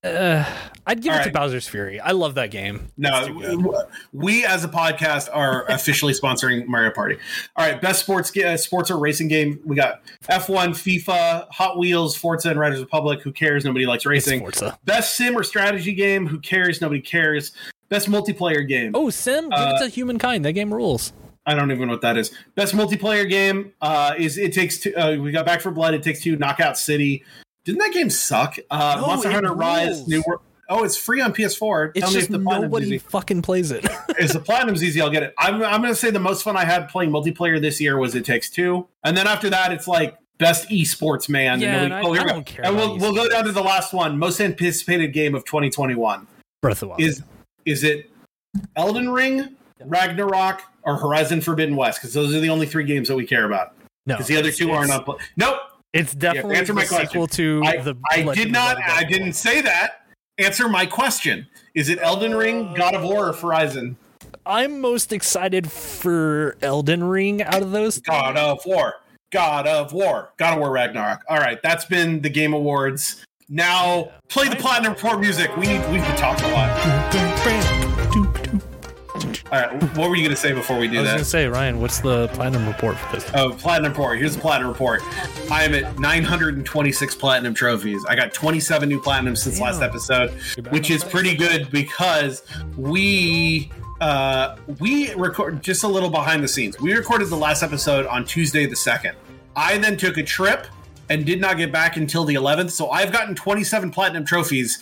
uh, 0.03 0.43
I'd 0.85 1.01
give 1.01 1.13
All 1.13 1.19
it 1.19 1.23
to. 1.25 1.31
Bowser's 1.31 1.67
Fury. 1.67 1.99
I 1.99 2.11
love 2.11 2.35
that 2.35 2.51
game. 2.51 2.87
No, 2.97 3.85
we 4.11 4.45
as 4.45 4.63
a 4.65 4.67
podcast 4.67 5.29
are 5.33 5.65
officially 5.69 6.13
sponsoring 6.13 6.67
Mario 6.67 6.91
Party. 6.91 7.17
All 7.55 7.65
right, 7.65 7.79
best 7.81 8.01
sports 8.03 8.35
uh, 8.37 8.57
sports 8.57 8.91
or 8.91 8.97
racing 8.99 9.29
game. 9.29 9.59
We 9.65 9.75
got 9.75 10.01
F1, 10.29 10.69
FIFA, 10.71 11.47
Hot 11.51 11.77
Wheels, 11.77 12.15
Forza, 12.17 12.49
and 12.49 12.59
Riders 12.59 12.79
Republic. 12.81 13.21
Who 13.21 13.31
cares? 13.31 13.63
Nobody 13.63 13.85
likes 13.85 14.01
It's 14.01 14.07
racing. 14.07 14.41
Forza. 14.41 14.77
Best 14.83 15.15
sim 15.15 15.37
or 15.37 15.43
strategy 15.43 15.93
game. 15.93 16.27
Who 16.27 16.39
cares? 16.39 16.81
Nobody 16.81 17.01
cares. 17.01 17.53
Best 17.89 18.09
multiplayer 18.09 18.67
game. 18.67 18.91
Oh, 18.95 19.09
Sim, 19.09 19.49
give 19.49 19.53
Uh, 19.59 19.73
it 19.75 19.83
to 19.83 19.89
Humankind. 19.89 20.43
That 20.43 20.53
game 20.53 20.73
rules. 20.73 21.13
I 21.45 21.53
don't 21.53 21.71
even 21.71 21.87
know 21.87 21.93
what 21.93 22.01
that 22.01 22.17
is. 22.17 22.31
Best 22.55 22.73
multiplayer 22.73 23.29
game 23.29 23.73
uh, 23.81 24.13
is 24.17 24.37
It 24.37 24.51
Takes 24.53 24.79
Two. 24.79 24.95
Uh, 24.95 25.15
we 25.17 25.31
got 25.31 25.45
Back 25.45 25.61
4 25.61 25.71
Blood. 25.71 25.93
It 25.93 26.01
Takes 26.03 26.21
Two. 26.21 26.35
Knockout 26.37 26.77
City. 26.77 27.23
Didn't 27.65 27.80
that 27.80 27.93
game 27.93 28.10
suck? 28.10 28.58
Uh, 28.69 28.97
No, 28.99 29.08
Monster 29.08 29.30
it 29.30 29.34
Hunter 29.34 29.54
Rise. 29.54 30.08
New 30.08 30.23
World. 30.28 30.41
Oh, 30.69 30.84
it's 30.84 30.97
free 30.97 31.21
on 31.21 31.34
PS4. 31.34 31.91
It's 31.93 31.99
Tell 31.99 32.10
me 32.10 32.13
just 32.15 32.26
if 32.28 32.32
the 32.32 32.39
platinum's 32.39 32.71
nobody 32.71 32.86
easy. 32.88 32.97
fucking 32.97 33.41
plays 33.41 33.71
it. 33.71 33.86
if 34.17 34.32
the 34.34 34.39
platinum's 34.39 34.84
easy, 34.84 35.02
I'll 35.02 35.10
get 35.10 35.23
it. 35.23 35.34
I'm, 35.38 35.56
I'm 35.63 35.82
going 35.82 35.93
to 35.93 35.95
say 35.95 36.10
the 36.10 36.19
most 36.19 36.41
fun 36.43 36.56
I 36.58 36.63
had 36.65 36.88
playing 36.89 37.12
multiplayer 37.12 37.60
this 37.62 37.80
year 37.82 37.97
was 37.97 38.15
It 38.15 38.26
Takes 38.26 38.49
Two, 38.49 38.88
and 39.04 39.15
then 39.15 39.28
after 39.28 39.49
that, 39.49 39.71
it's 39.73 39.88
like 39.88 40.17
best 40.39 40.69
esports 40.69 41.28
man. 41.30 41.60
Yeah, 41.60 41.71
nobody- 41.73 41.86
and 41.86 41.93
I- 41.93 42.02
oh, 42.02 42.13
here 42.13 42.21
I 42.21 42.23
we 42.23 42.30
go. 42.30 42.34
don't 42.36 42.45
care 42.45 42.65
And 42.65 42.76
we'll 42.76 42.97
we'll 42.97 43.13
go 43.13 43.28
down 43.30 43.43
to 43.43 43.52
the 43.52 43.62
last 43.62 43.93
one. 43.93 44.17
Most 44.17 44.39
anticipated 44.41 45.08
game 45.13 45.36
of 45.36 45.43
2021 45.45 46.28
Breath 46.62 46.76
of 46.78 46.80
the 46.80 46.88
Wild. 46.88 47.02
is 47.02 47.21
is 47.65 47.84
it 47.84 48.10
Elden 48.76 49.10
Ring, 49.12 49.56
Ragnarok, 49.84 50.62
or 50.84 50.95
Horizon 50.97 51.41
Forbidden 51.41 51.76
West? 51.76 51.99
Because 51.99 52.13
those 52.13 52.34
are 52.34 52.39
the 52.39 52.49
only 52.49 52.65
three 52.65 52.84
games 52.86 53.10
that 53.10 53.15
we 53.15 53.26
care 53.26 53.45
about. 53.45 53.76
no, 54.06 54.15
Because 54.15 54.28
the 54.28 54.38
other 54.38 54.52
two 54.52 54.71
aren't 54.71 54.86
it's- 54.86 54.99
on. 54.99 55.04
pla- 55.06 55.17
Nope. 55.38 55.60
It's 55.93 56.13
definitely 56.13 56.56
answer 56.56 56.73
my 56.73 56.86
the 56.86 57.06
sequel 57.06 57.27
to 57.27 57.62
I, 57.63 57.77
the. 57.77 57.95
I 58.10 58.23
Legend 58.23 58.36
did 58.36 58.51
not. 58.51 58.77
I 58.82 59.03
didn't 59.03 59.34
say 59.34 59.62
that. 59.62 60.08
Answer 60.39 60.67
my 60.67 60.88
question. 60.88 61.45
Is 61.75 61.89
it 61.89 61.99
Elden 62.01 62.34
Ring, 62.36 62.73
God 62.73 62.95
of 62.95 63.03
War, 63.03 63.29
or 63.29 63.34
Horizon? 63.34 63.95
I'm 64.45 64.82
most 64.82 65.13
excited 65.13 65.71
for 65.71 66.58
Elden 66.62 67.03
Ring 67.03 67.43
out 67.43 67.62
of 67.62 67.71
those. 67.71 67.99
God 67.99 68.36
of 68.36 68.65
War. 68.65 68.95
God 69.32 69.67
of 69.67 69.93
War. 69.93 70.32
God 70.38 70.53
of 70.53 70.60
War 70.60 70.71
Ragnarok. 70.71 71.21
All 71.29 71.38
right, 71.38 71.62
that's 71.62 71.86
been 71.86 72.21
the 72.21 72.29
Game 72.29 72.53
Awards. 72.53 73.23
Now 73.47 74.12
play 74.29 74.49
the 74.49 74.56
Platinum 74.56 74.93
Report 74.93 75.19
music. 75.19 75.56
We 75.58 75.67
need 75.67 75.79
we've 75.91 76.01
been 76.01 76.17
talking 76.17 76.45
a 76.45 76.53
lot. 76.53 77.29
All 79.53 79.59
right, 79.59 79.83
what 79.95 80.09
were 80.09 80.15
you 80.15 80.23
going 80.23 80.35
to 80.35 80.41
say 80.41 80.51
before 80.51 80.79
we 80.79 80.87
do 80.87 80.95
that? 80.95 80.99
I 80.99 81.03
was 81.03 81.11
gonna 81.11 81.25
say, 81.25 81.45
Ryan, 81.45 81.79
what's 81.79 81.99
the 81.99 82.27
platinum 82.29 82.65
report 82.65 82.97
for 82.97 83.15
this? 83.15 83.29
Oh, 83.35 83.51
platinum 83.51 83.91
report. 83.91 84.17
Here's 84.17 84.33
the 84.33 84.41
platinum 84.41 84.67
report. 84.71 85.03
I 85.51 85.63
am 85.63 85.75
at 85.75 85.99
926 85.99 87.13
platinum 87.13 87.53
trophies. 87.53 88.03
I 88.09 88.15
got 88.15 88.33
27 88.33 88.89
new 88.89 88.99
platinums 88.99 89.37
since 89.37 89.59
last 89.59 89.83
episode, 89.83 90.31
which 90.71 90.89
is 90.89 91.03
pretty 91.03 91.35
good 91.35 91.69
because 91.69 92.41
we 92.75 93.69
uh 94.01 94.57
we 94.79 95.13
record 95.13 95.61
just 95.61 95.83
a 95.83 95.87
little 95.87 96.09
behind 96.09 96.43
the 96.43 96.47
scenes. 96.47 96.79
We 96.79 96.93
recorded 96.93 97.29
the 97.29 97.37
last 97.37 97.61
episode 97.61 98.07
on 98.07 98.25
Tuesday 98.25 98.65
the 98.65 98.73
2nd. 98.73 99.13
I 99.55 99.77
then 99.77 99.97
took 99.97 100.17
a 100.17 100.23
trip 100.23 100.65
and 101.11 101.27
did 101.27 101.39
not 101.39 101.57
get 101.57 101.71
back 101.71 101.95
until 101.95 102.25
the 102.25 102.33
11th, 102.33 102.71
so 102.71 102.89
I've 102.89 103.11
gotten 103.11 103.35
27 103.35 103.91
platinum 103.91 104.25
trophies 104.25 104.79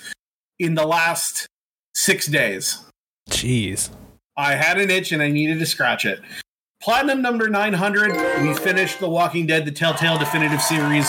in 0.60 0.76
the 0.76 0.86
last 0.88 1.46
6 1.94 2.28
days. 2.28 2.86
Jeez. 3.30 3.90
I 4.42 4.56
had 4.56 4.80
an 4.80 4.90
itch 4.90 5.12
and 5.12 5.22
I 5.22 5.30
needed 5.30 5.60
to 5.60 5.68
scratch 5.68 6.04
it. 6.04 6.20
Platinum 6.82 7.22
number 7.22 7.48
900, 7.48 8.42
we 8.42 8.56
finished 8.56 9.00
The 9.00 9.08
Walking 9.08 9.46
Dead, 9.46 9.66
the 9.66 9.72
Telltale 9.72 10.18
Definitive 10.18 10.60
Series. 10.64 11.08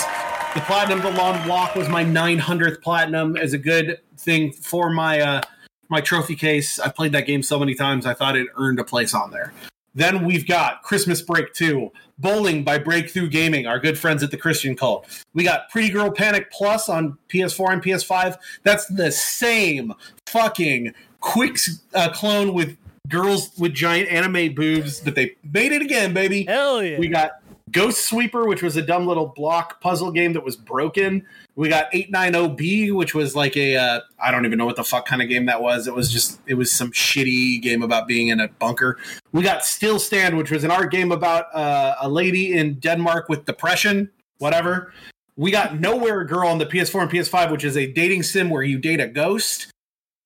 The 0.54 0.60
Platinum 0.66 1.00
The 1.00 1.12
Long 1.12 1.42
Block 1.44 1.74
was 1.74 1.88
my 1.88 2.04
900th 2.04 2.82
Platinum 2.82 3.38
as 3.38 3.54
a 3.54 3.58
good 3.58 3.98
thing 4.18 4.52
for 4.52 4.90
my 4.90 5.20
uh, 5.20 5.40
my 5.88 6.02
trophy 6.02 6.36
case. 6.36 6.78
I 6.78 6.90
played 6.90 7.12
that 7.12 7.26
game 7.26 7.42
so 7.42 7.58
many 7.58 7.74
times, 7.74 8.04
I 8.04 8.12
thought 8.12 8.36
it 8.36 8.48
earned 8.56 8.78
a 8.78 8.84
place 8.84 9.14
on 9.14 9.30
there. 9.30 9.54
Then 9.94 10.26
we've 10.26 10.46
got 10.46 10.82
Christmas 10.82 11.22
Break 11.22 11.54
2, 11.54 11.90
Bowling 12.18 12.64
by 12.64 12.76
Breakthrough 12.76 13.28
Gaming, 13.28 13.66
our 13.66 13.78
good 13.78 13.98
friends 13.98 14.22
at 14.22 14.30
the 14.30 14.36
Christian 14.36 14.76
Cult. 14.76 15.06
We 15.32 15.42
got 15.42 15.70
Pretty 15.70 15.88
Girl 15.88 16.10
Panic 16.10 16.50
Plus 16.50 16.90
on 16.90 17.16
PS4 17.30 17.72
and 17.72 17.82
PS5. 17.82 18.36
That's 18.62 18.86
the 18.86 19.10
same 19.10 19.94
fucking 20.26 20.92
Qix 21.22 21.80
uh, 21.94 22.10
clone 22.12 22.52
with 22.52 22.76
girls 23.08 23.50
with 23.58 23.74
giant 23.74 24.08
anime 24.08 24.54
boobs, 24.54 25.00
but 25.00 25.14
they 25.14 25.36
made 25.52 25.72
it 25.72 25.82
again, 25.82 26.14
baby. 26.14 26.44
Hell 26.44 26.82
yeah. 26.82 26.98
We 26.98 27.08
got 27.08 27.32
Ghost 27.70 28.06
Sweeper, 28.06 28.46
which 28.46 28.62
was 28.62 28.76
a 28.76 28.82
dumb 28.82 29.06
little 29.06 29.26
block 29.26 29.80
puzzle 29.80 30.12
game 30.12 30.34
that 30.34 30.44
was 30.44 30.56
broken. 30.56 31.24
We 31.56 31.68
got 31.68 31.90
890B, 31.92 32.94
which 32.94 33.14
was 33.14 33.34
like 33.34 33.56
a 33.56 33.76
uh, 33.76 34.00
I 34.18 34.30
don't 34.30 34.44
even 34.46 34.58
know 34.58 34.66
what 34.66 34.76
the 34.76 34.84
fuck 34.84 35.06
kind 35.06 35.22
of 35.22 35.28
game 35.28 35.46
that 35.46 35.62
was. 35.62 35.86
It 35.86 35.94
was 35.94 36.10
just 36.10 36.40
it 36.46 36.54
was 36.54 36.70
some 36.70 36.92
shitty 36.92 37.60
game 37.62 37.82
about 37.82 38.06
being 38.06 38.28
in 38.28 38.40
a 38.40 38.48
bunker. 38.48 38.98
We 39.32 39.42
got 39.42 39.62
Stilstand, 39.62 40.36
which 40.36 40.50
was 40.50 40.64
an 40.64 40.70
art 40.70 40.90
game 40.90 41.12
about 41.12 41.54
uh, 41.54 41.96
a 42.00 42.08
lady 42.08 42.56
in 42.56 42.74
Denmark 42.74 43.28
with 43.28 43.44
depression, 43.44 44.10
whatever. 44.38 44.92
We 45.36 45.50
got 45.50 45.80
Nowhere 45.80 46.24
Girl 46.24 46.48
on 46.48 46.58
the 46.58 46.66
PS4 46.66 47.02
and 47.02 47.10
PS5, 47.10 47.50
which 47.50 47.64
is 47.64 47.76
a 47.76 47.90
dating 47.90 48.22
sim 48.22 48.50
where 48.50 48.62
you 48.62 48.78
date 48.78 49.00
a 49.00 49.06
ghost. 49.08 49.72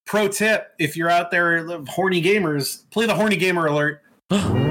Pro 0.06 0.28
tip: 0.28 0.72
If 0.78 0.96
you're 0.96 1.10
out 1.10 1.30
there, 1.30 1.66
horny 1.88 2.22
gamers, 2.22 2.88
play 2.90 3.06
the 3.06 3.14
horny 3.14 3.36
gamer 3.36 3.66
alert. 3.66 4.02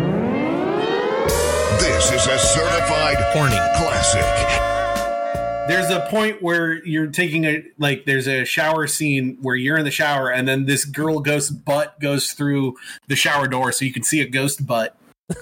This 1.78 2.12
is 2.12 2.28
a 2.28 2.38
certified 2.40 3.18
Horny. 3.34 3.56
classic. 3.76 4.22
there's 5.68 5.90
a 5.90 6.08
point 6.10 6.42
where 6.42 6.86
you're 6.86 7.08
taking 7.08 7.46
a 7.46 7.64
like 7.78 8.06
there's 8.06 8.28
a 8.28 8.46
shower 8.46 8.88
scene 8.88 9.38
where 9.42 9.56
you're 9.56 9.78
in 9.78 9.84
the 9.86 9.92
shower 9.92 10.30
and 10.32 10.48
then 10.48 10.66
this 10.66 10.86
girl 10.86 11.20
ghost 11.20 11.66
butt 11.66 12.00
goes 12.00 12.32
through 12.32 12.76
the 13.08 13.16
shower 13.16 13.48
door 13.48 13.72
so 13.72 13.84
you 13.86 13.92
can 13.92 14.04
see 14.04 14.22
a 14.22 14.28
ghost 14.28 14.66
butt 14.66 14.96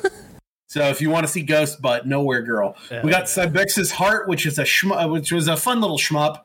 so 0.68 0.82
if 0.88 1.02
you 1.02 1.10
want 1.10 1.26
to 1.26 1.32
see 1.32 1.42
ghost 1.44 1.82
butt 1.82 2.08
nowhere 2.08 2.42
girl 2.42 2.76
we 3.04 3.12
got 3.12 3.26
Cybex's 3.26 3.92
heart 3.92 4.28
which 4.28 4.46
is 4.46 4.58
a 4.58 4.64
shmu- 4.64 5.12
which 5.12 5.32
was 5.32 5.48
a 5.48 5.58
fun 5.58 5.82
little 5.82 5.98
shmup 6.00 6.42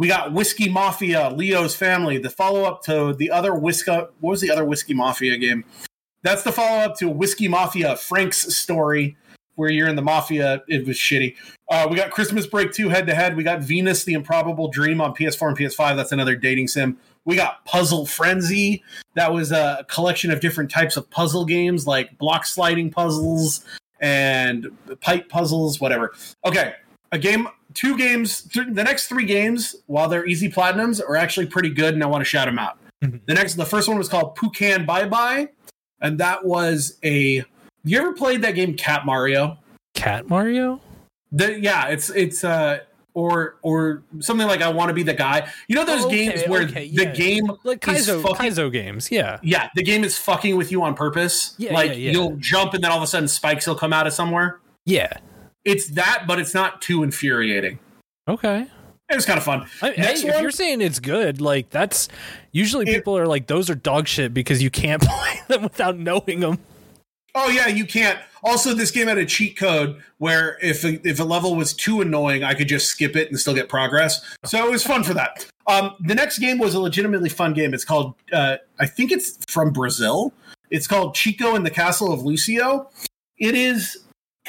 we 0.00 0.08
got 0.08 0.32
whiskey 0.32 0.68
mafia 0.68 1.30
leo's 1.30 1.76
family 1.76 2.16
the 2.16 2.30
follow-up 2.30 2.82
to 2.82 3.14
the 3.18 3.30
other 3.30 3.54
whiskey 3.54 3.90
what 3.90 4.14
was 4.20 4.40
the 4.40 4.50
other 4.50 4.64
whiskey 4.64 4.94
mafia 4.94 5.36
game 5.36 5.62
that's 6.22 6.42
the 6.42 6.50
follow-up 6.50 6.96
to 6.96 7.08
whiskey 7.08 7.46
mafia 7.46 7.94
frank's 7.96 8.56
story 8.56 9.16
where 9.56 9.70
you're 9.70 9.88
in 9.88 9.96
the 9.96 10.02
mafia 10.02 10.62
it 10.68 10.86
was 10.86 10.96
shitty 10.96 11.36
uh, 11.70 11.86
we 11.88 11.96
got 11.96 12.10
Christmas 12.10 12.48
Break 12.48 12.72
2 12.72 12.88
head 12.88 13.06
to 13.06 13.14
head. 13.14 13.36
We 13.36 13.44
got 13.44 13.60
Venus, 13.60 14.02
the 14.02 14.14
Improbable 14.14 14.66
Dream 14.66 15.00
on 15.00 15.14
PS4 15.14 15.50
and 15.50 15.56
PS5. 15.56 15.94
That's 15.94 16.10
another 16.10 16.34
dating 16.34 16.66
sim. 16.66 16.98
We 17.24 17.36
got 17.36 17.64
Puzzle 17.64 18.06
Frenzy. 18.06 18.82
That 19.14 19.32
was 19.32 19.52
a 19.52 19.86
collection 19.88 20.32
of 20.32 20.40
different 20.40 20.68
types 20.68 20.96
of 20.96 21.08
puzzle 21.10 21.44
games 21.44 21.86
like 21.86 22.18
block 22.18 22.44
sliding 22.44 22.90
puzzles 22.90 23.64
and 24.00 24.66
pipe 25.00 25.28
puzzles, 25.28 25.80
whatever. 25.80 26.12
Okay, 26.44 26.74
a 27.12 27.18
game, 27.18 27.46
two 27.74 27.96
games, 27.96 28.42
th- 28.42 28.68
the 28.70 28.84
next 28.84 29.06
three 29.08 29.24
games, 29.24 29.76
while 29.86 30.08
they're 30.08 30.26
easy 30.26 30.50
platinums, 30.50 31.00
are 31.00 31.16
actually 31.16 31.46
pretty 31.46 31.70
good, 31.70 31.94
and 31.94 32.02
I 32.02 32.06
want 32.06 32.20
to 32.22 32.24
shout 32.24 32.46
them 32.46 32.58
out. 32.58 32.78
Mhm. 33.02 33.20
The 33.26 33.34
next, 33.34 33.54
the 33.54 33.64
first 33.64 33.88
one 33.88 33.96
was 33.98 34.08
called 34.08 34.36
Pukan 34.36 34.86
Bye 34.86 35.06
Bye, 35.06 35.48
and 36.00 36.18
that 36.18 36.44
was 36.44 36.98
a. 37.04 37.44
You 37.84 37.98
ever 37.98 38.12
played 38.12 38.42
that 38.42 38.54
game 38.54 38.74
Cat 38.76 39.06
Mario? 39.06 39.56
Cat 39.94 40.28
Mario? 40.28 40.80
The, 41.32 41.58
yeah, 41.60 41.86
it's 41.88 42.10
it's 42.10 42.44
uh 42.44 42.80
or 43.14 43.56
or 43.62 44.02
something 44.20 44.46
like 44.46 44.60
I 44.62 44.68
want 44.68 44.88
to 44.90 44.94
be 44.94 45.02
the 45.02 45.14
guy. 45.14 45.48
You 45.68 45.76
know 45.76 45.84
those 45.84 46.02
Oh, 46.04 46.06
okay, 46.08 46.26
games 46.26 46.42
where 46.48 46.62
okay, 46.62 46.88
the 46.88 47.06
game 47.06 47.50
like 47.64 47.86
is 47.88 48.06
Kaizo 48.08 48.22
fucking- 48.22 48.50
Kaizo 48.52 48.70
games. 48.70 49.10
Yeah. 49.10 49.38
yeah, 49.42 49.68
the 49.74 49.82
game 49.82 50.04
is 50.04 50.16
fucking 50.18 50.56
with 50.56 50.70
you 50.70 50.82
on 50.82 50.94
purpose. 50.94 51.54
Yeah, 51.58 51.72
like 51.72 51.90
yeah, 51.92 51.96
yeah. 51.96 52.12
you'll 52.12 52.36
jump 52.36 52.74
and 52.74 52.84
then 52.84 52.90
all 52.90 52.98
of 52.98 53.02
a 53.02 53.06
sudden 53.06 53.28
spikes 53.28 53.66
will 53.66 53.74
come 53.74 53.92
out 53.92 54.06
of 54.06 54.12
somewhere. 54.12 54.60
Yeah. 54.86 55.12
It's 55.64 55.88
that, 55.90 56.24
but 56.26 56.38
it's 56.38 56.54
not 56.54 56.80
too 56.82 57.02
infuriating. 57.02 57.78
Okay. 58.28 58.66
It 59.10 59.14
was 59.16 59.26
kind 59.26 59.38
of 59.38 59.44
fun. 59.44 59.66
I, 59.82 59.90
Next 59.96 60.22
if 60.24 60.32
one- 60.34 60.42
you're 60.42 60.50
saying 60.52 60.80
it's 60.80 61.00
good, 61.00 61.40
like 61.40 61.70
that's 61.70 62.08
usually 62.52 62.88
It- 62.88 62.94
people 62.94 63.16
are 63.18 63.26
like 63.26 63.46
those 63.48 63.68
are 63.68 63.74
dog 63.74 64.06
shit 64.08 64.32
because 64.32 64.62
you 64.62 64.70
can't 64.70 65.02
play 65.06 65.40
them 65.48 65.62
without 65.62 65.98
knowing 65.98 66.40
them. 66.40 66.58
Oh 67.34 67.48
yeah, 67.48 67.68
you 67.68 67.84
can't. 67.86 68.18
Also, 68.42 68.74
this 68.74 68.90
game 68.90 69.06
had 69.06 69.18
a 69.18 69.26
cheat 69.26 69.56
code 69.56 70.02
where 70.18 70.58
if 70.62 70.82
a, 70.84 71.06
if 71.06 71.20
a 71.20 71.24
level 71.24 71.54
was 71.54 71.72
too 71.74 72.00
annoying, 72.00 72.42
I 72.42 72.54
could 72.54 72.66
just 72.68 72.86
skip 72.86 73.14
it 73.14 73.28
and 73.28 73.38
still 73.38 73.54
get 73.54 73.68
progress. 73.68 74.20
So 74.44 74.64
it 74.66 74.70
was 74.70 74.82
fun 74.82 75.04
for 75.04 75.14
that. 75.14 75.46
Um, 75.68 75.94
the 76.00 76.14
next 76.16 76.38
game 76.40 76.58
was 76.58 76.74
a 76.74 76.80
legitimately 76.80 77.28
fun 77.28 77.52
game. 77.52 77.72
It's 77.74 77.84
called 77.84 78.14
uh, 78.32 78.56
I 78.80 78.86
think 78.86 79.12
it's 79.12 79.38
from 79.48 79.70
Brazil. 79.72 80.32
It's 80.70 80.86
called 80.88 81.14
Chico 81.14 81.54
and 81.54 81.64
the 81.66 81.70
Castle 81.70 82.12
of 82.12 82.22
Lucio. 82.22 82.88
It 83.38 83.54
is 83.54 83.99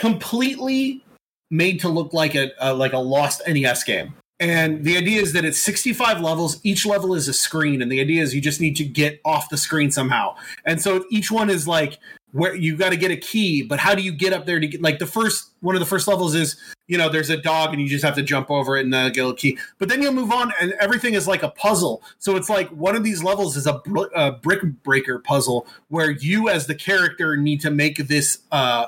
completely 0.02 1.04
made 1.52 1.80
to 1.80 1.88
look 1.88 2.12
like 2.12 2.34
a, 2.34 2.52
a 2.60 2.74
like 2.74 2.92
a 2.92 2.98
lost 2.98 3.44
NES 3.48 3.84
game. 3.84 4.16
And 4.40 4.84
the 4.84 4.98
idea 4.98 5.22
is 5.22 5.34
that 5.34 5.46
it's 5.46 5.62
65 5.62 6.20
levels. 6.20 6.60
Each 6.64 6.88
level 6.88 7.14
is 7.14 7.28
a 7.28 7.34
screen, 7.34 7.84
and 7.84 7.92
the 7.92 8.02
idea 8.02 8.24
is 8.24 8.34
you 8.34 8.42
just 8.42 8.60
need 8.60 8.76
to 8.78 8.84
get 8.84 9.22
off 9.24 9.50
the 9.50 9.58
screen 9.58 9.92
somehow. 9.92 10.36
And 10.66 10.82
so 10.82 11.06
each 11.12 11.30
one 11.30 11.52
is 11.52 11.68
like 11.68 12.00
where 12.32 12.56
you 12.56 12.76
got 12.76 12.90
to 12.90 12.98
get 12.98 13.12
a 13.12 13.16
key, 13.16 13.62
but 13.62 13.78
how 13.78 13.94
do 13.94 14.02
you 14.02 14.12
get 14.12 14.34
up 14.34 14.48
there 14.48 14.60
to 14.60 14.66
get 14.66 14.82
like 14.82 14.98
the 14.98 15.06
first 15.06 15.52
one 15.60 15.76
of 15.76 15.80
the 15.80 15.86
first 15.86 16.08
levels 16.08 16.34
is 16.34 16.56
you 16.88 16.98
know 16.98 17.08
there's 17.08 17.30
a 17.30 17.38
dog 17.38 17.72
and 17.72 17.80
you 17.80 17.88
just 17.88 18.04
have 18.04 18.16
to 18.16 18.24
jump 18.24 18.50
over 18.50 18.78
it 18.78 18.86
and 18.86 18.96
uh, 18.96 19.10
get 19.12 19.24
a 19.24 19.36
key. 19.36 19.60
But 19.78 19.88
then 19.90 20.02
you'll 20.02 20.14
move 20.14 20.32
on, 20.32 20.52
and 20.60 20.74
everything 20.80 21.14
is 21.14 21.28
like 21.28 21.44
a 21.44 21.50
puzzle. 21.50 22.02
So 22.18 22.36
it's 22.38 22.50
like 22.50 22.70
one 22.70 22.96
of 22.96 23.04
these 23.04 23.24
levels 23.24 23.56
is 23.56 23.68
a, 23.68 23.74
br- 23.74 24.10
a 24.16 24.32
brick 24.32 24.64
breaker 24.82 25.20
puzzle 25.20 25.68
where 25.90 26.10
you 26.10 26.50
as 26.50 26.66
the 26.66 26.74
character 26.74 27.38
need 27.38 27.62
to 27.62 27.70
make 27.70 27.98
this 28.08 28.40
uh 28.52 28.88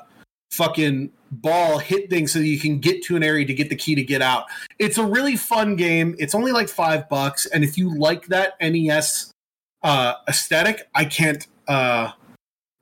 fucking 0.54 1.12
ball 1.32 1.80
hit 1.80 2.10
things 2.10 2.32
so 2.32 2.40
you 2.40 2.60
can 2.60 2.80
get 2.80 3.04
to 3.04 3.16
an 3.16 3.24
area 3.24 3.46
to 3.46 3.54
get 3.54 3.70
the 3.70 3.76
key 3.76 3.96
to 3.96 4.04
get 4.04 4.22
out. 4.22 4.46
It's 4.80 4.98
a 4.98 5.06
really 5.06 5.36
fun 5.36 5.76
game. 5.76 6.16
It's 6.20 6.36
only 6.36 6.52
like 6.52 6.70
five 6.70 7.10
bucks, 7.10 7.46
and 7.48 7.64
if 7.64 7.78
you 7.78 7.98
like 7.98 8.28
that 8.28 8.54
NES 8.62 9.32
uh, 9.84 10.14
aesthetic, 10.28 10.88
I 10.94 11.06
can't 11.06 11.46
uh, 11.68 12.12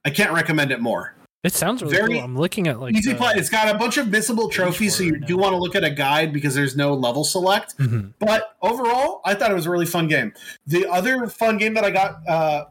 I 0.06 0.10
can't 0.10 0.34
recommend 0.34 0.72
it 0.72 0.82
more. 0.82 1.16
It 1.44 1.54
sounds 1.54 1.82
really 1.82 1.96
Very 1.96 2.14
cool. 2.16 2.24
I'm 2.24 2.38
looking 2.38 2.68
at 2.68 2.80
like 2.80 2.96
Easy 2.96 3.16
play. 3.16 3.34
It's 3.36 3.50
got 3.50 3.74
a 3.74 3.78
bunch 3.78 3.98
of 3.98 4.08
missable 4.08 4.52
trophies, 4.52 4.96
so 4.96 5.04
you 5.04 5.20
do 5.20 5.38
now. 5.38 5.42
want 5.42 5.54
to 5.54 5.58
look 5.58 5.76
at 5.76 5.84
a 5.84 5.90
guide 5.90 6.32
because 6.34 6.54
there's 6.54 6.76
no 6.76 6.94
level 6.94 7.24
select. 7.24 7.76
Mhm. 7.80 8.14
But 8.20 8.56
overall, 8.62 9.22
I 9.26 9.34
thought 9.34 9.50
it 9.50 9.56
was 9.56 9.66
a 9.66 9.72
really 9.72 9.88
fun 9.88 10.08
game. 10.08 10.34
The 10.68 10.86
other 10.88 11.26
fun 11.28 11.58
game 11.58 11.74
that 11.74 11.84
I 11.84 11.90
got 11.90 12.28
uh, 12.28 12.66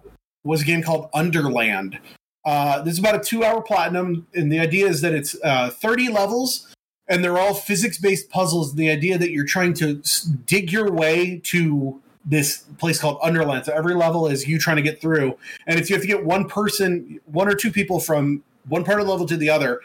was 0.44 0.62
a 0.62 0.64
game 0.64 0.84
called 0.84 1.09
Underland. 1.14 1.98
Uh, 2.45 2.82
this 2.82 2.95
is 2.95 2.99
about 2.99 3.16
a 3.16 3.20
two-hour 3.20 3.62
platinum, 3.62 4.26
and 4.34 4.51
the 4.51 4.59
idea 4.59 4.86
is 4.86 5.01
that 5.03 5.12
it's 5.12 5.36
uh, 5.45 5.70
30 5.70 6.09
levels, 6.09 6.74
and 7.09 7.22
they're 7.22 7.38
all 7.38 7.55
physics-based 7.55 8.30
puzzles. 8.30 8.74
The 8.74 8.91
idea 8.91 9.18
that 9.18 9.30
you're 9.30 9.47
trying 9.47 9.74
to 9.74 10.03
dig 10.47 10.72
your 10.72 10.91
way 10.91 11.41
to 11.45 12.01
this 12.24 12.64
place 12.78 13.01
called 13.01 13.18
Underland. 13.22 13.66
So 13.66 13.72
every 13.72 13.95
level 13.95 14.26
is 14.26 14.47
you 14.47 14.59
trying 14.59 14.76
to 14.76 14.82
get 14.82 15.01
through, 15.01 15.36
and 15.66 15.78
it's 15.78 15.91
you 15.91 15.97
have 15.97 16.03
to 16.03 16.09
get 16.09 16.24
one 16.24 16.49
person, 16.49 17.20
one 17.26 17.49
or 17.49 17.55
two 17.55 17.70
people 17.70 18.01
from 18.01 18.43
one 18.68 18.84
part 18.84 19.01
of 19.01 19.07
the 19.07 19.12
level 19.12 19.26
to 19.26 19.36
the 19.36 19.51
other, 19.51 19.80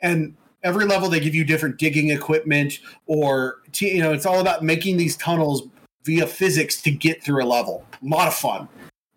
and 0.00 0.36
every 0.64 0.86
level 0.86 1.08
they 1.08 1.20
give 1.20 1.34
you 1.34 1.44
different 1.44 1.78
digging 1.78 2.10
equipment 2.10 2.80
or 3.06 3.58
you 3.78 4.00
know 4.02 4.12
it's 4.12 4.26
all 4.26 4.40
about 4.40 4.64
making 4.64 4.96
these 4.96 5.16
tunnels 5.16 5.62
via 6.04 6.26
physics 6.26 6.80
to 6.80 6.90
get 6.90 7.22
through 7.22 7.44
a 7.44 7.46
level 7.46 7.84
a 7.92 8.06
lot 8.06 8.26
of 8.26 8.34
fun 8.34 8.66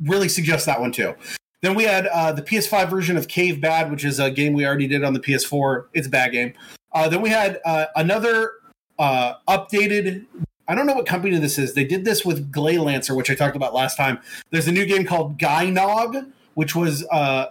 really 0.02 0.28
suggest 0.28 0.66
that 0.66 0.80
one 0.80 0.92
too 0.92 1.16
then 1.62 1.76
we 1.76 1.84
had 1.84 2.08
uh, 2.08 2.32
the 2.32 2.41
ps5 2.41 2.89
version 2.89 3.18
of 3.18 3.28
cave 3.28 3.60
bad 3.62 3.91
which 3.91 4.05
is 4.05 4.20
a 4.20 4.32
game 4.32 4.53
we 4.53 4.66
already 4.66 4.88
did 4.88 5.03
on 5.03 5.14
the 5.14 5.20
ps4 5.20 5.86
it's 5.93 6.08
a 6.08 6.10
bad 6.10 6.32
game 6.32 6.53
uh, 6.93 7.08
then 7.08 7.22
we 7.22 7.30
had 7.30 7.60
uh, 7.66 7.86
another 7.95 8.53
uh, 8.99 9.34
updated 9.47 10.26
i 10.68 10.76
don't 10.76 10.88
know 10.88 10.93
what 10.93 11.05
company 11.05 11.38
this 11.38 11.58
is 11.58 11.74
they 11.74 11.86
did 11.86 12.05
this 12.05 12.26
with 12.26 12.51
Gleylancer 12.51 13.16
which 13.16 13.30
i 13.30 13.36
talked 13.36 13.55
about 13.55 13.74
last 13.74 13.95
time 13.95 14.20
there's 14.51 14.68
a 14.68 14.72
new 14.72 14.86
game 14.86 15.05
called 15.05 15.38
Gynoug 15.38 16.32
which 16.55 16.76
was 16.76 17.05
uh, 17.12 17.49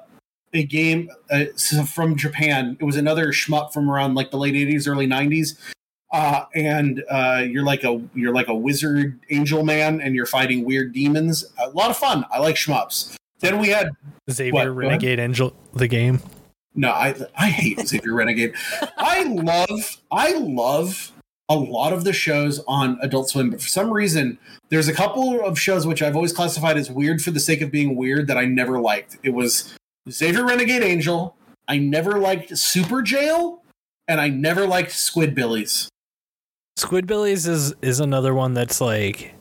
a 0.52 0.64
game 0.64 1.10
uh, 1.30 1.44
from 1.86 2.16
Japan. 2.16 2.76
It 2.80 2.84
was 2.84 2.96
another 2.96 3.28
shmup 3.28 3.72
from 3.72 3.90
around 3.90 4.14
like 4.14 4.30
the 4.30 4.36
late 4.36 4.54
'80s, 4.54 4.88
early 4.88 5.06
'90s. 5.06 5.56
Uh, 6.12 6.44
and 6.54 7.04
uh, 7.10 7.44
you're 7.46 7.64
like 7.64 7.84
a 7.84 8.02
you're 8.14 8.32
like 8.32 8.48
a 8.48 8.54
wizard 8.54 9.18
angel 9.30 9.64
man, 9.64 10.00
and 10.00 10.14
you're 10.14 10.26
fighting 10.26 10.64
weird 10.64 10.92
demons. 10.92 11.44
A 11.58 11.68
lot 11.70 11.90
of 11.90 11.96
fun. 11.96 12.24
I 12.32 12.38
like 12.38 12.56
shmups. 12.56 13.14
Then 13.40 13.58
we 13.58 13.68
had 13.68 13.90
Xavier 14.30 14.72
What? 14.72 14.76
Renegade 14.76 15.18
Angel 15.18 15.54
the 15.74 15.88
game. 15.88 16.20
no, 16.74 16.90
I 16.90 17.14
I 17.36 17.46
hate 17.50 17.86
Xavier 17.86 18.14
Renegade. 18.14 18.54
I 18.96 19.24
love 19.24 19.98
I 20.10 20.32
love 20.38 21.12
a 21.48 21.54
lot 21.54 21.92
of 21.92 22.02
the 22.02 22.12
shows 22.12 22.60
on 22.66 22.98
Adult 23.02 23.28
Swim, 23.28 23.50
but 23.50 23.60
for 23.62 23.68
some 23.68 23.92
reason, 23.92 24.36
there's 24.68 24.88
a 24.88 24.92
couple 24.92 25.40
of 25.44 25.60
shows 25.60 25.86
which 25.86 26.02
I've 26.02 26.16
always 26.16 26.32
classified 26.32 26.76
as 26.76 26.90
weird 26.90 27.22
for 27.22 27.30
the 27.30 27.38
sake 27.38 27.60
of 27.60 27.70
being 27.70 27.94
weird 27.94 28.26
that 28.26 28.36
I 28.36 28.46
never 28.46 28.80
liked. 28.80 29.18
It 29.22 29.30
was 29.30 29.72
Xavier 30.10 30.44
Renegade 30.44 30.82
Angel. 30.82 31.36
I 31.68 31.78
never 31.78 32.18
liked 32.18 32.50
Superjail, 32.50 33.60
and 34.08 34.20
I 34.20 34.28
never 34.28 34.66
liked 34.66 34.90
Squidbillies. 34.90 35.86
Squidbillies 36.78 37.46
is 37.46 37.74
is 37.80 38.00
another 38.00 38.34
one 38.34 38.52
that's 38.54 38.80
like 38.80 39.32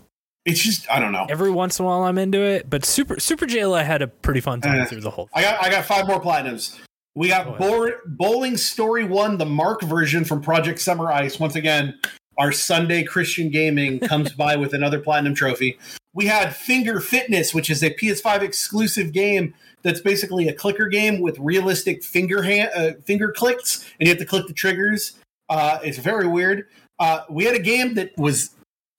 It's 0.46 0.62
just 0.62 0.90
I 0.92 1.00
don't 1.00 1.12
know. 1.12 1.26
every 1.30 1.50
once 1.52 1.80
in 1.80 1.86
a 1.86 1.88
while 1.88 2.04
I'm 2.04 2.18
into 2.18 2.40
it, 2.40 2.70
but 2.70 2.86
Super 2.86 3.16
Superjail 3.16 3.76
I 3.78 3.84
had 3.84 4.02
a 4.02 4.08
pretty 4.08 4.42
fun 4.42 4.62
time 4.62 4.82
Eh. 4.82 4.86
through 4.86 5.02
the 5.02 5.10
whole. 5.10 5.28
I 5.34 5.42
got 5.42 5.64
I 5.64 5.70
got 5.70 5.86
five 5.86 6.08
more 6.08 6.22
platinums. 6.22 6.80
We 7.16 7.30
got. 7.30 7.58
Bowl- 7.58 7.92
Bowling 8.06 8.58
Story 8.58 9.06
One, 9.06 9.38
the 9.38 9.46
Mark 9.46 9.82
version 9.82 10.26
from 10.26 10.42
Project 10.42 10.80
Summer 10.82 11.12
Ice. 11.12 11.40
Once 11.40 11.56
again, 11.56 11.98
our 12.38 12.52
Sunday 12.52 13.04
Christian 13.04 13.50
gaming 13.50 14.00
comes 14.02 14.34
by 14.34 14.56
with 14.58 14.74
another 14.74 15.00
platinum 15.00 15.34
trophy. 15.34 15.78
We 16.14 16.26
had 16.28 16.56
Finger 16.56 17.00
Fitness, 17.00 17.54
which 17.54 17.70
is 17.70 17.82
a 17.84 17.90
PS5 17.90 18.42
exclusive 18.42 19.14
game 19.14 19.54
that's 19.82 20.02
basically 20.02 20.48
a 20.48 20.54
clicker 20.54 20.88
game 20.88 21.22
with 21.22 21.38
realistic 21.40 22.04
finger 22.04 22.44
hand 22.44 22.70
uh, 22.76 22.92
finger 23.06 23.32
clicks, 23.32 23.84
and 24.00 24.08
you 24.08 24.12
have 24.14 24.20
to 24.20 24.26
click 24.26 24.48
the 24.48 24.54
triggers. 24.54 25.14
Uh, 25.50 25.80
it's 25.84 25.98
very 25.98 26.28
weird. 26.28 26.68
Uh, 27.00 27.22
we 27.30 27.46
had 27.46 27.56
a 27.56 27.60
game 27.60 27.94
that 27.96 28.12
was 28.18 28.52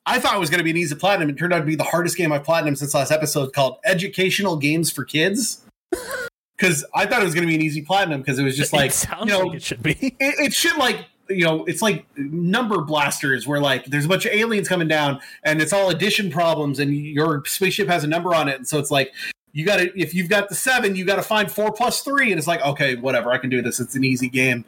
I 0.06 0.20
thought 0.20 0.36
it 0.36 0.40
was 0.40 0.50
going 0.50 0.58
to 0.58 0.64
be 0.64 0.70
an 0.70 0.76
easy 0.76 0.94
platinum. 0.94 1.28
It 1.28 1.36
turned 1.36 1.52
out 1.52 1.58
to 1.58 1.64
be 1.64 1.74
the 1.74 1.84
hardest 1.84 2.16
game 2.16 2.32
I've 2.32 2.44
platinum 2.44 2.76
since 2.76 2.94
last 2.94 3.10
episode, 3.10 3.52
called 3.52 3.78
Educational 3.84 4.56
Games 4.56 4.90
for 4.90 5.04
Kids. 5.04 5.62
Because 6.58 6.86
I 6.94 7.04
thought 7.04 7.20
it 7.20 7.24
was 7.26 7.34
going 7.34 7.46
to 7.46 7.50
be 7.50 7.54
an 7.54 7.60
easy 7.60 7.82
platinum 7.82 8.22
because 8.22 8.38
it 8.38 8.42
was 8.42 8.56
just 8.56 8.72
like 8.72 8.90
it 8.90 8.94
sounds 8.94 9.26
you 9.26 9.32
know, 9.32 9.40
like 9.40 9.56
it 9.56 9.62
should 9.62 9.82
be. 9.82 9.92
it, 10.00 10.14
it's 10.18 10.56
shit 10.56 10.78
like 10.78 11.04
you 11.28 11.44
know 11.44 11.66
it's 11.66 11.82
like 11.82 12.06
number 12.16 12.80
blasters 12.80 13.46
where 13.46 13.60
like 13.60 13.84
there's 13.84 14.06
a 14.06 14.08
bunch 14.08 14.24
of 14.24 14.32
aliens 14.32 14.66
coming 14.66 14.88
down 14.88 15.20
and 15.42 15.60
it's 15.60 15.74
all 15.74 15.90
addition 15.90 16.30
problems 16.30 16.78
and 16.78 16.96
your 16.96 17.44
spaceship 17.44 17.88
has 17.88 18.04
a 18.04 18.06
number 18.06 18.34
on 18.34 18.48
it 18.48 18.56
and 18.56 18.66
so 18.66 18.78
it's 18.78 18.90
like 18.90 19.12
you 19.56 19.64
got 19.64 19.78
to 19.78 19.98
if 19.98 20.14
you've 20.14 20.28
got 20.28 20.50
the 20.50 20.54
seven 20.54 20.94
you 20.94 21.06
got 21.06 21.16
to 21.16 21.22
find 21.22 21.50
four 21.50 21.72
plus 21.72 22.02
three. 22.02 22.30
And 22.30 22.38
it's 22.38 22.46
like 22.46 22.60
okay 22.60 22.94
whatever 22.94 23.32
i 23.32 23.38
can 23.38 23.48
do 23.48 23.62
this. 23.62 23.80
It's 23.80 23.96
an 23.96 24.04
easy 24.04 24.28
game. 24.28 24.66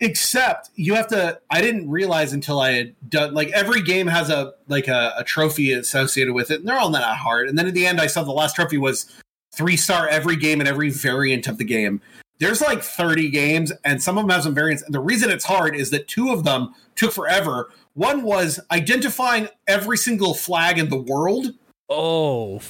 Except 0.00 0.68
you 0.74 0.94
have 0.94 1.06
to 1.08 1.40
i 1.50 1.62
didn't 1.62 1.88
realize 1.88 2.34
until 2.34 2.60
i 2.60 2.72
had 2.72 2.94
done 3.08 3.32
like 3.32 3.48
every 3.52 3.80
game 3.80 4.06
has 4.06 4.28
a 4.28 4.52
like 4.68 4.86
a, 4.86 5.14
a 5.16 5.24
trophy 5.24 5.72
associated 5.72 6.34
with 6.34 6.50
it 6.50 6.60
and 6.60 6.68
they're 6.68 6.78
all 6.78 6.90
not 6.90 7.16
hard. 7.16 7.48
And 7.48 7.58
then 7.58 7.66
at 7.66 7.72
the 7.72 7.86
end 7.86 8.02
i 8.02 8.06
saw 8.06 8.22
the 8.22 8.32
last 8.32 8.54
trophy 8.54 8.76
was 8.76 9.10
three 9.54 9.78
star 9.78 10.06
every 10.08 10.36
game 10.36 10.60
and 10.60 10.68
every 10.68 10.90
variant 10.90 11.48
of 11.48 11.56
the 11.56 11.64
game. 11.64 12.02
There's 12.38 12.60
like 12.60 12.82
30 12.82 13.30
games 13.30 13.72
and 13.82 14.02
some 14.02 14.18
of 14.18 14.24
them 14.24 14.30
have 14.30 14.42
some 14.42 14.54
variants. 14.54 14.82
And 14.82 14.94
the 14.94 15.00
reason 15.00 15.30
it's 15.30 15.44
hard 15.44 15.74
is 15.74 15.88
that 15.90 16.06
two 16.06 16.30
of 16.30 16.44
them 16.44 16.74
took 16.96 17.12
forever. 17.12 17.70
One 17.94 18.24
was 18.24 18.60
identifying 18.70 19.48
every 19.66 19.96
single 19.96 20.34
flag 20.34 20.78
in 20.78 20.90
the 20.90 21.00
world. 21.00 21.54
Oh, 21.88 22.60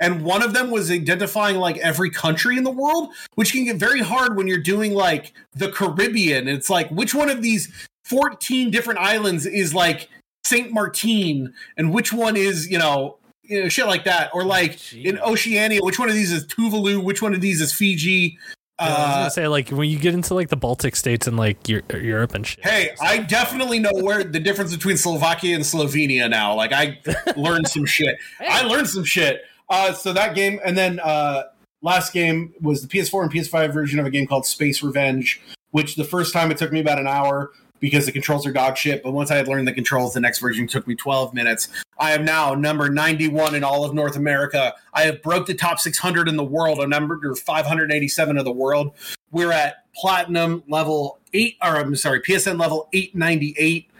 and 0.00 0.22
one 0.22 0.42
of 0.42 0.54
them 0.54 0.70
was 0.70 0.90
identifying 0.90 1.56
like 1.56 1.76
every 1.78 2.10
country 2.10 2.56
in 2.56 2.64
the 2.64 2.70
world 2.70 3.10
which 3.34 3.52
can 3.52 3.64
get 3.64 3.76
very 3.76 4.00
hard 4.00 4.36
when 4.36 4.46
you're 4.46 4.58
doing 4.58 4.94
like 4.94 5.32
the 5.54 5.70
caribbean 5.70 6.48
it's 6.48 6.70
like 6.70 6.88
which 6.90 7.14
one 7.14 7.28
of 7.28 7.42
these 7.42 7.70
14 8.04 8.70
different 8.70 8.98
islands 8.98 9.46
is 9.46 9.74
like 9.74 10.08
saint 10.44 10.72
martin 10.72 11.52
and 11.76 11.92
which 11.92 12.12
one 12.12 12.36
is 12.36 12.68
you 12.68 12.78
know 12.78 13.18
you 13.42 13.62
know, 13.62 13.68
shit 13.68 13.86
like 13.86 14.04
that 14.04 14.30
or 14.34 14.44
like 14.44 14.92
in 14.92 15.18
oceania 15.20 15.80
which 15.82 15.98
one 15.98 16.08
of 16.08 16.14
these 16.14 16.32
is 16.32 16.46
tuvalu 16.46 17.02
which 17.02 17.22
one 17.22 17.34
of 17.34 17.40
these 17.40 17.60
is 17.60 17.72
fiji 17.72 18.38
Yeah, 18.80 18.86
I 18.86 18.88
was 18.88 18.98
uh, 18.98 19.14
gonna 19.18 19.30
say 19.30 19.48
like 19.48 19.68
when 19.68 19.90
you 19.90 19.98
get 19.98 20.14
into 20.14 20.32
like 20.32 20.48
the 20.48 20.56
Baltic 20.56 20.96
states 20.96 21.26
and 21.26 21.36
like 21.36 21.68
Europe 21.68 22.34
and 22.34 22.46
shit. 22.46 22.64
Hey, 22.64 22.96
I 22.98 23.18
definitely 23.18 23.78
know 23.78 23.92
where 23.92 24.24
the 24.24 24.40
difference 24.40 24.74
between 24.74 24.96
Slovakia 24.96 25.54
and 25.54 25.62
Slovenia 25.62 26.30
now. 26.30 26.54
Like 26.54 26.72
I 26.72 26.98
learned 27.36 27.68
some 27.68 27.84
shit. 27.84 28.16
I 28.40 28.62
learned 28.62 28.88
some 28.88 29.04
shit. 29.04 29.42
Uh, 29.70 29.92
so 29.92 30.12
that 30.12 30.34
game, 30.34 30.60
and 30.64 30.76
then 30.76 31.00
uh, 31.00 31.44
last 31.80 32.12
game 32.12 32.52
was 32.60 32.82
the 32.82 32.88
PS4 32.88 33.22
and 33.22 33.32
PS5 33.32 33.72
version 33.72 33.98
of 33.98 34.04
a 34.06 34.10
game 34.10 34.26
called 34.26 34.44
Space 34.44 34.82
Revenge, 34.82 35.40
which 35.70 35.94
the 35.94 36.04
first 36.04 36.32
time 36.32 36.50
it 36.50 36.58
took 36.58 36.72
me 36.72 36.80
about 36.80 36.98
an 36.98 37.06
hour. 37.06 37.52
because 37.80 38.04
the 38.06 38.12
controls 38.12 38.46
are 38.46 38.52
dog 38.52 38.76
shit. 38.76 39.02
But 39.02 39.12
once 39.12 39.30
I 39.30 39.36
had 39.36 39.48
learned 39.48 39.66
the 39.66 39.72
controls, 39.72 40.12
the 40.14 40.20
next 40.20 40.38
version 40.38 40.66
took 40.66 40.86
me 40.86 40.94
12 40.94 41.34
minutes. 41.34 41.68
I 41.98 42.12
am 42.12 42.24
now 42.24 42.54
number 42.54 42.88
91 42.90 43.54
in 43.54 43.64
all 43.64 43.84
of 43.84 43.94
North 43.94 44.16
America. 44.16 44.74
I 44.92 45.02
have 45.02 45.22
broke 45.22 45.46
the 45.46 45.54
top 45.54 45.80
600 45.80 46.28
in 46.28 46.36
the 46.36 46.44
world. 46.44 46.80
I'm 46.80 46.90
number 46.90 47.34
587 47.34 48.38
of 48.38 48.44
the 48.44 48.52
world. 48.52 48.92
We're 49.30 49.52
at 49.52 49.90
platinum 49.94 50.62
level 50.68 51.18
eight, 51.32 51.56
or 51.62 51.76
I'm 51.76 51.96
sorry, 51.96 52.20
PSN 52.20 52.60
level 52.60 52.88
898. 52.92 53.90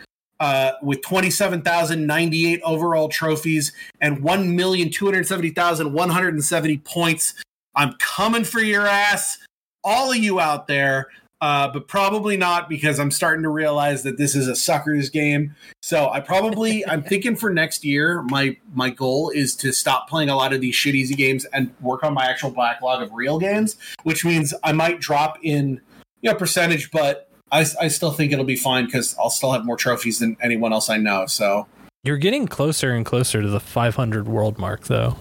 Uh, 0.41 0.72
with 0.80 1.03
27,098 1.03 2.62
overall 2.64 3.11
trophies 3.11 3.72
and 4.01 4.22
1,270,170 4.22 6.84
points. 6.84 7.34
I'm 7.76 7.93
coming 7.99 8.45
for 8.45 8.61
your 8.61 8.86
ass, 8.86 9.36
all 9.84 10.12
of 10.12 10.16
you 10.16 10.41
out 10.41 10.66
there, 10.66 11.09
uh, 11.41 11.70
but 11.72 11.88
probably 11.88 12.36
not 12.36 12.68
because 12.68 12.99
I'm 12.99 13.11
starting 13.11 13.43
to 13.45 13.49
realize 13.49 14.03
that 14.03 14.18
this 14.18 14.34
is 14.34 14.47
a 14.47 14.55
suckers 14.55 15.09
game. 15.09 15.55
So 15.82 16.11
I 16.11 16.20
probably 16.20 16.86
I'm 16.86 17.03
thinking 17.03 17.36
for 17.36 17.51
next 17.51 17.84
year, 17.84 18.22
my 18.22 18.57
my 18.74 18.91
goal 18.91 19.30
is 19.30 19.57
to 19.57 19.72
stop 19.72 20.09
playing 20.09 20.28
a 20.28 20.36
lot 20.36 20.53
of 20.53 20.61
these 20.61 20.74
shit 20.74 20.95
easy 20.95 21.14
games 21.14 21.47
and 21.47 21.74
work 21.80 22.05
on 22.05 22.12
my 22.12 22.26
actual 22.26 22.51
backlog 22.51 23.03
of 23.03 23.12
real 23.12 23.38
games, 23.38 23.76
which 24.03 24.24
means 24.24 24.53
I 24.62 24.72
might 24.72 25.01
drop 25.01 25.38
in 25.43 25.80
you 26.20 26.30
know 26.30 26.36
percentage, 26.36 26.91
but 26.91 27.29
I, 27.53 27.64
I 27.80 27.88
still 27.88 28.12
think 28.12 28.32
it'll 28.32 28.44
be 28.44 28.57
fine 28.57 28.86
because 28.86 29.16
I'll 29.18 29.30
still 29.30 29.53
have 29.53 29.64
more 29.64 29.76
trophies 29.76 30.18
than 30.18 30.36
anyone 30.42 30.72
else 30.72 30.88
I 30.90 30.96
know. 30.96 31.26
So 31.26 31.66
You're 32.05 32.16
getting 32.18 32.46
closer 32.46 32.92
and 32.92 33.05
closer 33.05 33.42
to 33.42 33.48
the 33.48 33.61
500 33.61 34.28
world 34.28 34.59
mark, 34.59 34.84
though. 34.84 35.16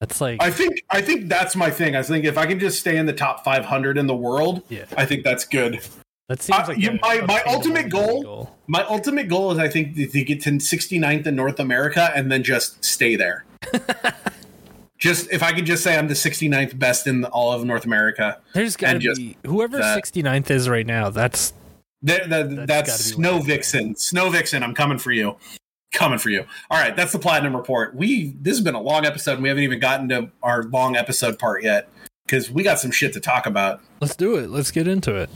That's 0.00 0.20
like 0.20 0.40
I 0.40 0.50
think 0.52 0.80
I 0.90 1.00
think 1.02 1.28
that's 1.28 1.56
my 1.56 1.70
thing. 1.70 1.96
I 1.96 2.02
think 2.04 2.24
if 2.24 2.38
I 2.38 2.46
can 2.46 2.60
just 2.60 2.78
stay 2.78 2.96
in 2.98 3.06
the 3.06 3.12
top 3.12 3.44
500 3.44 3.98
in 3.98 4.06
the 4.06 4.14
world, 4.14 4.62
Yeah. 4.68 4.84
I 4.96 5.04
think 5.04 5.24
that's 5.24 5.44
good. 5.44 5.80
that 6.28 6.40
seems 6.40 6.60
uh, 6.60 6.66
like 6.68 6.84
a 6.84 6.98
my- 7.02 7.20
my 7.26 7.42
ultimate 7.48 7.88
goal- 7.90 8.22
goal. 8.22 8.56
My 8.68 8.84
ultimate 8.84 9.28
goal 9.28 9.50
is 9.50 9.58
I 9.58 9.68
think 9.68 9.96
to 9.96 10.06
to 10.06 10.22
get 10.22 10.40
to 10.42 10.50
69th 10.50 11.26
in 11.26 11.34
North 11.34 11.58
America 11.58 12.12
and 12.14 12.30
then 12.30 12.44
just 12.44 12.84
stay 12.84 13.16
there. 13.16 13.44
just 14.98 15.30
if 15.32 15.42
I 15.42 15.52
could 15.52 15.64
just 15.66 15.82
say 15.82 15.96
I'm 15.96 16.08
the 16.08 16.14
69th 16.14 16.78
best 16.78 17.06
in 17.06 17.24
all 17.26 17.52
of 17.52 17.64
North 17.64 17.84
America. 17.84 18.38
There's 18.52 18.76
got 18.76 18.88
to 18.88 18.92
and 18.94 19.00
just 19.00 19.18
be 19.20 19.36
whoever 19.46 19.78
that- 19.78 19.96
69th 19.96 20.50
is 20.50 20.68
right 20.68 20.86
now. 20.86 21.10
That's 21.10 21.52
That, 22.02 22.28
that, 22.30 22.66
That's 22.66 22.68
that's 22.90 23.04
Snow 23.04 23.32
what 23.32 23.36
it 23.36 23.40
is. 23.40 23.46
Vixen. 23.46 23.96
Snow 23.96 24.30
Vixen, 24.30 24.62
I'm 24.62 24.74
coming 24.74 24.98
for 24.98 25.12
you. 25.12 25.36
Coming 25.92 26.18
for 26.18 26.28
you. 26.30 26.44
All 26.70 26.78
right, 26.78 26.94
that's 26.94 27.12
the 27.12 27.18
platinum 27.18 27.56
report. 27.56 27.94
We 27.94 28.36
this 28.40 28.56
has 28.56 28.60
been 28.64 28.74
a 28.74 28.80
long 28.80 29.06
episode. 29.06 29.34
and 29.34 29.42
We 29.42 29.48
haven't 29.48 29.64
even 29.64 29.80
gotten 29.80 30.08
to 30.10 30.30
our 30.42 30.64
long 30.64 30.96
episode 30.96 31.38
part 31.38 31.62
yet 31.64 31.88
because 32.26 32.50
we 32.50 32.62
got 32.62 32.78
some 32.78 32.90
shit 32.90 33.12
to 33.14 33.20
talk 33.20 33.46
about. 33.46 33.80
let's 34.00 34.14
do 34.14 34.36
it. 34.36 34.50
Let's 34.50 34.70
get 34.70 34.86
into 34.86 35.14
it. 35.16 35.30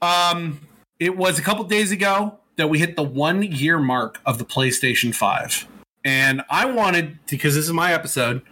Um, 0.00 0.60
it 0.98 1.16
was 1.16 1.38
a 1.38 1.42
couple 1.42 1.64
days 1.64 1.92
ago 1.92 2.38
that 2.56 2.68
we 2.68 2.78
hit 2.78 2.96
the 2.96 3.02
one 3.02 3.42
year 3.42 3.78
mark 3.78 4.20
of 4.24 4.38
the 4.38 4.44
PlayStation 4.44 5.14
5. 5.14 5.66
And 6.04 6.42
I 6.50 6.66
wanted, 6.66 7.18
because 7.26 7.54
this 7.54 7.64
is 7.64 7.72
my 7.72 7.92
episode, 7.92 8.42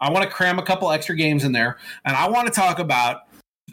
I 0.00 0.10
want 0.10 0.24
to 0.24 0.30
cram 0.30 0.58
a 0.58 0.62
couple 0.62 0.90
extra 0.90 1.16
games 1.16 1.44
in 1.44 1.52
there. 1.52 1.78
And 2.04 2.16
I 2.16 2.28
want 2.28 2.46
to 2.46 2.52
talk 2.52 2.78
about 2.78 3.22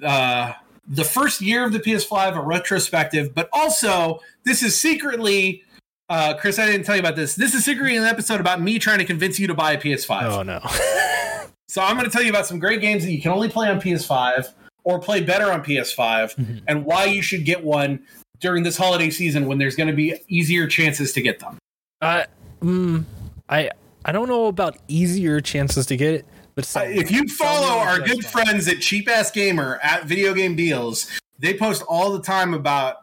uh, 0.04 0.54
the 0.88 1.04
first 1.04 1.42
year 1.42 1.66
of 1.66 1.72
the 1.74 1.80
PS5, 1.80 2.36
a 2.38 2.42
retrospective, 2.42 3.34
but 3.34 3.50
also 3.54 4.20
this 4.44 4.64
is 4.64 4.76
secretly. 4.80 5.64
Uh, 6.08 6.36
Chris, 6.36 6.60
I 6.60 6.68
didn't 6.68 6.86
tell 6.86 6.96
you 6.96 7.00
about 7.02 7.16
this. 7.16 7.34
This 7.36 7.56
is 7.56 7.66
secretly 7.66 7.98
an 7.98 8.04
episode 8.04 8.40
about 8.40 8.62
me 8.62 8.78
trying 8.78 9.00
to 9.00 9.06
convince 9.06 9.40
you 9.40 9.48
to 9.48 9.56
buy 9.56 9.72
a 9.72 9.78
PS5. 9.82 10.24
Oh 10.24 10.44
no. 10.44 10.60
So 11.68 11.82
I'm 11.82 11.98
going 11.98 12.06
to 12.10 12.12
tell 12.12 12.22
you 12.24 12.30
about 12.30 12.46
some 12.46 12.60
great 12.60 12.80
games 12.80 13.04
that 13.04 13.12
you 13.12 13.22
can 13.22 13.32
only 13.32 13.50
play 13.50 13.68
on 13.70 13.82
PS5 13.82 14.50
or 14.84 15.00
play 15.00 15.20
better 15.22 15.52
on 15.52 15.62
PS5 15.64 16.36
Mhm. 16.36 16.62
and 16.68 16.86
why 16.86 17.06
you 17.06 17.22
should 17.24 17.44
get 17.44 17.64
one 17.64 18.00
during 18.40 18.64
this 18.64 18.78
holiday 18.78 19.10
season 19.10 19.46
when 19.48 19.58
there's 19.58 19.76
going 19.76 19.88
to 19.90 19.94
be 19.96 20.14
easier 20.30 20.68
chances 20.68 21.12
to 21.14 21.22
get 21.22 21.40
them. 21.40 21.58
I 22.02 22.28
mm, 22.62 23.04
I 23.50 23.72
I 24.06 24.12
don't 24.12 24.30
know 24.30 24.46
about 24.46 24.78
easier 24.88 25.42
chances 25.42 25.88
to 25.88 25.98
get 25.98 26.14
it, 26.14 26.26
but 26.54 26.72
Uh, 26.78 26.82
if 26.82 27.10
you 27.10 27.28
follow 27.28 27.80
our 27.80 28.00
good 28.00 28.24
friends 28.24 28.68
at 28.68 28.80
Cheap 28.80 29.10
Ass 29.10 29.32
Gamer 29.32 29.80
at 29.82 30.06
Video 30.06 30.34
Game 30.34 30.56
Deals, 30.56 31.08
they 31.40 31.56
post 31.56 31.82
all 31.90 32.12
the 32.14 32.22
time 32.22 32.54
about 32.54 32.98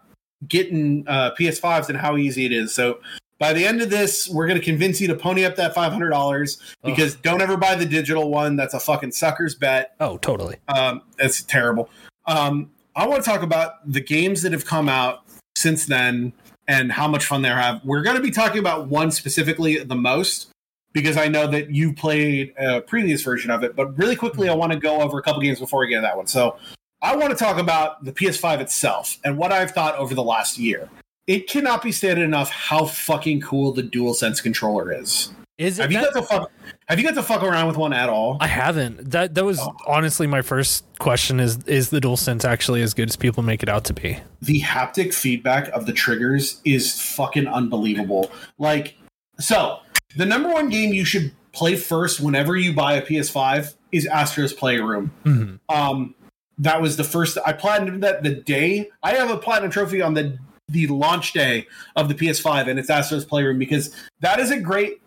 getting 0.48 1.04
uh, 1.08 1.32
PS5s 1.38 1.88
and 1.88 1.98
how 1.98 2.16
easy 2.16 2.46
it 2.46 2.52
is. 2.52 2.72
So 2.72 3.00
by 3.40 3.52
the 3.52 3.66
end 3.66 3.82
of 3.82 3.90
this, 3.90 4.28
we're 4.28 4.46
going 4.46 4.58
to 4.58 4.64
convince 4.64 5.00
you 5.00 5.08
to 5.08 5.16
pony 5.16 5.44
up 5.44 5.56
that 5.56 5.74
$500 5.74 6.60
because 6.84 7.16
don't 7.16 7.42
ever 7.42 7.56
buy 7.56 7.74
the 7.74 7.84
digital 7.84 8.30
one. 8.30 8.54
That's 8.54 8.74
a 8.74 8.80
fucking 8.80 9.10
sucker's 9.10 9.56
bet. 9.56 9.96
Oh, 9.98 10.18
totally. 10.18 10.56
Um, 10.68 11.02
that's 11.18 11.42
terrible. 11.42 11.90
Um, 12.26 12.70
I 12.94 13.08
want 13.08 13.24
to 13.24 13.28
talk 13.28 13.42
about 13.42 13.90
the 13.90 14.00
games 14.00 14.42
that 14.42 14.52
have 14.52 14.64
come 14.64 14.88
out 14.88 15.24
since 15.56 15.86
then 15.86 16.32
and 16.68 16.92
how 16.92 17.08
much 17.08 17.26
fun 17.26 17.42
they 17.42 17.48
have. 17.48 17.84
We're 17.84 18.02
going 18.02 18.16
to 18.16 18.22
be 18.22 18.30
talking 18.30 18.60
about 18.60 18.86
one 18.86 19.10
specifically 19.10 19.78
the 19.78 19.96
most 19.96 20.51
because 20.92 21.16
I 21.16 21.28
know 21.28 21.46
that 21.46 21.70
you 21.70 21.92
played 21.92 22.54
a 22.58 22.80
previous 22.80 23.22
version 23.22 23.50
of 23.50 23.62
it. 23.64 23.74
But 23.76 23.96
really 23.96 24.16
quickly, 24.16 24.48
I 24.48 24.52
mm-hmm. 24.52 24.60
want 24.60 24.72
to 24.72 24.78
go 24.78 25.00
over 25.00 25.18
a 25.18 25.22
couple 25.22 25.40
games 25.42 25.58
before 25.58 25.80
we 25.80 25.88
get 25.88 25.96
to 25.96 26.02
that 26.02 26.16
one. 26.16 26.26
So 26.26 26.56
I 27.00 27.16
want 27.16 27.30
to 27.30 27.36
talk 27.36 27.58
about 27.58 28.04
the 28.04 28.12
PS5 28.12 28.60
itself 28.60 29.18
and 29.24 29.36
what 29.36 29.52
I've 29.52 29.72
thought 29.72 29.96
over 29.96 30.14
the 30.14 30.22
last 30.22 30.58
year. 30.58 30.88
It 31.26 31.48
cannot 31.48 31.82
be 31.82 31.92
stated 31.92 32.24
enough 32.24 32.50
how 32.50 32.84
fucking 32.86 33.42
cool 33.42 33.72
the 33.72 33.82
DualSense 33.82 34.42
controller 34.42 34.92
is. 34.92 35.32
Is 35.58 35.78
it 35.78 35.82
Have 35.82 35.92
you 35.92 36.00
that- 36.00 36.14
got 36.14 36.20
to 36.20 36.26
fuck? 36.26 36.52
Have 36.88 36.98
you 36.98 37.04
got 37.04 37.14
to 37.14 37.22
fuck 37.22 37.42
around 37.42 37.68
with 37.68 37.76
one 37.76 37.92
at 37.92 38.08
all? 38.08 38.36
I 38.40 38.48
haven't. 38.48 39.12
That 39.12 39.34
that 39.34 39.44
was 39.44 39.60
Oh. 39.60 39.74
honestly 39.86 40.26
my 40.26 40.42
first 40.42 40.84
question 40.98 41.38
is 41.38 41.58
is 41.64 41.90
the 41.90 42.00
DualSense 42.00 42.44
actually 42.44 42.82
as 42.82 42.92
good 42.92 43.08
as 43.08 43.16
people 43.16 43.42
make 43.42 43.62
it 43.62 43.68
out 43.68 43.84
to 43.84 43.94
be? 43.94 44.18
the 44.40 44.60
haptic 44.60 45.14
feedback 45.14 45.68
of 45.68 45.86
the 45.86 45.92
triggers 45.92 46.60
is 46.64 47.00
fucking 47.00 47.46
unbelievable. 47.46 48.30
Like, 48.58 48.96
so 49.38 49.78
the 50.16 50.26
number 50.26 50.48
one 50.48 50.68
game 50.68 50.92
you 50.92 51.04
should 51.04 51.32
play 51.52 51.76
first 51.76 52.20
whenever 52.20 52.56
you 52.56 52.72
buy 52.72 52.94
a 52.94 53.02
PS5 53.02 53.74
is 53.92 54.06
Astro's 54.06 54.52
Playroom. 54.52 55.12
Mhm. 55.24 55.58
Um, 55.68 56.14
that 56.58 56.80
was 56.80 56.96
the 56.96 57.04
first 57.04 57.38
I 57.44 57.52
platinumed 57.52 58.00
that 58.00 58.22
the 58.22 58.30
day 58.30 58.88
I 59.02 59.14
have 59.14 59.30
a 59.30 59.36
platinum 59.36 59.70
trophy 59.70 60.02
on 60.02 60.14
the 60.14 60.38
the 60.68 60.86
launch 60.86 61.32
day 61.32 61.66
of 61.96 62.08
the 62.08 62.14
PS5, 62.14 62.68
and 62.68 62.78
it's 62.78 62.88
Astro's 62.88 63.24
Playroom 63.24 63.58
because 63.58 63.94
that 64.20 64.38
is 64.38 64.50
a 64.50 64.58
great. 64.58 65.00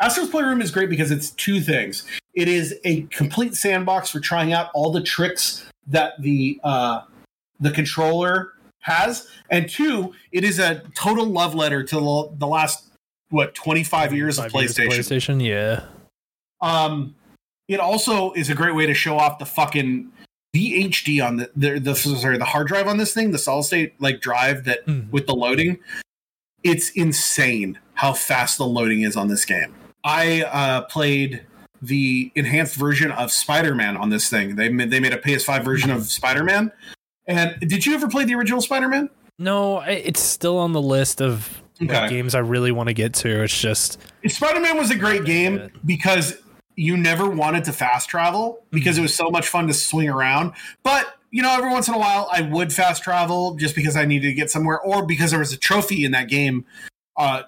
Astro's 0.00 0.28
Playroom 0.28 0.60
is 0.60 0.70
great 0.70 0.88
because 0.88 1.10
it's 1.10 1.30
two 1.30 1.60
things. 1.60 2.04
It 2.34 2.46
is 2.46 2.76
a 2.84 3.02
complete 3.02 3.56
sandbox 3.56 4.10
for 4.10 4.20
trying 4.20 4.52
out 4.52 4.70
all 4.74 4.92
the 4.92 5.00
tricks 5.02 5.64
that 5.88 6.12
the 6.20 6.60
uh, 6.62 7.02
the 7.58 7.72
controller 7.72 8.52
has, 8.80 9.28
and 9.50 9.68
two, 9.68 10.14
it 10.30 10.44
is 10.44 10.60
a 10.60 10.82
total 10.94 11.26
love 11.26 11.54
letter 11.54 11.82
to 11.82 12.30
the 12.38 12.46
last 12.46 12.87
what 13.30 13.54
twenty 13.54 13.84
five 13.84 14.12
years 14.12 14.38
of 14.38 14.50
Five 14.50 14.62
years 14.62 14.74
PlayStation. 14.76 14.88
PlayStation, 15.38 15.44
yeah. 15.46 15.84
Um, 16.60 17.14
it 17.68 17.80
also 17.80 18.32
is 18.32 18.50
a 18.50 18.54
great 18.54 18.74
way 18.74 18.86
to 18.86 18.94
show 18.94 19.18
off 19.18 19.38
the 19.38 19.46
fucking 19.46 20.10
VHD 20.54 21.24
on 21.24 21.36
the 21.36 21.50
the, 21.56 21.78
the 21.78 21.94
sorry 21.94 22.38
the 22.38 22.44
hard 22.44 22.66
drive 22.68 22.86
on 22.88 22.96
this 22.96 23.12
thing, 23.14 23.30
the 23.30 23.38
solid 23.38 23.64
state 23.64 24.00
like 24.00 24.20
drive 24.20 24.64
that 24.64 24.86
Mhm. 24.86 25.10
with 25.10 25.26
the 25.26 25.34
loading. 25.34 25.78
It's 26.64 26.90
insane 26.90 27.78
how 27.94 28.12
fast 28.14 28.58
the 28.58 28.66
loading 28.66 29.02
is 29.02 29.16
on 29.16 29.28
this 29.28 29.44
game. 29.44 29.74
I 30.04 30.42
uh, 30.42 30.82
played 30.82 31.44
the 31.80 32.32
enhanced 32.34 32.74
version 32.74 33.12
of 33.12 33.30
Spider-Man 33.30 33.96
on 33.96 34.10
this 34.10 34.28
thing. 34.28 34.56
They 34.56 34.68
made, 34.68 34.90
they 34.90 34.98
made 34.98 35.12
a 35.12 35.18
PS5 35.18 35.64
version 35.64 35.90
of 35.90 36.06
Spider-Man. 36.06 36.72
And 37.28 37.60
did 37.60 37.86
you 37.86 37.94
ever 37.94 38.08
play 38.08 38.24
the 38.24 38.34
original 38.34 38.60
Spider-Man? 38.60 39.10
No, 39.38 39.80
it's 39.80 40.20
still 40.20 40.58
on 40.58 40.72
the 40.72 40.82
list 40.82 41.20
of 41.22 41.62
like, 41.80 42.10
games 42.10 42.34
I 42.34 42.40
really 42.40 42.72
want 42.72 42.88
to 42.88 42.94
get 42.94 43.14
to. 43.14 43.42
It's 43.42 43.58
just 43.58 43.98
Spider 44.26 44.60
Man 44.60 44.76
was 44.76 44.90
a 44.90 44.96
great 44.96 45.24
game 45.24 45.70
because 45.84 46.36
you 46.76 46.96
never 46.96 47.28
wanted 47.28 47.64
to 47.64 47.72
fast 47.72 48.08
travel 48.08 48.62
because 48.70 48.98
it 48.98 49.02
was 49.02 49.14
so 49.14 49.30
much 49.30 49.48
fun 49.48 49.66
to 49.66 49.74
swing 49.74 50.08
around. 50.08 50.52
But 50.82 51.14
you 51.30 51.42
know, 51.42 51.52
every 51.52 51.70
once 51.70 51.88
in 51.88 51.94
a 51.94 51.98
while, 51.98 52.28
I 52.32 52.42
would 52.42 52.72
fast 52.72 53.02
travel 53.02 53.56
just 53.56 53.74
because 53.74 53.96
I 53.96 54.04
needed 54.04 54.28
to 54.28 54.34
get 54.34 54.50
somewhere, 54.50 54.80
or 54.80 55.04
because 55.04 55.30
there 55.30 55.40
was 55.40 55.52
a 55.52 55.58
trophy 55.58 56.04
in 56.04 56.12
that 56.12 56.28
game, 56.28 56.64
uh, 57.16 57.42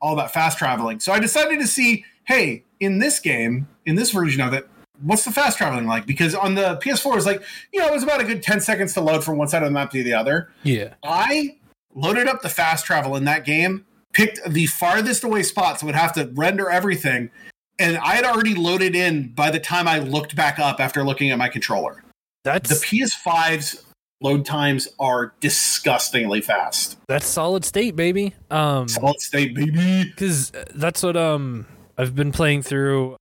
all 0.00 0.14
about 0.14 0.32
fast 0.32 0.58
traveling. 0.58 1.00
So 1.00 1.12
I 1.12 1.18
decided 1.18 1.60
to 1.60 1.66
see, 1.66 2.04
hey, 2.24 2.64
in 2.80 3.00
this 3.00 3.20
game, 3.20 3.68
in 3.84 3.96
this 3.96 4.12
version 4.12 4.40
of 4.40 4.54
it, 4.54 4.68
what's 5.02 5.24
the 5.24 5.32
fast 5.32 5.58
traveling 5.58 5.86
like? 5.86 6.06
Because 6.06 6.34
on 6.34 6.54
the 6.54 6.76
PS4, 6.82 7.12
it 7.12 7.14
was 7.16 7.26
like, 7.26 7.42
you 7.72 7.80
know, 7.80 7.88
it 7.88 7.92
was 7.92 8.02
about 8.02 8.20
a 8.20 8.24
good 8.24 8.42
ten 8.42 8.60
seconds 8.60 8.94
to 8.94 9.00
load 9.00 9.24
from 9.24 9.36
one 9.36 9.48
side 9.48 9.62
of 9.62 9.68
the 9.68 9.72
map 9.72 9.90
to 9.90 10.02
the 10.02 10.14
other. 10.14 10.50
yeah. 10.62 10.94
I 11.04 11.57
loaded 11.98 12.28
up 12.28 12.42
the 12.42 12.48
fast 12.48 12.84
travel 12.86 13.16
in 13.16 13.24
that 13.24 13.44
game, 13.44 13.84
picked 14.12 14.40
the 14.48 14.66
farthest 14.66 15.24
away 15.24 15.42
spot, 15.42 15.78
spots, 15.78 15.82
would 15.82 15.94
have 15.94 16.12
to 16.14 16.30
render 16.34 16.70
everything, 16.70 17.30
and 17.78 17.96
I 17.98 18.14
had 18.14 18.24
already 18.24 18.54
loaded 18.54 18.94
in 18.96 19.28
by 19.34 19.50
the 19.50 19.60
time 19.60 19.86
I 19.88 19.98
looked 19.98 20.34
back 20.36 20.58
up 20.58 20.80
after 20.80 21.04
looking 21.04 21.30
at 21.30 21.38
my 21.38 21.48
controller. 21.48 22.02
That's 22.44 22.68
The 22.70 22.76
PS5's 22.86 23.84
load 24.20 24.44
times 24.44 24.88
are 24.98 25.32
disgustingly 25.40 26.40
fast. 26.40 26.96
that's 27.06 27.26
solid 27.26 27.64
state, 27.64 27.94
baby. 27.94 28.34
Um, 28.50 28.88
Solid 28.88 29.20
state, 29.20 29.54
baby. 29.54 30.04
because 30.04 30.50
that's 30.74 31.02
what 31.02 31.16
um 31.16 31.66
I've 31.96 32.14
been 32.14 32.32
playing 32.32 32.62
through 32.62 33.16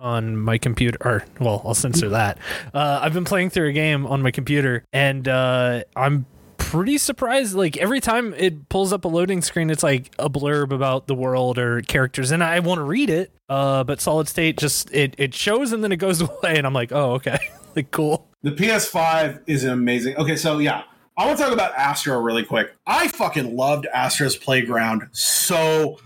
on 0.00 0.36
my 0.36 0.58
computer. 0.58 0.98
Or 1.02 1.24
well, 1.40 1.62
I'll 1.64 1.74
censor 1.74 2.08
that. 2.10 2.38
Uh, 2.72 3.00
I've 3.02 3.12
been 3.14 3.24
playing 3.24 3.50
through 3.50 3.68
a 3.68 3.72
game 3.72 4.06
on 4.06 4.22
my 4.22 4.30
computer, 4.30 4.84
and 4.92 5.28
uh, 5.28 5.82
I'm 5.94 6.26
pretty 6.70 6.98
surprised. 6.98 7.54
Like 7.54 7.76
every 7.76 8.00
time 8.00 8.32
it 8.34 8.68
pulls 8.68 8.92
up 8.92 9.04
a 9.04 9.08
loading 9.08 9.42
screen, 9.42 9.70
it's 9.70 9.82
like 9.82 10.12
a 10.18 10.30
blurb 10.30 10.72
about 10.72 11.08
the 11.08 11.14
world 11.14 11.58
or 11.58 11.80
characters, 11.82 12.30
and 12.30 12.44
I 12.44 12.60
want 12.60 12.78
to 12.78 12.84
read 12.84 13.10
it. 13.10 13.32
Uh, 13.48 13.82
but 13.82 14.00
Solid 14.00 14.28
State 14.28 14.56
just 14.56 14.92
it 14.94 15.14
it 15.18 15.34
shows 15.34 15.72
and 15.72 15.82
then 15.82 15.90
it 15.92 15.96
goes 15.96 16.20
away, 16.20 16.56
and 16.56 16.66
I'm 16.66 16.72
like, 16.72 16.92
oh 16.92 17.12
okay, 17.14 17.38
like 17.76 17.90
cool. 17.90 18.26
The 18.42 18.52
PS5 18.52 19.42
is 19.46 19.64
amazing. 19.64 20.16
Okay, 20.16 20.36
so 20.36 20.58
yeah, 20.58 20.84
I 21.16 21.26
want 21.26 21.38
to 21.38 21.44
talk 21.44 21.52
about 21.52 21.74
Astro 21.74 22.20
really 22.20 22.44
quick. 22.44 22.72
I 22.86 23.08
fucking 23.08 23.56
loved 23.56 23.86
Astro's 23.92 24.36
Playground 24.36 25.08
so 25.12 25.98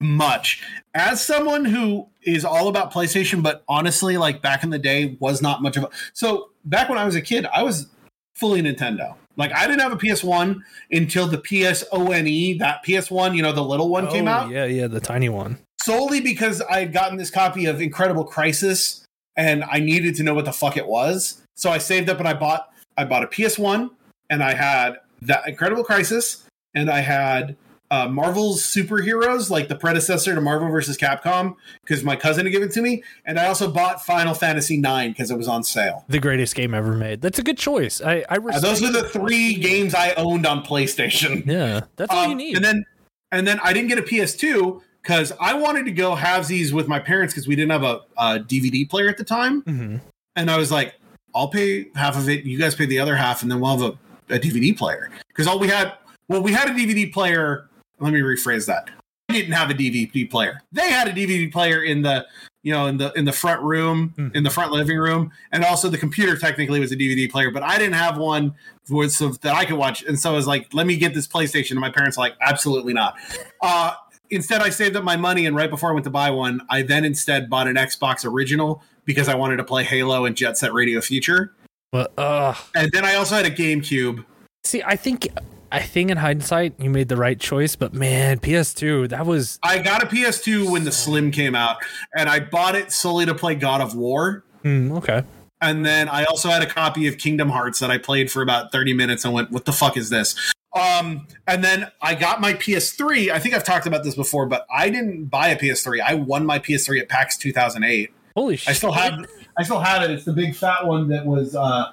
much. 0.00 0.62
As 0.94 1.24
someone 1.24 1.64
who 1.64 2.08
is 2.22 2.44
all 2.44 2.68
about 2.68 2.92
PlayStation, 2.92 3.42
but 3.42 3.64
honestly, 3.68 4.16
like 4.16 4.40
back 4.40 4.62
in 4.62 4.70
the 4.70 4.78
day, 4.78 5.16
was 5.20 5.42
not 5.42 5.62
much 5.62 5.76
of 5.76 5.84
a. 5.84 5.90
So 6.12 6.50
back 6.64 6.88
when 6.88 6.98
I 6.98 7.04
was 7.04 7.16
a 7.16 7.20
kid, 7.20 7.44
I 7.46 7.62
was 7.64 7.88
fully 8.34 8.62
Nintendo. 8.62 9.14
Like 9.36 9.52
I 9.52 9.66
didn't 9.66 9.80
have 9.80 9.92
a 9.92 9.96
PS1 9.96 10.60
until 10.90 11.26
the 11.26 11.38
PSONE, 11.38 12.58
that 12.58 12.84
PS1, 12.84 13.34
you 13.36 13.42
know, 13.42 13.52
the 13.52 13.62
little 13.64 13.88
one 13.88 14.08
came 14.08 14.28
Oh, 14.28 14.32
out 14.32 14.50
Yeah, 14.50 14.64
yeah, 14.66 14.86
the 14.86 15.00
tiny 15.00 15.28
one. 15.28 15.58
solely 15.82 16.20
because 16.20 16.60
I 16.62 16.80
had 16.80 16.92
gotten 16.92 17.16
this 17.16 17.30
copy 17.30 17.66
of 17.66 17.80
Incredible 17.80 18.24
Crisis 18.24 19.04
and 19.36 19.64
I 19.64 19.78
needed 19.80 20.14
to 20.16 20.22
know 20.22 20.34
what 20.34 20.44
the 20.44 20.52
fuck 20.52 20.76
it 20.76 20.86
was. 20.86 21.42
So 21.56 21.70
I 21.70 21.78
saved 21.78 22.08
up 22.10 22.18
and 22.18 22.28
I 22.28 22.34
bought 22.34 22.68
I 22.96 23.04
bought 23.04 23.22
a 23.24 23.26
PS1 23.26 23.90
and 24.28 24.42
I 24.42 24.54
had 24.54 24.96
that 25.22 25.48
Incredible 25.48 25.84
Crisis 25.84 26.44
and 26.74 26.90
I 26.90 27.00
had 27.00 27.56
uh, 27.92 28.08
Marvel's 28.08 28.62
superheroes, 28.62 29.50
like 29.50 29.68
the 29.68 29.76
predecessor 29.76 30.34
to 30.34 30.40
Marvel 30.40 30.68
versus 30.70 30.96
Capcom, 30.96 31.54
because 31.82 32.02
my 32.02 32.16
cousin 32.16 32.46
had 32.46 32.52
given 32.52 32.68
it 32.68 32.72
to 32.72 32.80
me, 32.80 33.02
and 33.26 33.38
I 33.38 33.46
also 33.46 33.70
bought 33.70 34.02
Final 34.04 34.32
Fantasy 34.32 34.78
IX 34.78 35.08
because 35.08 35.30
it 35.30 35.36
was 35.36 35.46
on 35.46 35.62
sale. 35.62 36.04
The 36.08 36.18
greatest 36.18 36.54
game 36.54 36.72
ever 36.72 36.96
made. 36.96 37.20
That's 37.20 37.38
a 37.38 37.42
good 37.42 37.58
choice. 37.58 38.00
I 38.00 38.24
I 38.30 38.36
Uh, 38.38 38.60
those 38.60 38.80
were 38.80 38.90
the 38.90 39.08
three 39.08 39.54
games 39.54 39.94
I 39.94 40.14
owned 40.14 40.46
on 40.46 40.64
PlayStation. 40.64 41.44
Yeah, 41.46 41.82
that's 41.96 42.10
all 42.12 42.24
you 42.24 42.30
Um, 42.32 42.38
need. 42.38 42.56
And 42.56 42.64
then 42.64 42.84
and 43.30 43.46
then 43.46 43.60
I 43.62 43.72
didn't 43.74 43.88
get 43.88 43.98
a 43.98 44.02
PS2 44.02 44.80
because 45.02 45.32
I 45.40 45.52
wanted 45.54 45.84
to 45.84 45.92
go 45.92 46.16
halvesies 46.16 46.72
with 46.72 46.88
my 46.88 46.98
parents 46.98 47.34
because 47.34 47.46
we 47.46 47.56
didn't 47.56 47.72
have 47.72 47.82
a, 47.82 48.00
a 48.16 48.38
DVD 48.40 48.88
player 48.88 49.08
at 49.10 49.18
the 49.18 49.24
time. 49.24 49.62
Mhm. 49.64 50.00
And 50.34 50.50
I 50.50 50.56
was 50.56 50.70
like, 50.72 50.94
I'll 51.34 51.48
pay 51.48 51.88
half 51.94 52.16
of 52.16 52.28
it, 52.30 52.44
you 52.44 52.58
guys 52.58 52.74
pay 52.74 52.86
the 52.86 52.98
other 53.00 53.16
half, 53.16 53.42
and 53.42 53.50
then 53.50 53.60
we'll 53.60 53.76
have 53.78 53.82
a, 54.30 54.34
a 54.34 54.38
DVD 54.38 54.74
player. 54.76 55.10
Because 55.28 55.46
all 55.46 55.58
we 55.58 55.68
had, 55.68 55.92
well, 56.28 56.42
we 56.42 56.52
had 56.52 56.68
a 56.70 56.72
DVD 56.72 57.12
player. 57.12 57.68
Let 58.02 58.12
me 58.12 58.20
rephrase 58.20 58.66
that. 58.66 58.90
We 59.28 59.36
didn't 59.36 59.54
have 59.54 59.70
a 59.70 59.74
DVD 59.74 60.28
player. 60.28 60.60
They 60.72 60.90
had 60.90 61.08
a 61.08 61.12
DVD 61.12 61.50
player 61.50 61.82
in 61.82 62.02
the, 62.02 62.26
you 62.62 62.72
know, 62.72 62.86
in 62.86 62.98
the 62.98 63.12
in 63.12 63.24
the 63.24 63.32
front 63.32 63.62
room, 63.62 64.12
Mhm. 64.18 64.34
in 64.36 64.42
the 64.42 64.50
front 64.50 64.72
living 64.72 64.98
room, 64.98 65.30
and 65.52 65.64
also 65.64 65.88
the 65.88 65.96
computer 65.96 66.36
technically 66.36 66.80
was 66.80 66.92
a 66.92 66.96
DVD 66.96 67.28
player, 67.30 67.50
but 67.50 67.62
I 67.62 67.78
didn't 67.78 67.94
have 67.94 68.18
one 68.18 68.54
with 68.90 69.12
so 69.12 69.28
that 69.30 69.54
I 69.54 69.64
could 69.64 69.76
watch. 69.76 70.02
And 70.02 70.18
so 70.18 70.30
I 70.32 70.34
was 70.34 70.46
like, 70.46 70.68
let 70.74 70.86
me 70.86 70.96
get 70.96 71.14
this 71.14 71.26
PlayStation. 71.26 71.72
And 71.72 71.80
my 71.80 71.90
parents 71.90 72.16
were 72.18 72.24
like, 72.24 72.34
absolutely 72.42 72.92
not. 72.92 73.14
Uh, 73.62 73.92
instead, 74.30 74.60
I 74.60 74.68
saved 74.70 74.96
up 74.96 75.04
my 75.04 75.16
money, 75.16 75.46
and 75.46 75.54
right 75.56 75.70
before 75.70 75.90
I 75.90 75.92
went 75.92 76.04
to 76.04 76.10
buy 76.10 76.30
one, 76.30 76.60
I 76.68 76.82
then 76.82 77.04
instead 77.04 77.48
bought 77.48 77.68
an 77.68 77.76
Xbox 77.76 78.24
original 78.26 78.82
because 79.06 79.28
I 79.28 79.34
wanted 79.34 79.56
to 79.58 79.64
play 79.64 79.84
Halo 79.84 80.24
and 80.26 80.36
Jet 80.36 80.58
Set 80.58 80.72
Radio 80.74 81.00
Future. 81.00 81.54
but 81.92 82.12
uh 82.18 82.54
And 82.74 82.90
then 82.92 83.04
I 83.04 83.14
also 83.14 83.34
had 83.36 83.46
a 83.46 83.50
GameCube. 83.50 84.24
see, 84.64 84.82
I 84.84 84.96
think 84.96 85.28
I 85.72 85.80
think 85.80 86.10
in 86.10 86.18
hindsight 86.18 86.74
you 86.78 86.90
made 86.90 87.08
the 87.08 87.16
right 87.16 87.40
choice, 87.40 87.76
but 87.76 87.94
man, 87.94 88.38
PS2 88.38 89.08
that 89.08 89.24
was 89.24 89.58
I 89.62 89.78
got 89.78 90.02
a 90.02 90.06
PS2 90.06 90.70
when 90.70 90.84
the 90.84 90.92
Slim 90.92 91.30
came 91.30 91.54
out, 91.54 91.78
and 92.16 92.28
I 92.28 92.40
bought 92.40 92.76
it 92.76 92.92
solely 92.92 93.24
to 93.24 93.34
play 93.34 93.54
God 93.54 93.80
of 93.80 93.96
War. 93.96 94.44
hmm, 94.62 94.92
okay. 94.92 95.24
And 95.62 95.86
then 95.86 96.08
I 96.08 96.24
also 96.24 96.50
had 96.50 96.60
a 96.62 96.66
copy 96.66 97.06
of 97.06 97.16
Kingdom 97.16 97.48
Hearts 97.48 97.78
that 97.78 97.90
I 97.90 97.96
played 97.96 98.30
for 98.30 98.42
about 98.42 98.72
30 98.72 98.94
minutes 98.94 99.24
and 99.24 99.32
went, 99.32 99.52
what 99.52 99.64
the 99.64 99.72
fuck 99.72 99.96
is 99.96 100.10
this? 100.10 100.34
Um, 100.74 101.28
and 101.46 101.62
then 101.62 101.90
I 102.02 102.16
got 102.16 102.40
my 102.40 102.54
PS3. 102.54 103.30
I 103.30 103.38
think 103.38 103.54
I've 103.54 103.62
talked 103.62 103.86
about 103.86 104.02
this 104.02 104.16
before, 104.16 104.44
but 104.46 104.66
I 104.74 104.90
didn't 104.90 105.26
buy 105.26 105.48
a 105.48 105.58
PS3. 105.58 106.00
I 106.00 106.14
won 106.14 106.44
my 106.44 106.58
PS3 106.58 107.02
at 107.02 107.08
PAX 107.08 107.36
2008. 107.36 108.12
Holy 108.34 108.56
shit! 108.56 108.68
I 108.68 108.72
still 108.72 108.92
have 108.92 109.24
I 109.56 109.62
still 109.62 109.80
have 109.80 110.02
it. 110.02 110.10
It's 110.10 110.24
the 110.24 110.32
big 110.32 110.56
fat 110.56 110.86
one 110.86 111.08
that 111.08 111.26
was 111.26 111.54
uh, 111.54 111.92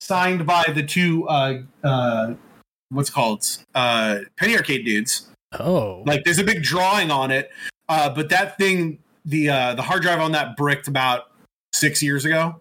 signed 0.00 0.46
by 0.46 0.64
the 0.72 0.84
two 0.84 1.28
uh, 1.28 1.62
uh, 1.82 2.34
what's 2.90 3.08
it 3.08 3.12
called 3.12 3.44
uh, 3.74 4.18
Penny 4.36 4.56
Arcade 4.56 4.84
dudes. 4.84 5.28
Oh, 5.58 6.02
Like 6.06 6.24
there's 6.24 6.38
a 6.38 6.44
big 6.44 6.62
drawing 6.62 7.10
on 7.10 7.30
it, 7.30 7.50
uh, 7.88 8.10
but 8.10 8.28
that 8.30 8.58
thing 8.58 8.98
the 9.24 9.48
uh, 9.48 9.74
the 9.74 9.82
hard 9.82 10.02
drive 10.02 10.20
on 10.20 10.32
that 10.32 10.56
bricked 10.56 10.88
about 10.88 11.30
six 11.72 12.02
years 12.02 12.24
ago. 12.24 12.60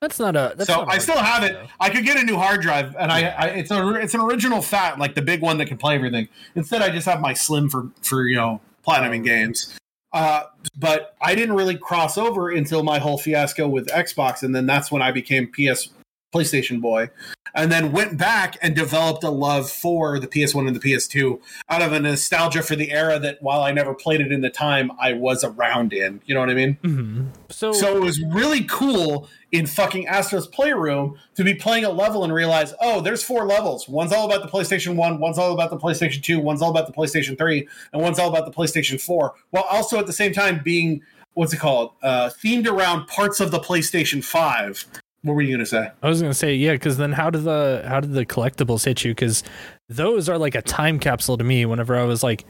that's 0.00 0.18
not 0.20 0.36
a. 0.36 0.54
That's 0.56 0.68
so 0.68 0.84
not 0.84 0.88
I 0.92 0.98
still 0.98 1.18
have 1.18 1.42
it. 1.42 1.54
though. 1.54 1.66
I 1.80 1.90
could 1.90 2.04
get 2.04 2.16
a 2.16 2.22
new 2.24 2.36
hard 2.36 2.60
drive, 2.60 2.94
and 2.98 3.10
I, 3.10 3.28
I 3.28 3.44
it's 3.48 3.70
a 3.70 3.94
it's 3.94 4.14
an 4.14 4.20
original 4.20 4.62
fat, 4.62 4.98
like 4.98 5.14
the 5.14 5.22
big 5.22 5.40
one 5.42 5.58
that 5.58 5.66
can 5.66 5.78
play 5.78 5.94
everything. 5.96 6.28
Instead, 6.54 6.82
I 6.82 6.90
just 6.90 7.06
have 7.06 7.20
my 7.20 7.34
slim 7.34 7.68
for 7.68 7.88
for 8.02 8.26
you 8.26 8.36
know 8.36 8.60
platinuming 8.86 9.20
Oh. 9.20 9.24
games. 9.24 9.74
Uh, 10.12 10.44
but 10.78 11.14
I 11.20 11.34
didn't 11.34 11.54
really 11.54 11.76
cross 11.76 12.16
over 12.16 12.50
until 12.50 12.82
my 12.82 12.98
whole 12.98 13.18
fiasco 13.18 13.68
with 13.68 13.88
Xbox, 13.88 14.42
and 14.42 14.54
then 14.54 14.64
that's 14.64 14.90
when 14.90 15.02
I 15.02 15.10
became 15.12 15.46
PS 15.52 15.90
PlayStation 16.34 16.80
boy, 16.80 17.10
and 17.58 17.72
then 17.72 17.90
went 17.90 18.16
back 18.16 18.56
and 18.62 18.76
developed 18.76 19.24
a 19.24 19.30
love 19.30 19.68
for 19.68 20.20
the 20.20 20.28
PS1 20.28 20.68
and 20.68 20.76
the 20.76 20.80
PS2 20.80 21.40
out 21.68 21.82
of 21.82 21.92
a 21.92 21.98
nostalgia 21.98 22.62
for 22.62 22.76
the 22.76 22.92
era 22.92 23.18
that 23.18 23.42
while 23.42 23.62
I 23.62 23.72
never 23.72 23.94
played 23.94 24.20
it 24.20 24.30
in 24.30 24.42
the 24.42 24.48
time 24.48 24.92
I 25.00 25.12
was 25.14 25.42
around 25.42 25.92
in. 25.92 26.20
You 26.24 26.34
know 26.34 26.40
what 26.40 26.50
I 26.50 26.54
mean? 26.54 26.78
Mhm. 26.84 27.26
So, 27.50 27.72
So 27.72 27.96
it 27.96 28.00
was 28.00 28.22
really 28.22 28.62
cool 28.62 29.28
in 29.50 29.66
fucking 29.66 30.06
Astro's 30.06 30.46
Playroom 30.46 31.16
to 31.34 31.42
be 31.42 31.52
playing 31.52 31.84
a 31.84 31.90
level 31.90 32.22
and 32.22 32.32
realize, 32.32 32.74
oh, 32.80 33.00
there's 33.00 33.24
four 33.24 33.44
levels. 33.44 33.88
One's 33.88 34.12
all 34.12 34.26
about 34.30 34.42
the 34.42 34.48
PlayStation 34.48 34.94
1, 34.94 35.18
one's 35.18 35.36
all 35.36 35.52
about 35.52 35.70
the 35.70 35.78
PlayStation 35.78 36.22
2, 36.22 36.38
one's 36.38 36.62
all 36.62 36.70
about 36.70 36.86
the 36.86 36.92
PlayStation 36.92 37.36
3, 37.36 37.66
and 37.92 38.00
one's 38.00 38.20
all 38.20 38.28
about 38.28 38.44
the 38.44 38.52
PlayStation 38.52 39.00
4, 39.00 39.34
while 39.50 39.64
also 39.64 39.98
at 39.98 40.06
the 40.06 40.12
same 40.12 40.32
time 40.32 40.60
being, 40.62 41.00
what's 41.34 41.52
it 41.52 41.58
called, 41.58 41.92
uh, 42.04 42.30
themed 42.40 42.68
around 42.68 43.08
parts 43.08 43.40
of 43.40 43.50
the 43.50 43.58
PlayStation 43.58 44.22
5. 44.22 44.86
What 45.22 45.34
were 45.34 45.42
you 45.42 45.48
going 45.48 45.58
to 45.60 45.66
say? 45.66 45.90
I 46.02 46.08
was 46.08 46.20
gonna 46.22 46.32
say 46.34 46.54
yeah, 46.54 46.72
because 46.72 46.96
then 46.96 47.12
how 47.12 47.28
did 47.30 47.42
the 47.44 47.84
how 47.86 48.00
did 48.00 48.12
the 48.12 48.24
collectibles 48.24 48.84
hit 48.84 49.04
you? 49.04 49.10
Because 49.12 49.42
those 49.88 50.28
are 50.28 50.38
like 50.38 50.54
a 50.54 50.62
time 50.62 50.98
capsule 50.98 51.36
to 51.38 51.44
me. 51.44 51.66
Whenever 51.66 51.96
I 51.96 52.04
was 52.04 52.22
like, 52.22 52.44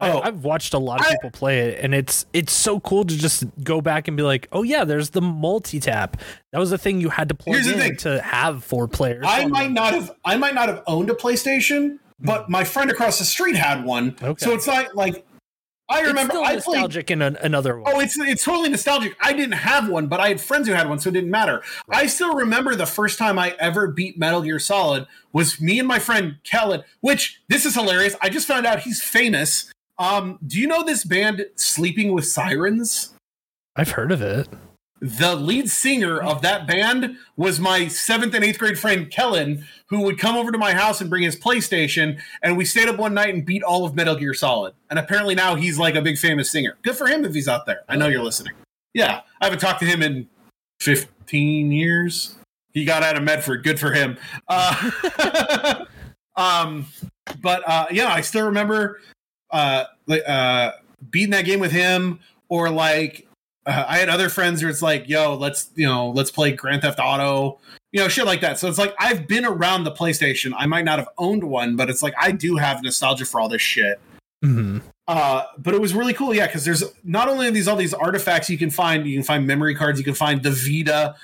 Oh. 0.00 0.18
I, 0.18 0.26
I've 0.28 0.42
watched 0.42 0.74
a 0.74 0.78
lot 0.78 1.00
of 1.00 1.06
I- 1.06 1.12
people 1.12 1.30
play 1.30 1.60
it, 1.68 1.80
and 1.84 1.94
it's 1.94 2.26
it's 2.32 2.52
so 2.52 2.80
cool 2.80 3.04
to 3.04 3.16
just 3.16 3.44
go 3.62 3.80
back 3.80 4.08
and 4.08 4.16
be 4.16 4.22
like, 4.24 4.48
oh 4.52 4.62
yeah, 4.62 4.84
there's 4.84 5.10
the 5.10 5.20
multi 5.20 5.78
tap. 5.80 6.16
That 6.52 6.58
was 6.58 6.70
the 6.70 6.78
thing 6.78 7.00
you 7.00 7.10
had 7.10 7.28
to 7.28 7.34
plug 7.34 7.64
in 7.64 7.78
thing. 7.78 7.96
to 7.98 8.20
have 8.20 8.64
four 8.64 8.88
players. 8.88 9.24
I 9.26 9.46
might 9.46 9.64
them. 9.64 9.74
not 9.74 9.92
have 9.94 10.10
I 10.24 10.36
might 10.36 10.54
not 10.54 10.68
have 10.68 10.82
owned 10.88 11.10
a 11.10 11.14
PlayStation, 11.14 11.98
but 12.18 12.50
my 12.50 12.64
friend 12.64 12.90
across 12.90 13.18
the 13.18 13.24
street 13.24 13.54
had 13.56 13.84
one. 13.84 14.16
Okay. 14.20 14.44
So 14.44 14.52
it's 14.52 14.66
not 14.66 14.96
like 14.96 15.24
I 15.88 16.00
remember 16.00 16.38
I 16.38 16.56
played 16.60 16.80
nostalgic 16.80 17.10
in 17.10 17.20
an, 17.20 17.36
another 17.42 17.78
one. 17.78 17.92
Oh, 17.94 18.00
it's 18.00 18.18
it's 18.18 18.44
totally 18.44 18.70
nostalgic. 18.70 19.16
I 19.20 19.32
didn't 19.32 19.52
have 19.52 19.88
one, 19.88 20.06
but 20.06 20.18
I 20.18 20.28
had 20.28 20.40
friends 20.40 20.66
who 20.66 20.74
had 20.74 20.88
one, 20.88 20.98
so 20.98 21.10
it 21.10 21.12
didn't 21.12 21.30
matter. 21.30 21.62
I 21.90 22.06
still 22.06 22.34
remember 22.34 22.74
the 22.74 22.86
first 22.86 23.18
time 23.18 23.38
I 23.38 23.54
ever 23.58 23.88
beat 23.88 24.18
Metal 24.18 24.42
Gear 24.42 24.58
Solid 24.58 25.06
was 25.32 25.60
me 25.60 25.78
and 25.78 25.86
my 25.86 25.98
friend 25.98 26.36
Kellin. 26.44 26.84
Which 27.00 27.42
this 27.48 27.66
is 27.66 27.74
hilarious. 27.74 28.16
I 28.22 28.30
just 28.30 28.48
found 28.48 28.64
out 28.64 28.80
he's 28.80 29.02
famous. 29.02 29.70
Um, 29.98 30.38
do 30.46 30.58
you 30.58 30.66
know 30.66 30.82
this 30.82 31.04
band 31.04 31.46
Sleeping 31.54 32.12
with 32.12 32.26
Sirens? 32.26 33.14
I've 33.76 33.90
heard 33.90 34.10
of 34.10 34.22
it. 34.22 34.48
The 35.04 35.36
lead 35.36 35.68
singer 35.68 36.18
of 36.18 36.40
that 36.40 36.66
band 36.66 37.18
was 37.36 37.60
my 37.60 37.88
seventh 37.88 38.32
and 38.32 38.42
eighth 38.42 38.58
grade 38.58 38.78
friend 38.78 39.10
Kellin, 39.10 39.66
who 39.88 40.00
would 40.00 40.18
come 40.18 40.34
over 40.34 40.50
to 40.50 40.56
my 40.56 40.72
house 40.72 41.02
and 41.02 41.10
bring 41.10 41.24
his 41.24 41.36
PlayStation, 41.36 42.18
and 42.42 42.56
we 42.56 42.64
stayed 42.64 42.88
up 42.88 42.96
one 42.96 43.12
night 43.12 43.34
and 43.34 43.44
beat 43.44 43.62
all 43.62 43.84
of 43.84 43.94
Metal 43.94 44.16
Gear 44.16 44.32
Solid. 44.32 44.72
And 44.88 44.98
apparently 44.98 45.34
now 45.34 45.56
he's 45.56 45.78
like 45.78 45.94
a 45.94 46.00
big 46.00 46.16
famous 46.16 46.50
singer. 46.50 46.78
Good 46.80 46.96
for 46.96 47.06
him 47.06 47.26
if 47.26 47.34
he's 47.34 47.48
out 47.48 47.66
there. 47.66 47.82
I 47.86 47.96
know 47.96 48.08
you're 48.08 48.22
listening. 48.22 48.54
Yeah, 48.94 49.20
I 49.42 49.44
haven't 49.44 49.58
talked 49.58 49.80
to 49.80 49.86
him 49.86 50.00
in 50.00 50.26
15 50.80 51.70
years. 51.70 52.36
He 52.72 52.86
got 52.86 53.02
out 53.02 53.18
of 53.18 53.22
Medford. 53.24 53.62
Good 53.62 53.78
for 53.78 53.92
him. 53.92 54.16
Uh, 54.48 55.84
um, 56.34 56.86
but 57.42 57.62
uh, 57.68 57.88
yeah, 57.90 58.10
I 58.10 58.22
still 58.22 58.46
remember 58.46 59.02
uh, 59.50 59.84
uh, 60.26 60.70
beating 61.10 61.32
that 61.32 61.44
game 61.44 61.60
with 61.60 61.72
him, 61.72 62.20
or 62.48 62.70
like 62.70 63.23
uh, 63.66 63.84
I 63.86 63.98
had 63.98 64.08
other 64.08 64.28
friends 64.28 64.62
where 64.62 64.70
it's 64.70 64.82
like, 64.82 65.08
yo, 65.08 65.34
let's 65.34 65.70
you 65.74 65.86
know, 65.86 66.10
let's 66.10 66.30
play 66.30 66.52
Grand 66.52 66.82
Theft 66.82 66.98
Auto, 67.02 67.58
you 67.92 68.00
know, 68.00 68.08
shit 68.08 68.26
like 68.26 68.40
that. 68.40 68.58
So 68.58 68.68
it's 68.68 68.78
like 68.78 68.94
I've 68.98 69.26
been 69.26 69.44
around 69.44 69.84
the 69.84 69.92
PlayStation. 69.92 70.52
I 70.56 70.66
might 70.66 70.84
not 70.84 70.98
have 70.98 71.08
owned 71.18 71.44
one, 71.44 71.76
but 71.76 71.88
it's 71.88 72.02
like 72.02 72.14
I 72.20 72.30
do 72.32 72.56
have 72.56 72.82
nostalgia 72.82 73.24
for 73.24 73.40
all 73.40 73.48
this 73.48 73.62
shit. 73.62 74.00
hmm 74.42 74.78
Uh, 75.06 75.44
but 75.58 75.74
it 75.74 75.80
was 75.80 75.94
really 75.94 76.14
cool, 76.14 76.34
yeah, 76.34 76.46
because 76.46 76.64
there's 76.64 76.84
not 77.04 77.28
only 77.28 77.48
are 77.48 77.50
these 77.50 77.68
all 77.68 77.76
these 77.76 77.94
artifacts 77.94 78.50
you 78.50 78.58
can 78.58 78.70
find, 78.70 79.06
you 79.06 79.16
can 79.16 79.24
find 79.24 79.46
memory 79.46 79.74
cards, 79.74 79.98
you 79.98 80.04
can 80.04 80.14
find 80.14 80.42
the 80.42 80.50
Vita, 80.50 81.14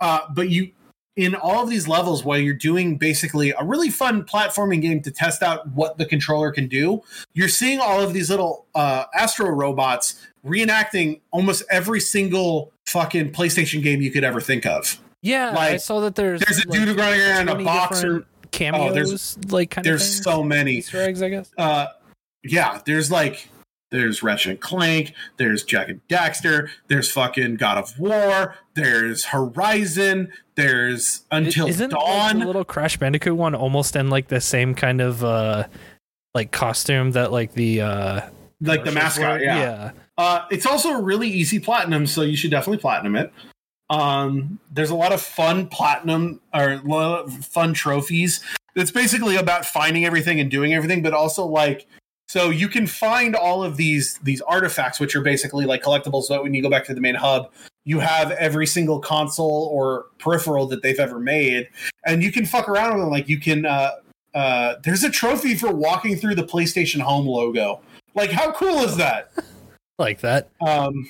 uh, 0.00 0.20
but 0.34 0.48
you 0.48 0.70
in 1.16 1.34
all 1.34 1.62
of 1.62 1.68
these 1.68 1.86
levels 1.86 2.24
while 2.24 2.38
you're 2.38 2.54
doing 2.54 2.96
basically 2.96 3.50
a 3.50 3.62
really 3.62 3.90
fun 3.90 4.24
platforming 4.24 4.80
game 4.80 5.02
to 5.02 5.10
test 5.10 5.42
out 5.42 5.66
what 5.68 5.98
the 5.98 6.06
controller 6.06 6.50
can 6.50 6.66
do, 6.68 7.02
you're 7.34 7.48
seeing 7.48 7.80
all 7.80 8.00
of 8.00 8.14
these 8.14 8.30
little 8.30 8.66
uh, 8.74 9.04
Astro 9.14 9.50
robots 9.50 10.26
reenacting 10.44 11.20
almost 11.30 11.62
every 11.70 12.00
single 12.00 12.72
fucking 12.86 13.32
PlayStation 13.32 13.82
game 13.82 14.00
you 14.02 14.10
could 14.10 14.24
ever 14.24 14.40
think 14.40 14.66
of. 14.66 15.00
Yeah, 15.22 15.50
I 15.50 15.54
Like, 15.72 15.80
saw 15.80 16.00
that 16.00 16.14
there's 16.16 16.40
There's 16.40 16.64
a 16.64 16.68
like, 16.68 16.80
dude 16.86 16.98
running 16.98 17.20
around 17.20 17.48
a 17.48 17.52
20 17.52 17.64
box 17.64 17.98
or 17.98 18.02
different 18.02 18.26
cameos, 18.50 19.38
like 19.50 19.70
kind 19.70 19.86
Oh, 19.86 19.90
There's 19.90 20.02
things? 20.02 20.24
so 20.24 20.42
many. 20.42 20.72
Easter 20.74 21.00
eggs, 21.00 21.22
I 21.22 21.28
guess. 21.28 21.50
uh 21.58 21.86
yeah 22.44 22.80
there's 22.84 23.08
like 23.10 23.48
there's 23.92 24.22
Ratchet 24.22 24.50
and 24.50 24.60
Clank, 24.60 25.12
there's 25.36 25.62
Jak 25.64 25.88
and 25.90 26.00
Daxter, 26.08 26.68
there's 26.88 27.10
fucking 27.10 27.56
God 27.56 27.76
of 27.78 27.96
War, 27.98 28.56
there's 28.74 29.24
Horizon, 29.26 30.32
there's 30.56 31.24
Until 31.30 31.68
Isn't 31.68 31.90
Dawn. 31.90 32.40
the 32.40 32.46
little 32.46 32.64
Crash 32.64 32.96
Bandicoot 32.96 33.36
one 33.36 33.54
almost 33.54 33.94
in 33.94 34.08
like 34.10 34.28
the 34.28 34.40
same 34.40 34.74
kind 34.74 35.00
of 35.00 35.22
uh 35.22 35.68
like 36.34 36.50
costume 36.50 37.12
that 37.12 37.30
like 37.30 37.52
the 37.52 37.82
uh 37.82 38.20
like 38.60 38.84
the 38.84 38.92
mascot, 38.92 39.40
yeah. 39.40 39.58
yeah. 39.58 39.90
Uh 40.18 40.44
it's 40.50 40.66
also 40.66 40.90
a 40.90 41.02
really 41.02 41.28
easy 41.28 41.58
platinum, 41.58 42.06
so 42.06 42.22
you 42.22 42.36
should 42.36 42.50
definitely 42.50 42.78
platinum 42.78 43.16
it. 43.16 43.32
Um 43.90 44.58
there's 44.70 44.90
a 44.90 44.96
lot 44.96 45.12
of 45.12 45.20
fun 45.20 45.68
platinum 45.68 46.40
or 46.54 47.28
fun 47.28 47.74
trophies. 47.74 48.40
It's 48.74 48.90
basically 48.90 49.36
about 49.36 49.66
finding 49.66 50.04
everything 50.04 50.40
and 50.40 50.50
doing 50.50 50.72
everything, 50.74 51.02
but 51.02 51.12
also 51.12 51.44
like 51.44 51.86
so 52.32 52.48
you 52.48 52.66
can 52.66 52.86
find 52.86 53.36
all 53.36 53.62
of 53.62 53.76
these 53.76 54.18
these 54.22 54.40
artifacts 54.42 54.98
which 54.98 55.14
are 55.14 55.20
basically 55.20 55.66
like 55.66 55.82
collectibles 55.82 56.24
so 56.24 56.42
when 56.42 56.54
you 56.54 56.62
go 56.62 56.70
back 56.70 56.84
to 56.84 56.94
the 56.94 57.00
main 57.00 57.14
hub 57.14 57.50
you 57.84 57.98
have 57.98 58.30
every 58.32 58.66
single 58.66 58.98
console 58.98 59.68
or 59.70 60.06
peripheral 60.18 60.66
that 60.66 60.82
they've 60.82 60.98
ever 60.98 61.18
made 61.18 61.68
and 62.06 62.22
you 62.22 62.32
can 62.32 62.46
fuck 62.46 62.68
around 62.70 62.94
with 62.94 63.02
them 63.02 63.10
like 63.10 63.28
you 63.28 63.38
can 63.38 63.66
uh 63.66 63.90
uh 64.34 64.76
there's 64.82 65.04
a 65.04 65.10
trophy 65.10 65.54
for 65.54 65.72
walking 65.72 66.16
through 66.16 66.34
the 66.34 66.44
PlayStation 66.44 67.00
Home 67.00 67.26
logo 67.26 67.82
like 68.14 68.30
how 68.30 68.50
cool 68.52 68.78
is 68.78 68.96
that 68.96 69.30
Like 69.98 70.20
that. 70.20 70.48
um 70.60 71.08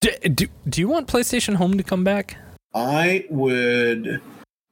Do, 0.00 0.10
do, 0.28 0.46
do 0.68 0.80
you 0.80 0.88
want 0.88 1.08
PlayStation 1.08 1.54
Home 1.56 1.76
to 1.78 1.82
come 1.82 2.04
back? 2.04 2.36
I 2.74 3.24
would 3.30 4.20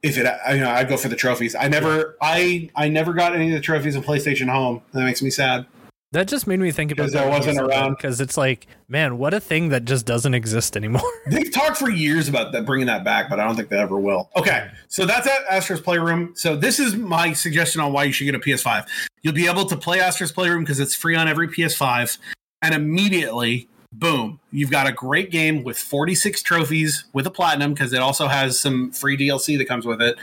if 0.02 0.18
it 0.18 0.26
I, 0.26 0.54
you 0.54 0.60
know 0.60 0.70
I'd 0.70 0.88
go 0.88 0.96
for 0.98 1.08
the 1.08 1.16
trophies 1.16 1.54
I 1.54 1.68
never 1.68 2.16
I 2.20 2.68
I 2.76 2.88
never 2.88 3.14
got 3.14 3.34
any 3.34 3.46
of 3.48 3.54
the 3.54 3.60
trophies 3.60 3.96
in 3.96 4.02
PlayStation 4.02 4.48
Home 4.50 4.82
that 4.92 5.02
makes 5.04 5.22
me 5.22 5.30
sad 5.30 5.64
That 6.12 6.28
just 6.28 6.46
made 6.46 6.60
me 6.60 6.70
think 6.72 6.92
about 6.92 7.06
Because 7.06 7.16
I 7.22 7.26
wasn't 7.28 7.58
around. 7.58 7.96
because 7.96 8.20
it's 8.20 8.36
like, 8.36 8.66
man, 8.88 9.16
what 9.18 9.32
a 9.32 9.40
thing 9.40 9.70
that 9.70 9.84
just 9.86 10.04
doesn't 10.04 10.34
exist 10.34 10.76
anymore. 10.76 11.02
They've 11.30 11.50
talked 11.50 11.78
for 11.78 11.88
years 11.90 12.28
about 12.28 12.52
that 12.52 12.66
bringing 12.66 12.86
that 12.88 13.02
back, 13.02 13.30
but 13.30 13.40
I 13.40 13.44
don't 13.44 13.56
think 13.56 13.68
they 13.70 13.78
ever 13.78 13.98
will. 13.98 14.28
Okay, 14.36 14.68
so 14.88 15.06
that's 15.06 15.26
at 15.26 15.40
Astro's 15.50 15.80
Playroom. 15.80 16.32
So 16.36 16.54
this 16.54 16.78
is 16.78 16.94
my 16.94 17.32
suggestion 17.32 17.80
on 17.80 17.92
why 17.92 18.04
you 18.04 18.12
should 18.12 18.26
get 18.26 18.34
a 18.34 18.38
PS5. 18.38 18.86
You'll 19.22 19.32
be 19.34 19.48
able 19.48 19.64
to 19.64 19.76
play 19.76 20.00
Astro's 20.00 20.30
Playroom 20.32 20.62
because 20.62 20.78
it's 20.78 20.94
free 20.94 21.16
on 21.16 21.26
every 21.26 21.48
PS5, 21.48 22.18
and 22.64 22.74
immediately, 22.74 23.68
boom, 23.92 24.40
you've 24.50 24.70
got 24.70 24.86
a 24.86 24.92
great 24.92 25.30
game 25.30 25.62
with 25.64 25.76
46 25.78 26.42
trophies 26.42 27.04
with 27.12 27.26
a 27.26 27.30
platinum 27.30 27.74
because 27.74 27.92
it 27.92 28.00
also 28.00 28.26
has 28.28 28.58
some 28.58 28.90
free 28.90 29.16
DLC 29.16 29.58
that 29.58 29.66
comes 29.66 29.84
with 29.84 30.00
it. 30.00 30.16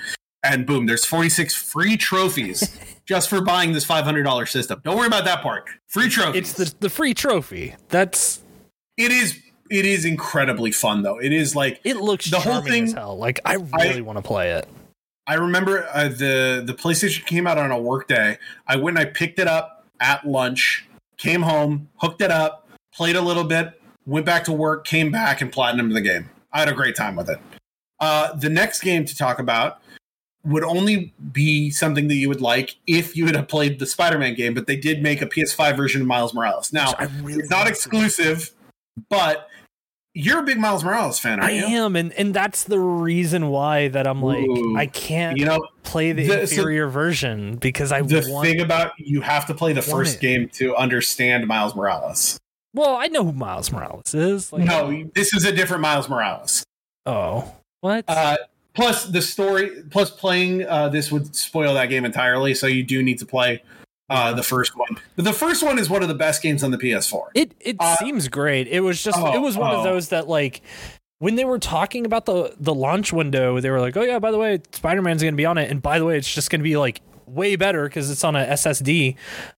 And 0.43 0.65
boom, 0.65 0.87
there's 0.87 1.05
46 1.05 1.53
free 1.55 1.97
trophies 1.97 2.75
just 3.05 3.29
for 3.29 3.41
buying 3.41 3.73
this 3.73 3.85
$500 3.85 4.47
system. 4.49 4.81
Don't 4.83 4.97
worry 4.97 5.05
about 5.07 5.25
that 5.25 5.43
part. 5.43 5.65
Free 5.87 6.09
trophies. 6.09 6.35
It's 6.39 6.53
the 6.53 6.75
the 6.79 6.89
free 6.89 7.13
trophy. 7.13 7.75
That's 7.89 8.41
it 8.97 9.11
is 9.11 9.39
it 9.69 9.85
is 9.85 10.03
incredibly 10.03 10.71
fun 10.71 11.03
though. 11.03 11.19
It 11.19 11.31
is 11.31 11.55
like 11.55 11.79
it 11.83 11.97
looks 11.97 12.25
The 12.31 12.39
whole 12.39 12.61
thing- 12.61 12.85
as 12.85 12.93
hell. 12.93 13.17
Like 13.17 13.39
I 13.45 13.53
really 13.55 13.97
I- 13.99 14.01
want 14.01 14.17
to 14.17 14.23
play 14.23 14.51
it. 14.53 14.67
I 15.27 15.35
remember 15.35 15.87
uh, 15.93 16.07
the 16.09 16.63
the 16.65 16.73
PlayStation 16.73 17.23
came 17.27 17.45
out 17.45 17.59
on 17.59 17.69
a 17.69 17.79
work 17.79 18.07
day. 18.07 18.39
I 18.67 18.77
went 18.77 18.97
and 18.97 19.07
I 19.07 19.11
picked 19.11 19.37
it 19.37 19.47
up 19.47 19.85
at 19.99 20.27
lunch, 20.27 20.87
came 21.21 21.43
home, 21.43 21.87
hooked 21.97 22.21
it 22.21 22.31
up, 22.31 22.67
played 22.93 23.15
a 23.15 23.21
little 23.21 23.43
bit, 23.43 23.79
went 24.05 24.25
back 24.25 24.43
to 24.45 24.51
work, 24.51 24.85
came 24.85 25.11
back 25.11 25.39
and 25.39 25.51
platinumed 25.51 25.93
the 25.93 26.01
game. 26.01 26.29
I 26.51 26.59
had 26.59 26.67
a 26.67 26.73
great 26.73 26.95
time 26.95 27.15
with 27.15 27.29
it. 27.29 27.39
Uh, 27.99 28.33
the 28.33 28.49
next 28.49 28.81
game 28.81 29.05
to 29.05 29.15
talk 29.15 29.37
about 29.37 29.79
would 30.43 30.63
only 30.63 31.13
be 31.31 31.69
something 31.69 32.07
that 32.07 32.15
you 32.15 32.27
would 32.27 32.41
like 32.41 32.75
if 32.87 33.15
you 33.15 33.27
had 33.27 33.47
played 33.47 33.77
the 33.77 33.85
Spider-Man 33.85 34.33
game, 34.33 34.55
but 34.55 34.65
they 34.65 34.75
did 34.75 35.03
make 35.03 35.21
a 35.21 35.27
PS5 35.27 35.77
version 35.77 36.01
of 36.01 36.07
Miles 36.07 36.33
Morales. 36.33 36.73
Now, 36.73 36.95
really 37.21 37.41
it's 37.41 37.51
not 37.51 37.67
exclusive, 37.67 38.51
but 39.07 39.47
you're 40.13 40.39
a 40.39 40.43
big 40.43 40.57
Miles 40.59 40.83
Morales 40.83 41.19
fan, 41.19 41.39
I 41.39 41.51
you? 41.51 41.65
am, 41.65 41.95
and 41.95 42.11
and 42.13 42.33
that's 42.33 42.63
the 42.65 42.79
reason 42.79 43.47
why 43.49 43.87
that 43.89 44.05
I'm 44.07 44.21
like 44.21 44.45
Ooh. 44.45 44.77
I 44.77 44.85
can't 44.87 45.37
You 45.37 45.45
know, 45.45 45.67
play 45.83 46.11
the, 46.11 46.27
the- 46.27 46.47
so- 46.47 46.55
inferior 46.55 46.87
version 46.87 47.55
because 47.57 47.91
I 47.91 48.01
the 48.01 48.25
want. 48.29 48.47
thing 48.47 48.61
about 48.61 48.91
you 48.97 49.21
have 49.21 49.45
to 49.47 49.53
play 49.53 49.73
the 49.73 49.81
first 49.81 50.15
it. 50.17 50.21
game 50.21 50.49
to 50.53 50.75
understand 50.75 51.47
Miles 51.47 51.75
Morales. 51.75 52.37
well, 52.73 52.95
I 52.95 53.07
know 53.07 53.23
who 53.25 53.31
Miles 53.33 53.71
Morales 53.71 54.13
is. 54.13 54.51
Like, 54.53 54.63
No, 54.63 55.03
this 55.15 55.33
is 55.33 55.45
a 55.45 55.51
different 55.51 55.81
Miles 55.81 56.07
Morales. 56.09 56.63
Oh, 57.05 57.53
what? 57.81 58.05
Uh, 58.07 58.37
plus, 58.73 59.05
the 59.05 59.21
story, 59.21 59.83
plus 59.89 60.11
playing 60.11 60.65
uh, 60.67 60.87
this 60.89 61.11
would 61.11 61.35
spoil 61.35 61.73
that 61.73 61.87
game 61.87 62.05
entirely. 62.05 62.53
So 62.53 62.67
you 62.67 62.83
do 62.83 63.01
need 63.01 63.17
to 63.19 63.25
play 63.25 63.63
uh, 64.11 64.33
the 64.33 64.43
first 64.43 64.77
one. 64.77 64.97
But 65.15 65.25
the 65.25 65.33
first 65.33 65.63
one 65.63 65.79
is 65.79 65.89
one 65.89 66.01
of 66.03 66.07
the 66.07 66.15
best 66.15 66.41
games 66.41 66.63
on 66.63 66.71
the 66.71 66.77
PS4. 66.77 67.29
It 67.33 67.53
it 67.59 67.77
Uh, 67.79 67.95
seems 67.97 68.27
great. 68.27 68.67
It 68.67 68.81
was 68.81 69.01
just 69.03 69.17
oh, 69.19 69.33
it 69.33 69.39
was 69.39 69.57
one 69.57 69.71
oh. 69.73 69.77
of 69.77 69.83
those 69.83 70.09
that 70.09 70.27
like 70.27 70.61
when 71.19 71.35
they 71.35 71.45
were 71.45 71.59
talking 71.59 72.05
about 72.05 72.25
the 72.25 72.53
the 72.59 72.73
launch 72.73 73.13
window, 73.13 73.59
they 73.59 73.69
were 73.69 73.79
like, 73.79 73.95
"Oh 73.97 74.03
yeah, 74.03 74.19
by 74.19 74.31
the 74.31 74.37
way, 74.37 74.59
Spider-Man's 74.71 75.21
going 75.21 75.33
to 75.33 75.37
be 75.37 75.45
on 75.45 75.57
it." 75.57 75.69
And 75.71 75.81
by 75.81 75.99
the 75.99 76.05
way, 76.05 76.17
it's 76.17 76.31
just 76.33 76.49
going 76.49 76.59
to 76.61 76.63
be 76.63 76.77
like 76.77 77.01
way 77.25 77.55
better 77.55 77.87
cuz 77.87 78.09
it's 78.09 78.23
on 78.25 78.35
a 78.35 78.45
SSD. 78.45 79.15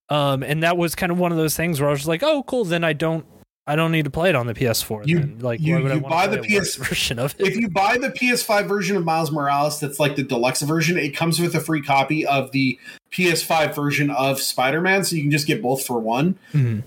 Um 0.09 0.43
and 0.43 0.61
that 0.63 0.77
was 0.77 0.93
kind 0.95 1.11
of 1.11 1.17
one 1.17 1.31
of 1.31 1.37
those 1.37 1.55
things 1.55 1.79
where 1.81 1.89
I 1.89 1.91
was 1.91 2.01
just 2.01 2.07
like, 2.07 2.21
"Oh, 2.23 2.43
cool, 2.43 2.65
then 2.65 2.83
I 2.83 2.93
don't 2.93 3.25
I 3.65 3.75
don't 3.77 3.91
need 3.93 4.03
to 4.05 4.11
play 4.11 4.29
it 4.29 4.35
on 4.35 4.45
the 4.47 4.53
PS4." 4.53 5.03
You- 5.07 5.19
then. 5.19 5.39
Like 5.39 5.59
you- 5.61 5.75
why 5.75 5.81
would 5.81 5.91
I 5.91 5.95
you 5.95 6.01
buy 6.01 6.27
the 6.27 6.39
PS 6.39 6.75
version 6.77 7.17
of 7.19 7.35
it? 7.39 7.47
If 7.47 7.55
you 7.55 7.69
buy 7.69 7.97
the 7.97 8.09
PS5 8.09 8.67
version 8.67 8.97
of 8.97 9.05
Miles 9.05 9.31
Morales, 9.31 9.79
that's 9.79 9.99
like 9.99 10.15
the 10.15 10.23
deluxe 10.23 10.61
version, 10.61 10.97
it 10.97 11.15
comes 11.15 11.39
with 11.39 11.55
a 11.55 11.59
free 11.61 11.81
copy 11.81 12.25
of 12.25 12.51
the 12.51 12.77
PS5 13.11 13.73
version 13.75 14.09
of 14.09 14.39
Spider 14.41 14.81
Man. 14.81 15.03
So 15.03 15.15
you 15.15 15.21
can 15.21 15.31
just 15.31 15.47
get 15.47 15.61
both 15.61 15.85
for 15.85 15.99
one. 15.99 16.37
Mhm. 16.53 16.83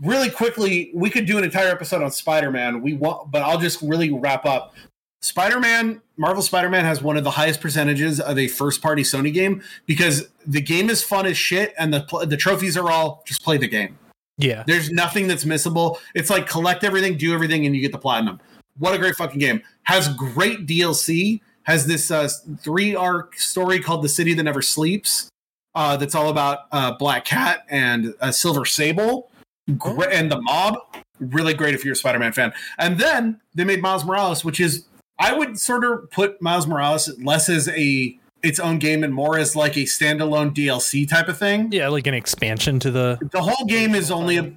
really 0.00 0.30
quickly, 0.30 0.90
we 0.94 1.10
could 1.10 1.26
do 1.26 1.38
an 1.38 1.44
entire 1.44 1.68
episode 1.68 2.02
on 2.02 2.10
Spider-Man. 2.10 2.82
We 2.82 2.94
want, 2.94 3.30
but 3.30 3.42
I'll 3.42 3.58
just 3.60 3.80
really 3.82 4.10
wrap 4.10 4.44
up. 4.44 4.74
Spider-Man, 5.20 6.00
Marvel 6.16 6.42
Spider-Man 6.42 6.84
has 6.84 7.00
one 7.00 7.16
of 7.16 7.22
the 7.22 7.30
highest 7.30 7.60
percentages 7.60 8.18
of 8.18 8.36
a 8.36 8.48
first-party 8.48 9.02
Sony 9.02 9.32
game 9.32 9.62
because 9.86 10.26
the 10.44 10.60
game 10.60 10.90
is 10.90 11.04
fun 11.04 11.24
as 11.26 11.36
shit, 11.36 11.72
and 11.78 11.94
the 11.94 12.04
the 12.26 12.36
trophies 12.36 12.76
are 12.76 12.90
all 12.90 13.22
just 13.26 13.44
play 13.44 13.56
the 13.58 13.68
game. 13.68 13.96
Yeah. 14.38 14.64
There's 14.66 14.90
nothing 14.90 15.28
that's 15.28 15.44
missable. 15.44 15.98
It's 16.14 16.30
like 16.30 16.48
collect 16.48 16.84
everything, 16.84 17.16
do 17.16 17.34
everything, 17.34 17.66
and 17.66 17.74
you 17.74 17.80
get 17.80 17.92
the 17.92 17.98
platinum. 17.98 18.40
What 18.78 18.94
a 18.94 18.98
great 18.98 19.16
fucking 19.16 19.38
game! 19.38 19.62
Has 19.84 20.08
great 20.14 20.66
DLC. 20.66 21.40
Has 21.64 21.86
this 21.86 22.10
uh, 22.10 22.28
three 22.60 22.96
arc 22.96 23.38
story 23.38 23.80
called 23.80 24.02
"The 24.02 24.08
City 24.08 24.34
That 24.34 24.42
Never 24.42 24.62
Sleeps." 24.62 25.28
Uh, 25.74 25.96
that's 25.96 26.14
all 26.14 26.28
about 26.28 26.60
uh, 26.72 26.92
Black 26.92 27.24
Cat 27.24 27.64
and 27.68 28.14
uh, 28.20 28.30
Silver 28.30 28.64
Sable, 28.64 29.30
Gre- 29.78 30.04
and 30.10 30.30
the 30.30 30.40
Mob. 30.40 30.76
Really 31.20 31.54
great 31.54 31.74
if 31.74 31.84
you're 31.84 31.92
a 31.92 31.96
Spider-Man 31.96 32.32
fan. 32.32 32.52
And 32.78 32.98
then 32.98 33.40
they 33.54 33.64
made 33.64 33.80
Miles 33.80 34.04
Morales, 34.04 34.44
which 34.44 34.60
is 34.60 34.86
I 35.18 35.32
would 35.32 35.58
sort 35.58 35.84
of 35.84 36.10
put 36.10 36.40
Miles 36.42 36.66
Morales 36.66 37.10
less 37.22 37.48
as 37.48 37.68
a 37.68 38.18
its 38.42 38.58
own 38.58 38.78
game 38.78 39.04
and 39.04 39.14
more 39.14 39.38
as 39.38 39.54
like 39.54 39.76
a 39.76 39.84
standalone 39.84 40.52
DLC 40.52 41.08
type 41.08 41.28
of 41.28 41.38
thing 41.38 41.70
Yeah, 41.72 41.88
like 41.88 42.06
an 42.06 42.14
expansion 42.14 42.78
to 42.80 42.90
the 42.90 43.18
the 43.32 43.42
whole 43.42 43.66
game 43.66 43.94
is 43.94 44.10
only 44.10 44.38
a, 44.38 44.52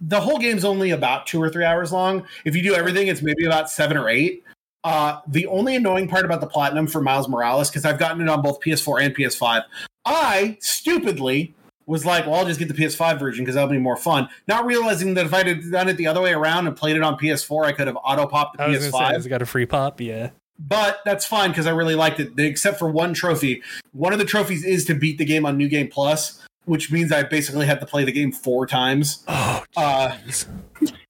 the 0.00 0.20
whole 0.20 0.38
game's 0.38 0.64
only 0.64 0.90
about 0.90 1.26
two 1.26 1.42
or 1.42 1.48
three 1.48 1.64
hours 1.64 1.92
long. 1.92 2.26
If 2.44 2.54
you 2.54 2.62
do 2.62 2.74
everything, 2.74 3.08
it's 3.08 3.22
maybe 3.22 3.44
about 3.44 3.70
seven 3.70 3.96
or 3.96 4.08
eight. 4.08 4.44
Uh, 4.84 5.20
the 5.26 5.46
only 5.46 5.74
annoying 5.74 6.06
part 6.06 6.24
about 6.24 6.40
the 6.40 6.46
platinum 6.46 6.86
for 6.86 7.00
Miles 7.00 7.28
Morales, 7.28 7.68
because 7.68 7.84
I've 7.84 7.98
gotten 7.98 8.22
it 8.22 8.28
on 8.28 8.40
both 8.40 8.60
PS4 8.60 9.02
and 9.02 9.16
PS5, 9.16 9.64
I 10.04 10.56
stupidly 10.60 11.54
was 11.86 12.04
like, 12.04 12.26
well, 12.26 12.36
I'll 12.36 12.46
just 12.46 12.60
get 12.60 12.68
the 12.68 12.74
PS5 12.74 13.18
version 13.18 13.44
because 13.44 13.56
that'll 13.56 13.70
be 13.70 13.78
more 13.78 13.96
fun. 13.96 14.28
Not 14.46 14.64
realizing 14.64 15.14
that 15.14 15.26
if 15.26 15.34
I 15.34 15.44
had 15.44 15.70
done 15.70 15.88
it 15.88 15.96
the 15.96 16.06
other 16.06 16.20
way 16.20 16.32
around 16.32 16.66
and 16.66 16.76
played 16.76 16.96
it 16.96 17.02
on 17.02 17.16
PS4, 17.18 17.64
I 17.64 17.72
could 17.72 17.86
have 17.86 17.96
auto 17.96 18.26
popped 18.26 18.58
the 18.58 18.64
I 18.64 18.68
was 18.68 18.78
going 18.78 18.92
to 18.92 18.96
say 18.96 19.04
PS5 19.04 19.16
it's 19.16 19.26
got 19.26 19.42
a 19.42 19.46
free 19.46 19.66
pop, 19.66 20.00
yeah. 20.00 20.30
But 20.58 21.00
that's 21.04 21.24
fine 21.26 21.50
because 21.50 21.66
I 21.66 21.70
really 21.70 21.94
liked 21.94 22.20
it, 22.20 22.38
except 22.38 22.78
for 22.78 22.90
one 22.90 23.14
trophy. 23.14 23.62
One 23.92 24.12
of 24.12 24.18
the 24.18 24.24
trophies 24.24 24.64
is 24.64 24.84
to 24.86 24.94
beat 24.94 25.18
the 25.18 25.24
game 25.24 25.44
on 25.46 25.56
New 25.56 25.68
Game 25.68 25.88
Plus, 25.88 26.42
which 26.64 26.90
means 26.90 27.12
I 27.12 27.22
basically 27.22 27.66
had 27.66 27.80
to 27.80 27.86
play 27.86 28.04
the 28.04 28.12
game 28.12 28.32
four 28.32 28.66
times. 28.66 29.24
Oh, 29.28 29.62
Uh, 29.76 30.16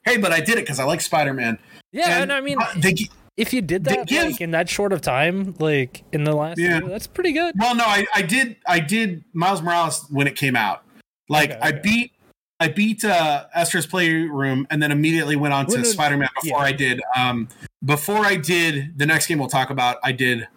hey, 0.05 0.17
but 0.19 0.33
I 0.33 0.41
did 0.41 0.51
it 0.59 0.63
because 0.65 0.79
I 0.81 0.85
like 0.85 1.01
Spider 1.01 1.33
Man. 1.33 1.59
yeah, 1.93 2.23
and, 2.23 2.33
I 2.33 2.41
mean, 2.41 2.59
uh, 2.61 2.67
they, 2.77 2.95
if 3.37 3.53
you 3.53 3.61
did 3.63 3.85
that 3.85 4.07
give- 4.07 4.25
like 4.33 4.41
in 4.41 4.51
that 4.53 4.69
short 4.69 4.93
of 4.93 5.01
time, 5.01 5.55
like 5.59 6.03
in 6.13 6.25
the 6.25 6.35
last 6.35 6.59
Yeah. 6.59 6.79
year, 6.81 6.89
that's 6.89 7.07
pretty 7.07 7.33
good. 7.33 7.55
well, 7.59 7.75
no, 7.75 7.85
I, 7.85 8.07
I 8.15 8.23
did, 8.23 8.57
I 8.67 8.81
did 8.81 9.25
Miles 9.33 9.63
Morales 9.63 10.07
when 10.11 10.27
it 10.27 10.37
came 10.37 10.57
out. 10.57 10.83
Like 11.29 11.51
Okay, 11.53 11.61
I 11.61 11.69
okay. 11.71 11.81
beat, 11.83 12.13
I 12.61 12.69
beat 12.69 13.05
uh, 13.05 13.45
Astro's 13.55 13.87
Playroom, 13.87 14.67
and 14.71 14.83
then 14.83 14.91
immediately 14.91 15.37
went 15.37 15.53
on 15.55 15.67
When 15.67 15.79
to 15.79 15.85
Spider 15.85 16.17
Man 16.17 16.29
before 16.43 16.59
yeah. 16.61 16.65
I 16.65 16.73
did. 16.73 17.01
Um, 17.17 17.49
before 17.85 18.25
I 18.25 18.37
did 18.37 18.99
the 18.99 19.07
next 19.07 19.27
game 19.27 19.39
we'll 19.39 19.49
talk 19.49 19.71
about, 19.71 19.99
I 20.03 20.13
did 20.13 20.49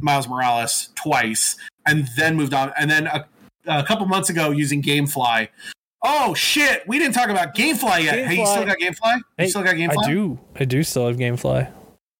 Miles 0.00 0.28
Morales 0.28 0.90
twice, 0.94 1.56
and 1.86 2.08
then 2.16 2.36
moved 2.36 2.54
on, 2.54 2.72
and 2.78 2.90
then 2.90 3.06
a, 3.06 3.26
a 3.66 3.82
couple 3.84 4.06
months 4.06 4.30
ago 4.30 4.50
using 4.50 4.82
GameFly. 4.82 5.48
Oh 6.02 6.32
shit! 6.34 6.86
We 6.88 6.98
didn't 6.98 7.14
talk 7.14 7.28
about 7.28 7.54
GameFly 7.54 8.04
yet. 8.04 8.26
Hey, 8.26 8.38
you 8.38 8.46
still 8.46 8.64
got 8.64 8.78
GameFly? 8.78 9.16
You 9.16 9.22
Hey, 9.36 9.48
still 9.48 9.62
got 9.62 9.74
GameFly? 9.74 10.04
I 10.06 10.08
do. 10.08 10.38
I 10.58 10.64
do 10.64 10.82
still 10.82 11.06
have 11.06 11.16
GameFly. 11.16 11.72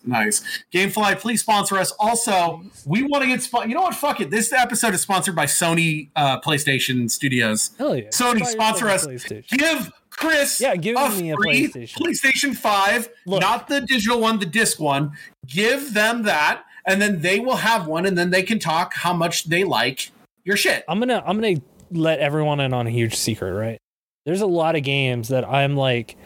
Nice. 0.05 0.42
Gamefly, 0.72 1.18
please 1.18 1.40
sponsor 1.40 1.76
us. 1.76 1.92
Also, 1.98 2.62
we 2.86 3.03
want 3.03 3.22
to 3.22 3.28
get 3.28 3.68
You 3.68 3.74
know 3.74 3.82
what? 3.82 3.94
Fuck 3.94 4.20
it. 4.20 4.30
This 4.30 4.53
episode 4.53 4.94
is 4.94 5.03
sponsored 5.03 5.36
by 5.36 5.44
Sony 5.44 6.09
uh, 6.16 6.40
PlayStation 6.40 7.11
Studios. 7.11 7.72
Hell 7.76 7.96
yeah. 7.96 8.09
Sony, 8.09 8.44
sponsor 8.46 8.88
us. 8.88 9.07
Give 9.48 9.92
Chris 10.20 10.60
Yeah, 10.60 10.76
give 10.76 10.96
me 11.16 11.32
a 11.32 11.36
PlayStation. 11.36 11.94
PlayStation 11.96 12.54
5, 12.54 13.08
Look. 13.26 13.40
not 13.40 13.68
the 13.68 13.80
digital 13.80 14.20
one, 14.20 14.38
the 14.38 14.46
disc 14.46 14.78
one. 14.78 15.12
Give 15.46 15.94
them 15.94 16.24
that, 16.24 16.64
and 16.86 17.00
then 17.00 17.22
they 17.22 17.40
will 17.40 17.56
have 17.56 17.86
one, 17.86 18.04
and 18.06 18.16
then 18.16 18.30
they 18.30 18.42
can 18.42 18.58
talk 18.58 18.94
how 18.94 19.14
much 19.14 19.44
they 19.44 19.64
like 19.64 20.10
your 20.44 20.56
shit. 20.56 20.84
I'm 20.88 20.98
gonna 20.98 21.22
I'm 21.26 21.40
gonna 21.40 21.60
let 21.90 22.18
everyone 22.18 22.60
in 22.60 22.72
on 22.74 22.86
a 22.86 22.90
huge 22.90 23.14
secret, 23.16 23.52
right? 23.52 23.78
There's 24.26 24.42
a 24.42 24.46
lot 24.46 24.76
of 24.76 24.82
games 24.82 25.28
that 25.28 25.48
I'm 25.48 25.76
like, 25.76 26.16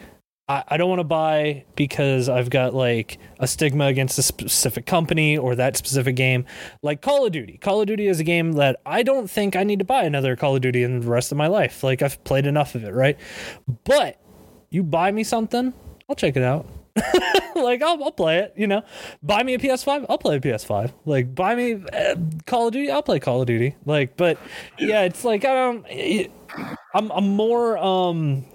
I, 0.47 0.63
I 0.67 0.77
don't 0.77 0.89
want 0.89 0.99
to 0.99 1.05
buy 1.05 1.65
because 1.75 2.29
I've 2.29 2.49
got 2.49 2.73
like 2.73 3.17
a 3.39 3.47
stigma 3.47 3.85
against 3.85 4.17
a 4.19 4.21
specific 4.21 4.85
company 4.85 5.37
or 5.37 5.55
that 5.55 5.75
specific 5.75 6.15
game. 6.15 6.45
Like 6.81 7.01
Call 7.01 7.25
of 7.25 7.31
Duty. 7.31 7.57
Call 7.57 7.81
of 7.81 7.87
Duty 7.87 8.07
is 8.07 8.19
a 8.19 8.23
game 8.23 8.53
that 8.53 8.79
I 8.85 9.03
don't 9.03 9.29
think 9.29 9.55
I 9.55 9.63
need 9.63 9.79
to 9.79 9.85
buy 9.85 10.03
another 10.03 10.35
Call 10.35 10.55
of 10.55 10.61
Duty 10.61 10.83
in 10.83 10.99
the 10.99 11.07
rest 11.07 11.31
of 11.31 11.37
my 11.37 11.47
life. 11.47 11.83
Like 11.83 12.01
I've 12.01 12.23
played 12.23 12.45
enough 12.45 12.75
of 12.75 12.83
it, 12.83 12.93
right? 12.93 13.17
But 13.85 14.19
you 14.69 14.83
buy 14.83 15.11
me 15.11 15.23
something, 15.23 15.73
I'll 16.07 16.15
check 16.15 16.37
it 16.37 16.43
out. 16.43 16.67
like 17.55 17.81
I'll, 17.81 18.01
I'll 18.03 18.11
play 18.11 18.39
it, 18.39 18.53
you 18.55 18.67
know. 18.67 18.83
Buy 19.23 19.43
me 19.43 19.55
a 19.55 19.59
PS5, 19.59 20.05
I'll 20.07 20.17
play 20.17 20.37
a 20.37 20.39
PS5. 20.39 20.93
Like 21.05 21.33
buy 21.33 21.55
me 21.55 21.83
uh, 21.91 22.15
Call 22.45 22.67
of 22.67 22.73
Duty, 22.73 22.91
I'll 22.91 23.03
play 23.03 23.19
Call 23.19 23.41
of 23.41 23.47
Duty. 23.47 23.75
Like, 23.85 24.15
but 24.15 24.37
yeah, 24.77 25.01
it's 25.01 25.25
like 25.25 25.43
I 25.43 25.53
don't. 25.53 26.31
I'm 26.93 27.11
I'm 27.11 27.27
more 27.35 27.77
um 27.79 28.45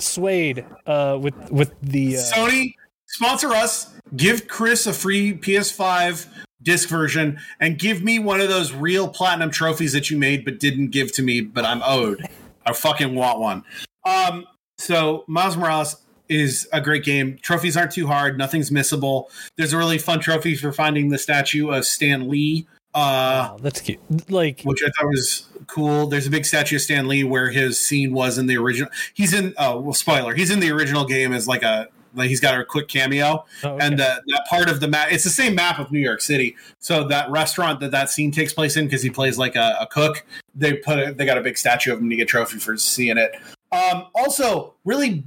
swayed 0.00 0.64
uh 0.86 1.18
with 1.20 1.50
with 1.50 1.74
the 1.82 2.16
uh, 2.16 2.20
Sony, 2.20 2.74
sponsor 3.06 3.48
us. 3.48 3.92
Give 4.16 4.48
Chris 4.48 4.86
a 4.86 4.92
free 4.92 5.32
PS5 5.32 6.26
disc 6.62 6.88
version, 6.88 7.38
and 7.60 7.78
give 7.78 8.02
me 8.02 8.18
one 8.18 8.40
of 8.40 8.48
those 8.48 8.72
real 8.72 9.08
platinum 9.08 9.50
trophies 9.50 9.92
that 9.92 10.10
you 10.10 10.18
made 10.18 10.44
but 10.44 10.58
didn't 10.58 10.88
give 10.88 11.12
to 11.12 11.22
me, 11.22 11.40
but 11.40 11.64
I'm 11.64 11.82
owed. 11.84 12.26
I 12.66 12.72
fucking 12.72 13.14
want 13.14 13.40
one. 13.40 13.64
Um, 14.04 14.46
so 14.78 15.24
Miles 15.26 15.56
Morales 15.56 15.96
is 16.28 16.68
a 16.72 16.80
great 16.80 17.04
game. 17.04 17.38
Trophies 17.42 17.76
aren't 17.76 17.92
too 17.92 18.06
hard. 18.06 18.38
Nothing's 18.38 18.70
missable. 18.70 19.26
There's 19.56 19.72
a 19.72 19.78
really 19.78 19.98
fun 19.98 20.20
trophy 20.20 20.54
for 20.54 20.72
finding 20.72 21.08
the 21.08 21.18
statue 21.18 21.70
of 21.70 21.84
Stan 21.84 22.28
Lee. 22.28 22.66
Uh, 22.92 23.50
oh, 23.52 23.58
that's 23.60 23.80
cute. 23.80 24.00
Like 24.30 24.62
which 24.62 24.82
I 24.82 24.86
thought 24.86 25.08
was 25.08 25.46
cool. 25.66 26.06
There's 26.06 26.26
a 26.26 26.30
big 26.30 26.44
statue 26.44 26.76
of 26.76 26.82
Stan 26.82 27.06
Lee 27.06 27.22
where 27.22 27.50
his 27.50 27.78
scene 27.78 28.12
was 28.12 28.36
in 28.36 28.46
the 28.46 28.56
original. 28.56 28.90
He's 29.14 29.32
in. 29.32 29.54
Oh, 29.58 29.80
well, 29.80 29.94
spoiler. 29.94 30.34
He's 30.34 30.50
in 30.50 30.60
the 30.60 30.70
original 30.70 31.04
game 31.04 31.32
as 31.32 31.46
like 31.46 31.62
a 31.62 31.88
like 32.14 32.28
he's 32.28 32.40
got 32.40 32.58
a 32.58 32.64
quick 32.64 32.88
cameo, 32.88 33.44
oh, 33.62 33.68
okay. 33.68 33.86
and 33.86 34.00
uh, 34.00 34.20
that 34.26 34.46
part 34.48 34.68
of 34.68 34.80
the 34.80 34.88
map. 34.88 35.12
It's 35.12 35.24
the 35.24 35.30
same 35.30 35.54
map 35.54 35.78
of 35.78 35.92
New 35.92 36.00
York 36.00 36.20
City. 36.20 36.56
So 36.80 37.06
that 37.08 37.30
restaurant 37.30 37.80
that 37.80 37.92
that 37.92 38.10
scene 38.10 38.32
takes 38.32 38.52
place 38.52 38.76
in 38.76 38.86
because 38.86 39.02
he 39.02 39.10
plays 39.10 39.38
like 39.38 39.56
a, 39.56 39.76
a 39.80 39.86
cook. 39.86 40.24
They 40.54 40.74
put 40.74 40.98
a, 40.98 41.14
they 41.14 41.24
got 41.24 41.38
a 41.38 41.42
big 41.42 41.56
statue 41.56 41.92
of 41.92 42.00
him 42.00 42.10
to 42.10 42.16
get 42.16 42.22
a 42.22 42.26
trophy 42.26 42.58
for 42.58 42.76
seeing 42.76 43.18
it. 43.18 43.36
Um, 43.72 44.06
also, 44.16 44.74
really, 44.84 45.22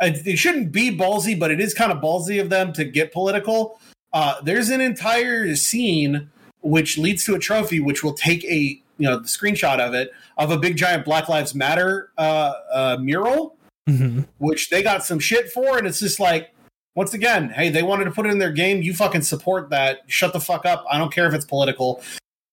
it 0.00 0.38
shouldn't 0.38 0.72
be 0.72 0.96
ballsy, 0.96 1.38
but 1.38 1.50
it 1.50 1.60
is 1.60 1.74
kind 1.74 1.92
of 1.92 1.98
ballsy 1.98 2.40
of 2.40 2.48
them 2.48 2.72
to 2.72 2.84
get 2.84 3.12
political. 3.12 3.78
Uh, 4.14 4.40
there's 4.42 4.70
an 4.70 4.80
entire 4.80 5.54
scene 5.56 6.30
which 6.62 6.98
leads 6.98 7.24
to 7.24 7.34
a 7.34 7.38
trophy, 7.38 7.80
which 7.80 8.02
will 8.02 8.14
take 8.14 8.44
a 8.44 8.80
you 8.98 9.08
know 9.08 9.18
the 9.18 9.26
screenshot 9.28 9.78
of 9.80 9.94
it 9.94 10.12
of 10.38 10.50
a 10.50 10.56
big 10.58 10.76
giant 10.76 11.04
Black 11.04 11.28
Lives 11.28 11.54
Matter 11.54 12.10
uh, 12.18 12.52
uh, 12.72 12.96
mural, 13.00 13.56
Mhm. 13.88 14.26
which 14.38 14.70
they 14.70 14.82
got 14.82 15.04
some 15.04 15.18
shit 15.18 15.50
for, 15.50 15.78
and 15.78 15.86
it's 15.86 16.00
just 16.00 16.18
like. 16.20 16.50
Once 16.94 17.14
again, 17.14 17.48
hey, 17.48 17.70
they 17.70 17.82
wanted 17.82 18.04
to 18.04 18.10
put 18.10 18.26
it 18.26 18.28
in 18.28 18.38
their 18.38 18.52
game. 18.52 18.82
You 18.82 18.92
fucking 18.92 19.22
support 19.22 19.70
that. 19.70 20.00
Shut 20.08 20.34
the 20.34 20.40
fuck 20.40 20.66
up. 20.66 20.84
I 20.90 20.98
don't 20.98 21.10
care 21.10 21.26
if 21.26 21.32
it's 21.32 21.46
political. 21.46 22.02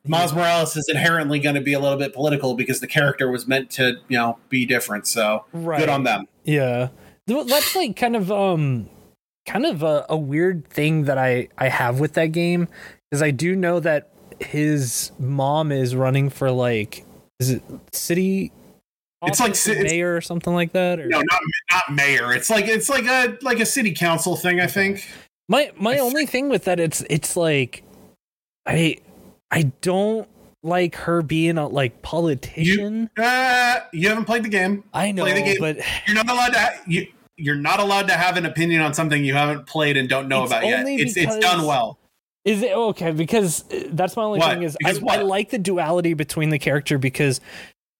Miles 0.07 0.32
Morales 0.34 0.78
is 0.78 0.88
inherently 0.88 1.39
going 1.39 1.55
to 1.55 1.62
be 1.62 1.74
a 1.74 1.80
little 1.80 1.97
bit 1.97 2.14
political 2.14 2.53
because 2.53 2.80
the 2.80 2.88
character 2.88 3.30
was 3.30 3.49
meant 3.49 3.70
to, 3.72 3.95
you 4.07 4.18
know, 4.18 4.38
be 4.47 4.66
different. 4.66 5.07
So 5.07 5.43
right. 5.51 5.78
good 5.78 5.89
on 5.89 6.05
them. 6.05 6.26
Yeah. 6.45 6.88
Th- 7.28 7.45
That's 7.47 7.76
like 7.76 7.97
kind 7.97 8.16
of 8.16 8.32
um 8.32 8.89
kind 9.45 9.66
of 9.66 9.84
a, 9.84 10.05
a 10.07 10.16
weird 10.16 10.66
thing 10.70 11.03
that 11.03 11.18
I 11.18 11.49
I 11.57 11.68
have 11.68 11.99
with 11.99 12.14
that 12.14 12.28
game 12.28 12.70
is 13.12 13.22
I 13.22 13.32
do 13.32 13.55
know 13.55 13.80
that 13.80 14.10
his 14.39 15.12
mom 15.20 15.72
is 15.72 15.95
running 15.95 16.30
for 16.30 16.49
like 16.51 17.05
is 17.39 17.51
it 17.51 17.64
city 17.91 18.51
It's 19.26 19.39
like 19.39 19.49
office 19.51 19.64
ci- 19.66 19.72
or 19.72 19.74
it's- 19.76 19.91
mayor 19.91 20.16
or 20.16 20.22
something 20.22 20.53
like 20.53 20.72
that 20.74 20.99
or 20.99 21.07
No, 21.07 21.20
not 21.22 21.41
not 21.72 21.93
mayor. 21.93 22.34
It's 22.34 22.49
like 22.49 22.66
it's 22.68 22.89
like 22.89 23.05
a 23.05 23.38
like 23.41 23.60
a 23.60 23.66
city 23.66 23.93
council 23.93 24.36
thing. 24.36 24.60
I 24.60 24.68
think. 24.68 25.05
my 25.47 25.72
my 25.78 25.95
I 25.95 25.99
only 25.99 26.26
thing 26.26 26.49
with 26.49 26.66
that 26.66 26.80
it's 26.80 27.01
it's 27.10 27.36
like 27.36 27.84
I 28.66 28.97
I 29.51 29.72
don't 29.82 30.28
like 30.64 30.95
her 30.95 31.22
being 31.22 31.57
a 31.57 31.68
like 31.68 32.01
politician. 32.01 33.10
Uh, 33.18 33.80
you 33.93 34.10
haven't 34.10 34.26
played 34.26 34.43
the 34.43 34.49
game. 34.49 34.84
I 34.93 35.12
know, 35.12 35.26
the 35.26 35.34
game. 35.41 35.57
but 35.60 35.78
You're 36.05 36.16
not 36.16 36.30
allowed 36.30 36.53
to. 36.53 36.60
Ha- 36.60 36.82
you 36.88 37.07
you're 37.38 37.55
not 37.55 37.80
allowed 37.80 38.07
to 38.10 38.14
have 38.16 38.36
an 38.36 38.45
opinion 38.45 38.82
on 38.82 38.93
something 38.93 39.24
you 39.24 39.34
haven't 39.34 39.66
played 39.66 39.95
and 39.95 40.10
don't 40.10 40.28
know 40.28 40.43
about 40.43 40.66
yet. 40.66 40.86
It's 40.88 41.16
it's 41.18 41.38
done 41.39 41.66
well. 41.66 41.97
Is 42.50 42.64
it 42.64 42.72
okay? 42.72 43.12
Because 43.12 43.64
uh, 43.72 43.84
that's 43.91 44.16
my 44.16 44.24
only 44.24 44.39
What? 44.39 44.54
thing 44.54 44.64
is 44.64 44.76
I, 44.84 44.97
I 45.08 45.22
like 45.22 45.50
the 45.52 45.60
duality 45.60 46.14
between 46.16 46.50
the 46.50 46.58
character 46.60 46.97
because 46.97 47.41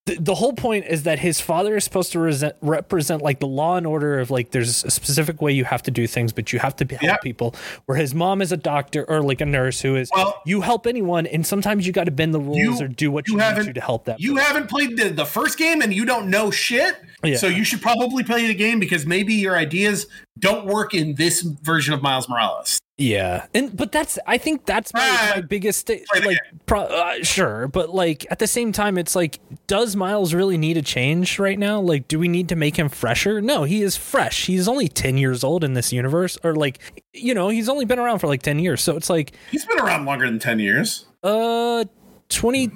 the, 0.06 0.16
the 0.16 0.34
whole 0.34 0.54
point 0.54 0.86
is 0.88 1.04
that 1.04 1.20
his 1.20 1.39
father 1.39 1.76
is 1.76 1.84
supposed 1.84 2.14
to 2.14 2.20
resent, 2.20 2.56
represent 2.62 3.22
like 3.22 3.39
the 3.39 3.45
law 3.47 3.76
and 3.78 3.86
order 3.86 4.20
of 4.20 4.32
like 4.32 4.50
there's 4.50 4.84
a 4.84 4.89
specific 4.89 5.39
way 5.39 5.52
you 5.52 5.66
have 5.66 5.84
to 5.84 5.91
do 5.91 6.08
things, 6.08 6.32
but 6.34 6.52
you 6.52 6.58
have 6.58 6.76
to 6.78 6.86
help 6.86 7.02
Yeah. 7.04 7.18
people. 7.18 7.54
Where 7.86 7.97
his 7.97 8.16
mom 8.16 8.41
is 8.41 8.52
a 8.52 8.58
doctor 8.58 9.04
or 9.08 9.22
like 9.22 9.39
a 9.41 9.45
nurse 9.45 9.82
who 9.82 9.95
is 9.95 10.10
Well- 10.16 10.41
you 10.45 10.62
help 10.62 10.88
anyone, 10.88 11.28
and 11.28 11.45
sometimes 11.45 11.86
you 11.86 11.93
got 11.93 12.06
to 12.06 12.12
bend 12.12 12.34
the 12.34 12.39
rules 12.39 12.58
You- 12.80 12.86
or 12.86 12.88
do 12.88 13.12
what 13.12 13.28
you 13.28 13.34
you, 13.34 13.38
need 13.38 13.43
haven't- 13.43 13.66
to 13.68 13.74
to 13.74 13.82
help 13.82 14.06
that. 14.06 14.20
You 14.20 14.34
person. 14.36 14.47
haven't 14.47 14.70
played 14.70 14.97
the, 14.97 15.10
the 15.10 15.26
first 15.26 15.60
game 15.60 15.82
and 15.82 15.93
you 15.93 16.06
don't 16.06 16.30
know 16.30 16.50
shit. 16.50 16.95
Yeah. 17.24 17.38
So 17.38 17.47
you 17.47 17.63
should 17.63 17.82
probably 17.82 18.24
play 18.24 18.47
the 18.47 18.53
game 18.55 18.80
because 18.80 19.05
maybe 19.05 19.34
your 19.34 19.57
ideas 19.57 20.07
don't 20.39 20.65
work 20.65 20.93
in 20.93 21.15
this 21.15 21.41
version 21.41 21.93
of 21.93 22.01
Miles 22.01 22.30
Morales. 22.30 22.80
Yeah, 22.97 23.45
and 23.53 23.76
but 23.78 23.93
that's 23.93 24.20
I 24.28 24.38
think 24.38 24.65
that's 24.65 24.93
my, 24.93 24.99
Ah, 25.01 25.32
my 25.36 25.41
biggest 25.41 25.89
like 26.22 26.38
pro, 26.65 26.82
uh, 26.82 27.24
sure, 27.24 27.70
but 27.70 27.89
like 27.95 28.26
at 28.30 28.39
the 28.39 28.47
same 28.47 28.74
time, 28.74 28.97
it's 28.97 29.15
like 29.15 29.39
does 29.67 29.95
Miles 29.95 30.34
really 30.34 30.57
need 30.57 30.76
a 30.76 30.82
change 30.82 31.39
right 31.39 31.57
now? 31.57 31.80
Like, 31.80 32.09
do 32.09 32.20
we 32.20 32.28
need 32.28 32.49
to 32.49 32.57
make 32.57 32.76
him 32.78 32.89
fresher? 32.89 33.39
No, 33.41 33.63
he 33.63 33.82
is 33.84 33.95
fresh. 33.95 34.47
He's 34.47 34.67
only 34.67 34.89
ten 34.89 35.17
years 35.17 35.45
old 35.45 35.63
in 35.63 35.76
this 35.76 35.93
universe, 35.93 36.38
or 36.43 36.55
like 36.55 36.80
you 37.13 37.34
know 37.34 37.47
he's 37.47 37.70
only 37.70 37.86
been 37.86 37.99
around 37.99 38.20
for 38.20 38.28
like 38.28 38.41
ten 38.41 38.59
years, 38.59 38.82
so 38.82 38.97
it's 38.97 39.09
like 39.09 39.32
He's 39.49 39.65
been 39.65 39.80
around 39.80 40.03
longer 40.05 40.26
than 40.26 40.39
ten 40.39 40.59
years. 40.59 41.05
uh 41.24 41.86
twenty 42.28 42.70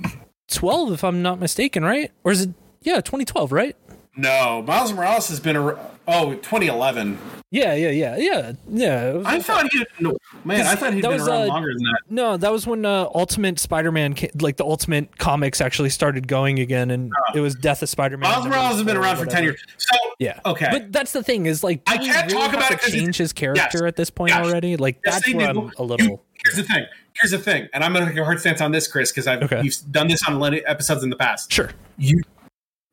twelve 0.47 0.93
if 0.93 1.03
I'm 1.03 1.21
not 1.21 1.37
mistaken, 1.41 1.83
right? 1.83 2.11
Or 2.23 2.31
is 2.31 2.43
it 2.43 2.51
yeah 2.81 3.01
twenty 3.01 3.25
twelve, 3.25 3.51
right? 3.51 3.75
No, 4.15 4.61
Miles 4.61 4.93
Morales 4.93 5.27
has 5.29 5.39
been 5.39 5.55
a 5.55 5.75
oh 6.07 6.35
2011. 6.35 7.17
Yeah, 7.49 7.75
yeah, 7.75 7.91
yeah, 7.91 8.17
yeah, 8.17 8.53
yeah. 8.67 9.21
I 9.25 9.39
thought 9.39 9.71
he 9.71 9.85
no 9.99 10.17
man. 10.43 10.65
I 10.65 10.75
thought 10.75 10.93
he'd 10.93 11.01
been 11.01 11.11
was, 11.11 11.27
around 11.27 11.43
uh, 11.43 11.45
longer 11.45 11.71
than 11.71 11.83
that. 11.83 11.99
No, 12.09 12.35
that 12.35 12.51
was 12.51 12.65
when 12.65 12.83
uh, 12.83 13.07
Ultimate 13.13 13.59
Spider-Man, 13.59 14.15
like 14.41 14.57
the 14.57 14.65
Ultimate 14.65 15.19
comics, 15.19 15.61
actually 15.61 15.89
started 15.89 16.27
going 16.27 16.57
again, 16.57 16.89
and 16.89 17.11
it 17.35 17.41
was 17.41 17.53
Death 17.53 17.83
of 17.83 17.89
Spider-Man. 17.89 18.27
Miles 18.27 18.47
Morales 18.47 18.77
has 18.77 18.83
been 18.83 18.97
around 18.97 19.17
for 19.17 19.27
ten 19.27 19.43
years. 19.43 19.63
So 19.77 19.95
Yeah. 20.17 20.39
Okay. 20.47 20.67
But 20.71 20.91
that's 20.91 21.11
the 21.13 21.21
thing 21.21 21.45
is 21.45 21.63
like, 21.63 21.83
I 21.85 21.97
can't 21.97 22.31
really 22.31 22.41
talk 22.41 22.55
about 22.55 22.71
it 22.71 22.81
change 22.81 23.17
his 23.17 23.33
character 23.33 23.61
yes. 23.61 23.81
at 23.81 23.95
this 23.97 24.09
point 24.09 24.31
Yes. 24.31 24.45
already. 24.47 24.75
Like 24.75 24.99
Yes, 25.05 25.15
that's 25.15 25.33
where 25.33 25.53
do. 25.53 25.59
I'm 25.61 25.71
a 25.77 25.83
little. 25.83 26.07
You- 26.07 26.19
here's 26.43 26.57
the 26.57 26.63
thing. 26.63 26.85
Here's 27.21 27.31
the 27.31 27.37
thing, 27.37 27.69
and 27.73 27.83
I'm 27.83 27.93
going 27.93 28.05
to 28.05 28.11
take 28.11 28.19
a 28.19 28.25
hard 28.25 28.39
stance 28.39 28.59
on 28.61 28.71
this, 28.71 28.87
Chris, 28.87 29.11
because 29.11 29.27
I've 29.27 29.43
Okay. 29.43 29.61
you've 29.61 29.75
done 29.91 30.07
this 30.07 30.27
on 30.27 30.41
episodes 30.65 31.03
in 31.03 31.11
the 31.11 31.15
past. 31.15 31.51
Sure. 31.51 31.69
You 31.99 32.23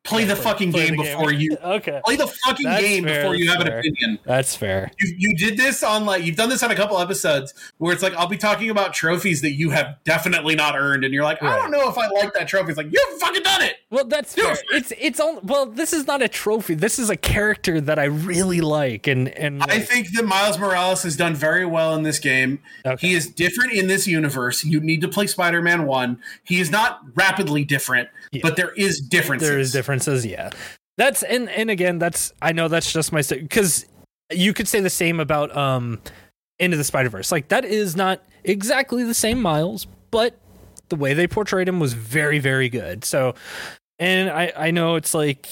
play 0.03 0.24
the 0.24 0.34
fucking 0.36 0.72
Play 0.72 0.86
game 0.86 0.96
the 0.96 1.03
before 1.03 1.32
you 1.32 1.57
Okay. 1.62 2.01
play 2.05 2.16
the 2.16 2.26
fucking 2.26 2.66
That's 2.66 2.82
game 2.82 3.05
fair, 3.05 3.22
before 3.22 3.34
you 3.34 3.51
have 3.51 3.61
an 3.61 3.68
opinion. 3.68 4.18
That's 4.24 4.57
fair. 4.57 4.90
You, 4.98 5.14
you 5.18 5.36
did 5.36 5.57
this 5.57 5.82
on 5.82 6.07
like 6.07 6.24
you've 6.24 6.36
done 6.36 6.48
this 6.48 6.62
on 6.62 6.70
a 6.70 6.74
couple 6.74 6.98
episodes 6.98 7.53
where 7.78 7.92
it's 7.92 8.03
like 8.03 8.14
I'll 8.14 8.26
be 8.26 8.38
talking 8.38 8.70
about 8.70 8.94
trophies 8.94 9.42
that 9.42 9.53
you 9.53 9.70
have 9.70 9.96
definitely 10.05 10.55
not 10.55 10.76
earned, 10.76 11.05
and 11.05 11.12
you're 11.12 11.24
like, 11.24 11.42
I 11.42 11.57
don't 11.57 11.70
know 11.70 11.88
if 11.88 11.98
I 11.98 12.09
like 12.09 12.32
that 12.34 12.48
trophy. 12.48 12.70
It's 12.70 12.78
like 12.78 12.90
you 12.90 12.98
haven't 13.07 13.20
fucking 13.20 13.42
done 13.42 13.62
it. 13.62 13.76
Well, 13.90 14.05
that's 14.05 14.34
fair. 14.34 14.57
It's 14.72 14.92
it's 14.98 15.20
all 15.20 15.40
well. 15.42 15.66
This 15.66 15.92
is 15.92 16.07
not 16.07 16.22
a 16.22 16.28
trophy. 16.28 16.74
This 16.74 16.98
is 16.98 17.11
a 17.11 17.16
character 17.16 17.80
that 17.80 17.98
I 17.98 18.05
really 18.05 18.61
like, 18.61 19.07
and 19.07 19.28
and 19.28 19.62
I 19.62 19.80
think 19.80 20.12
that 20.12 20.24
Miles 20.24 20.59
Morales 20.59 21.03
has 21.03 21.16
done 21.16 21.34
very 21.34 21.66
well 21.66 21.94
in 21.94 22.03
this 22.05 22.18
game. 22.18 22.61
Okay. 22.86 23.09
He 23.09 23.14
is 23.14 23.28
different 23.28 23.72
in 23.72 23.88
this 23.88 24.07
universe. 24.07 24.64
You 24.64 24.80
need 24.80 25.01
to 25.03 25.09
play 25.09 25.26
Spider-Man 25.26 25.86
One. 25.86 26.20
He 26.44 26.61
is 26.61 26.70
not 26.70 27.01
rapidly 27.14 27.64
different, 27.64 28.09
Yeah. 28.33 28.41
but 28.43 28.57
there 28.57 28.72
is 28.72 29.01
differences. 29.01 29.49
there 29.49 29.59
is 29.59 29.72
differences. 29.72 30.24
Yeah, 30.24 30.51
that's 30.97 31.22
and 31.22 31.49
and 31.51 31.70
again, 31.70 31.99
that's 31.99 32.33
I 32.41 32.53
know 32.53 32.68
that's 32.68 32.93
just 32.93 33.12
my 33.12 33.22
because 33.28 33.87
you 34.31 34.53
could 34.53 34.68
say 34.68 34.81
the 34.81 34.91
same 34.91 35.18
about 35.20 35.57
um 35.57 36.01
into 36.59 36.76
the 36.76 36.85
Spider 36.85 37.09
Verse. 37.09 37.33
Like 37.33 37.49
that 37.49 37.64
is 37.64 37.97
not 37.97 38.22
exactly 38.45 39.03
the 39.03 39.14
same 39.14 39.43
Miles, 39.43 39.87
but 40.11 40.39
the 40.91 40.97
way 40.97 41.14
they 41.14 41.26
portrayed 41.26 41.68
him 41.68 41.81
was 41.81 41.93
very 41.93 42.39
very 42.39 42.68
good. 42.68 43.05
So 43.05 43.35
And 44.01 44.30
I, 44.30 44.51
I 44.57 44.70
know 44.70 44.94
it's 44.94 45.12
like 45.12 45.46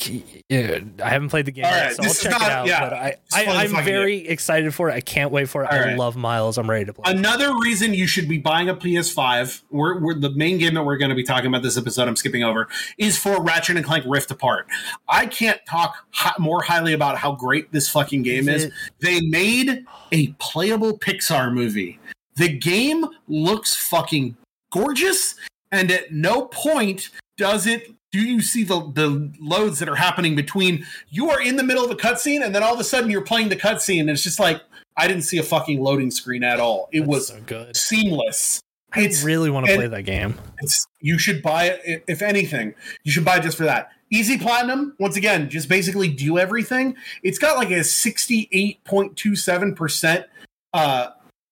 uh, 0.51 0.81
I 1.05 1.11
haven't 1.11 1.29
played 1.29 1.45
the 1.45 1.51
game 1.51 1.65
yet, 1.65 1.85
right, 1.85 1.95
so 1.95 2.03
I'll 2.03 2.15
check 2.15 2.43
it 2.43 2.51
out. 2.51 2.67
yeah, 2.67 2.81
but 2.81 2.95
I, 2.95 3.17
I 3.35 3.45
I'm 3.45 3.71
fucking 3.71 3.85
very 3.85 4.27
excited 4.27 4.75
for 4.75 4.89
it. 4.89 4.95
I 4.95 5.03
can't 5.03 5.31
wait 5.31 5.51
for 5.51 5.65
it. 5.65 5.71
All 5.71 5.79
I 5.79 5.83
right. 5.83 5.99
love 5.99 6.17
Miles. 6.17 6.57
I'm 6.57 6.69
ready 6.69 6.87
to 6.87 6.95
play. 6.95 7.13
Another 7.13 7.55
reason 7.59 7.93
you 7.93 8.07
should 8.07 8.27
be 8.27 8.39
buying 8.39 8.71
a 8.71 8.75
PS5, 8.75 9.65
we're, 9.71 10.01
we're 10.01 10.15
the 10.15 10.31
main 10.31 10.57
game 10.57 10.73
that 10.75 10.83
we're 10.83 10.97
going 10.97 11.11
to 11.11 11.15
be 11.15 11.25
talking 11.25 11.49
about 11.49 11.63
this 11.63 11.77
episode. 11.77 12.09
I'm 12.09 12.17
skipping 12.17 12.43
over 12.43 12.69
is 12.97 13.19
for 13.19 13.43
Ratchet 13.43 13.77
and 13.77 13.85
Clank 13.85 14.05
Rift 14.09 14.31
Apart. 14.31 14.67
I 15.11 15.27
can't 15.27 15.61
talk 15.69 15.97
more 16.39 16.63
highly 16.63 16.95
about 16.95 17.19
how 17.19 17.33
great 17.33 17.71
this 17.71 17.91
fucking 17.91 18.23
game 18.23 18.49
Is 18.49 18.65
is. 18.65 18.73
They 19.01 19.21
made 19.21 19.85
a 20.11 20.29
playable 20.39 20.99
Pixar 20.99 21.53
movie. 21.53 22.01
The 22.37 22.49
game 22.49 23.05
looks 23.27 23.75
fucking 23.75 24.39
gorgeous, 24.73 25.35
and 25.71 25.91
at 25.91 26.13
no 26.13 26.47
point 26.47 27.11
does 27.37 27.67
it. 27.67 27.93
Do 28.11 28.21
you 28.21 28.41
see 28.41 28.65
the 28.65 28.81
the 28.93 29.33
loads 29.41 29.79
that 29.81 29.89
are 29.89 29.95
happening 29.97 30.35
between 30.35 30.87
you 31.11 31.31
are 31.31 31.41
in 31.43 31.57
the 31.57 31.63
middle 31.63 31.85
of 31.85 31.91
a 31.91 31.95
cutscene 31.95 32.43
and 32.45 32.55
then 32.55 32.63
all 32.63 32.73
of 32.73 32.81
a 32.81 32.85
sudden 32.85 33.11
you're 33.11 33.21
playing 33.23 33.49
the 33.51 33.57
cutscene 33.57 34.01
and 34.01 34.11
it's 34.11 34.23
just 34.23 34.41
like 34.41 34.63
I 34.97 35.07
didn't 35.07 35.23
see 35.25 35.39
a 35.39 35.43
fucking 35.43 35.81
loading 35.81 36.11
screen 36.11 36.43
at 36.43 36.59
all. 36.59 36.89
It 36.93 37.01
That's 37.01 37.09
was 37.09 37.27
so 37.29 37.41
good. 37.47 37.77
seamless. 37.77 38.61
I 38.95 39.03
It's 39.03 39.23
really 39.23 39.51
want 39.51 39.67
to 39.67 39.75
play 39.77 39.87
that 39.87 40.03
game. 40.05 40.35
it's 40.63 40.87
you 41.01 41.19
should 41.19 41.43
buy 41.43 41.65
it 41.67 42.05
if 42.09 42.23
anything. 42.23 42.75
You 43.05 43.13
should 43.13 43.25
buy 43.25 43.37
it 43.37 43.43
just 43.43 43.59
for 43.59 43.65
that. 43.65 43.91
Easy 44.11 44.39
platinum. 44.39 44.95
Once 44.99 45.17
again, 45.17 45.51
just 45.51 45.69
basically 45.69 46.09
do 46.09 46.39
everything. 46.39 46.97
It's 47.23 47.39
got 47.39 47.59
like 47.59 47.71
a 47.71 47.85
sixty-eight 47.85 48.83
point 48.85 49.17
two 49.19 49.37
seven 49.37 49.75
percent 49.75 50.25
uh 50.73 51.09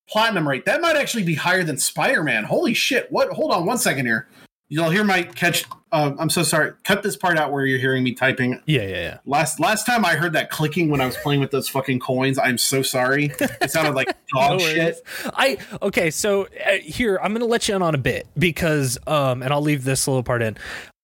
platinum 0.09 0.49
rate. 0.49 0.65
That 0.65 0.81
might 0.81 0.97
actually 0.97 1.25
be 1.25 1.35
higher 1.35 1.63
than 1.65 1.77
Spider-Man. 1.77 2.45
Holy 2.45 2.73
shit! 2.73 3.13
What? 3.13 3.31
Hold 3.33 3.53
on 3.53 3.67
one 3.67 3.77
second 3.77 4.07
here. 4.07 4.27
You'll 4.69 4.91
hear 4.91 5.05
my 5.05 5.23
catch. 5.23 5.65
Uh, 5.93 6.13
I'm 6.19 6.29
so 6.29 6.43
sorry. 6.43 6.73
Cut 6.83 7.05
this 7.05 7.17
part 7.17 7.39
out 7.39 7.53
where 7.53 7.65
you're 7.65 7.79
hearing 7.79 8.03
me 8.03 8.15
typing. 8.15 8.61
Yeah, 8.67 8.83
yeah, 8.83 8.89
yeah. 8.89 9.19
Last 9.25 9.61
last 9.61 9.87
time 9.87 10.05
I 10.05 10.17
heard 10.17 10.33
that 10.33 10.51
clicking 10.51 10.91
when 10.91 11.01
I 11.01 11.07
was 11.07 11.17
playing 11.19 11.41
with 11.41 11.53
those 11.53 11.69
fucking 11.69 12.01
coins. 12.01 12.37
I'm 12.39 12.59
so 12.59 12.83
sorry. 12.83 13.33
It 13.39 13.71
sounded 13.71 13.95
like 13.95 14.09
dog 14.35 14.53
No 14.53 14.59
shit. 14.59 15.01
I 15.25 15.59
okay, 15.83 16.11
so 16.11 16.47
uh, 16.67 16.79
here 16.83 17.21
I'm 17.23 17.33
gonna 17.33 17.45
let 17.45 17.69
you 17.69 17.77
in 17.77 17.83
on 17.83 17.95
a 17.95 17.99
bit 17.99 18.27
because 18.37 18.99
um, 19.07 19.43
and 19.43 19.53
I'll 19.53 19.63
leave 19.63 19.85
this 19.85 20.09
little 20.09 20.25
part 20.25 20.43
in. 20.43 20.57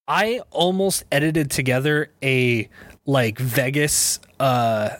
I 0.09 0.41
almost 0.51 1.05
edited 1.13 1.51
together 1.51 2.11
a 2.23 2.69
like 3.07 3.39
Vegas 3.39 4.19
uh 4.41 4.91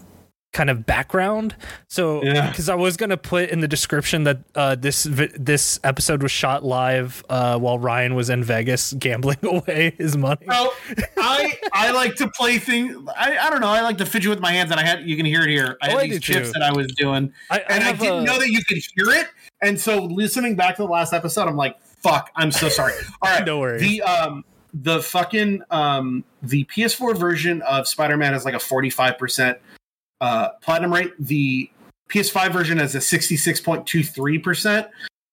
kind 0.53 0.69
of 0.69 0.85
background. 0.85 1.55
So 1.89 2.23
Yeah. 2.23 2.49
because 2.51 2.69
I 2.69 2.75
was 2.75 2.97
gonna 2.99 3.17
put 3.17 3.49
in 3.49 3.61
the 3.61 3.69
description 3.69 4.25
that 4.25 4.39
uh, 4.55 4.75
this 4.75 5.05
vi- 5.07 5.31
this 5.35 5.81
episode 5.83 6.23
was 6.23 6.31
shot 6.31 6.63
live 6.65 7.25
uh, 7.31 7.59
while 7.59 7.79
Ryan 7.79 8.15
was 8.15 8.29
in 8.29 8.45
Vegas 8.45 8.93
gambling 8.93 9.39
away 9.43 9.95
his 9.97 10.17
money. 10.17 10.45
So 10.51 10.73
I 11.19 11.59
I 11.73 11.91
like 11.93 12.17
to 12.17 12.29
play 12.31 12.59
things. 12.59 12.97
I, 13.17 13.39
I 13.39 13.51
don't 13.51 13.61
know. 13.63 13.69
I 13.69 13.81
like 13.81 13.97
to 13.99 14.07
fidget 14.07 14.29
with 14.29 14.41
my 14.41 14.53
hands, 14.53 14.71
and 14.71 14.79
I 14.79 14.85
had 14.87 15.09
you 15.09 15.17
can 15.17 15.25
hear 15.27 15.43
it 15.43 15.49
here. 15.49 15.79
I 15.81 15.87
Oh, 15.89 15.91
had 15.93 15.99
I 16.01 16.07
these 16.09 16.21
chips 16.21 16.49
too. 16.49 16.53
that 16.59 16.63
I 16.63 16.73
was 16.73 16.87
doing, 16.97 17.33
I, 17.51 17.61
and 17.71 17.85
I, 17.85 17.93
didn't 17.93 18.19
a- 18.19 18.23
know 18.25 18.39
that 18.39 18.49
you 18.51 18.63
could 18.65 18.79
hear 18.95 19.09
it. 19.21 19.29
And 19.63 19.81
so 19.81 20.05
listening 20.05 20.55
back 20.57 20.77
to 20.77 20.83
the 20.83 20.89
last 20.89 21.13
episode, 21.15 21.49
I'm 21.49 21.57
like, 21.57 21.77
"Fuck!" 22.03 22.31
I'm 22.37 22.53
so 22.53 22.69
sorry. 22.69 22.93
All 23.23 23.31
right, 23.31 23.47
No 23.47 23.59
worries. 23.59 23.81
The 23.81 24.03
um 24.03 24.45
the 24.75 25.03
fucking 25.03 25.63
um 25.71 26.25
the 26.43 26.65
PS4 26.65 27.17
version 27.17 27.63
of 27.63 27.87
Spider-Man 27.87 28.35
is 28.35 28.45
like 28.45 28.55
a 28.55 28.59
45 28.59 29.19
percent 29.19 29.59
uh 30.23 30.49
platinum 30.63 30.91
rate. 30.95 31.13
The 31.19 31.71
PS5 32.09 32.53
version 32.53 32.79
has 32.79 32.95
a 32.95 32.99
66.23 32.99 34.43
percent. 34.43 34.89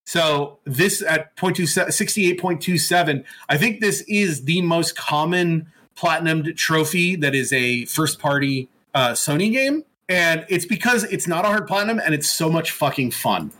So 0.05 0.57
this 0.65 1.01
at 1.03 1.35
68.27, 1.37 3.23
I 3.47 3.57
think 3.57 3.79
this 3.79 4.01
is 4.07 4.43
the 4.45 4.61
most 4.63 4.95
common 4.97 5.67
platinumed 5.95 6.55
trophy 6.57 7.15
that 7.17 7.35
is 7.35 7.53
a 7.53 7.85
first 7.85 8.19
party 8.19 8.69
uh, 8.95 9.09
Sony 9.11 9.51
game. 9.51 9.83
And 10.07 10.45
it's 10.49 10.65
because 10.65 11.03
it's 11.03 11.27
not 11.27 11.45
a 11.45 11.49
hard 11.49 11.67
platinum 11.67 11.99
and 12.03 12.15
it's 12.15 12.27
so 12.29 12.49
much 12.49 12.71
fucking 12.71 13.11
fun. 13.11 13.51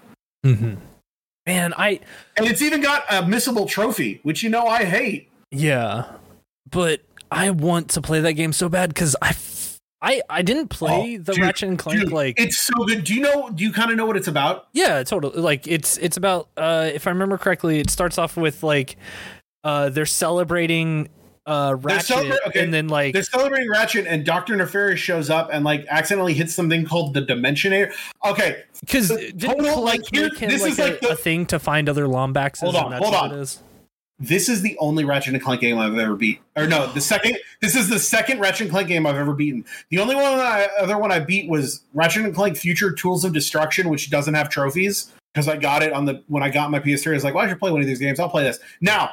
Mhm. 0.44 0.78
Man, 1.46 1.74
I 1.78 2.00
And 2.38 2.48
it's 2.48 2.62
even 2.64 2.82
got 2.82 3.04
a 3.10 3.22
missable 3.22 3.68
trophy, 3.68 4.20
which 4.24 4.42
you 4.42 4.50
know 4.50 4.66
I 4.66 4.86
hate. 4.86 5.30
Yeah, 5.52 6.06
but 6.72 7.02
I 7.32 7.52
want 7.52 7.90
to 7.92 8.02
play 8.02 8.22
that 8.22 8.34
game 8.34 8.54
so 8.54 8.70
bad 8.70 8.90
because 8.90 9.16
I, 9.22 9.30
f- 9.30 9.49
I, 10.02 10.22
I 10.30 10.42
didn't 10.42 10.70
play 10.70 11.18
Oh, 11.20 11.24
the 11.24 11.34
dude, 11.34 11.44
Ratchet 11.44 11.70
and 11.70 11.78
Clank 11.78 12.00
Dude, 12.00 12.12
like. 12.14 12.40
it's 12.40 12.58
so 12.62 12.74
good. 12.86 13.04
Do 13.04 13.14
you 13.14 13.22
know? 13.22 13.50
Do 13.50 13.64
you 13.64 13.74
kind 13.74 13.92
of 13.92 13.98
know 13.98 14.06
what 14.06 14.16
it's 14.16 14.28
about? 14.30 14.68
yeah, 14.72 15.04
totally. 15.04 15.42
Like 15.42 15.68
it's 15.68 15.98
it's 15.98 16.16
about 16.18 16.48
uh, 16.56 16.90
if 16.94 17.06
I 17.06 17.10
remember 17.10 17.38
correctly, 17.38 17.80
it 17.80 17.90
starts 17.90 18.18
off 18.18 18.38
with 18.38 18.64
like 18.64 18.96
uh, 19.66 19.90
they're 19.90 20.06
celebrating 20.06 21.10
uh, 21.46 21.76
Ratchet, 21.82 22.16
celebra- 22.16 22.38
okay, 22.48 22.64
and 22.64 22.74
then 22.74 22.88
like 22.88 23.14
They're 23.14 23.24
celebrating 23.24 23.70
Ratchet, 23.70 24.06
and 24.08 24.24
Doctor 24.26 24.56
Nefarious 24.56 25.00
shows 25.00 25.30
up 25.30 25.50
and 25.52 25.66
like 25.66 25.86
accidentally 25.90 26.34
hits 26.34 26.54
something 26.56 26.86
called 26.86 27.14
the 27.14 27.22
Dimensionator. 27.22 27.92
Okay, 28.24 28.64
because 28.82 29.10
didn't 29.10 29.40
total, 29.40 29.84
like, 29.84 30.02
here- 30.14 30.30
this 30.40 30.62
like, 30.62 30.72
is 30.72 30.80
a, 30.80 30.84
like 30.84 31.00
the- 31.02 31.10
a 31.10 31.16
thing 31.16 31.46
to 31.48 31.60
find 31.60 31.90
other 31.90 32.06
Lombaxes? 32.06 32.60
Hold 32.60 32.76
on, 32.78 32.84
and 32.86 32.94
that's 32.94 33.04
hold 33.06 33.16
on. 33.34 33.46
This 34.20 34.50
is 34.50 34.62
the 34.62 34.78
only 34.80 35.06
Ratchet 35.06 35.34
and 35.34 35.42
Clank 35.42 35.62
game 35.62 35.78
I've 35.78 35.98
ever 35.98 36.16
beat. 36.16 36.42
Or 36.56 36.68
no, 36.68 36.88
the 36.88 37.02
second. 37.02 37.38
This 37.62 37.76
is 37.76 37.90
the 37.90 38.00
second 38.00 38.40
Ratchet 38.40 38.62
and 38.62 38.70
Clank 38.72 38.88
game 38.88 39.06
I've 39.06 39.16
ever 39.16 39.34
beaten. 39.34 39.66
The 39.90 40.00
only 40.00 40.16
one 40.16 40.26
I, 40.26 40.68
other 40.80 40.98
one 40.98 41.12
I 41.12 41.20
beat 41.20 41.50
was 41.50 41.82
Ratchet 41.94 42.26
and 42.26 42.36
Clank 42.36 42.58
Future 42.58 42.92
Tools 42.92 43.24
of 43.24 43.34
Destruction, 43.34 43.90
which 43.90 44.10
doesn't 44.10 44.34
have 44.34 44.50
trophies 44.50 45.12
because 45.34 45.48
I 45.48 45.58
got 45.58 45.84
it 45.84 45.94
on 45.94 46.06
the 46.06 46.24
when 46.28 46.44
I 46.44 46.50
got 46.50 46.72
my 46.72 46.80
PS3. 46.80 47.12
I 47.12 47.14
was 47.14 47.24
like, 47.24 47.34
well, 47.34 47.46
I 47.46 47.50
should 47.50 47.60
play 47.60 47.72
one 47.72 47.82
of 47.82 47.88
these 47.88 48.00
games. 48.00 48.20
I'll 48.20 48.30
play 48.30 48.44
this. 48.44 48.60
Now, 48.82 49.12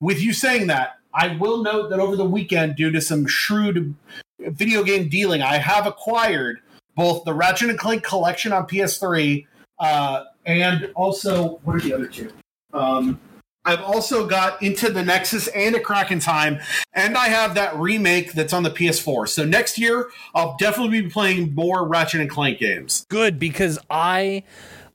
with 0.00 0.20
you 0.20 0.32
saying 0.32 0.68
that, 0.68 0.98
I 1.12 1.36
will 1.36 1.62
note 1.62 1.90
that 1.90 2.00
over 2.00 2.16
the 2.16 2.24
weekend, 2.24 2.76
due 2.76 2.90
to 2.90 3.00
some 3.00 3.26
shrewd 3.26 3.94
video 4.38 4.82
game 4.82 5.08
dealing, 5.08 5.42
I 5.42 5.58
have 5.58 5.86
acquired 5.86 6.60
both 6.94 7.24
the 7.24 7.34
Ratchet 7.34 7.68
and 7.68 7.78
Clank 7.78 8.02
collection 8.02 8.52
on 8.52 8.66
PS3 8.66 9.46
uh, 9.78 10.24
and 10.46 10.90
also 10.94 11.60
what 11.64 11.76
are 11.76 11.80
the 11.80 11.92
other 11.92 12.06
two? 12.06 12.32
Um, 12.72 13.20
I've 13.66 13.82
also 13.82 14.26
got 14.26 14.62
Into 14.62 14.90
the 14.90 15.04
Nexus 15.04 15.48
and 15.48 15.74
a 15.74 15.80
Crack 15.80 16.10
in 16.10 16.20
Time, 16.20 16.60
and 16.94 17.18
I 17.18 17.26
have 17.28 17.54
that 17.56 17.76
remake 17.76 18.32
that's 18.32 18.52
on 18.52 18.62
the 18.62 18.70
PS4. 18.70 19.28
So 19.28 19.44
next 19.44 19.78
year, 19.78 20.08
I'll 20.34 20.56
definitely 20.58 21.02
be 21.02 21.10
playing 21.10 21.54
more 21.54 21.86
Ratchet 21.86 22.20
and 22.20 22.30
Clank 22.30 22.58
games. 22.58 23.04
good 23.08 23.38
because 23.38 23.78
I 23.90 24.44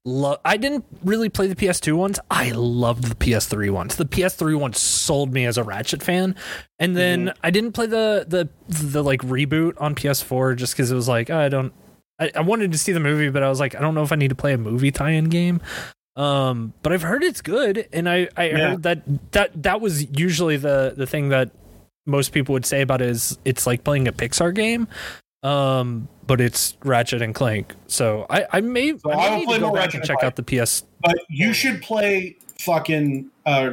love. 0.05 0.39
I 0.45 0.57
didn't 0.57 0.85
really 1.03 1.29
play 1.29 1.47
the 1.47 1.55
PS2 1.55 1.93
ones. 1.95 2.19
I 2.29 2.51
loved 2.51 3.03
the 3.03 3.15
PS3 3.15 3.69
ones. 3.71 3.97
The 3.97 4.05
PS3 4.05 4.57
ones 4.57 4.79
sold 4.79 5.33
me 5.33 5.45
as 5.45 5.57
a 5.57 5.63
Ratchet 5.63 6.01
fan, 6.01 6.35
and 6.79 6.95
then 6.95 7.25
mm-hmm. 7.25 7.39
I 7.43 7.51
didn't 7.51 7.73
play 7.73 7.87
the 7.87 8.25
the 8.27 8.49
the 8.67 9.03
like 9.03 9.21
reboot 9.21 9.73
on 9.79 9.95
PS4 9.95 10.55
just 10.55 10.73
because 10.73 10.91
it 10.91 10.95
was 10.95 11.07
like 11.07 11.29
oh, 11.29 11.37
I 11.37 11.49
don't. 11.49 11.73
I, 12.19 12.31
I 12.35 12.41
wanted 12.41 12.71
to 12.71 12.77
see 12.77 12.91
the 12.91 12.99
movie, 12.99 13.29
but 13.29 13.41
I 13.41 13.49
was 13.49 13.59
like, 13.59 13.75
I 13.75 13.79
don't 13.81 13.95
know 13.95 14.03
if 14.03 14.11
I 14.11 14.15
need 14.15 14.29
to 14.29 14.35
play 14.35 14.53
a 14.53 14.57
movie 14.57 14.91
tie-in 14.91 15.25
game. 15.25 15.59
Um, 16.21 16.73
but 16.83 16.93
I've 16.93 17.01
heard 17.01 17.23
it's 17.23 17.41
good, 17.41 17.87
and 17.91 18.07
I 18.07 18.27
I 18.37 18.49
Yeah. 18.49 18.57
heard 18.71 18.83
that 18.83 19.31
that 19.31 19.63
that 19.63 19.81
was 19.81 20.05
usually 20.17 20.57
the 20.57 20.93
the 20.95 21.07
thing 21.07 21.29
that 21.29 21.51
most 22.05 22.31
people 22.31 22.53
would 22.53 22.65
say 22.65 22.81
about 22.81 23.01
it 23.01 23.09
is 23.09 23.37
it's 23.45 23.65
like 23.65 23.83
playing 23.83 24.07
a 24.07 24.11
Pixar 24.11 24.53
game. 24.53 24.87
Um, 25.43 26.07
but 26.27 26.39
it's 26.39 26.77
Ratchet 26.83 27.21
and 27.23 27.33
Clank. 27.33 27.73
So 27.87 28.27
I, 28.29 28.45
I 28.53 28.61
may, 28.61 28.95
So 28.97 29.11
I 29.11 29.29
may 29.31 29.35
need 29.37 29.45
play 29.45 29.55
to 29.57 29.61
go 29.61 29.71
back 29.71 29.85
Ratchet 29.85 29.95
and 29.95 30.03
check 30.05 30.23
out 30.23 30.35
the 30.35 30.43
PS. 30.43 30.83
But 31.01 31.17
you 31.29 31.51
should 31.53 31.81
play 31.81 32.37
fucking 32.59 33.29
uh, 33.47 33.71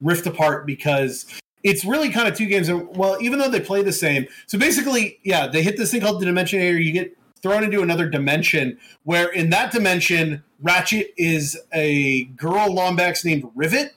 Rift 0.00 0.26
Apart 0.26 0.66
because 0.66 1.26
it's 1.62 1.84
really 1.84 2.10
kind 2.10 2.26
of 2.26 2.36
two 2.36 2.46
games. 2.46 2.68
Well, 2.70 3.16
even 3.20 3.38
though 3.38 3.48
they 3.48 3.60
play 3.60 3.82
the 3.84 3.92
same, 3.92 4.26
so 4.46 4.58
basically, 4.58 5.20
yeah, 5.22 5.46
they 5.46 5.62
hit 5.62 5.76
this 5.76 5.92
thing 5.92 6.00
called 6.00 6.20
the 6.20 6.26
Dimensionator. 6.26 6.82
You 6.82 6.92
get 6.92 7.16
thrown 7.42 7.62
into 7.62 7.80
another 7.82 8.08
dimension 8.08 8.76
where 9.04 9.28
in 9.28 9.50
that 9.50 9.70
dimension, 9.70 10.42
Ratchet 10.60 11.14
is 11.16 11.58
a 11.72 12.24
girl 12.24 12.68
Lombax 12.68 13.24
named 13.24 13.48
Rivet, 13.54 13.94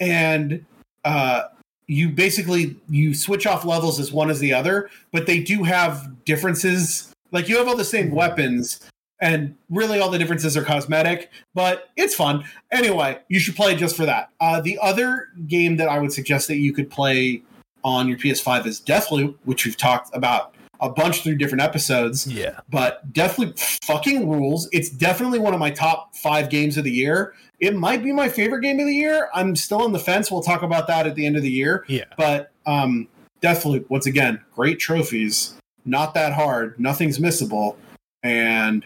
and 0.00 0.64
uh, 1.04 1.44
you 1.86 2.08
basically 2.08 2.76
you 2.88 3.14
switch 3.14 3.46
off 3.46 3.64
levels 3.64 4.00
as 4.00 4.12
one 4.12 4.30
as 4.30 4.40
the 4.40 4.52
other, 4.52 4.90
but 5.12 5.26
they 5.26 5.40
do 5.40 5.62
have 5.62 6.24
differences. 6.24 7.12
Like 7.30 7.48
you 7.48 7.56
have 7.58 7.68
all 7.68 7.76
the 7.76 7.84
same 7.84 8.10
weapons, 8.10 8.80
and 9.20 9.56
really 9.70 10.00
all 10.00 10.10
the 10.10 10.18
differences 10.18 10.56
are 10.56 10.64
cosmetic, 10.64 11.30
but 11.54 11.90
it's 11.96 12.14
fun. 12.14 12.44
Anyway, 12.72 13.18
you 13.28 13.38
should 13.38 13.56
play 13.56 13.76
just 13.76 13.96
for 13.96 14.04
that. 14.04 14.30
Uh, 14.40 14.60
the 14.60 14.78
other 14.82 15.28
game 15.46 15.76
that 15.76 15.88
I 15.88 15.98
would 15.98 16.12
suggest 16.12 16.48
that 16.48 16.56
you 16.56 16.72
could 16.72 16.90
play 16.90 17.42
on 17.84 18.08
your 18.08 18.18
PS5 18.18 18.66
is 18.66 18.80
Deathloop, 18.80 19.36
which 19.44 19.64
we've 19.64 19.76
talked 19.76 20.14
about 20.14 20.54
a 20.82 20.90
bunch 20.90 21.22
through 21.22 21.36
different 21.36 21.62
episodes 21.62 22.26
Yeah. 22.26 22.58
but 22.68 23.10
definitely 23.12 23.54
fucking 23.84 24.28
rules. 24.28 24.68
It's 24.72 24.90
definitely 24.90 25.38
one 25.38 25.54
of 25.54 25.60
my 25.60 25.70
top 25.70 26.14
five 26.14 26.50
games 26.50 26.76
of 26.76 26.84
the 26.84 26.90
year. 26.90 27.34
It 27.60 27.74
might 27.76 28.02
be 28.02 28.12
my 28.12 28.28
favorite 28.28 28.60
game 28.62 28.78
of 28.80 28.86
the 28.86 28.94
year. 28.94 29.30
I'm 29.32 29.54
still 29.56 29.82
on 29.82 29.92
the 29.92 29.98
fence. 30.00 30.30
We'll 30.30 30.42
talk 30.42 30.62
about 30.62 30.88
that 30.88 31.06
at 31.06 31.14
the 31.14 31.24
end 31.24 31.36
of 31.36 31.42
the 31.42 31.50
year. 31.50 31.84
Yeah. 31.88 32.04
But 32.18 32.50
um, 32.66 33.06
Deathloop, 33.40 33.88
once 33.88 34.06
again, 34.06 34.40
great 34.54 34.78
trophies. 34.80 35.54
Not 35.84 36.14
that 36.14 36.32
hard. 36.32 36.78
Nothing's 36.78 37.18
missable, 37.18 37.76
and 38.22 38.84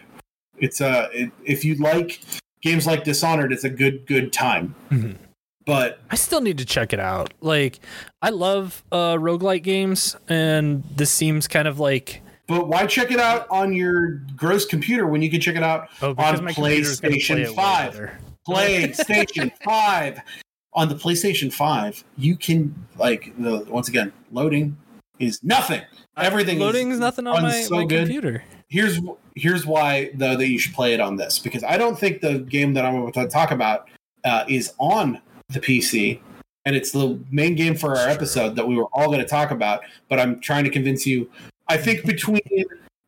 it's 0.57 0.81
a. 0.81 1.09
It, 1.13 1.31
if 1.45 1.63
you 1.65 1.75
like 1.75 2.21
games 2.61 2.87
like 2.87 3.03
Dishonored, 3.03 3.51
it's 3.53 3.63
a 3.63 3.69
good 3.69 4.05
good 4.07 4.33
time. 4.33 4.73
Mhm. 4.89 5.15
But 5.67 5.99
I 6.09 6.15
still 6.15 6.41
need 6.41 6.57
to 6.57 6.65
check 6.65 6.93
it 6.93 6.99
out. 6.99 7.33
Like, 7.41 7.79
I 8.23 8.31
love 8.31 8.83
uh, 8.91 9.15
roguelike 9.15 9.61
games, 9.61 10.15
and 10.27 10.83
this 10.95 11.11
seems 11.11 11.47
kind 11.47 11.67
of 11.67 11.79
like 11.79 12.21
but 12.47 12.69
why 12.69 12.85
check 12.85 13.11
it 13.11 13.19
out 13.19 13.45
on 13.49 13.73
your 13.73 14.21
gross 14.37 14.65
computer 14.65 15.05
when 15.05 15.21
you 15.21 15.29
can 15.29 15.41
check 15.41 15.57
it 15.57 15.63
out 15.63 15.89
oh, 16.01 16.15
on 16.17 16.47
play 16.47 16.79
PlayStation 16.79 17.53
Five? 17.53 17.91
better. 17.91 18.17
PlayStation 18.47 19.51
Five. 19.63 20.21
On 20.73 20.87
the 20.87 20.95
PlayStation 20.95 21.51
Five, 21.51 22.03
you 22.17 22.37
can 22.37 22.73
like 22.97 23.33
the 23.37 23.65
once 23.67 23.89
again 23.89 24.13
loading 24.31 24.77
is 25.19 25.43
nothing. 25.43 25.81
Everything 26.15 26.59
loading 26.59 26.91
is 26.91 26.99
nothing 26.99 27.27
on 27.27 27.43
my, 27.43 27.61
so 27.61 27.75
my 27.75 27.85
good. 27.85 28.05
computer. 28.05 28.43
here's 28.69 28.99
here's 29.35 29.65
why 29.65 30.11
though 30.13 30.37
that 30.37 30.47
you 30.47 30.59
should 30.59 30.73
play 30.73 30.93
it 30.93 30.99
on 30.99 31.15
this 31.15 31.39
because 31.39 31.63
I 31.63 31.77
don't 31.77 31.97
think 31.97 32.21
the 32.21 32.39
game 32.39 32.73
that 32.75 32.85
I'm 32.85 32.95
about 32.95 33.13
to 33.15 33.27
talk 33.27 33.51
about 33.51 33.89
uh, 34.23 34.45
is 34.47 34.73
on 34.77 35.21
the 35.49 35.59
PC, 35.59 36.19
and 36.65 36.75
it's 36.75 36.91
the 36.91 37.19
main 37.31 37.55
game 37.55 37.75
for 37.75 37.91
our 37.91 37.95
Sure. 37.97 38.09
episode 38.09 38.55
that 38.55 38.67
we 38.67 38.75
were 38.75 38.87
all 38.93 39.07
going 39.07 39.19
to 39.19 39.25
talk 39.25 39.51
about. 39.51 39.81
But 40.09 40.19
I'm 40.19 40.39
trying 40.39 40.63
to 40.65 40.69
convince 40.69 41.05
you. 41.05 41.29
I 41.67 41.77
think 41.77 42.05
between 42.05 42.41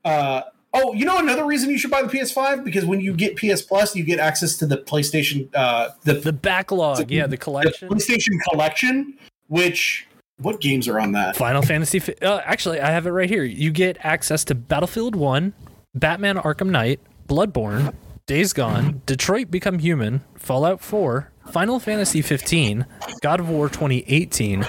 uh, 0.05 0.41
oh, 0.73 0.93
you 0.93 1.05
know 1.05 1.17
another 1.17 1.45
reason 1.45 1.69
you 1.69 1.77
should 1.77 1.91
buy 1.91 2.01
the 2.01 2.07
PS5 2.09 2.63
because 2.63 2.85
when 2.85 2.99
you 3.01 3.13
get 3.13 3.35
PS 3.35 3.61
Plus, 3.61 3.95
you 3.95 4.03
get 4.03 4.19
access 4.19 4.55
to 4.57 4.65
the 4.65 4.77
PlayStation 4.77 5.49
uh, 5.53 5.89
the, 6.03 6.13
The 6.15 6.33
backlog, 6.33 7.09
yeah, 7.11 7.23
the 7.23 7.29
the 7.31 7.37
collection. 7.37 7.89
PlayStation 7.89 8.33
Collection, 8.49 9.17
which 9.47 10.07
what 10.37 10.61
games 10.61 10.87
are 10.87 10.99
on 10.99 11.11
that? 11.13 11.35
Final 11.35 11.61
Fantasy. 11.61 12.01
Uh, 12.21 12.39
actually, 12.45 12.79
I 12.79 12.91
have 12.91 13.05
it 13.05 13.11
right 13.11 13.29
here. 13.29 13.43
You 13.43 13.71
get 13.71 13.97
access 14.05 14.45
to 14.45 14.55
Battlefield 14.55 15.15
One, 15.15 15.53
Batman: 15.93 16.37
Arkham 16.37 16.69
Knight, 16.69 17.01
Bloodborne, 17.27 17.93
Days 18.25 18.53
Gone, 18.53 19.01
Detroit: 19.05 19.51
Become 19.51 19.79
Human, 19.79 20.21
Fallout 20.35 20.79
4, 20.81 21.31
Final 21.51 21.79
Fantasy 21.79 22.21
15, 22.21 22.85
God 23.21 23.39
of 23.39 23.49
War 23.49 23.69
2018, 23.69 24.67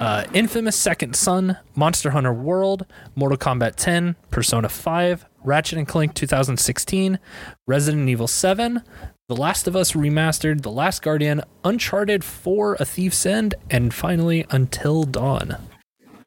uh, 0.00 0.24
Infamous 0.32 0.76
Second 0.76 1.14
Son, 1.14 1.56
Monster 1.76 2.10
Hunter 2.10 2.32
World, 2.32 2.86
Mortal 3.14 3.38
Kombat 3.38 3.76
10, 3.76 4.16
Persona 4.30 4.68
5, 4.68 5.26
Ratchet 5.44 5.78
and 5.78 5.86
Clank 5.86 6.14
2016, 6.14 7.18
Resident 7.66 8.08
Evil 8.08 8.26
7, 8.26 8.82
The 9.28 9.36
Last 9.36 9.68
of 9.68 9.76
Us 9.76 9.92
Remastered, 9.92 10.62
The 10.62 10.70
Last 10.70 11.02
Guardian, 11.02 11.42
Uncharted 11.62 12.24
4, 12.24 12.76
A 12.80 12.84
Thief's 12.84 13.24
End, 13.24 13.54
and 13.70 13.94
finally 13.94 14.44
Until 14.50 15.04
Dawn. 15.04 15.56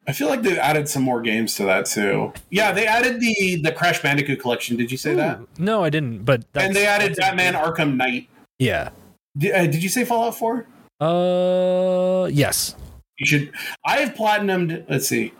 I 0.08 0.12
feel 0.12 0.28
like 0.28 0.42
they 0.42 0.58
added 0.58 0.88
some 0.88 1.02
more 1.02 1.20
games 1.20 1.54
to 1.56 1.64
that 1.64 1.86
too. 1.86 2.32
Yeah, 2.50 2.72
they 2.72 2.86
added 2.88 3.20
the 3.20 3.60
the 3.62 3.70
Crash 3.70 4.02
Bandicoot 4.02 4.40
collection. 4.40 4.76
Did 4.76 4.90
you 4.90 4.98
say 4.98 5.14
that? 5.14 5.38
No, 5.58 5.84
I 5.84 5.90
didn't. 5.90 6.24
But 6.24 6.52
that's, 6.52 6.66
and 6.66 6.74
they 6.74 6.86
added 6.86 7.14
Batman 7.16 7.54
Arkham 7.54 7.94
Knight. 7.94 8.28
Yeah. 8.58 8.90
Did, 9.36 9.54
uh, 9.54 9.66
did 9.66 9.82
you 9.82 9.88
say 9.88 10.04
Fallout 10.04 10.36
Four? 10.36 10.66
Uh, 11.00 12.26
yes. 12.26 12.76
You 13.18 13.26
should. 13.26 13.52
I 13.84 13.98
have 13.98 14.14
platinumed. 14.14 14.84
Let's 14.88 15.08
see, 15.08 15.32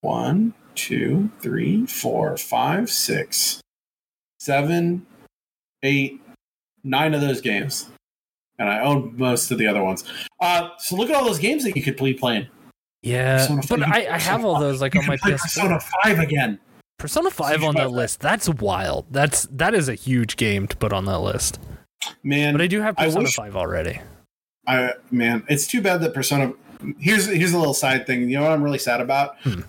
one, 0.00 0.54
two, 0.74 1.30
three, 1.40 1.86
four, 1.86 2.36
five, 2.36 2.90
six, 2.90 3.60
seven, 4.38 5.06
eight, 5.82 6.20
nine 6.82 7.14
of 7.14 7.20
those 7.20 7.40
games, 7.40 7.88
and 8.58 8.68
I 8.68 8.80
own 8.80 9.14
most 9.16 9.50
of 9.50 9.58
the 9.58 9.66
other 9.66 9.82
ones. 9.82 10.04
Uh, 10.40 10.70
so 10.78 10.96
look 10.96 11.10
at 11.10 11.16
all 11.16 11.24
those 11.24 11.38
games 11.38 11.64
that 11.64 11.76
you 11.76 11.82
could 11.82 11.96
be 11.96 12.14
playing. 12.14 12.46
Yeah, 13.02 13.46
Persona 13.46 13.62
but. 13.68 13.82
I, 13.82 14.14
I 14.14 14.18
have 14.18 14.44
all 14.44 14.58
those 14.58 14.80
like 14.80 14.94
You 14.94 15.00
on 15.00 15.06
my 15.06 15.16
could 15.16 15.34
PS4. 15.34 15.42
Persona 15.42 15.80
Five 15.80 16.18
again. 16.18 16.58
Persona 16.98 17.30
Five 17.30 17.62
on 17.62 17.74
that 17.74 17.82
that. 17.84 17.88
list. 17.90 18.20
That's 18.20 18.48
wild. 18.48 19.06
That's 19.10 19.46
that 19.50 19.74
is 19.74 19.88
a 19.88 19.94
huge 19.94 20.36
game 20.36 20.66
to 20.68 20.76
put 20.76 20.92
on 20.92 21.04
that 21.06 21.18
list. 21.18 21.58
Man, 22.22 22.54
But 22.54 22.62
I 22.62 22.66
do 22.66 22.80
have 22.80 22.94
I 22.98 23.04
Persona 23.06 23.24
wish- 23.24 23.36
Five 23.36 23.56
already. 23.56 24.00
I 24.66 24.92
man, 25.10 25.44
it's 25.48 25.66
too 25.66 25.82
bad 25.82 26.00
that 26.00 26.14
Persona. 26.14 26.52
Here's 26.98 27.26
here's 27.26 27.52
a 27.52 27.58
little 27.58 27.74
side 27.74 28.06
thing. 28.06 28.28
You 28.28 28.36
know 28.38 28.42
what 28.44 28.52
I'm 28.52 28.62
really 28.62 28.78
sad 28.78 29.00
about? 29.00 29.38
Hmm. 29.42 29.60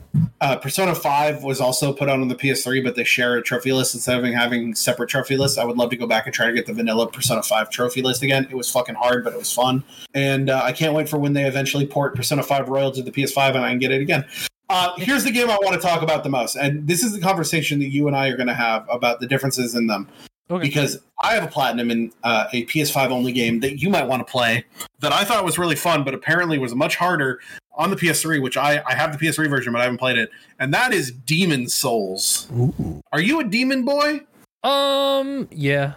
Uh, 0.42 0.56
Persona 0.58 0.96
Five 0.96 1.44
was 1.44 1.60
also 1.62 1.92
put 1.94 2.08
out 2.10 2.20
on 2.20 2.28
the 2.28 2.36
PS3, 2.36 2.84
but 2.84 2.96
they 2.96 3.04
share 3.04 3.36
a 3.36 3.42
trophy 3.42 3.72
list 3.74 3.94
instead 3.96 4.18
of 4.24 4.34
having 4.34 4.74
separate 4.76 5.10
trophy 5.10 5.36
lists. 5.38 5.58
I 5.58 5.64
would 5.66 5.78
love 5.78 5.90
to 5.92 5.98
go 5.98 6.08
back 6.08 6.26
and 6.26 6.34
try 6.34 6.48
to 6.48 6.54
get 6.54 6.66
the 6.66 6.74
vanilla 6.74 7.10
Persona 7.10 7.42
Five 7.44 7.70
trophy 7.70 8.02
list 8.02 8.22
again. 8.24 8.48
It 8.50 8.56
was 8.56 8.70
fucking 8.70 8.96
hard, 8.96 9.24
but 9.24 9.34
it 9.34 9.40
was 9.40 9.52
fun, 9.54 9.84
and 10.14 10.50
uh, 10.50 10.62
I 10.64 10.72
can't 10.72 10.94
wait 10.94 11.10
for 11.10 11.18
when 11.18 11.34
they 11.34 11.44
eventually 11.46 11.86
port 11.86 12.16
Persona 12.16 12.44
Five 12.44 12.70
Royal 12.70 12.92
to 12.92 13.02
the 13.02 13.12
PS5 13.12 13.50
and 13.56 13.60
I 13.66 13.70
can 13.70 13.80
get 13.80 13.92
it 13.92 14.02
again. 14.02 14.26
Uh, 14.70 14.94
here's 14.98 15.24
the 15.24 15.32
game 15.32 15.50
I 15.50 15.58
want 15.62 15.80
to 15.80 15.86
talk 15.86 16.02
about 16.02 16.24
the 16.24 16.30
most, 16.30 16.56
and 16.56 16.88
this 16.88 17.04
is 17.04 17.14
the 17.14 17.20
conversation 17.22 17.80
that 17.80 17.90
you 17.90 18.08
and 18.08 18.16
I 18.16 18.28
are 18.30 18.36
going 18.38 18.48
to 18.48 18.54
have 18.56 18.86
about 18.90 19.20
the 19.20 19.28
differences 19.28 19.76
in 19.76 19.88
them 19.88 20.08
Okay. 20.50 20.68
because 20.68 21.00
I 21.24 21.34
have 21.34 21.44
a 21.44 21.48
platinum 21.48 21.90
in 21.90 22.12
uh, 22.24 22.46
a 22.54 22.66
PS5 22.66 23.10
only 23.10 23.32
game 23.32 23.62
that 23.62 23.82
you 23.82 23.90
might 23.90 24.08
want 24.08 24.26
to 24.26 24.32
play 24.32 24.64
that 25.00 25.12
I 25.12 25.24
thought 25.24 25.44
was 25.44 25.58
really 25.58 25.76
fun, 25.76 26.04
but 26.04 26.14
apparently 26.14 26.60
was 26.60 26.76
much 26.76 26.96
harder 26.98 27.40
on 27.74 27.90
the 27.90 27.96
PS3, 27.96 28.42
which 28.44 28.56
I, 28.56 28.84
I 28.86 28.94
have 28.94 29.18
the 29.18 29.26
PS3 29.26 29.50
version, 29.50 29.74
but 29.74 29.80
I 29.80 29.86
haven't 29.86 29.98
played 29.98 30.18
it, 30.20 30.30
and 30.60 30.72
that 30.74 30.94
is 30.94 31.12
Demon 31.12 31.68
Souls. 31.68 32.48
Ooh. 32.56 33.02
Are 33.12 33.20
you 33.20 33.40
a 33.40 33.44
demon 33.44 33.86
boy? 33.86 34.22
Um. 34.64 35.48
Yeah. 35.52 35.94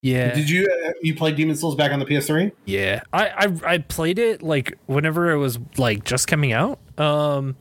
Yeah. 0.00 0.32
Did 0.32 0.48
you 0.48 0.68
uh, 0.86 0.92
you 1.02 1.16
play 1.16 1.32
Demon 1.32 1.56
Souls 1.56 1.74
back 1.74 1.90
on 1.90 1.98
the 1.98 2.06
PS3? 2.06 2.52
yeah. 2.66 3.02
I, 3.12 3.28
I 3.28 3.74
I 3.74 3.78
played 3.78 4.20
it 4.20 4.42
like 4.42 4.78
whenever 4.86 5.30
it 5.32 5.38
was 5.38 5.58
like 5.76 6.04
just 6.04 6.28
coming 6.28 6.52
out. 6.52 6.78
Um. 6.98 7.56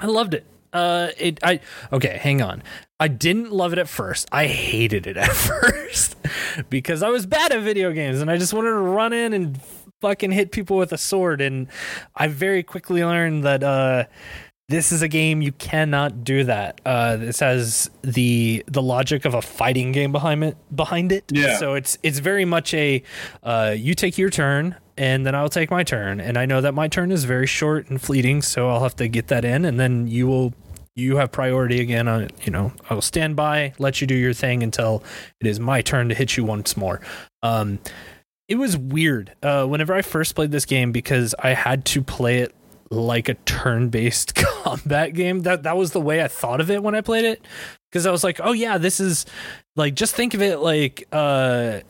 I 0.00 0.06
loved 0.06 0.32
it. 0.32 0.46
Uh, 0.72 1.08
it. 1.18 1.38
I 1.42 1.60
okay. 1.92 2.18
Hang 2.20 2.42
on. 2.42 2.62
I 3.00 3.08
didn't 3.08 3.52
love 3.52 3.72
it 3.72 3.78
at 3.78 3.88
first. 3.88 4.28
I 4.32 4.46
hated 4.46 5.06
it 5.06 5.16
at 5.16 5.32
first 5.32 6.16
because 6.68 7.02
I 7.02 7.10
was 7.10 7.26
bad 7.26 7.52
at 7.52 7.62
video 7.62 7.92
games 7.92 8.20
and 8.20 8.30
I 8.30 8.36
just 8.36 8.52
wanted 8.52 8.70
to 8.70 8.74
run 8.74 9.12
in 9.12 9.32
and 9.32 9.60
fucking 10.00 10.32
hit 10.32 10.52
people 10.52 10.76
with 10.76 10.92
a 10.92 10.98
sword. 10.98 11.40
And 11.40 11.68
I 12.14 12.28
very 12.28 12.62
quickly 12.62 13.04
learned 13.04 13.44
that 13.44 13.62
uh, 13.62 14.04
this 14.68 14.92
is 14.92 15.00
a 15.00 15.08
game 15.08 15.40
you 15.42 15.52
cannot 15.52 16.24
do 16.24 16.44
that. 16.44 16.80
Uh, 16.84 17.16
this 17.16 17.40
has 17.40 17.90
the 18.02 18.64
the 18.66 18.82
logic 18.82 19.24
of 19.24 19.34
a 19.34 19.42
fighting 19.42 19.92
game 19.92 20.12
behind 20.12 20.44
it. 20.44 20.56
Behind 20.74 21.12
it. 21.12 21.24
Yeah. 21.32 21.56
So 21.56 21.74
it's 21.74 21.98
it's 22.02 22.18
very 22.18 22.44
much 22.44 22.74
a 22.74 23.02
uh, 23.42 23.74
you 23.76 23.94
take 23.94 24.18
your 24.18 24.30
turn 24.30 24.76
and 24.98 25.24
then 25.24 25.34
I'll 25.34 25.48
take 25.48 25.70
my 25.70 25.84
turn. 25.84 26.20
And 26.20 26.36
I 26.36 26.44
know 26.44 26.60
that 26.60 26.74
my 26.74 26.88
turn 26.88 27.12
is 27.12 27.24
very 27.24 27.46
short 27.46 27.88
and 27.88 28.02
fleeting, 28.02 28.42
so 28.42 28.68
I'll 28.68 28.82
have 28.82 28.96
to 28.96 29.08
get 29.08 29.28
that 29.28 29.44
in, 29.44 29.64
and 29.64 29.78
then 29.78 30.08
you 30.08 30.26
will 30.26 30.52
you 30.96 31.16
have 31.16 31.30
priority 31.30 31.80
again 31.80 32.08
on 32.08 32.28
you 32.42 32.50
know 32.50 32.72
I 32.90 32.94
will 32.94 33.02
stand 33.02 33.36
by, 33.36 33.72
let 33.78 34.00
you 34.00 34.06
do 34.06 34.16
your 34.16 34.34
thing 34.34 34.62
until 34.62 35.02
it 35.40 35.46
is 35.46 35.60
my 35.60 35.80
turn 35.80 36.08
to 36.08 36.14
hit 36.14 36.36
you 36.36 36.44
once 36.44 36.76
more. 36.76 37.00
Um, 37.42 37.78
it 38.48 38.56
was 38.56 38.76
weird 38.76 39.32
uh, 39.42 39.66
whenever 39.66 39.94
I 39.94 40.02
first 40.02 40.34
played 40.34 40.50
this 40.50 40.64
game 40.64 40.90
because 40.90 41.34
I 41.38 41.50
had 41.50 41.84
to 41.86 42.02
play 42.02 42.38
it 42.38 42.54
like 42.90 43.28
a 43.28 43.34
turn-based 43.34 44.34
combat 44.64 45.14
game. 45.14 45.42
That 45.42 45.62
that 45.62 45.76
was 45.76 45.92
the 45.92 46.00
way 46.00 46.22
I 46.22 46.28
thought 46.28 46.60
of 46.60 46.70
it 46.70 46.82
when 46.82 46.96
I 46.96 47.02
played 47.02 47.24
it 47.24 47.40
because 47.90 48.04
I 48.04 48.10
was 48.10 48.24
like, 48.24 48.40
oh 48.42 48.52
yeah, 48.52 48.78
this 48.78 48.98
is 48.98 49.26
like 49.76 49.94
just 49.94 50.16
think 50.16 50.34
of 50.34 50.42
it 50.42 50.58
like 50.58 51.06
uh, 51.12 51.80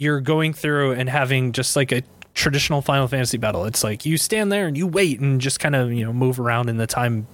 you're 0.00 0.20
going 0.20 0.52
through 0.52 0.92
and 0.92 1.08
having 1.08 1.52
just 1.52 1.76
like 1.76 1.92
a 1.92 2.02
traditional 2.36 2.82
Final 2.82 3.08
Fantasy 3.08 3.38
battle. 3.38 3.64
It's 3.64 3.82
like 3.82 4.06
you 4.06 4.16
stand 4.18 4.52
there 4.52 4.68
and 4.68 4.76
you 4.76 4.86
wait 4.86 5.18
and 5.18 5.40
just 5.40 5.58
kind 5.58 5.74
of 5.74 5.92
you 5.92 6.04
know 6.04 6.12
move 6.12 6.38
around 6.38 6.68
in 6.68 6.76
the 6.76 6.86
time 6.86 7.26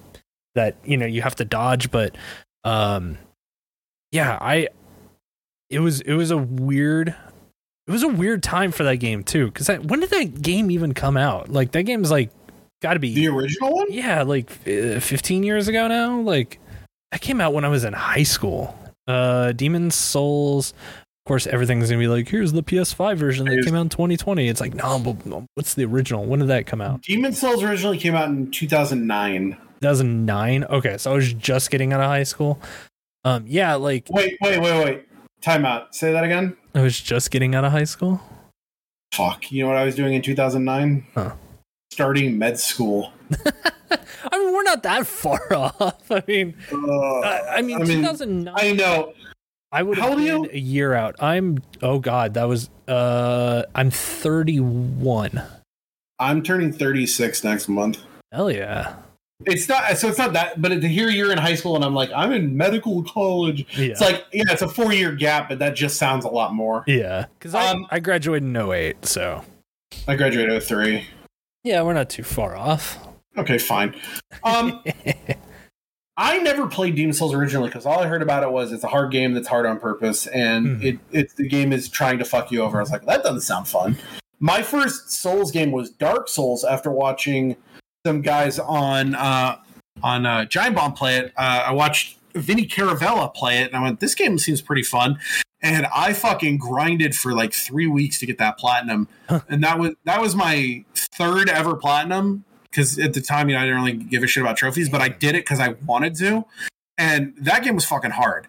that 0.55 0.77
you 0.83 0.97
know 0.97 1.05
you 1.05 1.21
have 1.21 1.35
to 1.35 1.45
dodge. 1.45 1.91
But 1.91 2.15
um, 2.63 3.17
yeah, 4.11 4.37
I 4.41 4.69
it 5.69 5.79
was 5.79 6.01
it 6.01 6.13
was 6.13 6.31
a 6.31 6.37
weird 6.37 7.09
it 7.09 7.91
was 7.91 8.01
a 8.03 8.07
weird 8.07 8.41
time 8.41 8.71
for 8.71 8.83
that 8.85 8.97
game 8.97 9.23
too. 9.23 9.47
Because 9.47 9.67
when 9.67 9.99
did 9.99 10.09
that 10.09 10.41
game 10.41 10.71
even 10.71 10.93
come 10.93 11.17
out? 11.17 11.49
Like 11.49 11.73
that 11.73 11.83
game's 11.83 12.09
like 12.09 12.31
got 12.81 12.93
to 12.93 12.99
be 12.99 13.13
The 13.13 13.27
original 13.27 13.73
one? 13.73 13.87
yeah, 13.91 14.23
like 14.23 14.49
uh, 14.67 14.99
15 14.99 15.43
years 15.43 15.67
ago 15.67 15.87
now. 15.87 16.19
Like 16.21 16.59
that 17.11 17.21
came 17.21 17.41
out 17.41 17.53
when 17.53 17.65
I 17.65 17.67
was 17.67 17.83
in 17.83 17.93
high 17.93 18.23
school. 18.23 18.77
Uh, 19.05 19.51
Demon 19.51 19.91
Souls. 19.91 20.73
Of 21.25 21.29
course, 21.29 21.47
everything's 21.47 21.89
gonna 21.89 22.01
be 22.01 22.07
like, 22.07 22.27
here's 22.27 22.51
the 22.51 22.61
PS5 22.61 23.15
version 23.15 23.45
that 23.45 23.63
came 23.63 23.75
out 23.75 23.81
in 23.83 23.89
2020. 23.89 24.49
It's 24.49 24.59
like, 24.59 24.73
no, 24.73 24.99
but 24.99 25.43
what's 25.53 25.73
the 25.73 25.85
original? 25.85 26.25
When 26.25 26.39
did 26.39 26.49
that 26.49 26.65
come 26.65 26.81
out? 26.81 27.01
Demon 27.03 27.31
Souls 27.31 27.63
originally 27.63 27.97
came 27.97 28.13
out 28.13 28.27
in 28.27 28.51
2009. 28.51 29.57
2009. 29.81 30.63
Okay, 30.65 30.97
so 30.97 31.11
I 31.11 31.15
was 31.15 31.31
just 31.31 31.71
getting 31.71 31.93
out 31.93 32.01
of 32.01 32.07
high 32.07 32.23
school. 32.23 32.59
Um, 33.23 33.45
yeah, 33.47 33.75
like 33.75 34.07
Wait, 34.09 34.37
wait, 34.41 34.59
wait, 34.59 34.83
wait. 34.83 35.05
Time 35.39 35.63
out. 35.63 35.95
Say 35.95 36.11
that 36.11 36.25
again. 36.25 36.57
I 36.75 36.81
was 36.81 36.99
just 36.99 37.31
getting 37.31 37.55
out 37.55 37.63
of 37.63 37.71
high 37.71 37.83
school. 37.85 38.19
Fuck. 39.13 39.49
You 39.49 39.63
know 39.63 39.69
what 39.69 39.77
I 39.77 39.85
was 39.85 39.95
doing 39.95 40.13
in 40.15 40.21
2009? 40.21 41.05
Huh. 41.15 41.31
Starting 41.93 42.37
med 42.37 42.59
school. 42.59 43.13
I 44.31 44.39
mean, 44.39 44.51
we're 44.53 44.63
not 44.63 44.83
that 44.83 45.07
far 45.07 45.39
off. 45.53 46.11
I 46.11 46.21
mean, 46.27 46.55
Uh, 46.69 47.19
I, 47.19 47.55
I 47.57 47.61
mean, 47.61 47.77
I 47.81 47.85
mean, 47.85 47.99
2009. 47.99 48.53
I 48.57 48.71
know. 48.73 49.13
I 49.73 49.81
would 49.81 49.97
How 49.97 50.09
old 50.09 50.19
are 50.19 50.21
you? 50.21 50.47
a 50.51 50.57
year 50.57 50.93
out. 50.93 51.15
I'm 51.19 51.57
oh 51.81 51.97
god, 51.97 52.35
that 52.35 52.47
was 52.47 52.69
uh 52.87 53.63
I'm 53.73 53.89
31. 53.89 55.41
I'm 56.19 56.43
turning 56.43 56.71
36 56.71 57.43
next 57.43 57.67
month. 57.67 57.97
Hell 58.31 58.51
yeah. 58.51 58.95
It's 59.45 59.67
not 59.67 59.97
so 59.97 60.07
it's 60.09 60.19
not 60.19 60.33
that, 60.33 60.61
but 60.61 60.69
to 60.69 60.87
hear 60.87 61.09
you're 61.09 61.31
in 61.31 61.39
high 61.39 61.55
school 61.55 61.75
and 61.75 61.83
I'm 61.83 61.95
like 61.95 62.11
I'm 62.15 62.31
in 62.31 62.55
medical 62.55 63.03
college. 63.03 63.65
Yeah. 63.75 63.87
It's 63.87 64.01
like 64.01 64.25
yeah, 64.31 64.43
it's 64.49 64.61
a 64.61 64.69
four 64.69 64.93
year 64.93 65.11
gap, 65.11 65.49
but 65.49 65.57
that 65.57 65.75
just 65.75 65.97
sounds 65.97 66.23
a 66.23 66.29
lot 66.29 66.53
more. 66.53 66.83
yeah, 66.85 67.25
cuz 67.39 67.55
I 67.55 67.71
Um, 67.71 67.87
I 67.89 67.99
graduated 67.99 68.47
in 68.47 68.55
08, 68.55 69.05
so 69.07 69.43
I 70.07 70.15
graduated 70.15 70.61
03. 70.61 71.05
Yeah, 71.63 71.81
we're 71.81 71.93
not 71.93 72.09
too 72.09 72.23
far 72.23 72.55
off. 72.55 72.99
Okay, 73.37 73.57
fine. 73.57 73.95
Um, 74.43 74.83
I 76.15 76.37
never 76.39 76.67
played 76.67 76.95
Demon 76.95 77.13
Souls 77.13 77.33
originally 77.33 77.69
because 77.69 77.85
all 77.85 77.99
I 77.99 78.07
heard 78.07 78.21
about 78.21 78.43
it 78.43 78.51
was 78.51 78.71
it's 78.71 78.83
a 78.83 78.87
hard 78.87 79.11
game 79.11 79.33
that's 79.33 79.47
hard 79.47 79.65
on 79.65 79.79
purpose, 79.79 80.27
and 80.27 80.79
Mhm. 80.79 80.83
it 80.83 80.99
it's 81.11 81.33
the 81.33 81.47
game 81.47 81.73
is 81.73 81.89
trying 81.89 82.19
to 82.19 82.25
fuck 82.25 82.51
you 82.51 82.61
over. 82.61 82.77
I 82.77 82.81
was 82.81 82.91
like, 82.91 83.05
that 83.05 83.23
doesn't 83.23 83.41
sound 83.41 83.67
fun. 83.67 83.97
My 84.39 84.61
first 84.61 85.11
Souls 85.11 85.51
game 85.51 85.71
was 85.71 85.89
Dark 85.89 86.27
Souls 86.27 86.63
after 86.63 86.91
watching 86.91 87.55
some 88.05 88.21
guys 88.21 88.59
on 88.59 89.15
uh, 89.15 89.57
on 90.03 90.25
uh, 90.25 90.45
Giant 90.45 90.75
Bomb 90.75 90.93
play 90.93 91.17
it. 91.17 91.33
Uh, 91.37 91.63
I 91.67 91.71
watched 91.71 92.17
Vinny 92.35 92.67
Caravella 92.67 93.33
play 93.33 93.59
it, 93.59 93.67
and 93.67 93.75
I 93.77 93.81
went, 93.81 93.99
this 93.99 94.13
game 94.15 94.37
seems 94.37 94.61
pretty 94.61 94.83
fun. 94.83 95.17
And 95.61 95.87
I 95.95 96.11
fucking 96.13 96.57
grinded 96.57 97.15
for 97.15 97.31
like 97.33 97.53
three 97.53 97.87
weeks 97.87 98.19
to 98.19 98.25
get 98.25 98.37
that 98.37 98.57
platinum, 98.57 99.07
and 99.47 99.63
that 99.63 99.79
was 99.79 99.91
that 100.03 100.19
was 100.21 100.35
my 100.35 100.83
third 100.95 101.49
ever 101.49 101.75
platinum 101.75 102.43
because 102.73 102.97
at 102.97 103.13
the 103.13 103.21
time, 103.21 103.49
you 103.49 103.55
know, 103.55 103.61
I 103.61 103.65
didn't 103.65 103.83
really 103.83 103.93
give 103.93 104.23
a 104.23 104.27
shit 104.27 104.41
about 104.41 104.57
trophies, 104.57 104.89
but 104.89 104.99
I 104.99 105.09
did 105.09 105.35
it 105.35 105.45
because 105.45 105.59
I 105.59 105.75
wanted 105.85 106.15
to. 106.15 106.43
And 106.97 107.35
that 107.37 107.63
game 107.63 107.75
was 107.75 107.85
fucking 107.85 108.11
hard. 108.11 108.47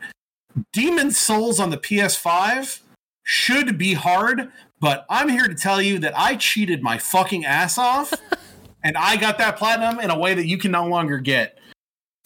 Demon 0.73 1.11
Souls 1.11 1.61
on 1.61 1.69
the 1.69 1.77
PS5 1.77 2.81
should 3.23 3.77
be 3.77 3.93
hard, 3.93 4.51
but 4.81 5.05
I'm 5.11 5.29
here 5.29 5.47
to 5.47 5.55
tell 5.55 5.83
you 5.83 5.99
that 5.99 6.19
I 6.19 6.37
cheated 6.37 6.83
my 6.83 6.97
fucking 6.97 7.45
ass 7.45 7.77
off 7.77 8.15
and 8.83 8.97
I 8.97 9.17
got 9.17 9.37
that 9.39 9.59
platinum 9.59 10.01
in 10.01 10.11
a 10.11 10.19
way 10.19 10.33
that 10.33 10.47
you 10.47 10.57
can 10.57 10.71
no 10.71 10.87
longer 10.87 11.19
get. 11.19 11.59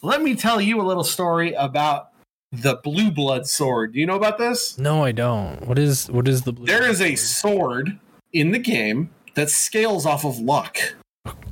Let 0.00 0.22
me 0.22 0.36
tell 0.36 0.60
you 0.60 0.80
a 0.80 0.84
little 0.84 1.04
story 1.04 1.52
about 1.54 2.10
the 2.52 2.76
Blue 2.76 3.10
Blood 3.10 3.48
sword. 3.48 3.94
Do 3.94 3.98
you 3.98 4.06
know 4.06 4.16
about 4.16 4.38
this? 4.38 4.78
No, 4.78 5.02
I 5.02 5.10
don't. 5.10 5.66
What 5.66 5.78
is 5.78 6.08
what 6.08 6.28
is 6.28 6.42
the 6.42 6.52
blue? 6.52 6.66
There 6.66 6.88
is 6.88 7.00
a 7.00 7.16
sword 7.16 7.98
in 8.32 8.52
the 8.52 8.60
game 8.60 9.10
that 9.34 9.50
scales 9.50 10.06
off 10.06 10.24
of 10.24 10.38
luck. 10.38 10.78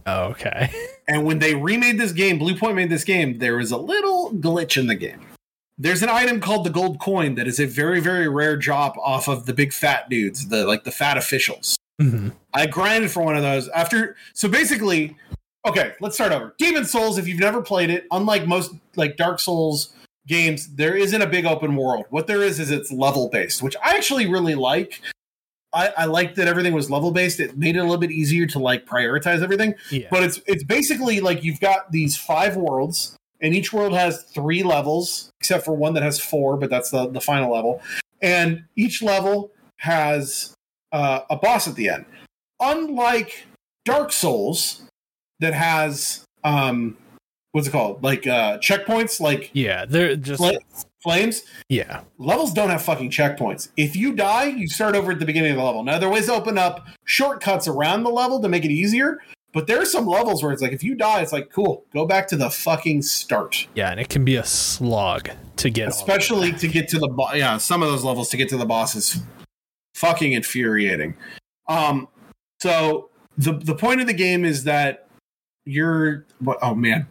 Oh, 0.06 0.24
okay. 0.26 0.70
And 1.08 1.24
when 1.24 1.38
they 1.38 1.54
remade 1.54 1.98
this 2.00 2.10
game, 2.10 2.36
Bluepoint 2.36 2.74
made 2.74 2.90
this 2.90 3.04
game, 3.04 3.38
there 3.38 3.56
was 3.56 3.70
a 3.70 3.76
little 3.76 4.32
glitch 4.32 4.76
in 4.76 4.88
the 4.88 4.96
game. 4.96 5.20
There's 5.78 6.02
an 6.02 6.08
item 6.08 6.40
called 6.40 6.64
the 6.66 6.70
gold 6.70 6.98
coin 6.98 7.36
that 7.36 7.46
is 7.46 7.60
a 7.60 7.64
very, 7.66 8.00
very 8.00 8.28
rare 8.28 8.56
drop 8.56 8.96
off 8.98 9.28
of 9.28 9.46
the 9.46 9.54
big 9.54 9.72
fat 9.72 10.08
dudes, 10.10 10.48
the 10.48 10.66
like 10.66 10.82
the 10.82 10.90
fat 10.90 11.16
officials. 11.16 11.76
Mhm. 12.02 12.32
I 12.52 12.66
grinded 12.66 13.12
for 13.12 13.22
one 13.22 13.36
of 13.36 13.42
those 13.42 13.68
after. 13.68 14.16
So 14.34 14.48
basically, 14.48 15.16
okay, 15.64 15.92
let's 16.00 16.16
start 16.16 16.32
over. 16.32 16.56
Demon 16.58 16.84
Souls, 16.86 17.18
if 17.18 17.28
you've 17.28 17.38
never 17.38 17.62
played 17.62 17.90
it, 17.90 18.06
unlike 18.10 18.48
most 18.48 18.72
like 18.96 19.16
Dark 19.16 19.38
Souls 19.38 19.90
games, 20.26 20.74
there 20.74 20.96
isn't 20.96 21.22
a 21.22 21.26
big 21.28 21.44
open 21.46 21.76
world. 21.76 22.06
What 22.10 22.26
there 22.26 22.42
is 22.42 22.58
is 22.58 22.72
it's 22.72 22.90
level 22.90 23.28
based, 23.28 23.62
which 23.62 23.76
I 23.76 23.94
actually 23.94 24.26
really 24.26 24.56
like. 24.56 25.00
I, 25.76 25.92
I 25.94 26.04
like 26.06 26.36
that 26.36 26.48
everything 26.48 26.72
was 26.72 26.90
level 26.90 27.10
based. 27.10 27.38
It 27.38 27.58
made 27.58 27.76
it 27.76 27.80
a 27.80 27.82
little 27.82 27.98
bit 27.98 28.10
easier 28.10 28.46
to 28.46 28.58
like 28.58 28.86
prioritize 28.86 29.42
everything. 29.42 29.74
Yeah. 29.90 30.08
But 30.10 30.22
it's 30.22 30.40
it's 30.46 30.64
basically 30.64 31.20
like 31.20 31.44
you've 31.44 31.60
got 31.60 31.92
these 31.92 32.16
five 32.16 32.56
worlds, 32.56 33.14
and 33.42 33.54
each 33.54 33.74
world 33.74 33.92
has 33.92 34.22
three 34.22 34.62
levels, 34.62 35.30
except 35.38 35.66
for 35.66 35.74
one 35.74 35.92
that 35.94 36.02
has 36.02 36.18
four, 36.18 36.56
but 36.56 36.70
that's 36.70 36.90
the, 36.90 37.08
the 37.10 37.20
final 37.20 37.52
level. 37.52 37.82
And 38.22 38.64
each 38.74 39.02
level 39.02 39.52
has 39.76 40.54
uh, 40.92 41.20
a 41.28 41.36
boss 41.36 41.68
at 41.68 41.74
the 41.74 41.90
end. 41.90 42.06
Unlike 42.58 43.46
Dark 43.84 44.12
Souls, 44.12 44.80
that 45.40 45.52
has 45.52 46.24
um, 46.42 46.96
what's 47.56 47.68
it 47.68 47.70
called? 47.70 48.02
Like 48.02 48.26
uh, 48.26 48.58
checkpoints, 48.58 49.18
like 49.18 49.50
yeah, 49.54 49.86
they're 49.86 50.14
just 50.14 50.42
fl- 50.42 50.58
flames. 51.02 51.42
yeah. 51.70 52.02
Levels 52.18 52.52
don't 52.52 52.68
have 52.68 52.82
fucking 52.82 53.10
checkpoints. 53.10 53.70
If 53.78 53.96
you 53.96 54.14
die, 54.14 54.44
you 54.44 54.68
start 54.68 54.94
over 54.94 55.12
at 55.12 55.20
the 55.20 55.24
beginning 55.24 55.52
of 55.52 55.56
the 55.56 55.64
level. 55.64 55.82
Now 55.82 55.98
there 55.98 56.06
are 56.10 56.12
ways 56.12 56.26
to 56.26 56.34
open 56.34 56.58
up 56.58 56.86
shortcuts 57.04 57.66
around 57.66 58.02
the 58.02 58.10
level 58.10 58.42
to 58.42 58.48
make 58.50 58.66
it 58.66 58.70
easier, 58.70 59.22
but 59.54 59.66
there 59.66 59.80
are 59.80 59.86
some 59.86 60.06
levels 60.06 60.42
where 60.42 60.52
it's 60.52 60.60
like 60.60 60.72
if 60.72 60.84
you 60.84 60.94
die, 60.94 61.22
it's 61.22 61.32
like 61.32 61.50
cool, 61.50 61.86
go 61.94 62.04
back 62.04 62.28
to 62.28 62.36
the 62.36 62.50
fucking 62.50 63.00
start. 63.00 63.66
Yeah, 63.74 63.90
and 63.90 63.98
it 63.98 64.10
can 64.10 64.22
be 64.22 64.36
a 64.36 64.44
slog 64.44 65.30
to 65.56 65.70
get 65.70 65.88
Especially 65.88 66.52
to 66.52 66.68
get 66.68 66.88
to 66.88 66.98
the 66.98 67.08
bo- 67.08 67.32
yeah, 67.32 67.56
some 67.56 67.82
of 67.82 67.88
those 67.88 68.04
levels 68.04 68.28
to 68.28 68.36
get 68.36 68.50
to 68.50 68.58
the 68.58 68.66
boss 68.66 68.94
is 68.94 69.22
fucking 69.94 70.32
infuriating. 70.32 71.14
Um, 71.68 72.08
so 72.60 73.08
the 73.38 73.54
the 73.54 73.74
point 73.74 74.02
of 74.02 74.06
the 74.06 74.12
game 74.12 74.44
is 74.44 74.64
that 74.64 75.08
you're 75.64 76.26
what? 76.40 76.58
Oh 76.60 76.74
man. 76.74 77.06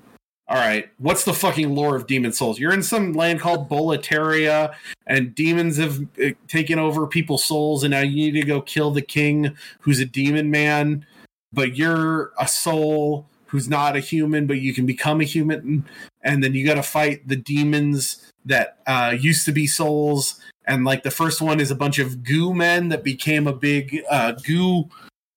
All 0.47 0.57
right, 0.57 0.89
what's 0.99 1.25
the 1.25 1.33
fucking 1.33 1.73
lore 1.73 1.95
of 1.95 2.05
Demon 2.05 2.31
Souls? 2.31 2.59
You're 2.59 2.73
in 2.73 2.83
some 2.83 3.13
land 3.13 3.39
called 3.39 3.67
Boletaria, 3.67 4.75
and 5.07 5.33
demons 5.33 5.77
have 5.77 5.99
uh, 6.23 6.31
taken 6.47 6.77
over 6.77 7.07
people's 7.07 7.43
souls, 7.43 7.83
and 7.83 7.91
now 7.91 8.01
you 8.01 8.31
need 8.31 8.39
to 8.39 8.45
go 8.45 8.61
kill 8.61 8.91
the 8.91 9.01
king, 9.01 9.57
who's 9.79 9.99
a 9.99 10.05
demon 10.05 10.51
man. 10.51 11.03
But 11.51 11.75
you're 11.75 12.31
a 12.39 12.47
soul 12.47 13.27
who's 13.47 13.67
not 13.67 13.95
a 13.95 13.99
human, 13.99 14.45
but 14.45 14.59
you 14.59 14.71
can 14.71 14.85
become 14.85 15.19
a 15.19 15.23
human, 15.23 15.83
and 16.21 16.43
then 16.43 16.53
you 16.53 16.63
got 16.63 16.75
to 16.75 16.83
fight 16.83 17.27
the 17.27 17.37
demons 17.37 18.31
that 18.45 18.77
uh, 18.85 19.15
used 19.19 19.45
to 19.45 19.51
be 19.51 19.65
souls. 19.65 20.39
And 20.65 20.85
like 20.85 21.01
the 21.01 21.11
first 21.11 21.41
one 21.41 21.59
is 21.59 21.71
a 21.71 21.75
bunch 21.75 21.97
of 21.97 22.23
goo 22.23 22.53
men 22.53 22.89
that 22.89 23.03
became 23.03 23.47
a 23.47 23.53
big 23.53 24.03
uh, 24.11 24.33
goo 24.33 24.89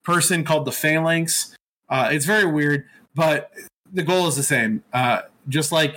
person 0.04 0.44
called 0.44 0.66
the 0.66 0.72
Phalanx. 0.72 1.54
Uh, 1.88 2.10
it's 2.12 2.26
very 2.26 2.44
weird, 2.44 2.84
but 3.14 3.50
the 3.92 4.02
goal 4.02 4.26
is 4.28 4.36
the 4.36 4.42
same. 4.42 4.82
Uh, 4.92 5.22
just 5.48 5.72
like 5.72 5.96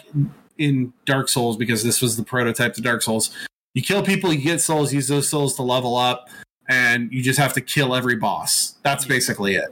in 0.57 0.93
Dark 1.05 1.27
Souls, 1.29 1.57
because 1.57 1.83
this 1.83 2.01
was 2.01 2.17
the 2.17 2.23
prototype 2.23 2.73
to 2.75 2.81
Dark 2.81 3.01
Souls. 3.01 3.31
You 3.73 3.81
kill 3.81 4.03
people, 4.03 4.33
you 4.33 4.41
get 4.41 4.61
souls, 4.61 4.93
use 4.93 5.07
those 5.07 5.27
souls 5.29 5.55
to 5.55 5.61
level 5.63 5.95
up, 5.95 6.29
and 6.69 7.11
you 7.11 7.21
just 7.23 7.39
have 7.39 7.53
to 7.53 7.61
kill 7.61 7.95
every 7.95 8.15
boss. 8.15 8.75
That's 8.83 9.05
basically 9.05 9.55
it. 9.55 9.69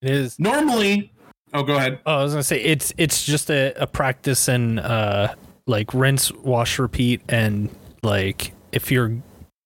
It 0.00 0.10
is. 0.10 0.38
Normally, 0.38 1.12
oh, 1.52 1.62
go 1.62 1.76
ahead. 1.76 1.98
Oh, 2.06 2.18
I 2.20 2.22
was 2.22 2.32
gonna 2.32 2.42
say 2.44 2.60
it's 2.62 2.92
it's 2.98 3.24
just 3.24 3.50
a, 3.50 3.72
a 3.80 3.86
practice 3.86 4.48
and 4.48 4.80
uh 4.80 5.34
like 5.66 5.92
rinse, 5.94 6.32
wash, 6.32 6.78
repeat, 6.78 7.20
and 7.28 7.68
like 8.02 8.52
if 8.72 8.90
you're 8.90 9.12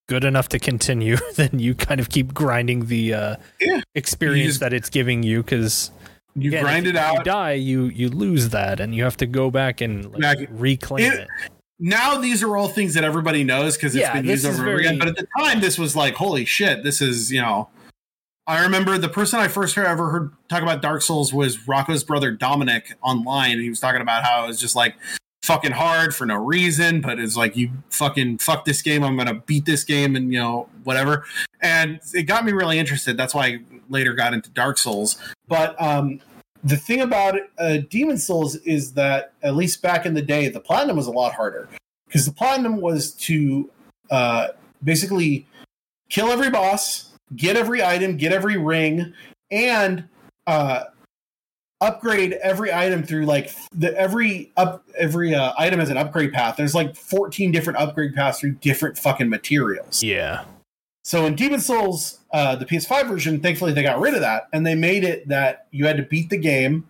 good 0.09 0.25
enough 0.25 0.49
to 0.51 0.59
continue, 0.59 1.17
then 1.37 1.59
you 1.59 1.75
kind 1.75 2.01
of 2.01 2.09
keep 2.11 2.33
grinding 2.35 2.87
the 2.87 3.15
uh 3.15 3.37
Yeah. 3.61 3.81
experience 3.95 4.53
just- 4.53 4.61
that 4.61 4.73
it's 4.73 4.91
giving 4.91 5.23
you 5.23 5.43
because 5.43 5.91
You 6.37 6.51
grind 6.51 6.87
it 6.87 6.97
out. 6.97 7.19
You 7.19 7.25
die, 7.25 7.53
you 7.53 7.85
you 7.87 8.09
lose 8.09 8.51
that, 8.51 8.79
and 8.81 8.95
you 8.95 9.05
have 9.05 9.17
to 9.19 9.27
go 9.27 9.51
back 9.51 9.81
and 9.81 10.13
like, 10.13 10.21
Back- 10.21 10.49
reclaim 10.51 11.13
It- 11.13 11.21
it. 11.21 11.29
now 11.79 12.19
these 12.19 12.43
are 12.43 12.57
all 12.57 12.69
things 12.69 12.95
that 12.95 13.05
everybody 13.05 13.43
knows 13.43 13.77
because 13.77 13.95
it's 13.95 14.03
Yeah, 14.03 14.13
been 14.15 14.27
used 14.27 14.45
over 14.45 14.59
and 14.61 14.69
over 14.69 14.79
again. 14.79 14.99
But 14.99 15.09
at 15.09 15.17
the 15.17 15.27
time, 15.39 15.61
this 15.61 15.79
was 15.79 15.97
like, 15.97 16.15
holy 16.15 16.45
shit, 16.45 16.85
this 16.85 17.01
is 17.01 17.33
you 17.33 17.41
know. 17.41 17.69
I 18.49 18.63
remember 18.63 18.97
the 18.97 19.09
person 19.09 19.41
I 19.41 19.49
first 19.49 19.75
heard, 19.75 19.87
ever 19.87 20.09
heard 20.11 20.33
talk 20.49 20.63
about 20.63 20.81
Dark 20.81 21.03
Souls 21.03 21.33
was 21.35 21.67
Rocco's 21.67 22.05
brother 22.05 22.31
Dominic 22.31 22.95
online. 23.03 23.53
and 23.53 23.61
He 23.63 23.69
was 23.69 23.81
talking 23.81 24.01
about 24.01 24.23
how 24.23 24.45
it 24.45 24.47
was 24.47 24.61
just 24.61 24.77
like 24.77 24.95
fucking 25.47 25.73
hard 25.73 26.15
for 26.15 26.27
no 26.27 26.35
reason, 26.35 27.01
but 27.01 27.21
it's 27.21 27.37
like 27.37 27.57
you 27.57 27.71
fucking 27.91 28.39
fuck 28.39 28.65
this 28.65 28.83
game. 28.83 29.05
I'm 29.05 29.17
gonna 29.17 29.35
beat 29.47 29.65
this 29.65 29.85
game 29.85 30.17
and 30.17 30.33
you 30.33 30.39
know 30.39 30.69
whatever. 30.85 31.25
And 31.63 32.01
it 32.13 32.25
got 32.25 32.45
me 32.45 32.53
really 32.53 32.79
interested. 32.79 33.17
That's 33.17 33.35
why 33.35 33.47
I 33.47 33.61
later 33.89 34.13
got 34.13 34.35
into 34.35 34.51
Dark 34.51 34.77
Souls. 34.77 35.17
But 35.47 35.81
um, 35.81 36.21
the 36.65 36.77
thing 36.77 37.01
about 37.01 37.37
uh, 37.59 37.79
Demon 37.89 38.19
Souls 38.19 38.57
is 38.57 38.93
that 38.95 39.33
at 39.43 39.55
least 39.55 39.83
back 39.83 40.05
in 40.05 40.15
the 40.15 40.23
day, 40.23 40.49
the 40.49 40.61
platinum 40.61 40.97
was 40.97 41.07
a 41.07 41.13
lot 41.13 41.33
harder 41.33 41.69
because 42.07 42.27
the 42.27 42.33
platinum 42.33 42.81
was 42.81 43.13
to 43.13 43.71
uh, 44.11 44.49
basically 44.83 45.47
kill 46.09 46.31
every 46.31 46.51
boss, 46.51 47.13
get 47.37 47.57
every 47.57 47.85
item, 47.85 48.17
get 48.17 48.33
every 48.33 48.57
ring, 48.57 49.15
and 49.51 50.09
uh, 50.49 50.85
upgrade 51.81 52.33
every 52.35 52.73
item 52.73 53.03
through 53.03 53.27
like 53.27 53.55
the 53.73 53.97
every 53.97 54.53
up 54.57 54.85
every 54.97 55.35
uh, 55.35 55.53
item 55.59 55.81
has 55.81 55.91
an 55.91 55.97
upgrade 55.97 56.33
path. 56.33 56.57
There's 56.57 56.75
like 56.75 56.97
14 56.97 57.53
different 57.53 57.79
upgrade 57.79 58.15
paths 58.15 58.41
through 58.41 58.53
different 58.53 58.99
fucking 58.99 59.29
materials. 59.29 60.03
Yeah, 60.03 60.45
So 61.05 61.27
in 61.27 61.35
Demon 61.35 61.61
Souls, 61.61 62.21
uh, 62.33 62.57
the 62.57 62.65
PS5 62.65 63.09
version, 63.09 63.41
thankfully 63.41 63.73
they 63.73 63.83
got 63.83 64.01
rid 64.01 64.15
of 64.15 64.21
that 64.21 64.49
and 64.53 64.67
they 64.67 64.75
made 64.75 65.05
it 65.05 65.29
that 65.29 65.67
you 65.71 65.87
had 65.87 65.97
to 65.97 66.03
beat 66.03 66.31
the 66.31 66.39
game. 66.39 66.87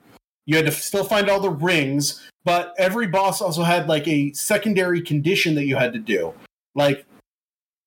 You 0.46 0.56
had 0.56 0.66
to 0.66 0.72
still 0.72 1.04
find 1.04 1.28
all 1.28 1.40
the 1.40 1.50
rings, 1.50 2.28
but 2.44 2.72
every 2.78 3.08
boss 3.08 3.40
also 3.40 3.64
had 3.64 3.88
like 3.88 4.06
a 4.06 4.32
secondary 4.32 5.02
condition 5.02 5.56
that 5.56 5.64
you 5.64 5.76
had 5.76 5.92
to 5.92 5.98
do, 5.98 6.34
like 6.76 7.04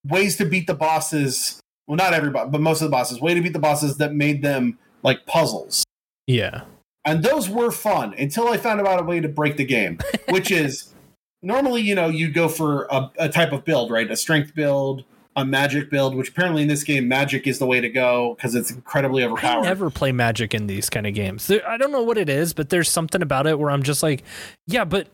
ways 0.05 0.35
to 0.37 0.45
beat 0.45 0.67
the 0.67 0.73
bosses. 0.73 1.61
Well, 1.87 1.95
not 1.95 2.13
everybody, 2.13 2.49
but 2.49 2.59
most 2.59 2.81
of 2.81 2.87
the 2.87 2.91
bosses. 2.91 3.21
Way 3.21 3.33
to 3.33 3.41
beat 3.41 3.53
the 3.53 3.59
bosses 3.59 3.97
that 3.97 4.13
made 4.13 4.41
them 4.41 4.77
like 5.03 5.25
puzzles, 5.25 5.85
yeah, 6.27 6.63
and 7.05 7.23
those 7.23 7.49
were 7.49 7.71
fun 7.71 8.13
until 8.17 8.47
I 8.47 8.57
found 8.57 8.81
out 8.81 8.99
a 8.99 9.03
way 9.03 9.19
to 9.19 9.29
break 9.29 9.57
the 9.57 9.65
game, 9.65 9.99
which 10.29 10.51
is 10.51 10.93
normally 11.41 11.81
you 11.81 11.95
know 11.95 12.07
you 12.07 12.31
go 12.31 12.47
for 12.47 12.87
a, 12.91 13.11
a 13.17 13.29
type 13.29 13.51
of 13.51 13.65
build, 13.65 13.91
right? 13.91 14.09
A 14.09 14.15
strength 14.15 14.53
build, 14.53 15.03
a 15.35 15.45
magic 15.45 15.89
build, 15.89 16.15
which 16.15 16.29
apparently 16.29 16.63
in 16.63 16.67
this 16.67 16.83
game 16.83 17.07
magic 17.07 17.47
is 17.47 17.59
the 17.59 17.65
way 17.65 17.81
to 17.81 17.89
go 17.89 18.35
because 18.35 18.55
it's 18.55 18.71
incredibly 18.71 19.23
overpowered. 19.23 19.65
I 19.65 19.69
never 19.69 19.89
play 19.89 20.11
magic 20.11 20.53
in 20.53 20.67
these 20.67 20.89
kind 20.89 21.07
of 21.07 21.13
games. 21.13 21.47
There, 21.47 21.67
I 21.67 21.77
don't 21.77 21.91
know 21.91 22.03
what 22.03 22.17
it 22.17 22.29
is, 22.29 22.53
but 22.53 22.69
there's 22.69 22.89
something 22.89 23.21
about 23.21 23.47
it 23.47 23.59
where 23.59 23.71
I'm 23.71 23.83
just 23.83 24.03
like, 24.03 24.23
yeah, 24.67 24.85
but 24.85 25.07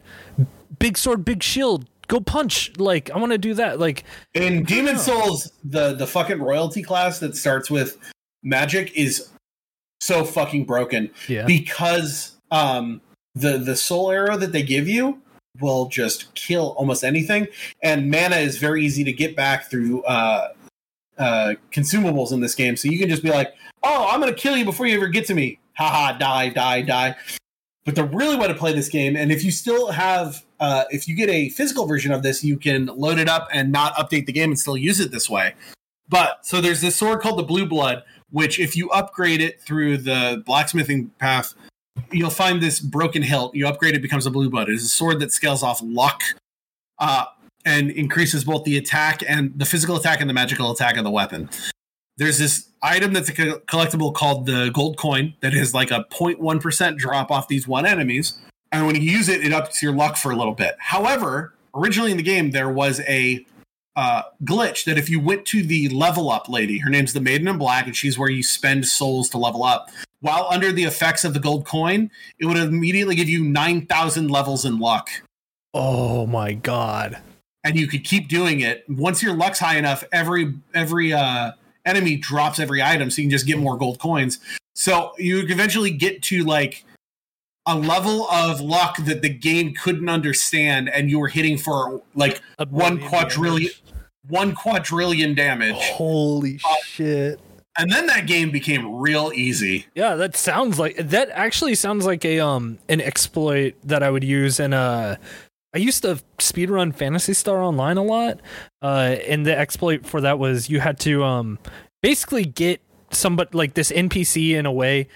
big 0.80 0.98
sword, 0.98 1.24
big 1.26 1.44
shield, 1.44 1.88
go 2.08 2.20
punch. 2.20 2.72
Like 2.78 3.12
I 3.12 3.18
want 3.18 3.32
to 3.32 3.38
do 3.38 3.54
that. 3.56 3.80
Like 3.80 4.04
in 4.34 4.64
Demon 4.64 4.96
know. 4.96 5.02
Souls, 5.02 5.52
the 5.64 5.94
the 5.94 6.08
fucking 6.08 6.42
royalty 6.42 6.82
class 6.82 7.20
that 7.20 7.36
starts 7.36 7.70
with 7.70 7.98
magic 8.44 8.92
is 8.96 9.30
so 10.06 10.24
fucking 10.24 10.66
broken 10.66 11.10
Yeah. 11.28 11.46
because 11.46 12.38
um 12.52 13.02
the 13.34 13.58
the 13.58 13.76
soul 13.76 14.12
arrow 14.12 14.38
that 14.38 14.52
they 14.52 14.64
give 14.64 14.88
you 14.88 15.20
will 15.62 15.88
just 15.88 16.34
kill 16.36 16.76
almost 16.78 17.04
anything. 17.04 17.48
And 17.82 18.12
mana 18.12 18.36
is 18.38 18.58
very 18.58 18.84
easy 18.86 19.04
to 19.06 19.14
get 19.14 19.36
back 19.36 19.70
through 19.70 20.04
uh 20.04 20.50
uh 21.18 21.54
consumables 21.72 22.32
in 22.32 22.42
this 22.42 22.56
game. 22.56 22.76
So 22.78 22.88
you 22.90 23.00
can 23.00 23.10
just 23.10 23.24
be 23.24 23.30
like 23.32 23.54
oh 23.84 24.08
i'm 24.12 24.20
gonna 24.20 24.34
kill 24.34 24.56
you 24.58 24.66
before 24.66 24.86
you 24.86 24.96
ever 24.98 25.08
get 25.08 25.26
to 25.28 25.34
me. 25.34 25.60
Haha 25.78 26.18
die 26.18 26.50
die 26.50 26.82
die. 26.82 27.16
But 27.86 27.96
the 27.96 28.04
really 28.04 28.36
way 28.36 28.48
to 28.48 28.56
play 28.56 28.74
this 28.74 28.90
game 28.90 29.16
and 29.16 29.32
if 29.32 29.44
you 29.44 29.52
still 29.52 29.92
have 29.92 30.44
uh 30.60 30.84
if 30.92 31.08
you 31.08 31.16
get 31.16 31.30
a 31.30 31.50
physical 31.50 31.86
version 31.88 32.12
of 32.12 32.22
this 32.24 32.44
you 32.44 32.58
can 32.58 32.86
load 32.88 33.18
it 33.18 33.28
up 33.30 33.48
and 33.52 33.72
not 33.72 33.96
update 33.96 34.26
the 34.28 34.34
game 34.34 34.50
and 34.52 34.60
still 34.60 34.78
use 34.78 35.00
it 35.00 35.12
this 35.12 35.30
way. 35.30 35.54
But 36.08 36.46
so 36.46 36.62
there's 36.62 36.82
this 36.82 36.96
sword 36.96 37.22
called 37.22 37.40
the 37.40 37.44
blue 37.44 37.66
blood 37.66 38.04
which 38.36 38.60
if 38.60 38.76
you 38.76 38.90
upgrade 38.90 39.42
it 39.42 39.62
through 39.62 39.98
the 39.98 40.44
blacksmithing 40.46 41.10
path 41.20 41.56
you'll 42.12 42.30
find 42.30 42.62
this 42.62 42.80
broken 42.80 43.22
hilt. 43.22 43.56
You 43.56 43.68
upgrade 43.68 43.96
it, 43.96 44.02
becomes 44.02 44.26
a 44.26 44.32
blue 44.32 44.50
blood. 44.50 44.70
It 44.70 44.74
is 44.74 44.84
a 44.84 44.90
sword 44.90 45.20
that 45.22 45.32
scales 45.32 45.64
off 45.64 45.80
luck, 45.82 46.22
uh, 47.00 47.26
and 47.66 47.90
increases 47.90 48.44
both 48.44 48.64
the 48.64 48.78
attack 48.78 49.24
and 49.28 49.58
the 49.58 49.66
physical 49.66 49.96
attack 49.96 50.20
and 50.22 50.30
the 50.30 50.34
magical 50.34 50.72
attack 50.72 50.98
of 50.98 51.04
the 51.04 51.12
weapon. 51.12 51.50
There's 52.18 52.38
this 52.38 52.70
item 52.84 53.14
that's 53.14 53.30
a 53.30 53.34
co- 53.34 53.60
collectible 53.62 54.14
called 54.14 54.46
the 54.46 54.70
gold 54.74 54.98
coin 54.98 55.34
that 55.42 55.54
is 55.54 55.74
like 55.74 55.92
a 55.92 56.06
0.1% 56.12 56.98
drop 56.98 57.32
off 57.32 57.48
these 57.48 57.68
one 57.68 57.86
enemies. 57.86 58.38
And 58.72 58.86
when 58.86 58.96
you 58.96 59.02
use 59.02 59.30
it, 59.30 59.44
it 59.44 59.52
ups 59.52 59.82
your 59.82 59.94
luck 59.94 60.18
for 60.18 60.32
a 60.32 60.36
little 60.36 60.54
bit. 60.54 60.76
However, 60.80 61.54
originally 61.74 62.12
in 62.12 62.18
the 62.18 62.24
game, 62.24 62.52
there 62.52 62.70
was 62.70 63.00
a 63.02 63.46
uh, 63.96 64.24
glitch 64.44 64.84
that 64.86 64.98
if 64.98 65.10
you 65.10 65.20
went 65.20 65.46
to 65.48 65.64
the 65.64 65.90
level 65.90 66.30
up 66.30 66.50
lady, 66.50 66.80
her 66.80 66.90
name's 66.90 67.14
the 67.14 67.22
Maiden 67.22 67.48
in 67.48 67.58
Black, 67.58 67.86
and 67.86 67.96
she's 67.96 68.18
where 68.18 68.30
you 68.30 68.44
spend 68.44 68.86
souls 68.86 69.30
to 69.30 69.38
level 69.38 69.64
up. 69.64 69.90
While 70.22 70.48
under 70.50 70.72
the 70.72 70.84
effects 70.84 71.24
of 71.24 71.34
the 71.34 71.40
gold 71.40 71.66
coin, 71.66 72.10
it 72.40 72.46
would 72.46 72.58
immediately 72.58 73.16
give 73.16 73.30
you 73.30 73.44
9,000 73.44 74.30
levels 74.30 74.66
in 74.66 74.80
luck. 74.80 75.10
Oh 75.74 76.26
my 76.26 76.54
god. 76.54 77.20
And 77.64 77.78
you 77.78 77.88
could 77.88 78.04
keep 78.04 78.28
doing 78.28 78.60
it. 78.62 78.84
Once 78.90 79.22
your 79.24 79.34
luck's 79.36 79.60
high 79.60 79.78
enough, 79.78 80.04
every 80.12 80.54
every 80.74 81.12
uh, 81.14 81.52
enemy 81.86 82.16
drops 82.16 82.60
every 82.60 82.82
item, 82.82 83.10
so 83.10 83.22
you 83.22 83.26
can 83.26 83.32
just 83.32 83.48
get 83.48 83.58
more 83.58 83.78
gold 83.78 84.00
coins. 84.00 84.40
So 84.76 85.14
you 85.18 85.38
would 85.38 85.52
eventually 85.52 85.92
get 85.92 86.22
to 86.24 86.44
like 86.44 86.84
a 87.66 87.76
level 87.76 88.30
of 88.30 88.62
luck 88.62 88.98
that 89.06 89.22
the 89.24 89.30
game 89.30 89.74
couldn't 89.74 90.10
understand, 90.10 90.90
and 90.90 91.10
you 91.10 91.18
were 91.20 91.28
hitting 91.28 91.58
for 91.58 92.02
like 92.14 92.40
A 92.60 92.66
One 92.68 93.00
quadrillion- 93.00 93.72
damage. 93.72 93.82
One 94.28 94.56
quadrillion 94.56 95.36
damage. 95.36 95.76
Holy 95.76 96.60
shit. 96.84 97.40
And 97.78 97.92
then 97.92 98.08
that 98.08 98.26
game 98.26 98.52
became 98.52 98.96
real 98.96 99.32
easy. 99.36 99.86
Yeah, 99.96 100.16
that 100.16 100.36
sounds 100.36 100.80
like 100.80 100.96
that 100.98 101.30
actually 101.32 101.76
sounds 101.76 102.06
like 102.06 102.24
a 102.24 102.40
um 102.40 102.78
an 102.88 103.02
exploit 103.02 103.76
that 103.84 104.02
I 104.02 104.10
would 104.10 104.24
use 104.24 104.60
in 104.60 104.74
a 104.74 105.20
I 105.74 105.78
used 105.78 106.04
to 106.04 106.22
speedrun 106.38 106.96
Phantasy 106.96 107.34
Star 107.34 107.62
Online 107.62 107.98
a 107.98 108.04
lot. 108.04 108.40
Uh 108.82 109.18
and 109.28 109.46
the 109.46 109.58
exploit 109.58 110.06
for 110.06 110.22
that 110.22 110.40
was 110.40 110.70
you 110.70 110.80
had 110.80 111.00
to 111.02 111.24
um 111.24 111.60
basically 112.02 112.46
get 112.46 112.80
somebody 113.12 113.50
like 113.54 113.74
this 113.74 113.92
NPC 113.92 114.52
in 114.52 114.66
a 114.66 114.72
way 114.72 115.10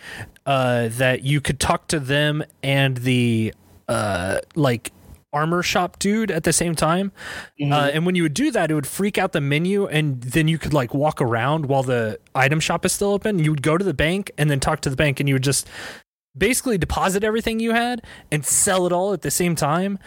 uh 0.45 0.89
that 0.91 1.23
you 1.23 1.39
could 1.39 1.61
talk 1.61 1.87
to 1.87 1.99
them 1.99 2.43
and 2.61 2.97
the 2.97 3.53
uh 3.87 4.39
like 4.55 4.91
armor 5.31 5.61
shop 5.61 5.99
dude 5.99 6.31
at 6.31 6.43
the 6.43 6.53
same 6.53 6.75
time. 6.75 7.11
Uh, 7.61 7.89
and 7.93 8.05
when 8.05 8.15
you 8.15 8.23
would 8.23 8.33
do 8.33 8.51
that, 8.51 8.71
it 8.71 8.73
would 8.73 8.87
freak 8.87 9.17
out 9.17 9.31
the 9.31 9.41
menu, 9.41 9.85
and 9.87 10.21
then 10.21 10.47
you 10.47 10.57
could 10.57 10.73
like 10.73 10.93
walk 10.93 11.21
around 11.21 11.67
while 11.67 11.83
the 11.83 12.19
item 12.33 12.59
shop 12.59 12.85
is 12.85 12.91
still 12.93 13.11
open. 13.11 13.39
You 13.39 13.51
would 13.51 13.61
go 13.61 13.77
to 13.77 13.85
the 13.85 13.93
bank 13.93 14.31
and 14.37 14.49
then 14.49 14.59
talk 14.59 14.81
to 14.81 14.89
the 14.89 14.95
bank, 14.95 15.19
and 15.19 15.29
you 15.29 15.35
would 15.35 15.43
just 15.43 15.67
basically 16.37 16.77
deposit 16.77 17.23
everything 17.23 17.59
you 17.59 17.71
had 17.71 18.01
and 18.31 18.45
sell 18.45 18.85
it 18.85 18.91
all 18.91 19.13
at 19.13 19.21
the 19.21 19.31
same 19.31 19.55
time. 19.55 19.99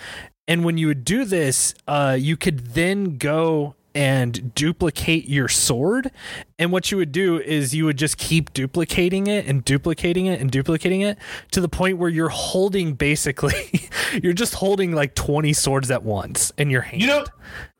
And 0.49 0.65
when 0.65 0.77
you 0.77 0.89
would 0.89 1.05
do 1.05 1.24
this, 1.24 1.74
uh, 1.86 2.16
you 2.19 2.36
could 2.36 2.74
then 2.74 3.16
go 3.16 3.74
and 3.94 4.55
duplicate 4.55 5.28
your 5.28 5.48
sword. 5.48 6.10
And 6.59 6.73
what 6.73 6.90
you 6.90 6.97
would 6.97 7.12
do 7.12 7.40
is 7.40 7.74
you 7.74 7.85
would 7.85 7.98
just 7.98 8.16
keep 8.19 8.52
duplicating 8.52 9.27
it 9.27 9.47
and 9.47 9.64
duplicating 9.64 10.27
it 10.27 10.40
and 10.40 10.51
duplicating 10.51 11.01
it 11.01 11.19
to 11.51 11.60
the 11.60 11.69
point 11.69 11.98
where 11.98 12.09
you're 12.09 12.28
holding 12.28 12.94
basically, 12.94 13.90
you're 14.23 14.32
just 14.32 14.55
holding 14.55 14.93
like 14.93 15.14
20 15.14 15.52
swords 15.52 15.90
at 15.90 16.02
once 16.02 16.52
in 16.56 16.70
your 16.70 16.82
hand. 16.82 17.02
You 17.02 17.09
know, 17.09 17.24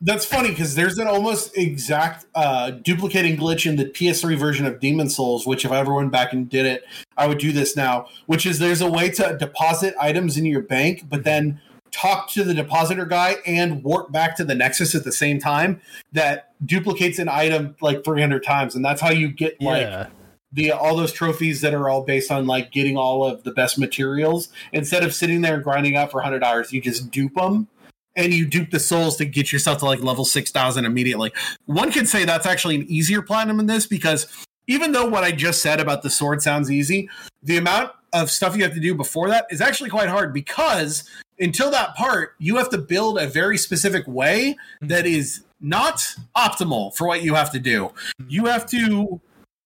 that's 0.01 0.24
funny 0.24 0.51
because 0.51 0.74
there's 0.74 0.98
an 0.98 1.06
almost 1.06 1.56
exact 1.56 2.26
uh, 2.34 2.70
duplicating 2.70 3.36
glitch 3.36 3.66
in 3.66 3.76
the 3.76 3.86
PS3 3.86 4.36
version 4.36 4.66
of 4.66 4.80
Demon 4.80 5.09
Souls, 5.09 5.47
which 5.47 5.64
if 5.64 5.70
I 5.70 5.78
ever 5.78 5.94
went 5.94 6.10
back 6.10 6.32
and 6.32 6.48
did 6.48 6.66
it, 6.66 6.84
I 7.16 7.26
would 7.26 7.39
do 7.39 7.52
this 7.52 7.76
now, 7.76 8.09
which 8.26 8.47
is 8.47 8.59
there's 8.59 8.80
a 8.80 8.90
way 8.90 9.10
to 9.10 9.36
deposit 9.39 9.94
items 10.01 10.36
in 10.36 10.44
your 10.44 10.62
bank, 10.62 11.05
but 11.09 11.24
then 11.24 11.60
talk 11.93 12.28
to 12.31 12.43
the 12.43 12.55
depositor 12.55 13.05
guy 13.05 13.36
and 13.47 13.85
warp 13.85 14.10
back 14.10 14.36
to 14.36 14.44
the 14.44 14.55
Nexus 14.55 14.94
at 14.94 15.05
the 15.05 15.12
same 15.12 15.39
time 15.39 15.81
that 16.12 16.55
duplicates 16.64 17.19
an 17.19 17.28
item 17.28 17.77
like 17.81 18.02
300 18.02 18.43
times. 18.43 18.74
And 18.74 18.85
that's 18.85 19.01
how 19.01 19.10
you 19.10 19.28
get 19.28 19.60
like 19.60 19.82
yeah. 19.82 20.09
the 20.52 20.73
all 20.73 20.97
those 20.97 21.12
trophies 21.12 21.60
that 21.60 21.74
are 21.74 21.89
all 21.89 22.02
based 22.02 22.31
on 22.31 22.47
like 22.47 22.73
getting 22.73 22.97
all 22.97 23.24
of 23.24 23.44
the 23.44 23.52
best 23.52 23.78
materials 23.78 24.48
instead 24.73 25.05
of 25.05 25.14
sitting 25.14 25.43
there 25.43 25.55
and 25.55 25.62
grinding 25.62 25.97
out 25.97 26.10
for 26.10 26.19
100 26.19 26.43
hours 26.43 26.73
you 26.73 26.81
just 26.81 27.10
dupe 27.10 27.35
them 27.35 27.69
and 28.14 28.35
you 28.35 28.47
dupe 28.47 28.70
the 28.70 28.81
souls 28.81 29.16
to 29.16 29.24
get 29.24 29.52
yourself 29.52 29.78
to 29.78 29.86
like 29.86 30.01
level 30.01 30.24
6000 30.24 30.85
immediately 30.85 31.32
one 31.64 31.90
could 31.90 32.09
say 32.09 32.24
that's 32.24 32.47
actually 32.47 32.74
an 32.74 32.85
easier 32.90 33.23
platinum 33.23 33.59
in 33.59 33.66
this 33.66 33.86
because 33.86 34.27
even 34.66 34.93
though 34.93 35.06
what 35.06 35.24
i 35.24 35.32
just 35.32 35.62
said 35.62 35.81
about 35.81 36.02
the 36.02 36.10
sword 36.10 36.43
sounds 36.43 36.70
easy 36.70 37.09
the 37.43 37.56
amount 37.56 37.90
of 38.12 38.30
stuff 38.30 38.56
you 38.56 38.62
have 38.62 38.74
to 38.74 38.80
do 38.80 38.94
before 38.94 39.28
that 39.28 39.47
is 39.51 39.60
actually 39.60 39.90
quite 39.90 40.09
hard 40.09 40.32
because 40.32 41.09
until 41.39 41.70
that 41.70 41.94
part 41.94 42.34
you 42.39 42.56
have 42.56 42.68
to 42.70 42.78
build 42.78 43.18
a 43.18 43.26
very 43.26 43.56
specific 43.56 44.06
way 44.06 44.56
that 44.80 45.06
is 45.06 45.44
not 45.60 46.02
optimal 46.36 46.94
for 46.94 47.06
what 47.06 47.22
you 47.22 47.34
have 47.34 47.51
to 47.52 47.59
do. 47.59 47.93
You 48.28 48.47
have 48.47 48.66
to 48.70 49.20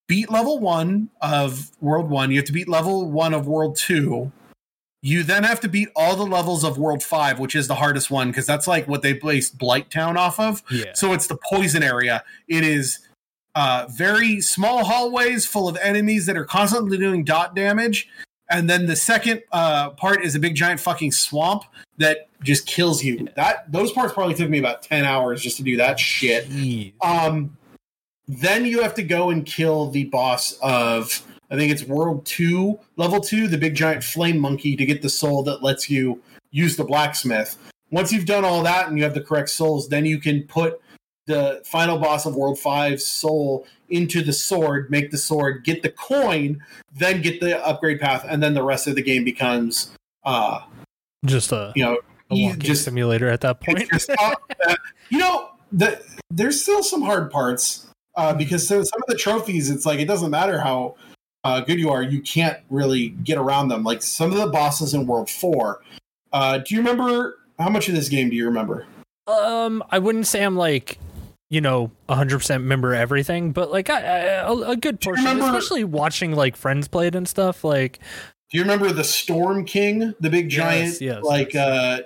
beat 0.08 0.30
level 0.30 0.58
one 0.58 1.10
of 1.20 1.70
world 1.80 2.08
one. 2.10 2.30
You 2.30 2.36
have 2.36 2.46
to 2.46 2.52
beat 2.52 2.68
level 2.68 3.10
one 3.10 3.34
of 3.34 3.46
world 3.46 3.76
two. 3.76 4.30
You 5.02 5.22
then 5.22 5.44
have 5.44 5.60
to 5.60 5.68
beat 5.68 5.88
all 5.94 6.16
the 6.16 6.26
levels 6.26 6.64
of 6.64 6.78
world 6.78 7.02
five 7.02 7.38
which 7.38 7.54
is 7.54 7.68
the 7.68 7.74
hardest 7.74 8.10
one 8.10 8.28
because 8.28 8.46
that's 8.46 8.66
like 8.66 8.88
what 8.88 9.02
they 9.02 9.14
based 9.14 9.58
blight 9.58 9.90
town 9.90 10.16
off 10.16 10.38
of. 10.38 10.62
Yeah. 10.70 10.92
so 10.94 11.12
it's 11.12 11.26
the 11.26 11.38
poison 11.50 11.82
area. 11.82 12.22
It 12.48 12.64
is 12.64 13.00
uh, 13.54 13.86
very 13.90 14.40
small 14.40 14.84
hallways 14.84 15.46
full 15.46 15.66
of 15.66 15.78
enemies 15.78 16.26
that 16.26 16.36
are 16.36 16.44
constantly 16.44 16.98
doing 16.98 17.24
dot 17.24 17.56
damage 17.56 18.08
and 18.50 18.68
then 18.70 18.86
the 18.86 18.96
second 18.96 19.42
uh, 19.52 19.90
part 19.90 20.24
is 20.24 20.34
a 20.34 20.38
big 20.38 20.54
giant 20.54 20.80
fucking 20.80 21.12
swamp 21.12 21.64
that 21.98 22.28
just 22.42 22.66
kills 22.66 23.02
you 23.02 23.28
that 23.36 23.70
those 23.70 23.92
parts 23.92 24.12
probably 24.12 24.34
took 24.34 24.50
me 24.50 24.58
about 24.58 24.82
10 24.82 25.04
hours 25.04 25.42
just 25.42 25.56
to 25.56 25.62
do 25.62 25.76
that 25.76 25.98
shit 25.98 26.48
Jeez. 26.48 26.92
um, 27.02 27.56
then 28.28 28.64
you 28.64 28.82
have 28.82 28.94
to 28.94 29.02
go 29.02 29.30
and 29.30 29.46
kill 29.46 29.90
the 29.90 30.04
boss 30.04 30.58
of 30.62 31.22
I 31.50 31.56
think 31.56 31.70
it's 31.70 31.84
World 31.84 32.26
Two, 32.26 32.78
Level 32.96 33.20
Two, 33.20 33.46
the 33.46 33.58
big 33.58 33.74
giant 33.76 34.02
flame 34.02 34.38
monkey 34.38 34.74
to 34.76 34.84
get 34.84 35.00
the 35.02 35.08
soul 35.08 35.44
that 35.44 35.62
lets 35.62 35.88
you 35.88 36.20
use 36.50 36.76
the 36.76 36.84
blacksmith. 36.84 37.56
Once 37.92 38.12
you've 38.12 38.26
done 38.26 38.44
all 38.44 38.64
that 38.64 38.88
and 38.88 38.98
you 38.98 39.04
have 39.04 39.14
the 39.14 39.20
correct 39.20 39.48
souls, 39.50 39.88
then 39.88 40.04
you 40.04 40.18
can 40.18 40.42
put 40.42 40.80
the 41.26 41.62
final 41.64 41.98
boss 41.98 42.26
of 42.26 42.34
World 42.34 42.58
Five's 42.58 43.06
soul 43.06 43.66
into 43.88 44.22
the 44.22 44.32
sword, 44.32 44.90
make 44.90 45.10
the 45.10 45.18
sword, 45.18 45.64
get 45.64 45.82
the 45.82 45.90
coin, 45.90 46.62
then 46.94 47.22
get 47.22 47.40
the 47.40 47.64
upgrade 47.64 48.00
path, 48.00 48.24
and 48.28 48.42
then 48.42 48.54
the 48.54 48.62
rest 48.62 48.86
of 48.86 48.94
the 48.94 49.02
game 49.02 49.24
becomes, 49.24 49.92
uh, 50.24 50.60
Just 51.24 51.52
a, 51.52 51.72
you 51.76 51.84
know, 51.84 51.98
a 52.30 52.34
walking 52.34 52.60
just 52.60 52.84
simulator 52.84 53.28
at 53.28 53.40
that 53.42 53.60
point. 53.60 53.80
it's 53.80 54.06
just 54.06 54.10
uh, 54.10 54.34
you 55.10 55.18
know, 55.18 55.50
the, 55.72 56.02
there's 56.30 56.62
still 56.62 56.82
some 56.82 57.02
hard 57.02 57.30
parts 57.30 57.88
uh, 58.16 58.32
because 58.32 58.66
so 58.66 58.82
some 58.82 59.02
of 59.02 59.08
the 59.08 59.16
trophies, 59.16 59.70
it's 59.70 59.86
like 59.86 60.00
it 60.00 60.06
doesn't 60.06 60.30
matter 60.30 60.60
how 60.60 60.96
uh, 61.44 61.60
good 61.60 61.78
you 61.78 61.90
are, 61.90 62.02
you 62.02 62.20
can't 62.22 62.58
really 62.70 63.10
get 63.10 63.38
around 63.38 63.68
them. 63.68 63.84
Like 63.84 64.02
some 64.02 64.32
of 64.32 64.38
the 64.38 64.48
bosses 64.48 64.94
in 64.94 65.06
World 65.06 65.30
Four. 65.30 65.82
Uh, 66.32 66.58
do 66.58 66.74
you 66.74 66.80
remember 66.80 67.38
how 67.58 67.68
much 67.68 67.88
of 67.88 67.94
this 67.94 68.08
game 68.08 68.30
do 68.30 68.36
you 68.36 68.44
remember? 68.46 68.86
Um, 69.26 69.82
I 69.90 69.98
wouldn't 69.98 70.26
say 70.26 70.42
I'm 70.42 70.56
like, 70.56 70.98
you 71.48 71.60
know, 71.60 71.90
100% 72.08 72.50
remember 72.50 72.94
everything, 72.94 73.52
but 73.52 73.70
like 73.70 73.88
I, 73.88 74.00
I, 74.00 74.24
a, 74.48 74.52
a 74.52 74.76
good 74.76 75.00
portion, 75.00 75.24
remember- 75.24 75.46
especially 75.56 75.84
watching 75.84 76.32
like 76.32 76.56
friends 76.56 76.88
play 76.88 77.06
it 77.08 77.14
and 77.14 77.28
stuff. 77.28 77.62
Like, 77.64 78.00
Do 78.50 78.58
you 78.58 78.64
remember 78.64 78.92
the 78.92 79.04
Storm 79.04 79.64
King, 79.64 80.14
the 80.20 80.30
big 80.30 80.48
giant? 80.48 80.86
Yes, 80.86 81.00
yes, 81.00 81.22
like, 81.22 81.54
yes. 81.54 81.66
uh, 81.66 81.98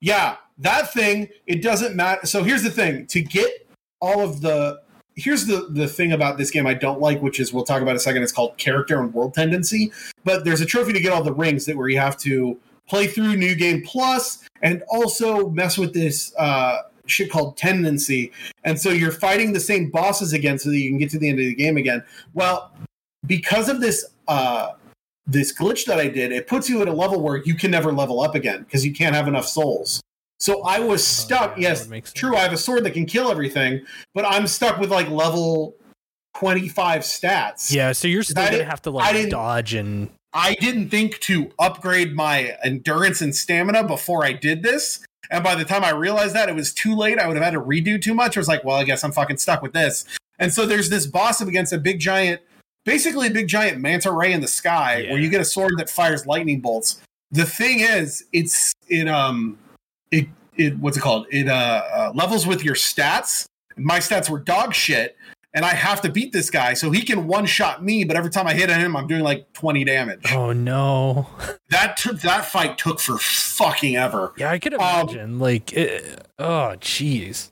yeah, 0.00 0.36
that 0.58 0.92
thing. 0.92 1.28
It 1.46 1.62
doesn't 1.62 1.94
matter. 1.94 2.26
So 2.26 2.42
here's 2.42 2.62
the 2.62 2.70
thing: 2.70 3.06
to 3.08 3.20
get 3.20 3.50
all 4.00 4.20
of 4.22 4.40
the 4.40 4.80
here's 5.16 5.46
the 5.46 5.66
the 5.70 5.86
thing 5.86 6.12
about 6.12 6.38
this 6.38 6.50
game 6.50 6.66
I 6.66 6.74
don't 6.74 7.00
like, 7.00 7.20
which 7.20 7.38
is 7.38 7.52
we'll 7.52 7.64
talk 7.64 7.82
about 7.82 7.92
in 7.92 7.96
a 7.96 8.00
second. 8.00 8.22
It's 8.22 8.32
called 8.32 8.56
character 8.56 8.98
and 9.00 9.12
world 9.12 9.34
tendency. 9.34 9.92
But 10.24 10.44
there's 10.44 10.60
a 10.60 10.66
trophy 10.66 10.92
to 10.92 11.00
get 11.00 11.12
all 11.12 11.22
the 11.22 11.34
rings 11.34 11.66
that 11.66 11.76
where 11.76 11.88
you 11.88 11.98
have 11.98 12.16
to 12.18 12.58
play 12.88 13.06
through 13.06 13.36
New 13.36 13.54
Game 13.54 13.82
Plus 13.82 14.42
and 14.62 14.82
also 14.88 15.48
mess 15.50 15.78
with 15.78 15.94
this 15.94 16.34
uh, 16.36 16.78
shit 17.10 17.30
called 17.30 17.56
tendency. 17.56 18.32
And 18.64 18.80
so 18.80 18.90
you're 18.90 19.12
fighting 19.12 19.52
the 19.52 19.60
same 19.60 19.90
bosses 19.90 20.32
again 20.32 20.58
so 20.58 20.70
that 20.70 20.78
you 20.78 20.90
can 20.90 20.98
get 20.98 21.10
to 21.10 21.18
the 21.18 21.28
end 21.28 21.38
of 21.38 21.46
the 21.46 21.54
game 21.54 21.76
again. 21.76 22.02
Well, 22.34 22.72
because 23.26 23.68
of 23.68 23.80
this 23.80 24.06
uh 24.28 24.72
this 25.26 25.56
glitch 25.56 25.84
that 25.86 25.98
I 25.98 26.08
did, 26.08 26.32
it 26.32 26.46
puts 26.46 26.68
you 26.68 26.82
at 26.82 26.88
a 26.88 26.92
level 26.92 27.20
where 27.20 27.36
you 27.36 27.54
can 27.54 27.70
never 27.70 27.92
level 27.92 28.20
up 28.20 28.34
again 28.34 28.62
because 28.62 28.84
you 28.84 28.92
can't 28.92 29.14
have 29.14 29.28
enough 29.28 29.46
souls. 29.46 30.00
So 30.40 30.62
I 30.62 30.80
was 30.80 31.06
stuck. 31.06 31.52
Oh, 31.56 31.60
yes, 31.60 31.88
true. 32.14 32.34
I 32.34 32.40
have 32.40 32.52
a 32.52 32.56
sword 32.56 32.84
that 32.84 32.92
can 32.92 33.04
kill 33.04 33.30
everything, 33.30 33.84
but 34.14 34.24
I'm 34.24 34.46
stuck 34.46 34.78
with 34.78 34.90
like 34.90 35.08
level 35.10 35.76
25 36.38 37.02
stats. 37.02 37.72
Yeah, 37.72 37.92
so 37.92 38.08
you're 38.08 38.22
still 38.22 38.44
gonna 38.44 38.64
have 38.64 38.82
to 38.82 38.90
like 38.90 39.28
dodge 39.28 39.74
and 39.74 40.10
I 40.32 40.54
didn't 40.54 40.90
think 40.90 41.18
to 41.20 41.50
upgrade 41.58 42.14
my 42.14 42.56
endurance 42.64 43.20
and 43.20 43.34
stamina 43.34 43.84
before 43.84 44.24
I 44.24 44.32
did 44.32 44.62
this. 44.62 45.04
And 45.30 45.44
by 45.44 45.54
the 45.54 45.64
time 45.64 45.84
I 45.84 45.90
realized 45.90 46.34
that, 46.34 46.48
it 46.48 46.54
was 46.54 46.74
too 46.74 46.94
late. 46.94 47.18
I 47.18 47.26
would 47.26 47.36
have 47.36 47.44
had 47.44 47.52
to 47.52 47.60
redo 47.60 48.00
too 48.00 48.14
much. 48.14 48.36
I 48.36 48.40
was 48.40 48.48
like, 48.48 48.64
well, 48.64 48.76
I 48.76 48.84
guess 48.84 49.04
I'm 49.04 49.12
fucking 49.12 49.36
stuck 49.38 49.62
with 49.62 49.72
this. 49.72 50.04
And 50.38 50.52
so 50.52 50.66
there's 50.66 50.88
this 50.90 51.06
boss 51.06 51.40
up 51.40 51.48
against 51.48 51.72
a 51.72 51.78
big 51.78 52.00
giant, 52.00 52.40
basically 52.84 53.28
a 53.28 53.30
big 53.30 53.46
giant 53.46 53.78
manta 53.80 54.10
ray 54.10 54.32
in 54.32 54.40
the 54.40 54.48
sky, 54.48 54.98
Yeah. 54.98 55.12
where 55.12 55.20
you 55.20 55.28
get 55.30 55.40
a 55.40 55.44
sword 55.44 55.74
that 55.78 55.88
fires 55.88 56.26
lightning 56.26 56.60
bolts. 56.60 57.00
The 57.30 57.44
thing 57.44 57.80
is, 57.80 58.24
it's 58.32 58.72
it 58.88 59.06
um 59.06 59.56
it 60.10 60.26
it 60.56 60.76
what's 60.78 60.96
it 60.96 61.00
called? 61.00 61.26
It 61.30 61.46
uh, 61.48 61.82
uh 61.92 62.12
levels 62.14 62.46
with 62.46 62.64
your 62.64 62.74
stats. 62.74 63.44
My 63.76 63.98
stats 63.98 64.28
were 64.28 64.40
dog 64.40 64.74
shit, 64.74 65.16
and 65.52 65.64
I 65.64 65.74
have 65.74 66.00
to 66.02 66.10
beat 66.10 66.32
this 66.32 66.48
guy 66.50 66.74
so 66.74 66.90
he 66.90 67.02
can 67.02 67.26
one 67.26 67.46
shot 67.46 67.82
me. 67.84 68.04
But 68.04 68.16
every 68.16 68.30
time 68.30 68.46
I 68.46 68.54
hit 68.54 68.70
him, 68.70 68.96
I'm 68.96 69.06
doing 69.06 69.22
like 69.22 69.52
20 69.52 69.84
damage. 69.84 70.20
oh 70.32 70.52
no. 70.52 71.28
That 71.70 71.96
took 71.96 72.20
that 72.20 72.44
fight 72.46 72.78
took 72.78 73.00
for 73.00 73.18
fucking 73.18 73.96
ever. 73.96 74.32
Yeah, 74.36 74.50
I 74.50 74.58
could 74.58 74.74
Um, 74.74 74.80
imagine. 74.80 75.38
like, 75.38 75.72
it, 75.72 76.26
oh, 76.38 76.74
jeez. 76.80 77.50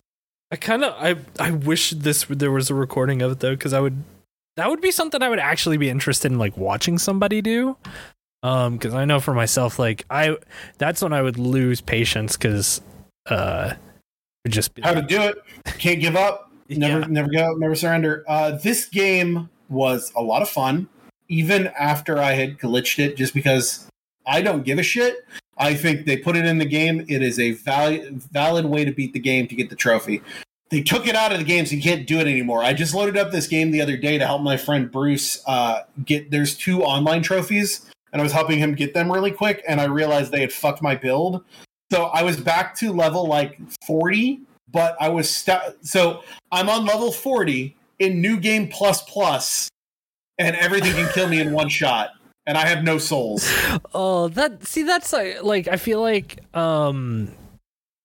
I 0.50 0.56
kind 0.56 0.82
of, 0.84 0.94
I, 0.96 1.16
I 1.44 1.50
wish 1.50 1.90
this 1.90 2.24
there 2.28 2.50
was 2.52 2.70
a 2.70 2.74
recording 2.74 3.20
of 3.22 3.32
it 3.32 3.40
though, 3.40 3.54
because 3.54 3.72
I 3.72 3.80
would, 3.80 4.02
that 4.56 4.70
would 4.70 4.80
be 4.80 4.90
something 4.90 5.22
I 5.22 5.28
would 5.28 5.38
actually 5.38 5.76
be 5.76 5.90
interested 5.90 6.32
in, 6.32 6.38
like 6.38 6.56
watching 6.56 6.98
somebody 6.98 7.42
do. 7.42 7.76
Um, 8.42 8.76
because 8.76 8.94
I 8.94 9.04
know 9.04 9.18
for 9.20 9.34
myself, 9.34 9.78
like 9.78 10.04
I, 10.08 10.36
that's 10.78 11.02
when 11.02 11.12
I 11.12 11.22
would 11.22 11.38
lose 11.38 11.80
patience, 11.80 12.36
because, 12.36 12.80
uh, 13.28 13.74
just 14.48 14.74
be 14.74 14.80
How 14.80 14.94
to 14.94 15.02
do 15.02 15.20
it? 15.20 15.36
Can't 15.78 16.00
give 16.00 16.16
up. 16.16 16.47
Never, 16.69 17.01
Yeah. 17.01 17.07
never 17.09 17.28
go, 17.28 17.55
never 17.55 17.74
surrender. 17.74 18.24
Uh, 18.28 18.53
this 18.53 18.85
game 18.86 19.49
was 19.69 20.12
a 20.16 20.23
lot 20.23 20.43
of 20.43 20.49
fun, 20.49 20.89
even 21.28 21.69
after 21.78 22.19
I 22.19 22.32
had 22.32 22.59
glitched 22.59 22.99
it, 22.99 23.16
just 23.16 23.35
because 23.35 23.86
I 24.27 24.43
don't 24.43 24.65
give 24.65 24.78
a 24.78 24.82
shit. 24.82 25.27
I 25.57 25.74
think 25.74 26.07
they 26.07 26.16
put 26.16 26.36
it 26.36 26.45
in 26.45 26.59
the 26.59 26.65
game. 26.66 27.05
It 27.09 27.23
is 27.23 27.39
a 27.40 27.53
valid, 27.53 28.23
valid 28.32 28.66
way 28.66 28.85
to 28.85 28.93
beat 28.93 29.12
the 29.12 29.19
game 29.19 29.49
to 29.49 29.55
get 29.55 29.70
the 29.70 29.77
trophy. 29.77 30.23
They 30.70 30.82
took 30.82 31.07
it 31.09 31.16
out 31.16 31.32
of 31.32 31.39
the 31.39 31.45
game, 31.45 31.65
so 31.65 31.74
you 31.74 31.82
can't 31.82 32.07
do 32.07 32.19
it 32.19 32.27
anymore. 32.27 32.62
I 32.62 32.74
just 32.74 32.95
loaded 32.95 33.16
up 33.16 33.32
this 33.32 33.47
game 33.47 33.70
the 33.70 33.81
other 33.81 33.97
day 33.97 34.19
to 34.19 34.27
help 34.27 34.43
my 34.43 34.59
friend 34.59 34.90
Bruce 34.93 35.43
uh, 35.47 35.81
get. 36.05 36.31
There's 36.31 36.55
two 36.55 36.82
online 36.85 37.23
trophies, 37.23 37.90
and 38.12 38.20
I 38.20 38.23
was 38.23 38.32
helping 38.32 38.59
him 38.59 38.74
get 38.74 38.93
them 38.93 39.11
really 39.11 39.31
quick, 39.32 39.65
and 39.66 39.81
I 39.81 39.85
realized 39.85 40.31
they 40.31 40.43
had 40.43 40.53
fucked 40.53 40.82
my 40.82 40.95
build. 40.95 41.43
So 41.90 42.05
I 42.05 42.23
was 42.23 42.36
back 42.39 42.77
to 42.77 42.93
level 42.93 43.27
like 43.27 43.59
40, 43.86 44.40
but 44.73 44.97
I 45.01 45.09
was 45.09 45.28
stu- 45.31 45.74
so 45.82 46.23
I'm 46.53 46.69
on 46.69 46.85
level 46.86 47.12
40 47.12 47.74
in 47.99 48.20
new 48.20 48.39
game 48.39 48.69
plus 48.69 49.03
plus, 49.03 49.69
and 50.39 50.55
everything 50.57 50.93
can 50.93 51.09
kill 51.12 51.28
me 51.28 51.40
in 51.40 51.53
one 51.53 51.69
shot, 51.69 52.11
and 52.47 52.57
I 52.57 52.66
have 52.66 52.82
no 52.85 52.99
souls. 52.99 53.51
Oh, 53.95 54.28
that 54.28 54.66
see, 54.66 54.82
that's 54.82 55.12
like, 55.12 55.43
like 55.43 55.66
I 55.69 55.77
feel 55.77 56.01
like, 56.01 56.40
um, 56.55 57.32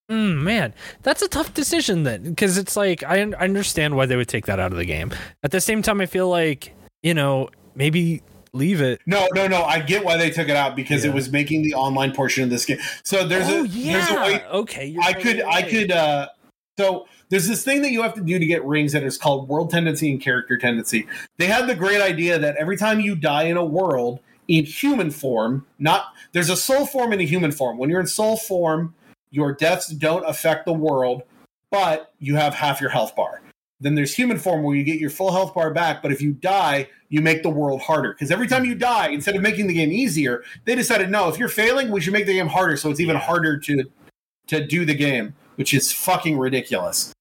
mm, 0.10 0.42
man, 0.42 0.74
that's 1.04 1.22
a 1.22 1.28
tough 1.28 1.54
decision 1.54 2.04
then, 2.04 2.24
because 2.24 2.58
it's 2.58 2.76
like 2.76 3.04
I, 3.04 3.22
un- 3.22 3.36
I 3.36 3.44
understand 3.44 3.96
why 3.96 4.06
they 4.06 4.16
would 4.16 4.28
take 4.28 4.46
that 4.48 4.60
out 4.60 4.72
of 4.72 4.78
the 4.78 4.86
game. 4.86 5.12
At 5.44 5.52
the 5.52 5.62
same 5.62 5.82
time, 5.82 6.02
I 6.02 6.06
feel 6.06 6.30
like 6.30 6.74
you 7.04 7.14
know 7.14 7.50
maybe 7.76 8.22
leave 8.54 8.82
it. 8.82 9.02
No, 9.06 9.28
no, 9.34 9.48
no. 9.48 9.64
I 9.64 9.80
get 9.80 10.04
why 10.06 10.16
they 10.18 10.30
took 10.30 10.48
it 10.50 10.56
out 10.56 10.76
because 10.76 11.04
Yeah. 11.04 11.12
it 11.12 11.14
was 11.16 11.32
making 11.32 11.64
the 11.64 11.74
online 11.74 12.14
portion 12.14 12.44
of 12.44 12.50
this 12.50 12.66
game. 12.66 12.78
So 13.04 13.28
there's 13.28 13.50
oh 13.50 13.64
a 13.64 13.68
yeah, 13.68 13.94
there's 13.94 14.10
a 14.10 14.22
way 14.22 14.46
okay. 14.46 14.86
you're 14.88 15.04
I 15.04 15.14
totally 15.14 15.34
could 15.36 15.44
I 15.46 15.62
could 15.64 15.92
uh 15.92 16.28
so 16.78 17.08
there's 17.30 17.48
this 17.48 17.64
thing 17.64 17.82
that 17.84 17.92
you 17.92 18.02
have 18.02 18.16
to 18.16 18.22
do 18.22 18.40
to 18.40 18.46
get 18.46 18.64
rings 18.66 18.94
that 18.94 19.04
is 19.04 19.18
called 19.18 19.48
world 19.48 19.70
tendency 19.70 20.12
and 20.12 20.22
character 20.22 20.58
tendency. 20.58 21.08
They 21.38 21.48
had 21.48 21.68
the 21.68 21.76
great 21.76 22.02
idea 22.02 22.40
that 22.40 22.56
every 22.58 22.78
time 22.78 23.00
you 23.00 23.16
die 23.16 23.44
in 23.44 23.58
a 23.58 23.66
world 23.66 24.20
in 24.48 24.66
human 24.66 25.12
form, 25.12 25.66
not 25.80 26.08
there's 26.32 26.50
a 26.50 26.58
soul 26.58 26.86
form 26.86 27.12
and 27.12 27.22
a 27.22 27.26
human 27.26 27.52
form. 27.52 27.78
When 27.78 27.90
you're 27.90 28.00
in 28.00 28.08
soul 28.08 28.38
form, 28.38 28.96
your 29.30 29.54
deaths 29.54 29.88
don't 29.88 30.24
affect 30.26 30.66
the 30.66 30.74
world, 30.74 31.24
but 31.70 32.14
you 32.20 32.36
have 32.36 32.54
half 32.54 32.82
your 32.82 32.90
health 32.90 33.16
bar. 33.16 33.42
Then 33.80 33.96
there's 33.96 34.16
human 34.16 34.38
form 34.38 34.64
where 34.64 34.76
you 34.76 34.84
get 34.84 35.00
your 35.00 35.10
full 35.10 35.32
health 35.32 35.54
bar 35.54 35.72
back, 35.72 36.02
but 36.02 36.12
if 36.12 36.22
you 36.22 36.32
die, 36.32 36.88
you 37.10 37.22
make 37.22 37.44
the 37.44 37.50
world 37.50 37.82
harder. 37.82 38.14
Because 38.14 38.32
every 38.32 38.48
time 38.48 38.64
you 38.64 38.76
die, 38.76 39.10
instead 39.10 39.36
of 39.36 39.42
making 39.42 39.68
the 39.68 39.74
game 39.74 39.92
easier, 39.92 40.44
they 40.66 40.74
decided 40.74 41.10
no, 41.10 41.28
if 41.28 41.38
you're 41.38 41.50
failing, 41.50 41.92
we 41.92 42.00
should 42.00 42.14
make 42.14 42.26
the 42.26 42.34
game 42.34 42.48
harder, 42.48 42.78
so 42.78 42.90
it's 42.90 43.00
even 43.00 43.16
harder 43.16 43.58
to 43.60 43.84
to 44.48 44.66
do 44.66 44.86
the 44.86 44.94
game, 44.94 45.34
which 45.56 45.74
is 45.74 45.92
fucking 45.92 46.38
ridiculous. 46.38 47.14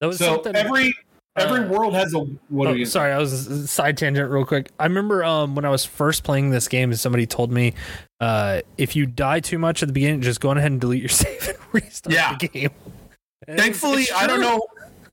That 0.00 0.06
was 0.08 0.18
So 0.18 0.34
something. 0.34 0.54
every 0.56 0.94
every 1.36 1.60
uh, 1.60 1.68
world 1.68 1.94
has 1.94 2.14
a 2.14 2.20
what 2.48 2.68
Oh, 2.68 2.72
are 2.72 2.76
you 2.76 2.86
sorry, 2.86 3.12
I 3.12 3.18
was 3.18 3.70
side 3.70 3.96
tangent 3.96 4.30
real 4.30 4.44
quick. 4.44 4.70
I 4.78 4.84
remember 4.84 5.24
um, 5.24 5.54
when 5.54 5.64
I 5.64 5.70
was 5.70 5.84
first 5.84 6.24
playing 6.24 6.50
this 6.50 6.68
game, 6.68 6.92
somebody 6.94 7.26
told 7.26 7.50
me 7.52 7.74
uh, 8.20 8.60
if 8.78 8.96
you 8.96 9.06
die 9.06 9.40
too 9.40 9.58
much 9.58 9.82
at 9.82 9.88
the 9.88 9.92
beginning, 9.92 10.20
just 10.22 10.40
go 10.40 10.50
ahead 10.50 10.70
and 10.70 10.80
delete 10.80 11.00
your 11.02 11.08
save 11.10 11.48
and 11.48 11.58
restart 11.72 12.14
Yeah. 12.14 12.36
the 12.38 12.48
game. 12.48 12.70
And 13.48 13.58
Thankfully, 13.58 14.06
I 14.14 14.26
don't 14.26 14.40
know. 14.40 14.60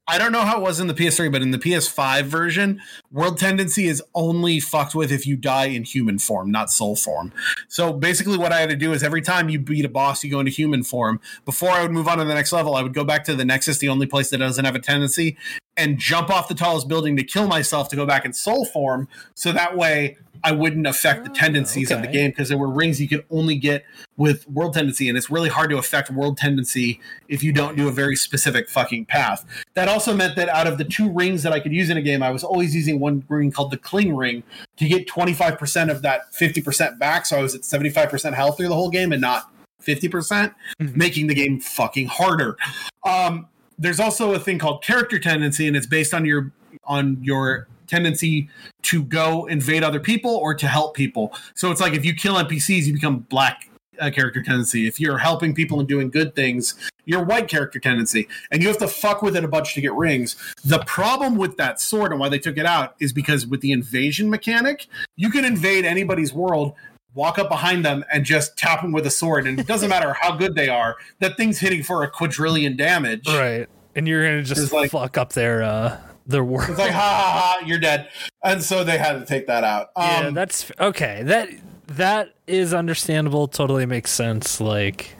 I 0.05 0.17
don't 0.17 0.33
know 0.33 0.41
how 0.41 0.57
it 0.57 0.61
was 0.61 0.81
in 0.81 0.87
the 0.87 0.93
PS3, 0.93 1.31
but 1.31 1.41
in 1.41 1.51
the 1.51 1.57
PS5 1.57 2.23
version, 2.23 2.81
world 3.09 3.37
tendency 3.37 3.87
is 3.87 4.03
only 4.13 4.59
fucked 4.59 4.93
with 4.93 5.13
if 5.13 5.25
you 5.25 5.37
die 5.37 5.67
in 5.67 5.83
human 5.83 6.19
form, 6.19 6.51
not 6.51 6.69
soul 6.69 6.97
form. 6.97 7.31
So 7.69 7.93
basically, 7.93 8.37
what 8.37 8.51
I 8.51 8.59
had 8.59 8.69
to 8.69 8.75
do 8.75 8.91
is 8.91 9.01
every 9.01 9.21
time 9.21 9.47
you 9.47 9.59
beat 9.59 9.85
a 9.85 9.89
boss, 9.89 10.21
you 10.21 10.29
go 10.29 10.41
into 10.41 10.51
human 10.51 10.83
form. 10.83 11.21
Before 11.45 11.69
I 11.69 11.81
would 11.81 11.91
move 11.91 12.09
on 12.09 12.17
to 12.17 12.25
the 12.25 12.33
next 12.33 12.51
level, 12.51 12.75
I 12.75 12.81
would 12.81 12.93
go 12.93 13.05
back 13.05 13.23
to 13.25 13.35
the 13.35 13.45
Nexus, 13.45 13.77
the 13.77 13.87
only 13.87 14.05
place 14.05 14.29
that 14.31 14.39
doesn't 14.39 14.65
have 14.65 14.75
a 14.75 14.79
tendency, 14.79 15.37
and 15.77 15.97
jump 15.97 16.29
off 16.29 16.49
the 16.49 16.53
tallest 16.53 16.89
building 16.89 17.15
to 17.15 17.23
kill 17.23 17.47
myself 17.47 17.87
to 17.89 17.95
go 17.95 18.05
back 18.05 18.25
in 18.25 18.33
soul 18.33 18.65
form. 18.65 19.07
So 19.35 19.53
that 19.53 19.77
way, 19.77 20.17
I 20.43 20.51
wouldn't 20.51 20.85
affect 20.85 21.23
the 21.23 21.29
Oh, 21.29 21.33
tendencies 21.33 21.89
of 21.91 22.01
the 22.01 22.07
game 22.07 22.31
because 22.31 22.49
there 22.49 22.57
were 22.57 22.69
rings 22.69 22.99
you 22.99 23.07
could 23.07 23.23
only 23.31 23.55
get 23.55 23.85
with 24.17 24.47
world 24.49 24.73
tendency, 24.73 25.07
and 25.07 25.17
it's 25.17 25.29
really 25.29 25.49
hard 25.49 25.69
to 25.69 25.77
affect 25.77 26.11
world 26.11 26.37
tendency 26.37 26.99
if 27.27 27.41
you 27.41 27.53
don't 27.53 27.75
do 27.77 27.87
a 27.87 27.91
very 27.91 28.15
specific 28.15 28.69
fucking 28.69 29.05
path. 29.05 29.45
That 29.73 29.87
also 29.87 30.13
meant 30.15 30.35
that 30.35 30.49
out 30.49 30.67
of 30.67 30.77
the 30.77 30.83
two 30.83 31.09
rings 31.09 31.43
that 31.43 31.53
I 31.53 31.59
could 31.59 31.71
use 31.71 31.89
in 31.89 31.97
a 31.97 32.01
game, 32.01 32.21
I 32.21 32.29
was 32.31 32.43
always 32.43 32.75
using 32.75 32.99
one 32.99 33.23
ring 33.29 33.51
called 33.51 33.71
the 33.71 33.77
cling 33.77 34.15
ring 34.15 34.43
to 34.77 34.87
get 34.87 35.07
25% 35.07 35.89
of 35.89 36.01
that 36.01 36.33
50% 36.33 36.99
back. 36.99 37.25
So 37.25 37.37
I 37.37 37.41
was 37.41 37.55
at 37.55 37.61
75% 37.61 38.33
health 38.33 38.57
through 38.57 38.67
the 38.67 38.75
whole 38.75 38.89
game 38.89 39.11
and 39.13 39.21
not 39.21 39.49
50%, 39.81 40.09
percent 40.11 40.53
Mhm. 40.81 40.95
making 40.95 41.27
the 41.27 41.35
game 41.35 41.59
fucking 41.59 42.07
harder. 42.07 42.57
Um, 43.05 43.47
there's 43.79 43.99
also 43.99 44.33
a 44.33 44.39
thing 44.39 44.59
called 44.59 44.83
character 44.83 45.19
tendency, 45.19 45.67
and 45.67 45.75
it's 45.75 45.87
based 45.87 46.13
on 46.13 46.25
your 46.25 46.51
on 46.85 47.17
your 47.21 47.67
tendency 47.93 48.49
to 48.81 49.03
go 49.03 49.45
invade 49.45 49.83
other 49.83 49.99
people 49.99 50.31
or 50.35 50.55
to 50.55 50.67
help 50.67 50.95
people. 50.95 51.31
So 51.53 51.69
it's 51.69 51.79
like 51.79 51.93
if 51.93 52.03
you 52.03 52.15
kill 52.15 52.35
NPCs, 52.35 52.85
you 52.85 52.93
become 52.93 53.19
black 53.19 53.69
uh, 53.99 54.09
character 54.09 54.41
tendency. 54.41 54.87
If 54.87 54.99
you're 54.99 55.19
helping 55.19 55.53
people 55.53 55.79
and 55.79 55.87
doing 55.87 56.09
good 56.09 56.35
things, 56.35 56.73
you're 57.05 57.23
white 57.23 57.47
character 57.47 57.79
tendency. 57.79 58.27
And 58.51 58.63
you 58.63 58.67
have 58.67 58.79
to 58.79 58.87
fuck 58.87 59.21
with 59.21 59.35
it 59.35 59.43
a 59.43 59.47
bunch 59.47 59.75
to 59.75 59.81
get 59.81 59.93
rings. 59.93 60.35
The 60.65 60.79
problem 60.79 61.35
with 61.35 61.57
that 61.57 61.79
sword 61.79 62.11
and 62.11 62.19
why 62.19 62.29
they 62.29 62.39
took 62.39 62.57
it 62.57 62.65
out 62.65 62.95
is 62.99 63.13
because 63.13 63.45
with 63.45 63.61
the 63.61 63.71
invasion 63.71 64.27
mechanic, 64.27 64.87
you 65.15 65.29
can 65.29 65.45
invade 65.45 65.85
anybody's 65.85 66.33
world. 66.33 66.73
Walk 67.13 67.37
up 67.37 67.47
behind 67.47 67.85
them 67.85 68.03
and 68.11 68.25
just 68.25 68.57
tap 68.57 68.81
them 68.81 68.91
with 68.91 69.05
a 69.05 69.11
sword, 69.11 69.45
and 69.45 69.59
it 69.59 69.67
doesn't 69.67 69.89
matter 69.91 70.13
how 70.19 70.35
good 70.35 70.55
they 70.55 70.67
are. 70.67 70.95
That 71.19 71.37
thing's 71.37 71.59
hitting 71.59 71.83
for 71.83 72.01
a 72.01 72.09
quadrillion 72.09 72.75
damage. 72.75 73.27
right, 73.27 73.69
and 73.93 74.07
you're 74.07 74.23
gonna 74.27 74.41
just 74.41 74.73
like- 74.73 74.89
fuck 74.89 75.15
up 75.19 75.33
their 75.33 75.61
uh 75.61 75.99
their 76.27 76.43
world. 76.43 76.69
It's 76.69 76.79
like 76.79 76.91
ha 76.91 76.99
ha 76.99 77.57
ha, 77.59 77.65
you're 77.65 77.79
dead. 77.79 78.09
And 78.43 78.63
so 78.63 78.83
they 78.83 78.97
had 78.97 79.13
to 79.19 79.25
take 79.25 79.47
that 79.47 79.63
out. 79.63 79.89
yeah, 79.97 80.27
Um, 80.27 80.33
that's 80.33 80.71
okay. 80.79 81.23
That 81.23 81.49
that 81.87 82.33
is 82.47 82.73
understandable. 82.73 83.47
Totally 83.47 83.85
makes 83.85 84.11
sense. 84.11 84.59
Like 84.61 85.15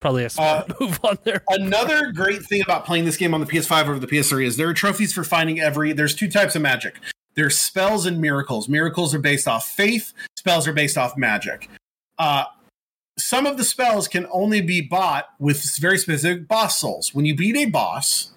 probably 0.00 0.24
a 0.24 0.30
smart 0.30 0.70
Uh, 0.70 0.74
move 0.80 1.00
on 1.04 1.18
there. 1.24 1.42
Another 1.48 2.12
great 2.12 2.42
thing 2.42 2.62
about 2.62 2.86
playing 2.86 3.04
this 3.04 3.16
game 3.16 3.34
on 3.34 3.40
the 3.40 3.46
PS5 3.46 3.82
over 3.82 3.98
the 3.98 4.06
PS3 4.06 4.44
is 4.46 4.56
there 4.56 4.68
are 4.68 4.74
trophies 4.74 5.12
for 5.12 5.24
finding 5.24 5.60
every. 5.60 5.92
There's 5.92 6.14
two 6.14 6.30
types 6.30 6.54
of 6.56 6.62
magic. 6.62 6.96
There's 7.34 7.56
spells 7.58 8.06
and 8.06 8.20
miracles. 8.20 8.68
Miracles 8.68 9.14
are 9.14 9.18
based 9.20 9.46
off 9.46 9.68
faith. 9.68 10.12
Spells 10.36 10.66
are 10.66 10.72
based 10.72 10.96
off 10.98 11.16
magic. 11.16 11.68
Uh, 12.18 12.44
some 13.16 13.46
of 13.46 13.56
the 13.56 13.64
spells 13.64 14.08
can 14.08 14.26
only 14.32 14.60
be 14.60 14.80
bought 14.80 15.26
with 15.38 15.76
very 15.78 15.98
specific 15.98 16.46
boss 16.48 16.78
souls. 16.80 17.14
When 17.14 17.24
you 17.26 17.34
beat 17.36 17.56
a 17.56 17.66
boss, 17.66 18.30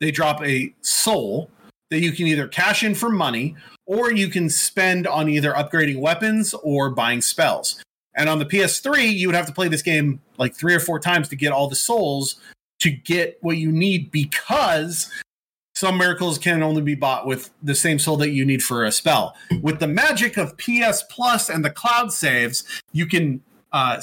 they 0.00 0.10
drop 0.10 0.44
a 0.44 0.74
soul 0.80 1.50
that 1.90 2.00
you 2.00 2.12
can 2.12 2.26
either 2.26 2.48
cash 2.48 2.82
in 2.82 2.94
for 2.94 3.08
money 3.08 3.54
or 3.86 4.12
you 4.12 4.28
can 4.28 4.48
spend 4.48 5.06
on 5.06 5.28
either 5.28 5.52
upgrading 5.52 6.00
weapons 6.00 6.54
or 6.62 6.90
buying 6.90 7.20
spells. 7.20 7.82
And 8.16 8.28
on 8.28 8.38
the 8.38 8.46
PS3, 8.46 9.12
you 9.12 9.28
would 9.28 9.36
have 9.36 9.46
to 9.46 9.52
play 9.52 9.68
this 9.68 9.82
game 9.82 10.20
like 10.38 10.54
three 10.54 10.74
or 10.74 10.80
four 10.80 10.98
times 10.98 11.28
to 11.28 11.36
get 11.36 11.52
all 11.52 11.68
the 11.68 11.76
souls 11.76 12.36
to 12.80 12.90
get 12.90 13.38
what 13.40 13.56
you 13.56 13.72
need 13.72 14.10
because 14.10 15.10
some 15.74 15.98
miracles 15.98 16.38
can 16.38 16.62
only 16.62 16.82
be 16.82 16.94
bought 16.94 17.26
with 17.26 17.50
the 17.62 17.74
same 17.74 17.98
soul 17.98 18.16
that 18.18 18.30
you 18.30 18.44
need 18.44 18.62
for 18.62 18.84
a 18.84 18.92
spell. 18.92 19.34
With 19.62 19.80
the 19.80 19.88
magic 19.88 20.36
of 20.36 20.56
PS 20.56 21.02
Plus 21.10 21.48
and 21.48 21.64
the 21.64 21.70
cloud 21.70 22.12
saves, 22.12 22.62
you 22.92 23.06
can 23.06 23.42
uh, 23.72 24.00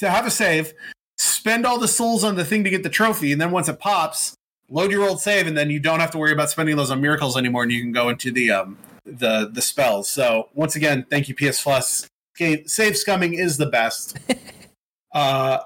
have 0.00 0.26
a 0.26 0.30
save, 0.30 0.74
spend 1.18 1.64
all 1.64 1.78
the 1.78 1.86
souls 1.86 2.24
on 2.24 2.34
the 2.34 2.44
thing 2.44 2.64
to 2.64 2.70
get 2.70 2.82
the 2.82 2.88
trophy, 2.88 3.30
and 3.30 3.40
then 3.40 3.52
once 3.52 3.68
it 3.68 3.78
pops, 3.78 4.34
load 4.72 4.90
your 4.90 5.08
old 5.08 5.20
save, 5.20 5.46
and 5.46 5.56
then 5.56 5.70
you 5.70 5.78
don't 5.78 6.00
have 6.00 6.10
to 6.12 6.18
worry 6.18 6.32
about 6.32 6.50
spending 6.50 6.76
those 6.76 6.90
on 6.90 7.00
miracles 7.00 7.36
anymore, 7.36 7.62
and 7.62 7.72
you 7.72 7.80
can 7.80 7.92
go 7.92 8.08
into 8.08 8.32
the 8.32 8.50
um, 8.50 8.78
the 9.04 9.50
the 9.52 9.62
spells. 9.62 10.08
So 10.08 10.48
once 10.54 10.74
again, 10.74 11.06
thank 11.08 11.28
you 11.28 11.34
PS 11.34 11.62
Plus. 11.62 12.08
Game, 12.36 12.66
save 12.66 12.94
scumming 12.94 13.38
is 13.38 13.58
the 13.58 13.66
best. 13.66 14.18
uh, 15.12 15.58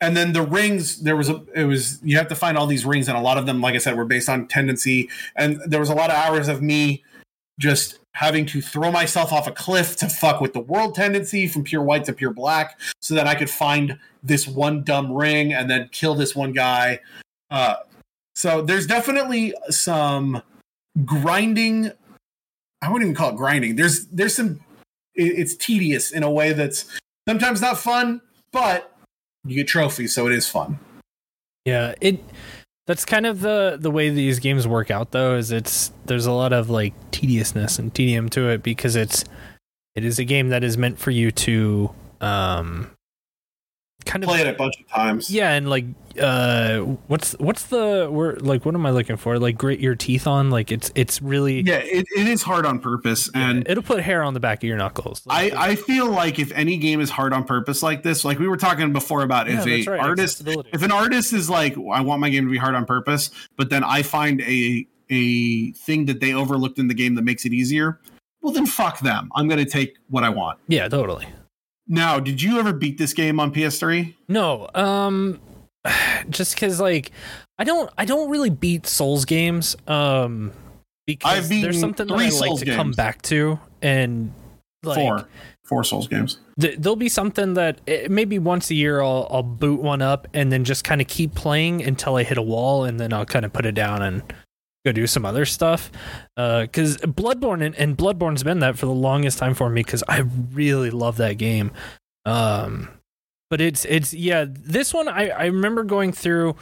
and 0.00 0.16
then 0.16 0.32
the 0.32 0.42
rings 0.42 1.00
there 1.02 1.16
was 1.16 1.30
a 1.30 1.42
it 1.54 1.64
was 1.64 1.98
you 2.02 2.16
have 2.16 2.28
to 2.28 2.34
find 2.34 2.58
all 2.58 2.66
these 2.66 2.84
rings 2.84 3.08
and 3.08 3.16
a 3.16 3.20
lot 3.20 3.38
of 3.38 3.46
them 3.46 3.60
like 3.60 3.74
i 3.74 3.78
said 3.78 3.96
were 3.96 4.04
based 4.04 4.28
on 4.28 4.46
tendency 4.46 5.08
and 5.36 5.60
there 5.66 5.80
was 5.80 5.88
a 5.88 5.94
lot 5.94 6.10
of 6.10 6.16
hours 6.16 6.48
of 6.48 6.60
me 6.60 7.02
just 7.58 7.98
having 8.12 8.44
to 8.44 8.60
throw 8.60 8.90
myself 8.90 9.32
off 9.32 9.46
a 9.46 9.52
cliff 9.52 9.96
to 9.96 10.08
fuck 10.08 10.40
with 10.40 10.52
the 10.52 10.60
world 10.60 10.94
tendency 10.94 11.48
from 11.48 11.64
pure 11.64 11.82
white 11.82 12.04
to 12.04 12.12
pure 12.12 12.32
black 12.32 12.78
so 13.00 13.14
that 13.14 13.26
i 13.26 13.34
could 13.34 13.48
find 13.48 13.98
this 14.22 14.46
one 14.46 14.82
dumb 14.82 15.10
ring 15.12 15.52
and 15.52 15.70
then 15.70 15.88
kill 15.90 16.14
this 16.14 16.34
one 16.34 16.52
guy 16.52 17.00
uh, 17.50 17.76
so 18.34 18.62
there's 18.62 18.86
definitely 18.86 19.54
some 19.70 20.42
grinding 21.04 21.90
i 22.82 22.90
wouldn't 22.90 23.02
even 23.08 23.14
call 23.14 23.30
it 23.30 23.36
grinding 23.36 23.76
there's 23.76 24.06
there's 24.06 24.34
some 24.36 24.60
it- 25.14 25.38
it's 25.38 25.54
tedious 25.56 26.10
in 26.12 26.22
a 26.22 26.30
way 26.30 26.52
that's 26.52 26.84
sometimes 27.28 27.60
not 27.60 27.78
fun 27.78 28.20
but 28.52 28.90
you 29.46 29.56
get 29.56 29.68
trophies, 29.68 30.14
so 30.14 30.26
it 30.26 30.32
is 30.32 30.48
fun. 30.48 30.78
Yeah, 31.66 31.94
it 32.00 32.18
that's 32.86 33.04
kind 33.04 33.26
of 33.26 33.40
the 33.40 33.76
the 33.78 33.90
way 33.90 34.08
these 34.08 34.38
games 34.38 34.66
work 34.66 34.90
out 34.90 35.10
though 35.10 35.34
is 35.36 35.50
it's 35.50 35.92
there's 36.06 36.24
a 36.24 36.32
lot 36.32 36.52
of 36.54 36.70
like 36.70 36.94
tediousness 37.10 37.78
and 37.78 37.92
tedium 37.94 38.30
to 38.30 38.48
it 38.48 38.62
because 38.62 38.96
it's 38.96 39.24
it 39.94 40.02
is 40.04 40.18
a 40.18 40.24
game 40.24 40.48
that 40.48 40.64
is 40.64 40.78
meant 40.78 40.98
for 40.98 41.10
you 41.10 41.30
to 41.30 41.90
um 42.22 42.90
kind 44.04 44.22
of 44.24 44.28
Play 44.28 44.40
it 44.42 44.46
a 44.46 44.52
bunch 44.52 44.74
of 44.80 44.88
times. 44.88 45.30
yeah 45.30 45.52
and 45.52 45.68
like 45.68 45.84
uh 46.20 46.78
what's 47.08 47.32
what's 47.34 47.64
the 47.66 48.08
word 48.10 48.40
like 48.42 48.64
what 48.64 48.74
am 48.74 48.86
i 48.86 48.90
looking 48.90 49.16
for 49.16 49.38
like 49.38 49.58
grit 49.58 49.80
your 49.80 49.96
teeth 49.96 50.26
on 50.28 50.50
like 50.50 50.70
it's 50.70 50.92
it's 50.94 51.20
really 51.20 51.60
yeah, 51.62 51.78
it, 51.78 52.06
it 52.16 52.28
is 52.28 52.42
hard 52.42 52.64
on 52.66 52.78
purpose, 52.78 53.28
and 53.34 53.68
it'll 53.68 53.82
put 53.82 54.00
hair 54.00 54.22
on 54.22 54.32
the 54.34 54.40
back 54.40 54.62
of 54.62 54.68
your 54.68 54.76
knuckles 54.76 55.22
I 55.28 55.44
Like, 55.48 55.54
I 55.54 55.74
feel 55.76 56.08
like 56.08 56.38
if 56.38 56.52
any 56.52 56.76
game 56.76 57.00
is 57.00 57.10
hard 57.10 57.32
on 57.32 57.44
purpose 57.44 57.82
like 57.82 58.02
this, 58.02 58.24
like 58.24 58.38
we 58.38 58.46
were 58.46 58.56
talking 58.56 58.92
before 58.92 59.22
about 59.22 59.48
yeah, 59.48 59.64
if 59.66 59.88
a 59.88 59.90
right, 59.90 60.00
artist 60.00 60.46
if 60.46 60.82
an 60.82 60.92
artist 60.92 61.32
is 61.32 61.50
like 61.50 61.74
I 61.76 62.00
want 62.00 62.20
my 62.20 62.28
game 62.30 62.44
to 62.44 62.50
be 62.50 62.58
hard 62.58 62.74
on 62.74 62.84
purpose, 62.84 63.30
but 63.56 63.70
then 63.70 63.82
I 63.82 64.02
find 64.02 64.40
a 64.42 64.86
a 65.10 65.72
thing 65.72 66.06
that 66.06 66.20
they 66.20 66.32
overlooked 66.32 66.78
in 66.78 66.88
the 66.88 66.94
game 66.94 67.14
that 67.16 67.22
makes 67.22 67.44
it 67.44 67.52
easier, 67.52 68.00
well 68.40 68.52
then 68.52 68.66
fuck 68.66 69.00
them. 69.00 69.30
I'm 69.34 69.48
going 69.48 69.62
to 69.64 69.70
take 69.70 69.96
what 70.08 70.22
I 70.24 70.28
want. 70.28 70.58
yeah 70.68 70.88
totally 70.88 71.26
Now, 71.86 72.18
did 72.18 72.40
you 72.40 72.58
ever 72.58 72.72
beat 72.72 72.96
this 72.98 73.12
game 73.12 73.38
on 73.40 73.52
PS3? 73.52 74.14
No, 74.28 74.68
um 74.74 75.40
just 76.30 76.56
cuz 76.56 76.80
like 76.80 77.10
I 77.58 77.64
don't 77.64 77.90
I 77.98 78.04
don't 78.04 78.30
really 78.30 78.50
beat 78.50 78.86
Souls 78.86 79.24
games 79.24 79.76
um 79.86 80.52
because 81.06 81.30
I've 81.44 81.48
there's 81.48 81.78
something 81.80 82.06
that 82.06 82.14
I 82.14 82.16
like 82.16 82.32
Souls 82.32 82.60
to 82.62 82.74
come 82.74 82.92
back 82.92 83.20
to 83.22 83.58
and 83.82 84.32
like 84.82 84.96
Four. 84.96 85.28
Four 85.64 85.82
Souls 85.84 86.08
games. 86.08 86.38
th- 86.60 86.76
there'll 86.78 86.94
be 86.96 87.08
something 87.08 87.54
that 87.54 87.80
eh, 87.86 88.06
maybe 88.10 88.38
once 88.38 88.70
a 88.70 88.74
year 88.74 89.00
I'll 89.00 89.26
I'll 89.30 89.42
boot 89.42 89.80
one 89.80 90.02
up 90.02 90.28
and 90.34 90.52
then 90.52 90.64
just 90.64 90.84
kind 90.84 91.00
of 91.00 91.06
keep 91.06 91.34
playing 91.34 91.82
until 91.82 92.16
I 92.16 92.22
hit 92.22 92.36
a 92.38 92.42
wall 92.42 92.84
and 92.84 93.00
then 93.00 93.12
I'll 93.12 93.24
kind 93.24 93.44
of 93.46 93.52
put 93.52 93.64
it 93.66 93.74
down 93.74 94.02
and 94.02 94.22
go 94.84 94.92
do 94.92 95.06
some 95.06 95.24
other 95.24 95.44
stuff. 95.44 95.90
Uh, 96.36 96.66
cuz 96.72 96.96
Bloodborne 96.98 97.64
and, 97.64 97.74
and 97.76 97.96
Bloodborne's 97.96 98.42
been 98.44 98.60
that 98.60 98.78
for 98.78 98.86
the 98.86 98.92
longest 98.92 99.38
time 99.38 99.54
for 99.54 99.70
me 99.70 99.82
cuz 99.82 100.02
I 100.08 100.20
really 100.52 100.90
love 100.90 101.16
that 101.16 101.38
game. 101.38 101.72
Um 102.24 102.88
but 103.50 103.60
it's 103.60 103.84
it's 103.84 104.12
yeah, 104.12 104.46
this 104.48 104.92
one 104.92 105.08
I 105.08 105.28
I 105.30 105.44
remember 105.46 105.84
going 105.84 106.12
through 106.12 106.56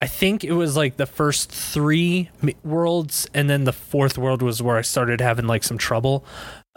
I 0.00 0.06
think 0.06 0.44
it 0.44 0.52
was 0.52 0.76
like 0.76 0.96
the 0.96 1.06
first 1.06 1.50
3 1.50 2.28
worlds 2.62 3.26
and 3.32 3.48
then 3.48 3.64
the 3.64 3.72
fourth 3.72 4.18
world 4.18 4.42
was 4.42 4.60
where 4.60 4.76
I 4.76 4.82
started 4.82 5.20
having 5.20 5.46
like 5.46 5.64
some 5.64 5.78
trouble. 5.78 6.24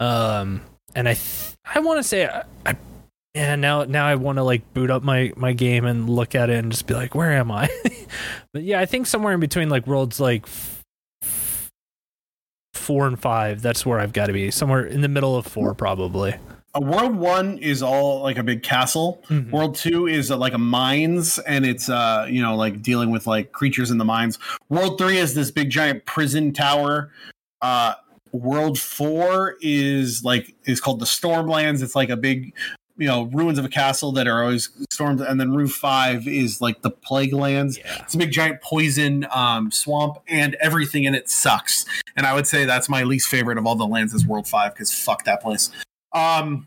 Um 0.00 0.62
and 0.94 1.08
I 1.08 1.14
th- 1.14 1.54
I 1.74 1.80
want 1.80 1.98
to 1.98 2.02
say 2.02 2.26
I, 2.26 2.44
I 2.64 2.76
yeah 3.34 3.54
now 3.56 3.84
now 3.84 4.06
I 4.06 4.14
want 4.14 4.38
to 4.38 4.42
like 4.42 4.72
boot 4.72 4.90
up 4.90 5.02
my 5.02 5.32
my 5.36 5.52
game 5.52 5.84
and 5.84 6.08
look 6.08 6.34
at 6.34 6.48
it 6.50 6.56
and 6.56 6.72
just 6.72 6.86
be 6.86 6.94
like 6.94 7.14
where 7.14 7.32
am 7.32 7.50
I? 7.50 7.68
but 8.52 8.62
yeah, 8.62 8.80
I 8.80 8.86
think 8.86 9.06
somewhere 9.06 9.34
in 9.34 9.40
between 9.40 9.68
like 9.68 9.86
worlds 9.86 10.18
like 10.18 10.46
4 12.88 13.06
and 13.06 13.20
5 13.20 13.60
that's 13.60 13.84
where 13.84 14.00
I've 14.00 14.14
got 14.14 14.26
to 14.26 14.32
be. 14.32 14.50
Somewhere 14.50 14.86
in 14.86 15.02
the 15.02 15.08
middle 15.08 15.36
of 15.36 15.46
4 15.46 15.74
probably. 15.74 16.34
Uh, 16.74 16.80
World 16.80 17.14
One 17.16 17.58
is 17.58 17.82
all 17.82 18.22
like 18.22 18.38
a 18.38 18.42
big 18.42 18.62
castle. 18.62 19.22
Mhm. 19.28 19.50
World 19.50 19.74
Two 19.74 20.06
is 20.06 20.30
uh, 20.30 20.36
like 20.38 20.54
a 20.54 20.58
mines, 20.58 21.38
and 21.40 21.64
it's 21.66 21.88
uh 21.90 22.26
you 22.28 22.42
know 22.42 22.56
like 22.56 22.80
dealing 22.82 23.10
with 23.10 23.26
like 23.26 23.52
creatures 23.52 23.90
in 23.90 23.98
the 23.98 24.04
mines. 24.04 24.38
World 24.70 24.96
Three 24.98 25.18
is 25.18 25.34
this 25.34 25.50
big 25.50 25.68
giant 25.70 26.04
prison 26.06 26.52
tower. 26.52 27.10
Uh, 27.62 27.94
World 28.32 28.78
Four 28.78 29.56
is 29.60 30.24
like 30.24 30.54
is 30.64 30.80
called 30.80 31.00
the 31.00 31.06
Stormlands. 31.06 31.82
It's 31.82 31.94
like 31.94 32.08
a 32.10 32.16
big 32.16 32.52
you 32.98 33.06
know 33.06 33.24
ruins 33.32 33.58
of 33.58 33.64
a 33.64 33.68
castle 33.68 34.12
that 34.12 34.26
are 34.26 34.42
always 34.42 34.68
stormed, 34.92 35.20
and 35.20 35.40
then 35.40 35.54
Roof 35.54 35.72
Five 35.72 36.26
is 36.28 36.60
like 36.60 36.82
the 36.82 36.90
Plague 36.90 37.32
Lands. 37.32 37.78
Yeah. 37.78 38.02
It's 38.02 38.14
a 38.14 38.18
big 38.18 38.32
giant 38.32 38.60
poison 38.60 39.26
um, 39.32 39.70
swamp, 39.70 40.18
and 40.28 40.56
everything 40.60 41.04
in 41.04 41.14
it 41.14 41.28
sucks. 41.30 41.84
And 42.16 42.26
I 42.26 42.34
would 42.34 42.46
say 42.46 42.64
that's 42.64 42.88
my 42.88 43.04
least 43.04 43.28
favorite 43.28 43.56
of 43.58 43.66
all 43.66 43.76
the 43.76 43.86
lands 43.86 44.12
is 44.14 44.26
World 44.26 44.46
Five 44.48 44.74
because 44.74 44.92
fuck 44.92 45.24
that 45.24 45.40
place. 45.40 45.70
Um, 46.12 46.66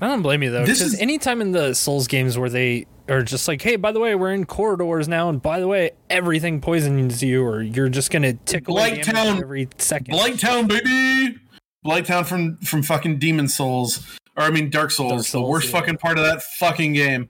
I 0.00 0.08
don't 0.08 0.22
blame 0.22 0.42
you 0.42 0.50
though, 0.50 0.66
This 0.66 0.80
is- 0.80 0.98
anytime 0.98 1.40
in 1.40 1.52
the 1.52 1.72
Souls 1.74 2.08
games 2.08 2.36
where 2.36 2.50
they 2.50 2.86
are 3.08 3.22
just 3.22 3.46
like, 3.46 3.62
"Hey, 3.62 3.76
by 3.76 3.92
the 3.92 4.00
way, 4.00 4.14
we're 4.16 4.32
in 4.32 4.44
corridors 4.44 5.06
now, 5.06 5.28
and 5.28 5.40
by 5.40 5.60
the 5.60 5.68
way, 5.68 5.92
everything 6.10 6.60
poisons 6.60 7.22
you, 7.22 7.44
or 7.44 7.62
you're 7.62 7.88
just 7.88 8.10
gonna 8.10 8.32
tickle 8.32 8.74
Blight 8.74 9.04
Town. 9.04 9.38
every 9.38 9.68
second 9.78 10.12
Blight 10.12 10.40
Town, 10.40 10.66
baby. 10.66 11.36
Blight 11.84 12.06
Town 12.06 12.24
from 12.24 12.56
from 12.58 12.82
fucking 12.82 13.18
Demon 13.18 13.46
Souls, 13.46 14.00
or 14.36 14.44
I 14.44 14.50
mean 14.50 14.70
Dark 14.70 14.90
Souls, 14.90 15.30
Dark 15.30 15.42
the 15.42 15.42
worst 15.42 15.66
yeah. 15.66 15.80
fucking 15.80 15.98
part 15.98 16.18
of 16.18 16.24
that 16.24 16.42
fucking 16.42 16.92
game. 16.92 17.28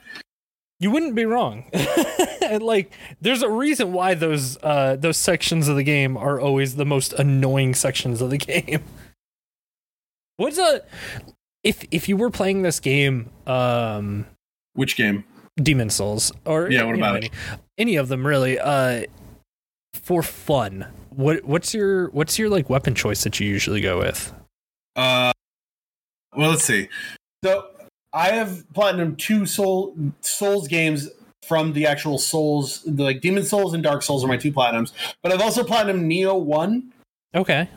You 0.80 0.90
wouldn't 0.90 1.14
be 1.14 1.24
wrong. 1.24 1.70
Like, 2.60 2.92
there's 3.20 3.42
a 3.42 3.48
reason 3.48 3.92
why 3.92 4.14
those 4.14 4.58
uh 4.62 4.96
those 4.96 5.16
sections 5.16 5.66
of 5.68 5.76
the 5.76 5.82
game 5.82 6.16
are 6.16 6.38
always 6.38 6.76
the 6.76 6.84
most 6.84 7.12
annoying 7.14 7.74
sections 7.74 8.20
of 8.20 8.30
the 8.30 8.36
game. 8.38 8.82
What's 10.36 10.58
a 10.58 10.82
if 11.62 11.84
if 11.90 12.08
you 12.08 12.16
were 12.16 12.30
playing 12.30 12.62
this 12.62 12.80
game, 12.80 13.30
um, 13.46 14.26
Which 14.74 14.96
game? 14.96 15.24
Demon 15.56 15.88
Souls 15.88 16.32
or 16.44 16.70
Yeah, 16.70 16.82
what 16.84 16.96
you 16.96 16.96
know, 17.00 17.08
about 17.08 17.16
any, 17.16 17.30
any 17.78 17.96
of 17.96 18.08
them 18.08 18.26
really 18.26 18.58
uh 18.58 19.04
for 19.94 20.22
fun 20.22 20.86
what 21.10 21.44
what's 21.44 21.72
your 21.72 22.08
what's 22.10 22.38
your 22.38 22.50
like 22.50 22.68
weapon 22.68 22.94
choice 22.94 23.22
that 23.24 23.38
you 23.38 23.48
usually 23.48 23.80
go 23.80 23.98
with 23.98 24.32
Uh, 24.96 25.32
well, 26.36 26.50
let's 26.50 26.64
see. 26.64 26.88
So 27.44 27.68
I 28.12 28.28
have 28.30 28.70
platinum 28.72 29.16
two 29.16 29.46
Soul 29.46 29.96
Souls 30.20 30.68
games 30.68 31.08
from 31.46 31.72
the 31.74 31.86
actual 31.86 32.18
Souls, 32.18 32.82
the, 32.86 33.02
like 33.02 33.20
Demon 33.20 33.44
Souls 33.44 33.74
and 33.74 33.82
Dark 33.82 34.02
Souls 34.02 34.24
are 34.24 34.28
my 34.28 34.36
two 34.36 34.52
platinums. 34.52 34.92
But 35.22 35.32
I've 35.32 35.42
also 35.42 35.62
platinum 35.62 36.08
Nioh 36.08 36.40
one, 36.40 36.92
okay 37.34 37.68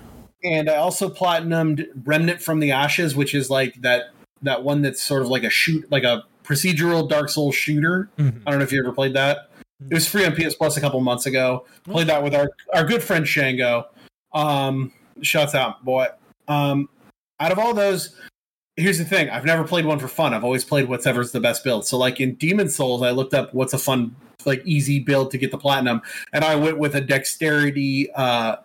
and 0.44 0.70
I 0.70 0.76
also 0.76 1.10
platinumed 1.10 1.88
Remnant 2.06 2.42
from 2.42 2.60
the 2.60 2.72
Ashes, 2.72 3.16
which 3.16 3.34
is 3.34 3.50
like 3.50 3.82
that 3.82 4.12
that 4.42 4.64
one 4.64 4.82
that's 4.82 5.02
sort 5.02 5.24
of 5.24 5.30
like 5.30 5.44
a 5.44 5.50
shoot, 5.50 5.92
like 5.92 6.04
a 6.04 6.24
procedural 6.44 7.08
Dark 7.08 7.30
Souls 7.30 7.56
shooter. 7.56 8.10
Mhm. 8.18 8.42
I 8.46 8.52
don't 8.52 8.60
know 8.60 8.64
if 8.64 8.72
you 8.72 8.80
ever 8.80 8.94
played 8.94 9.14
that. 9.14 9.50
It 9.90 9.94
was 9.94 10.08
free 10.08 10.26
on 10.26 10.36
PS 10.36 10.56
Plus 10.56 10.78
a 10.78 10.82
couple 10.82 11.00
months 11.02 11.26
ago. 11.26 11.66
Played 11.84 12.08
that 12.08 12.24
with 12.24 12.34
our 12.36 12.50
our 12.74 12.84
good 12.84 13.04
friend 13.04 13.28
Shango. 13.28 13.88
Um, 14.34 14.92
shouts 15.22 15.56
out, 15.56 15.84
boy. 15.84 16.08
Um, 16.48 16.90
out 17.40 17.52
of 17.52 17.60
all 17.60 17.74
those, 17.74 18.16
here's 18.78 18.98
the 18.98 19.06
thing: 19.06 19.30
I've 19.30 19.46
never 19.46 19.64
played 19.64 19.86
one 19.86 20.00
for 20.00 20.08
fun. 20.08 20.34
I've 20.34 20.44
always 20.44 20.64
played 20.64 20.88
whatever's 20.88 21.32
the 21.32 21.42
best 21.42 21.64
build. 21.64 21.86
So, 21.86 21.98
like 21.98 22.20
in 22.20 22.36
Demon 22.36 22.70
Souls, 22.70 23.02
I 23.02 23.12
looked 23.12 23.34
up 23.34 23.54
what's 23.54 23.74
a 23.74 23.78
fun, 23.78 24.16
like 24.46 24.62
easy 24.66 25.00
build 25.00 25.32
to 25.32 25.38
get 25.38 25.52
the 25.52 25.58
platinum, 25.58 26.02
and 26.32 26.46
I 26.46 26.56
went 26.56 26.78
with 26.78 26.96
a 26.96 27.02
dexterity 27.02 28.10
uh, 28.14 28.58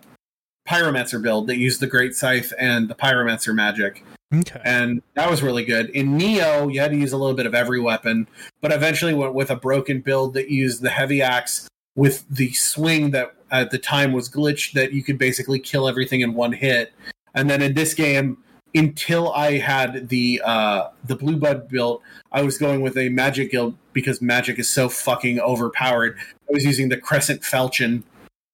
pyromancer 0.69 1.21
build 1.21 1.49
that 1.49 1.57
used 1.57 1.81
the 1.81 1.87
Great 1.87 2.15
Scythe 2.15 2.53
and 2.59 2.89
the 2.89 2.95
pyromancer 2.95 3.55
magic 3.55 4.05
okay 4.35 4.61
and 4.65 5.03
that 5.15 5.31
was 5.31 5.43
really 5.43 5.65
good. 5.65 5.91
In 5.91 6.19
Nioh, 6.19 6.73
you 6.73 6.81
had 6.81 6.91
to 6.91 6.97
use 6.97 7.13
a 7.13 7.17
little 7.17 7.35
bit 7.35 7.47
of 7.47 7.55
every 7.55 7.81
weapon, 7.81 8.29
but 8.61 8.73
eventually 8.73 9.15
went 9.15 9.35
with 9.35 9.51
a 9.51 9.57
broken 9.57 10.01
build 10.01 10.35
that 10.35 10.49
used 10.49 10.83
the 10.83 10.91
heavy 10.91 11.23
axe 11.23 11.69
with 11.95 12.25
the 12.29 12.53
swing 12.53 13.11
that 13.11 13.35
at 13.51 13.71
the 13.71 13.79
time 13.79 14.13
was 14.13 14.31
glitched 14.31 14.73
that 14.73 14.93
you 14.93 15.03
could 15.03 15.19
basically 15.19 15.59
kill 15.59 15.87
everything 15.87 16.23
in 16.23 16.35
one 16.35 16.53
hit. 16.53 16.93
And 17.35 17.51
then 17.51 17.61
in 17.61 17.75
this 17.75 17.93
game, 17.93 18.39
until 18.75 19.33
I 19.33 19.59
had 19.59 20.09
the 20.09 20.43
uh, 20.45 20.89
the 21.05 21.17
blue 21.17 21.37
bud 21.37 21.69
built, 21.69 22.03
I 22.31 22.43
was 22.43 22.59
going 22.59 22.81
with 22.81 22.97
a 22.97 23.09
magic 23.09 23.51
guild 23.51 23.77
because 23.93 24.23
magic 24.23 24.59
is 24.59 24.69
so 24.69 24.89
fucking 24.89 25.41
overpowered. 25.41 26.19
I 26.19 26.53
was 26.53 26.65
using 26.65 26.89
the 26.89 26.97
crescent 26.97 27.43
falchion 27.43 28.05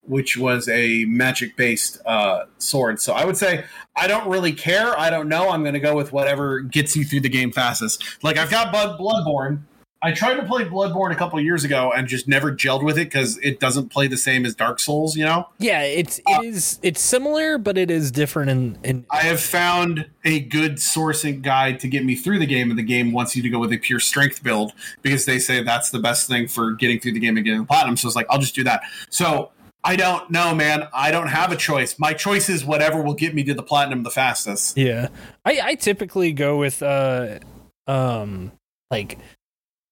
which 0.08 0.36
was 0.36 0.68
a 0.68 1.04
magic 1.04 1.54
based 1.56 1.98
uh, 2.06 2.44
sword. 2.58 3.00
So 3.00 3.12
I 3.12 3.24
would 3.24 3.36
say 3.36 3.64
I 3.94 4.08
don't 4.08 4.28
really 4.28 4.52
care. 4.52 4.98
I 4.98 5.10
don't 5.10 5.28
know. 5.28 5.50
I'm 5.50 5.62
going 5.62 5.74
to 5.74 5.80
go 5.80 5.94
with 5.94 6.12
whatever 6.12 6.60
gets 6.60 6.96
you 6.96 7.04
through 7.04 7.20
the 7.20 7.28
game 7.28 7.52
fastest. 7.52 8.02
Like 8.22 8.38
I've 8.38 8.50
got 8.50 8.72
Blood 8.72 8.98
Bloodborne. 8.98 9.60
I 10.00 10.12
tried 10.12 10.34
to 10.34 10.44
play 10.44 10.64
Bloodborne 10.64 11.10
a 11.10 11.16
couple 11.16 11.40
years 11.40 11.64
ago 11.64 11.92
and 11.94 12.06
just 12.06 12.28
never 12.28 12.52
gelled 12.52 12.84
with 12.84 12.96
it 12.98 13.06
because 13.06 13.36
it 13.38 13.58
doesn't 13.58 13.88
play 13.88 14.06
the 14.06 14.16
same 14.16 14.46
as 14.46 14.54
Dark 14.54 14.78
Souls. 14.78 15.16
You 15.16 15.24
know. 15.24 15.48
Yeah, 15.58 15.82
it's 15.82 16.20
it 16.26 16.44
is 16.44 16.78
it's 16.82 17.00
similar, 17.00 17.58
but 17.58 17.76
it 17.76 17.90
is 17.90 18.12
different. 18.12 18.50
In 18.50 18.78
in 18.84 19.06
I 19.10 19.22
have 19.22 19.40
found 19.40 20.08
a 20.24 20.40
good 20.40 20.76
sourcing 20.76 21.42
guide 21.42 21.80
to 21.80 21.88
get 21.88 22.04
me 22.04 22.14
through 22.14 22.38
the 22.38 22.46
game, 22.46 22.70
and 22.70 22.78
the 22.78 22.84
game 22.84 23.10
wants 23.10 23.34
you 23.34 23.42
to 23.42 23.50
go 23.50 23.58
with 23.58 23.72
a 23.72 23.78
pure 23.78 23.98
strength 23.98 24.42
build 24.44 24.72
because 25.02 25.26
they 25.26 25.40
say 25.40 25.64
that's 25.64 25.90
the 25.90 25.98
best 25.98 26.28
thing 26.28 26.46
for 26.46 26.72
getting 26.72 27.00
through 27.00 27.12
the 27.12 27.20
game 27.20 27.36
and 27.36 27.44
getting 27.44 27.60
the 27.60 27.66
platinum. 27.66 27.96
So 27.96 28.06
it's 28.06 28.16
like 28.16 28.26
I'll 28.30 28.38
just 28.38 28.54
do 28.54 28.62
that. 28.64 28.82
So 29.10 29.50
I 29.82 29.96
don't 29.96 30.30
know, 30.30 30.54
man. 30.54 30.86
I 30.92 31.10
don't 31.10 31.28
have 31.28 31.50
a 31.50 31.56
choice. 31.56 31.98
My 31.98 32.12
choice 32.12 32.48
is 32.48 32.64
whatever 32.64 33.02
will 33.02 33.14
get 33.14 33.34
me 33.34 33.42
to 33.44 33.54
the 33.54 33.64
platinum 33.64 34.04
the 34.04 34.10
fastest. 34.10 34.76
yeah, 34.76 35.08
I 35.44 35.60
I 35.60 35.74
typically 35.74 36.32
go 36.32 36.56
with 36.56 36.84
uh 36.84 37.40
um 37.88 38.52
like 38.92 39.18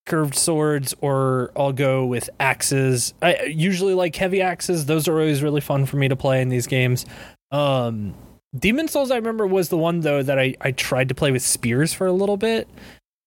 curved 0.07 0.35
swords 0.35 0.95
or 1.01 1.51
I'll 1.57 1.73
go 1.73 2.07
with 2.07 2.31
axes. 2.41 3.12
I 3.20 3.43
usually 3.45 3.95
like 3.95 4.16
heavy 4.16 4.41
axes. 4.41 4.87
Those 4.87 5.09
are 5.09 5.12
always 5.12 5.43
really 5.43 5.61
fun 5.61 5.85
for 5.85 5.97
me 5.97 6.09
to 6.09 6.16
play 6.16 6.41
in 6.41 6.49
these 6.49 6.66
games. 6.66 7.05
Um 7.51 8.15
Demon 8.57 8.89
Souls 8.89 9.11
I 9.11 9.16
remember 9.16 9.47
was 9.47 9.69
the 9.69 9.77
one 9.77 10.01
though 10.01 10.23
that 10.23 10.39
I 10.39 10.55
I 10.61 10.70
tried 10.70 11.09
to 11.11 11.15
play 11.15 11.33
with 11.33 11.43
spears 11.43 11.93
for 11.93 12.07
a 12.07 12.12
little 12.12 12.37
bit. 12.37 12.69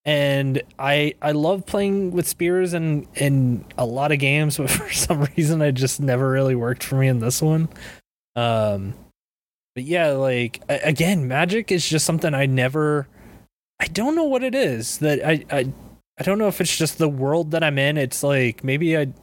And 0.05 0.63
I 0.79 1.13
I 1.21 1.33
love 1.33 1.65
playing 1.65 2.11
with 2.11 2.27
spears 2.27 2.73
in 2.73 3.07
in 3.15 3.65
a 3.77 3.85
lot 3.85 4.11
of 4.11 4.19
games, 4.19 4.57
but 4.57 4.69
for 4.69 4.91
some 4.91 5.27
reason 5.35 5.61
it 5.61 5.73
just 5.73 5.99
never 5.99 6.29
really 6.31 6.55
worked 6.55 6.83
for 6.83 6.95
me 6.95 7.09
in 7.09 7.19
this 7.19 7.41
one. 7.41 7.69
Um 8.35 8.93
but 9.75 9.83
yeah, 9.83 10.11
like 10.11 10.61
again, 10.69 11.27
magic 11.27 11.71
is 11.71 11.87
just 11.87 12.05
something 12.05 12.33
I 12.33 12.45
never 12.45 13.07
I 13.81 13.87
don't 13.87 14.15
know 14.15 14.25
what 14.25 14.43
it 14.43 14.55
is 14.55 14.97
that 14.99 15.25
I 15.25 15.45
I 15.51 15.71
I 16.19 16.23
don't 16.23 16.37
know 16.37 16.47
if 16.47 16.59
it's 16.59 16.75
just 16.75 16.97
the 16.97 17.07
world 17.07 17.51
that 17.51 17.63
I'm 17.63 17.77
in. 17.77 17.97
It's 17.97 18.23
like 18.23 18.63
maybe 18.63 18.97
I 18.97 19.13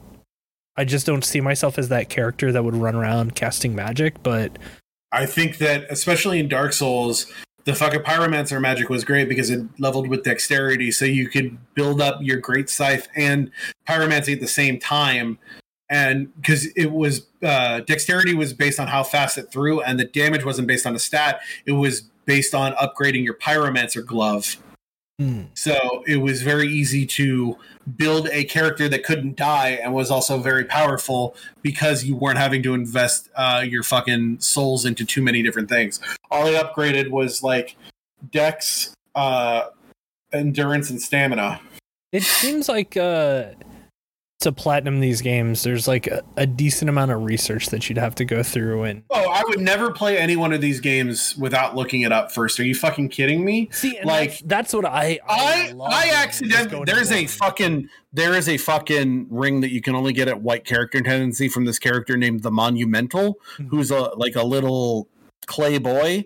I 0.75 0.83
just 0.83 1.05
don't 1.05 1.23
see 1.23 1.41
myself 1.41 1.77
as 1.77 1.89
that 1.89 2.09
character 2.09 2.51
that 2.51 2.63
would 2.63 2.75
run 2.75 2.95
around 2.95 3.35
casting 3.35 3.75
magic, 3.75 4.21
but 4.23 4.57
I 5.11 5.25
think 5.25 5.57
that 5.57 5.85
especially 5.89 6.39
in 6.39 6.47
Dark 6.47 6.73
Souls, 6.73 7.31
the 7.65 7.73
fucking 7.73 8.01
pyromancer 8.01 8.61
magic 8.61 8.89
was 8.89 9.03
great 9.03 9.27
because 9.27 9.49
it 9.49 9.61
leveled 9.79 10.07
with 10.07 10.23
dexterity, 10.23 10.91
so 10.91 11.05
you 11.05 11.29
could 11.29 11.57
build 11.73 12.01
up 12.01 12.19
your 12.21 12.37
great 12.37 12.69
scythe 12.69 13.07
and 13.15 13.51
pyromancy 13.87 14.33
at 14.33 14.39
the 14.39 14.47
same 14.47 14.79
time. 14.79 15.39
And 15.89 16.33
because 16.35 16.65
it 16.75 16.91
was 16.91 17.25
uh, 17.41 17.79
dexterity 17.81 18.33
was 18.33 18.53
based 18.53 18.79
on 18.79 18.87
how 18.87 19.03
fast 19.03 19.37
it 19.37 19.51
threw, 19.51 19.81
and 19.81 19.99
the 19.99 20.05
damage 20.05 20.45
wasn't 20.45 20.67
based 20.67 20.85
on 20.85 20.95
a 20.95 20.99
stat; 20.99 21.41
it 21.65 21.73
was 21.73 22.01
based 22.25 22.53
on 22.53 22.73
upgrading 22.73 23.23
your 23.23 23.35
pyromancer 23.35 24.05
glove. 24.05 24.57
So 25.55 26.03
it 26.05 26.17
was 26.17 26.43
very 26.43 26.67
easy 26.67 27.05
to 27.07 27.57
build 27.95 28.29
a 28.31 28.43
character 28.43 28.87
that 28.89 29.03
couldn't 29.03 29.35
die 29.35 29.79
and 29.81 29.93
was 29.93 30.11
also 30.11 30.37
very 30.37 30.63
powerful 30.63 31.35
because 31.63 32.03
you 32.03 32.15
weren't 32.15 32.37
having 32.37 32.61
to 32.63 32.75
invest 32.75 33.29
uh, 33.35 33.65
your 33.67 33.81
fucking 33.81 34.39
souls 34.39 34.85
into 34.85 35.05
too 35.05 35.23
many 35.23 35.41
different 35.41 35.69
things. 35.69 35.99
All 36.29 36.45
I 36.45 36.61
upgraded 36.61 37.09
was 37.09 37.41
like 37.41 37.75
dex, 38.31 38.93
uh, 39.15 39.65
endurance, 40.31 40.91
and 40.91 41.01
stamina. 41.01 41.61
it 42.11 42.23
seems 42.23 42.69
like 42.69 42.95
uh 42.95 43.45
to 44.39 44.51
platinum 44.51 44.99
these 44.99 45.21
games 45.21 45.63
there's 45.63 45.87
like 45.87 46.05
a, 46.05 46.21
a 46.35 46.45
decent 46.45 46.89
amount 46.89 47.09
of 47.11 47.23
research 47.23 47.67
that 47.71 47.89
you'd 47.89 47.97
have 47.97 48.13
to 48.13 48.23
go 48.23 48.43
through 48.43 48.83
and 48.83 49.01
Oh, 49.09 49.29
I 49.31 49.41
would 49.47 49.59
never 49.59 49.91
play 49.91 50.17
any 50.17 50.35
one 50.35 50.53
of 50.53 50.61
these 50.61 50.79
games 50.79 51.35
without 51.37 51.75
looking 51.75 52.01
it 52.01 52.11
up 52.11 52.31
first. 52.31 52.59
Are 52.59 52.63
you 52.63 52.75
fucking 52.75 53.09
kidding 53.09 53.43
me? 53.43 53.69
see 53.71 53.97
Like, 54.03 54.29
that's, 54.29 54.41
that's 54.41 54.73
what 54.73 54.85
I 54.85 55.19
I 55.27 55.71
love 55.71 55.91
I 55.91 56.11
accidentally 56.23 56.83
there's 56.85 57.11
a 57.11 57.25
fucking 57.25 57.89
there 58.13 58.35
is 58.35 58.47
a 58.47 58.57
fucking 58.57 59.27
ring 59.31 59.61
that 59.61 59.71
you 59.71 59.81
can 59.81 59.95
only 59.95 60.13
get 60.13 60.27
at 60.27 60.41
white 60.41 60.65
character 60.65 61.01
tendency 61.01 61.49
from 61.49 61.65
this 61.65 61.79
character 61.79 62.15
named 62.15 62.43
the 62.43 62.51
Monumental, 62.51 63.39
Mhm. 63.57 63.69
who's 63.69 63.89
a 63.89 64.01
like 64.17 64.35
a 64.35 64.43
little 64.43 65.07
clay 65.47 65.77
boy. 65.79 66.25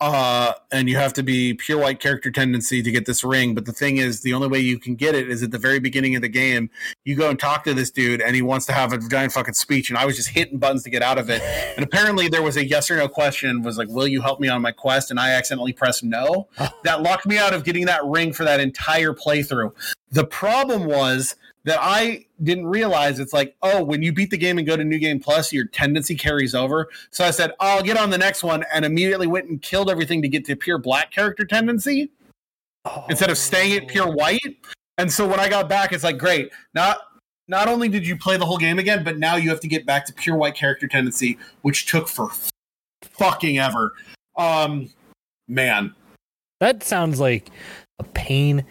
Uh, 0.00 0.52
and 0.70 0.88
you 0.88 0.96
have 0.96 1.12
to 1.12 1.24
be 1.24 1.54
pure 1.54 1.78
white 1.78 1.98
character 1.98 2.30
tendency 2.30 2.82
to 2.82 2.90
get 2.90 3.04
this 3.04 3.24
ring. 3.24 3.54
But 3.54 3.64
the 3.64 3.72
thing 3.72 3.96
is, 3.96 4.20
the 4.20 4.32
only 4.32 4.46
way 4.46 4.60
you 4.60 4.78
can 4.78 4.94
get 4.94 5.16
it 5.16 5.28
is 5.28 5.42
at 5.42 5.50
the 5.50 5.58
very 5.58 5.80
beginning 5.80 6.14
of 6.14 6.22
the 6.22 6.28
game. 6.28 6.70
You 7.04 7.16
go 7.16 7.28
and 7.28 7.38
talk 7.38 7.64
to 7.64 7.74
this 7.74 7.90
dude, 7.90 8.20
and 8.20 8.36
he 8.36 8.42
wants 8.42 8.64
to 8.66 8.72
have 8.72 8.92
a 8.92 8.98
giant 8.98 9.32
fucking 9.32 9.54
speech. 9.54 9.90
And 9.90 9.98
I 9.98 10.06
was 10.06 10.14
just 10.14 10.28
hitting 10.28 10.58
buttons 10.58 10.84
to 10.84 10.90
get 10.90 11.02
out 11.02 11.18
of 11.18 11.28
it. 11.30 11.42
And 11.76 11.84
apparently, 11.84 12.28
there 12.28 12.42
was 12.42 12.56
a 12.56 12.64
yes 12.64 12.90
or 12.90 12.96
no 12.96 13.08
question. 13.08 13.62
Was 13.62 13.76
like, 13.76 13.88
"Will 13.88 14.06
you 14.06 14.20
help 14.20 14.38
me 14.38 14.48
on 14.48 14.62
my 14.62 14.72
quest?" 14.72 15.10
And 15.10 15.18
I 15.18 15.30
accidentally 15.30 15.72
pressed 15.72 16.04
no. 16.04 16.48
That 16.84 17.02
locked 17.02 17.26
me 17.26 17.38
out 17.38 17.52
of 17.52 17.64
getting 17.64 17.86
that 17.86 18.04
ring 18.04 18.32
for 18.32 18.44
that 18.44 18.60
entire 18.60 19.12
playthrough. 19.12 19.72
The 20.12 20.24
problem 20.24 20.86
was 20.86 21.34
that 21.68 21.78
I 21.80 22.24
didn't 22.42 22.66
realize 22.66 23.20
it's 23.20 23.32
like, 23.32 23.54
oh, 23.62 23.84
when 23.84 24.02
you 24.02 24.12
beat 24.12 24.30
the 24.30 24.38
game 24.38 24.56
and 24.56 24.66
go 24.66 24.76
to 24.76 24.84
New 24.84 24.98
Game 24.98 25.20
Plus, 25.20 25.52
your 25.52 25.66
tendency 25.66 26.14
carries 26.14 26.54
over. 26.54 26.88
So 27.10 27.24
I 27.24 27.30
said, 27.30 27.52
I'll 27.60 27.82
get 27.82 27.98
on 27.98 28.08
the 28.08 28.16
next 28.16 28.42
one, 28.42 28.64
and 28.72 28.84
immediately 28.84 29.26
went 29.26 29.48
and 29.48 29.60
killed 29.60 29.90
everything 29.90 30.22
to 30.22 30.28
get 30.28 30.44
to 30.46 30.56
pure 30.56 30.78
black 30.78 31.10
character 31.10 31.44
tendency 31.44 32.10
instead 33.10 33.28
of 33.28 33.36
staying 33.36 33.76
at 33.76 33.88
pure 33.88 34.10
white. 34.10 34.56
And 34.96 35.12
so 35.12 35.28
when 35.28 35.40
I 35.40 35.48
got 35.48 35.68
back, 35.68 35.92
it's 35.92 36.04
like, 36.04 36.18
great. 36.18 36.50
Not 36.74 37.00
not 37.48 37.68
only 37.68 37.88
did 37.88 38.06
you 38.06 38.16
play 38.16 38.36
the 38.36 38.46
whole 38.46 38.58
game 38.58 38.78
again, 38.78 39.04
but 39.04 39.18
now 39.18 39.36
you 39.36 39.50
have 39.50 39.60
to 39.60 39.68
get 39.68 39.84
back 39.84 40.06
to 40.06 40.12
pure 40.12 40.36
white 40.36 40.54
character 40.54 40.86
tendency, 40.86 41.38
which 41.62 41.86
took 41.86 42.08
for 42.08 42.30
fucking 43.02 43.58
ever. 43.58 43.92
Um, 44.36 44.90
man, 45.48 45.94
that 46.60 46.82
sounds 46.82 47.20
like 47.20 47.50
a 47.98 48.04
pain 48.04 48.64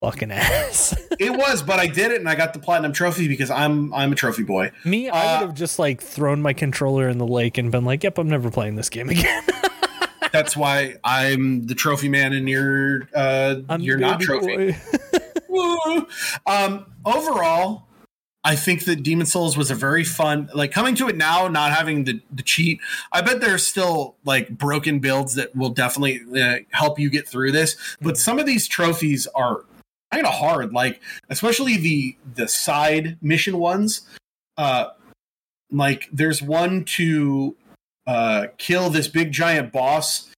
fucking 0.00 0.30
ass 0.30 0.94
it 1.18 1.30
was, 1.32 1.62
but 1.62 1.78
I 1.80 1.86
did 1.86 2.12
it, 2.12 2.20
and 2.20 2.28
I 2.28 2.34
got 2.34 2.52
the 2.52 2.58
platinum 2.60 2.92
trophy 2.92 3.26
because 3.28 3.50
I'm 3.50 3.92
I'm 3.92 4.12
a 4.12 4.14
trophy 4.14 4.44
boy. 4.44 4.70
me 4.84 5.08
i 5.08 5.36
Uh, 5.36 5.40
would 5.40 5.46
have 5.48 5.56
just 5.56 5.78
like 5.78 6.00
thrown 6.02 6.40
my 6.42 6.52
controller 6.52 7.08
in 7.08 7.18
the 7.18 7.26
lake 7.26 7.58
and 7.58 7.72
been 7.72 7.84
like 7.84 8.04
yep 8.04 8.18
i'm 8.18 8.28
never 8.28 8.50
playing 8.50 8.76
this 8.76 8.88
game 8.88 9.08
again 9.10 9.42
That's 10.30 10.54
why 10.54 10.96
I'm 11.02 11.66
the 11.66 11.74
trophy 11.74 12.10
man, 12.10 12.34
and 12.34 12.46
you're 12.50 13.08
uh, 13.14 13.56
I'm 13.70 13.80
you're 13.80 13.96
not 13.96 14.20
trophy. 14.20 14.76
Um, 16.46 16.86
overall, 17.04 17.84
I 18.44 18.54
think 18.54 18.84
that 18.84 19.02
Demon's 19.02 19.32
Souls 19.32 19.56
was 19.56 19.70
a 19.70 19.74
very 19.74 20.04
fun. 20.04 20.48
Like 20.54 20.70
coming 20.70 20.94
to 20.96 21.08
it 21.08 21.16
now, 21.16 21.48
not 21.48 21.72
having 21.72 22.04
the 22.04 22.20
the 22.30 22.42
cheat. 22.42 22.80
I 23.10 23.22
bet 23.22 23.40
there's 23.40 23.66
still 23.66 24.16
like 24.24 24.50
broken 24.50 24.98
builds 25.00 25.34
that 25.34 25.56
will 25.56 25.70
definitely 25.70 26.20
uh, 26.40 26.58
help 26.70 26.98
you 26.98 27.10
get 27.10 27.26
through 27.26 27.52
this. 27.52 27.76
But 28.00 28.16
some 28.18 28.38
of 28.38 28.46
these 28.46 28.68
trophies 28.68 29.26
are 29.34 29.64
kind 30.12 30.26
of 30.26 30.34
hard. 30.34 30.72
Like 30.72 31.00
especially 31.28 31.76
the 31.76 32.16
the 32.34 32.48
side 32.48 33.18
mission 33.20 33.58
ones. 33.58 34.02
Uh, 34.56 34.88
like 35.70 36.08
there's 36.12 36.42
one 36.42 36.84
to 36.84 37.56
uh, 38.06 38.46
kill 38.56 38.90
this 38.90 39.06
big 39.06 39.32
giant 39.32 39.72
boss 39.72 40.30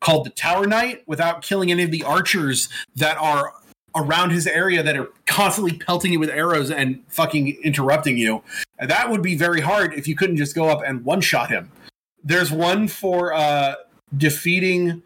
called 0.00 0.26
the 0.26 0.30
Tower 0.30 0.66
Knight 0.66 1.02
without 1.06 1.42
killing 1.42 1.70
any 1.70 1.82
of 1.82 1.90
the 1.90 2.04
archers 2.04 2.68
that 2.94 3.16
are 3.16 3.54
around 3.96 4.30
his 4.30 4.46
area 4.46 4.82
that 4.82 4.96
are 4.96 5.08
constantly 5.26 5.72
pelting 5.78 6.12
you 6.12 6.20
with 6.20 6.28
arrows 6.28 6.70
and 6.70 7.02
fucking 7.08 7.56
interrupting 7.62 8.18
you. 8.18 8.42
And 8.78 8.90
that 8.90 9.10
would 9.10 9.22
be 9.22 9.36
very 9.36 9.60
hard 9.60 9.94
if 9.94 10.06
you 10.06 10.14
couldn't 10.16 10.36
just 10.36 10.54
go 10.54 10.68
up 10.68 10.82
and 10.84 11.04
one 11.04 11.20
shot 11.20 11.48
him. 11.48 11.70
There's 12.22 12.50
one 12.50 12.88
for 12.88 13.32
uh, 13.32 13.76
defeating 14.16 15.02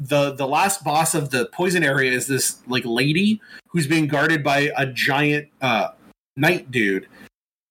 the 0.00 0.32
the 0.32 0.46
last 0.46 0.82
boss 0.82 1.14
of 1.14 1.30
the 1.30 1.46
poison 1.46 1.84
area 1.84 2.10
is 2.10 2.26
this 2.26 2.58
like 2.66 2.84
lady 2.86 3.40
who's 3.68 3.86
being 3.86 4.08
guarded 4.08 4.42
by 4.42 4.70
a 4.76 4.86
giant 4.86 5.48
uh, 5.60 5.88
knight 6.36 6.70
dude. 6.70 7.06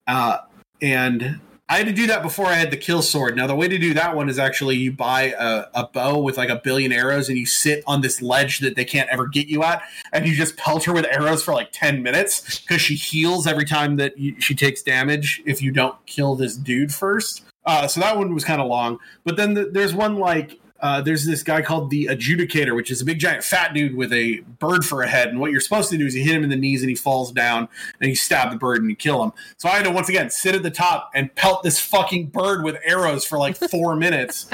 Uh, 0.08 0.38
and 0.82 1.42
I 1.68 1.78
had 1.78 1.88
to 1.88 1.94
do 1.94 2.08
that 2.08 2.24
before 2.24 2.48
I 2.48 2.54
had 2.54 2.72
the 2.72 2.78
kill 2.78 3.02
sword. 3.02 3.36
Now 3.36 3.48
the 3.48 3.56
way 3.56 3.68
to 3.68 3.78
do 3.78 3.94
that 3.96 4.16
one 4.16 4.30
is 4.30 4.40
actually 4.40 4.78
you 4.78 4.92
buy 4.92 5.34
a, 5.38 5.66
a 5.74 5.88
bow 5.88 6.20
with 6.20 6.38
like 6.38 6.50
a 6.50 6.56
billion 6.64 6.92
arrows 6.92 7.30
and 7.30 7.38
you 7.38 7.46
sit 7.46 7.84
on 7.86 8.02
this 8.02 8.22
ledge 8.22 8.60
that 8.60 8.76
they 8.76 8.86
can't 8.86 9.10
ever 9.10 9.28
get 9.28 9.48
you 9.48 9.64
at, 9.64 9.84
and 10.14 10.28
you 10.28 10.34
just 10.36 10.56
pelt 10.56 10.84
her 10.86 10.94
with 10.94 11.06
arrows 11.06 11.44
for 11.44 11.54
like 11.54 11.70
ten 11.72 12.02
minutes 12.04 12.60
because 12.60 12.82
she 12.82 12.96
heals 12.96 13.48
every 13.48 13.66
time 13.66 13.98
that 13.98 14.18
you, 14.18 14.40
she 14.40 14.56
takes 14.56 14.82
damage 14.84 15.42
if 15.46 15.62
you 15.62 15.72
don't 15.72 15.96
kill 16.06 16.36
this 16.36 16.56
dude 16.56 16.94
first. 16.94 17.44
Uh, 17.66 17.88
so 17.88 18.00
that 18.00 18.18
one 18.18 18.34
was 18.34 18.44
kind 18.44 18.62
of 18.62 18.68
long, 18.68 18.98
but 19.24 19.36
then 19.36 19.54
the, 19.54 19.66
there's 19.66 19.94
one 19.94 20.16
like 20.16 20.60
uh, 20.82 21.02
there's 21.02 21.26
this 21.26 21.44
guy 21.44 21.62
called 21.62 21.90
the 21.90 22.06
Adjudicator, 22.06 22.76
which 22.76 22.90
is 22.90 23.02
a 23.02 23.06
big 23.06 23.20
giant 23.20 23.44
fat 23.44 23.74
dude 23.74 23.96
with 23.96 24.14
a 24.14 24.40
bird 24.60 24.86
for 24.86 25.02
a 25.02 25.08
head. 25.08 25.30
And 25.30 25.40
what 25.40 25.52
you're 25.52 25.62
supposed 25.62 25.90
to 25.92 25.98
do 25.98 26.06
is 26.06 26.16
you 26.16 26.24
hit 26.24 26.36
him 26.36 26.44
in 26.44 26.50
the 26.50 26.56
knees 26.56 26.82
and 26.82 26.90
he 26.90 26.96
falls 26.96 27.32
down 27.32 27.68
and 28.00 28.10
you 28.10 28.16
stab 28.16 28.52
the 28.52 28.58
bird 28.58 28.82
and 28.82 28.90
you 28.90 28.96
kill 28.96 29.22
him. 29.24 29.34
So 29.58 29.68
I 29.68 29.74
had 29.74 29.86
to 29.86 29.92
once 29.92 30.10
again 30.10 30.30
sit 30.30 30.56
at 30.56 30.64
the 30.64 30.72
top 30.72 31.12
and 31.14 31.34
pelt 31.36 31.64
this 31.64 31.80
fucking 31.80 32.28
bird 32.28 32.64
with 32.64 32.78
arrows 32.84 33.26
for 33.26 33.38
like 33.38 33.58
four 33.72 33.96
minutes. 33.96 34.50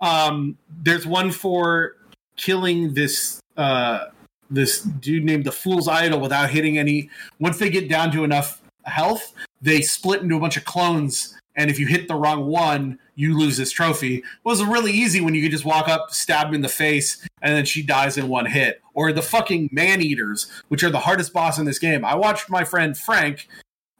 Um, 0.00 0.58
there's 0.82 1.06
one 1.06 1.30
for 1.30 1.96
killing 2.36 2.94
this 2.94 3.40
uh, 3.56 4.06
this 4.50 4.80
dude 4.80 5.24
named 5.24 5.44
the 5.44 5.52
Fool's 5.52 5.88
Idol 5.88 6.20
without 6.20 6.50
hitting 6.50 6.76
any. 6.78 7.08
Once 7.38 7.58
they 7.58 7.70
get 7.70 7.88
down 7.88 8.10
to 8.12 8.24
enough 8.24 8.60
health, 8.84 9.32
they 9.62 9.80
split 9.80 10.20
into 10.20 10.36
a 10.36 10.40
bunch 10.40 10.56
of 10.56 10.64
clones 10.64 11.34
and 11.56 11.70
if 11.70 11.78
you 11.78 11.86
hit 11.86 12.08
the 12.08 12.14
wrong 12.14 12.46
one, 12.46 12.98
you 13.14 13.38
lose 13.38 13.56
this 13.56 13.70
trophy. 13.70 14.16
It 14.16 14.24
was 14.44 14.62
really 14.62 14.92
easy 14.92 15.20
when 15.20 15.34
you 15.34 15.42
could 15.42 15.52
just 15.52 15.64
walk 15.64 15.88
up, 15.88 16.10
stab 16.12 16.48
him 16.48 16.54
in 16.54 16.60
the 16.62 16.68
face, 16.68 17.26
and 17.42 17.56
then 17.56 17.64
she 17.64 17.82
dies 17.82 18.16
in 18.16 18.28
one 18.28 18.46
hit. 18.46 18.80
Or 18.94 19.12
the 19.12 19.22
fucking 19.22 19.70
man 19.72 20.00
eaters, 20.00 20.50
which 20.68 20.82
are 20.82 20.90
the 20.90 21.00
hardest 21.00 21.32
boss 21.32 21.58
in 21.58 21.64
this 21.64 21.78
game. 21.78 22.04
I 22.04 22.14
watched 22.14 22.50
my 22.50 22.64
friend 22.64 22.96
Frank. 22.96 23.48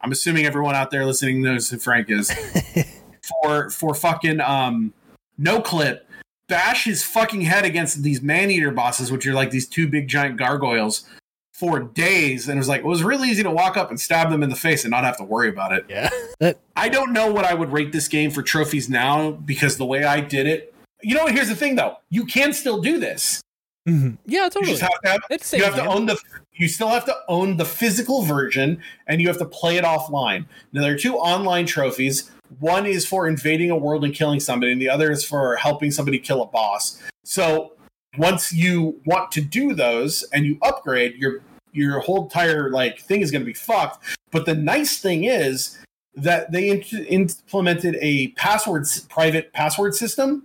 I'm 0.00 0.12
assuming 0.12 0.46
everyone 0.46 0.74
out 0.74 0.90
there 0.90 1.04
listening 1.06 1.42
knows 1.42 1.70
who 1.70 1.78
Frank 1.78 2.10
is. 2.10 2.32
for 3.42 3.70
for 3.70 3.94
fucking 3.94 4.38
um 4.40 4.92
no 5.38 5.60
clip 5.60 6.06
bash 6.48 6.84
his 6.84 7.02
fucking 7.02 7.40
head 7.40 7.64
against 7.64 8.02
these 8.02 8.20
man 8.20 8.50
eater 8.50 8.70
bosses, 8.70 9.10
which 9.10 9.26
are 9.26 9.34
like 9.34 9.50
these 9.50 9.66
two 9.66 9.88
big 9.88 10.08
giant 10.08 10.36
gargoyles, 10.36 11.04
for 11.54 11.80
days. 11.80 12.48
And 12.48 12.56
it 12.56 12.60
was 12.60 12.68
like 12.68 12.80
it 12.80 12.86
was 12.86 13.02
really 13.02 13.30
easy 13.30 13.42
to 13.42 13.50
walk 13.50 13.76
up 13.76 13.88
and 13.90 13.98
stab 13.98 14.30
them 14.30 14.42
in 14.42 14.50
the 14.50 14.56
face 14.56 14.84
and 14.84 14.90
not 14.90 15.04
have 15.04 15.16
to 15.18 15.24
worry 15.24 15.48
about 15.48 15.72
it. 15.72 15.86
Yeah. 15.88 16.10
That 16.40 16.58
I 16.74 16.88
don't 16.88 17.12
know 17.12 17.30
what 17.32 17.44
I 17.44 17.54
would 17.54 17.70
rate 17.72 17.92
this 17.92 18.08
game 18.08 18.32
for 18.32 18.42
trophies 18.42 18.88
now 18.90 19.30
because 19.30 19.76
the 19.78 19.86
way 19.86 20.02
I 20.02 20.20
did 20.20 20.48
it. 20.48 20.74
You 21.00 21.14
know, 21.14 21.24
what 21.24 21.32
here's 21.32 21.48
the 21.48 21.54
thing 21.54 21.76
though. 21.76 21.96
You 22.10 22.24
can 22.26 22.52
still 22.52 22.80
do 22.80 22.98
this. 22.98 23.40
Mhm. 23.88 24.18
Yeah, 24.26 24.44
You 24.44 24.50
totally. 24.50 24.72
just 24.72 24.82
have 24.82 25.00
to 25.04 25.08
have 25.10 25.20
It's 25.30 25.52
you 25.52 25.62
have 25.62 25.76
to 25.76 25.86
own 25.86 26.06
the 26.06 26.18
you 26.54 26.66
still 26.68 26.88
have 26.88 27.04
to 27.04 27.14
own 27.28 27.56
the 27.56 27.64
physical 27.64 28.22
version 28.22 28.82
and 29.06 29.20
you 29.20 29.28
have 29.28 29.38
to 29.38 29.44
play 29.44 29.76
it 29.76 29.84
offline 29.84 30.46
now 30.72 30.80
there 30.82 30.94
are 30.94 30.98
two 30.98 31.16
online 31.16 31.66
trophies 31.66 32.30
one 32.60 32.86
is 32.86 33.06
for 33.06 33.26
invading 33.28 33.70
a 33.70 33.76
world 33.76 34.02
and 34.04 34.14
killing 34.14 34.40
somebody 34.40 34.72
and 34.72 34.80
the 34.80 34.88
other 34.88 35.10
is 35.12 35.24
for 35.24 35.56
helping 35.56 35.90
somebody 35.90 36.18
kill 36.18 36.42
a 36.42 36.46
boss 36.46 36.98
so 37.24 37.72
once 38.18 38.52
you 38.52 39.00
want 39.06 39.30
to 39.32 39.40
do 39.40 39.74
those 39.74 40.22
and 40.32 40.44
you 40.44 40.58
upgrade 40.62 41.14
your 41.16 41.40
your 41.72 42.00
whole 42.00 42.24
entire 42.24 42.70
like 42.70 43.00
thing 43.00 43.20
is 43.20 43.30
going 43.30 43.42
to 43.42 43.46
be 43.46 43.54
fucked 43.54 44.04
but 44.30 44.46
the 44.46 44.54
nice 44.54 44.98
thing 44.98 45.24
is 45.24 45.78
that 46.14 46.52
they 46.52 46.70
in- 46.70 47.04
implemented 47.06 47.96
a 48.00 48.28
password 48.28 48.86
private 49.08 49.52
password 49.52 49.94
system 49.94 50.44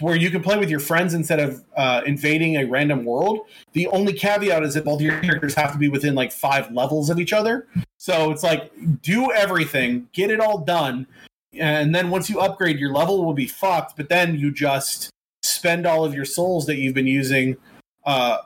where 0.00 0.16
you 0.16 0.30
can 0.30 0.42
play 0.42 0.58
with 0.58 0.70
your 0.70 0.80
friends 0.80 1.14
instead 1.14 1.38
of 1.38 1.64
uh, 1.76 2.02
invading 2.04 2.56
a 2.56 2.64
random 2.64 3.04
world. 3.04 3.46
The 3.74 3.86
only 3.88 4.12
caveat 4.12 4.62
is 4.64 4.74
that 4.74 4.84
both 4.84 5.00
your 5.00 5.20
characters 5.20 5.54
have 5.54 5.72
to 5.72 5.78
be 5.78 5.88
within 5.88 6.14
like 6.14 6.32
five 6.32 6.72
levels 6.72 7.10
of 7.10 7.20
each 7.20 7.32
other. 7.32 7.68
So 7.96 8.32
it's 8.32 8.42
like 8.42 8.72
do 9.02 9.30
everything, 9.30 10.08
get 10.12 10.30
it 10.30 10.40
all 10.40 10.58
done, 10.58 11.06
and 11.52 11.94
then 11.94 12.10
once 12.10 12.28
you 12.28 12.40
upgrade, 12.40 12.78
your 12.78 12.92
level 12.92 13.24
will 13.24 13.34
be 13.34 13.46
fucked. 13.46 13.96
But 13.96 14.08
then 14.08 14.36
you 14.36 14.50
just 14.50 15.10
spend 15.64 15.86
all 15.86 16.04
of 16.04 16.14
your 16.14 16.26
souls 16.26 16.66
that 16.66 16.76
you've 16.76 16.92
been 16.92 17.06
using 17.06 17.56
uh, 18.04 18.36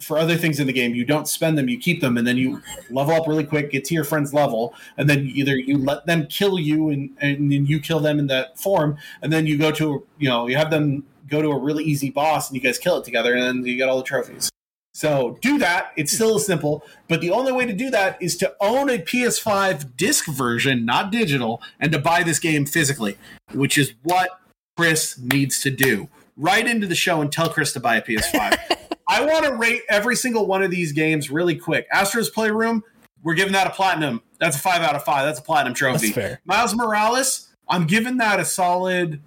for 0.00 0.16
other 0.16 0.34
things 0.34 0.58
in 0.58 0.66
the 0.66 0.72
game. 0.72 0.94
You 0.94 1.04
don't 1.04 1.28
spend 1.28 1.58
them, 1.58 1.68
you 1.68 1.76
keep 1.78 2.00
them, 2.00 2.16
and 2.16 2.26
then 2.26 2.38
you 2.38 2.62
level 2.88 3.12
up 3.12 3.28
really 3.28 3.44
quick, 3.44 3.70
get 3.70 3.84
to 3.84 3.94
your 3.94 4.04
friend's 4.04 4.32
level, 4.32 4.72
and 4.96 5.10
then 5.10 5.30
either 5.34 5.58
you 5.58 5.76
let 5.76 6.06
them 6.06 6.26
kill 6.26 6.58
you 6.58 6.88
and, 6.88 7.10
and 7.20 7.52
then 7.52 7.66
you 7.66 7.80
kill 7.80 8.00
them 8.00 8.18
in 8.18 8.28
that 8.28 8.58
form, 8.58 8.96
and 9.20 9.30
then 9.30 9.46
you 9.46 9.58
go 9.58 9.70
to 9.72 10.06
you 10.18 10.28
know 10.28 10.46
you 10.46 10.56
have 10.56 10.70
them 10.70 11.04
go 11.28 11.42
to 11.42 11.50
a 11.50 11.58
really 11.58 11.84
easy 11.84 12.08
boss 12.08 12.48
and 12.48 12.56
you 12.56 12.62
guys 12.62 12.78
kill 12.78 12.96
it 12.96 13.04
together, 13.04 13.34
and 13.34 13.42
then 13.42 13.66
you 13.66 13.76
get 13.76 13.90
all 13.90 13.98
the 13.98 14.02
trophies. 14.02 14.48
So 14.94 15.36
do 15.42 15.58
that. 15.58 15.92
It's 15.96 16.12
still 16.12 16.38
simple, 16.38 16.82
but 17.08 17.20
the 17.20 17.30
only 17.30 17.52
way 17.52 17.66
to 17.66 17.74
do 17.74 17.90
that 17.90 18.16
is 18.22 18.38
to 18.38 18.54
own 18.58 18.88
a 18.88 18.98
PS5 18.98 19.96
disc 19.98 20.26
version, 20.26 20.86
not 20.86 21.12
digital, 21.12 21.60
and 21.78 21.92
to 21.92 21.98
buy 21.98 22.22
this 22.22 22.38
game 22.38 22.64
physically, 22.64 23.18
which 23.52 23.76
is 23.76 23.92
what 24.02 24.40
Chris 24.78 25.18
needs 25.18 25.60
to 25.60 25.70
do. 25.70 26.08
Write 26.38 26.68
into 26.68 26.86
the 26.86 26.94
show 26.94 27.20
and 27.20 27.30
tell 27.30 27.50
Chris 27.50 27.72
to 27.72 27.80
buy 27.80 27.96
a 27.96 28.02
PS5. 28.02 28.58
I 29.08 29.24
want 29.24 29.44
to 29.44 29.54
rate 29.54 29.82
every 29.88 30.14
single 30.14 30.46
one 30.46 30.62
of 30.62 30.70
these 30.70 30.92
games 30.92 31.30
really 31.30 31.56
quick. 31.56 31.86
Astro's 31.92 32.30
Playroom, 32.30 32.84
we're 33.24 33.34
giving 33.34 33.52
that 33.54 33.66
a 33.66 33.70
platinum. 33.70 34.22
That's 34.38 34.56
a 34.56 34.60
five 34.60 34.82
out 34.82 34.94
of 34.94 35.02
five. 35.02 35.26
That's 35.26 35.40
a 35.40 35.42
platinum 35.42 35.74
trophy. 35.74 36.06
That's 36.06 36.14
fair. 36.14 36.40
Miles 36.44 36.74
Morales, 36.74 37.48
I'm 37.68 37.86
giving 37.86 38.18
that 38.18 38.38
a 38.38 38.44
solid. 38.44 39.20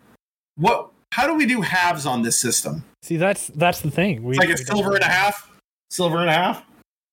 What? 0.55 0.89
How 1.11 1.27
do 1.27 1.35
we 1.35 1.45
do 1.45 1.61
halves 1.61 2.05
on 2.05 2.21
this 2.21 2.39
system? 2.39 2.85
See, 3.01 3.17
that's 3.17 3.47
that's 3.47 3.81
the 3.81 3.91
thing. 3.91 4.23
We, 4.23 4.37
It's 4.37 4.39
like 4.39 4.49
a 4.49 4.53
we 4.53 4.57
silver 4.57 4.95
and 4.95 5.03
a 5.03 5.09
half. 5.09 5.49
Silver 5.89 6.19
and 6.19 6.29
a 6.29 6.33
half. 6.33 6.63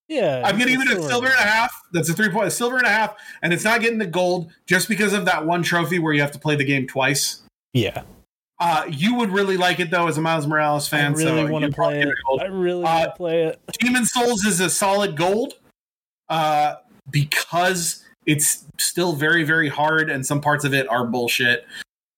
Yeah, 0.07 0.41
I'm 0.45 0.57
gonna 0.57 0.71
it's 0.71 0.83
give 0.83 0.97
it 0.97 0.97
a 0.97 1.03
silver 1.03 1.27
and 1.27 1.35
a 1.35 1.43
half. 1.43 1.71
That's 1.91 2.09
a 2.09 2.13
three 2.13 2.29
point 2.29 2.51
silver 2.51 2.77
and 2.77 2.85
a 2.85 2.89
half, 2.89 3.15
and 3.43 3.51
it's 3.51 3.63
not 3.63 3.81
getting 3.81 3.99
the 3.99 4.07
gold 4.07 4.51
just 4.65 4.87
because 4.87 5.13
of 5.13 5.25
that 5.25 5.45
one 5.45 5.61
trophy 5.61 5.99
where 5.99 6.13
you 6.13 6.21
have 6.21 6.31
to 6.31 6.39
play 6.39 6.55
the 6.55 6.63
game 6.63 6.87
twice. 6.87 7.41
Yeah, 7.73 8.03
Uh, 8.59 8.85
you 8.89 9.15
would 9.15 9.31
really 9.31 9.55
like 9.55 9.79
it 9.79 9.89
though, 9.89 10.07
as 10.07 10.17
a 10.17 10.21
Miles 10.21 10.45
Morales 10.45 10.87
fan. 10.87 11.13
I 11.13 11.15
really 11.15 11.45
so 11.45 11.51
want 11.51 11.65
to 11.65 11.71
play 11.71 12.01
it. 12.01 12.13
I 12.41 12.45
really 12.45 12.83
Uh, 12.83 12.87
want 12.87 13.03
to 13.05 13.11
play 13.15 13.43
it. 13.43 13.59
Demon's 13.79 14.11
Souls 14.11 14.43
is 14.43 14.59
a 14.59 14.69
solid 14.69 15.15
gold 15.15 15.53
uh, 16.27 16.75
because 17.09 18.03
it's 18.25 18.65
still 18.77 19.13
very, 19.13 19.43
very 19.43 19.69
hard, 19.69 20.09
and 20.09 20.25
some 20.25 20.41
parts 20.41 20.65
of 20.65 20.73
it 20.73 20.87
are 20.89 21.05
bullshit. 21.05 21.65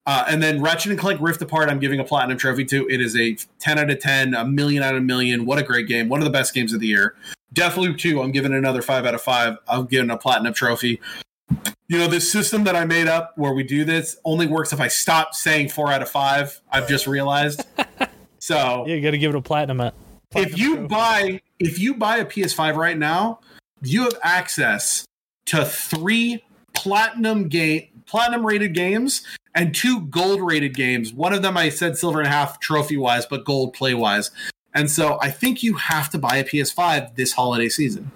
Uh, 0.08 0.26
and 0.28 0.42
then 0.42 0.60
Ratchet 0.62 0.92
and 0.92 1.00
Clank 1.00 1.22
Rift 1.22 1.44
Apart, 1.44 1.70
I'm 1.70 1.80
giving 1.80 2.00
a 2.00 2.04
platinum 2.04 2.38
trophy 2.38 2.66
to. 2.66 2.90
It 2.90 3.00
is 3.02 3.16
a 3.16 3.38
10 3.60 3.78
out 3.78 3.92
of 3.92 4.00
10, 4.00 4.34
a 4.34 4.44
million 4.44 4.82
out 4.82 4.96
of 4.96 5.02
a 5.02 5.06
million. 5.06 5.46
What 5.46 5.60
a 5.60 5.64
great 5.64 5.88
game! 5.88 6.10
One 6.10 6.20
of 6.20 6.26
the 6.26 6.32
best 6.32 6.56
games 6.56 6.74
of 6.74 6.80
the 6.80 6.88
year. 6.88 7.16
Deathloop 7.54 7.98
2, 8.00 8.22
I'm 8.22 8.32
giving 8.32 8.54
another 8.54 8.82
five 8.82 9.06
out 9.06 9.14
of 9.14 9.22
five. 9.22 9.58
I'm 9.68 9.86
giving 9.86 10.10
a 10.10 10.18
platinum 10.18 10.54
trophy. 10.54 11.00
You 11.88 11.98
know, 11.98 12.08
this 12.08 12.32
system 12.32 12.64
that 12.64 12.76
I 12.76 12.86
made 12.86 13.08
up 13.08 13.34
where 13.38 13.54
we 13.54 13.64
do 13.64 13.84
this 13.84 14.18
only 14.24 14.48
works 14.48 14.72
if 14.72 14.80
I 14.80 14.88
stop 14.88 15.34
saying 15.34 15.70
four 15.70 15.92
out 15.92 16.02
of 16.02 16.10
five. 16.10 16.62
I've 16.72 16.88
just 16.88 17.08
realized. 17.08 17.64
So 18.42 18.86
Yeah, 18.88 18.96
you 18.96 19.02
got 19.02 19.12
to 19.12 19.18
give 19.18 19.34
it 19.34 19.38
a 19.38 19.42
platinum. 19.42 19.80
At, 19.80 19.94
if 20.36 20.58
you 20.58 20.76
trophy. 20.76 20.88
buy 20.88 21.42
if 21.60 21.80
you 21.80 21.94
buy 21.94 22.18
a 22.18 22.26
PS5 22.26 22.76
right 22.76 22.98
now, 22.98 23.40
you 23.84 24.04
have 24.04 24.18
access 24.24 25.06
to 25.46 25.64
three 25.64 26.44
platinum 26.74 27.48
game 27.48 27.88
platinum 28.08 28.46
rated 28.46 28.74
games 28.74 29.22
and 29.56 29.74
two 29.76 30.02
gold 30.02 30.42
rated 30.42 30.74
games. 30.74 31.14
One 31.14 31.34
of 31.34 31.44
them 31.44 31.56
I 31.56 31.70
said 31.70 31.98
silver 31.98 32.20
and 32.20 32.28
a 32.28 32.32
half 32.32 32.60
trophy 32.60 32.98
wise, 32.98 33.26
but 33.26 33.46
gold 33.46 33.74
play 33.74 33.94
wise. 33.94 34.32
And 34.74 34.90
so 34.90 35.20
I 35.22 35.30
think 35.30 35.64
you 35.64 35.76
have 35.76 36.10
to 36.10 36.18
buy 36.18 36.38
a 36.38 36.44
PS5 36.44 37.16
this 37.16 37.34
holiday 37.34 37.70
season. 37.70 38.12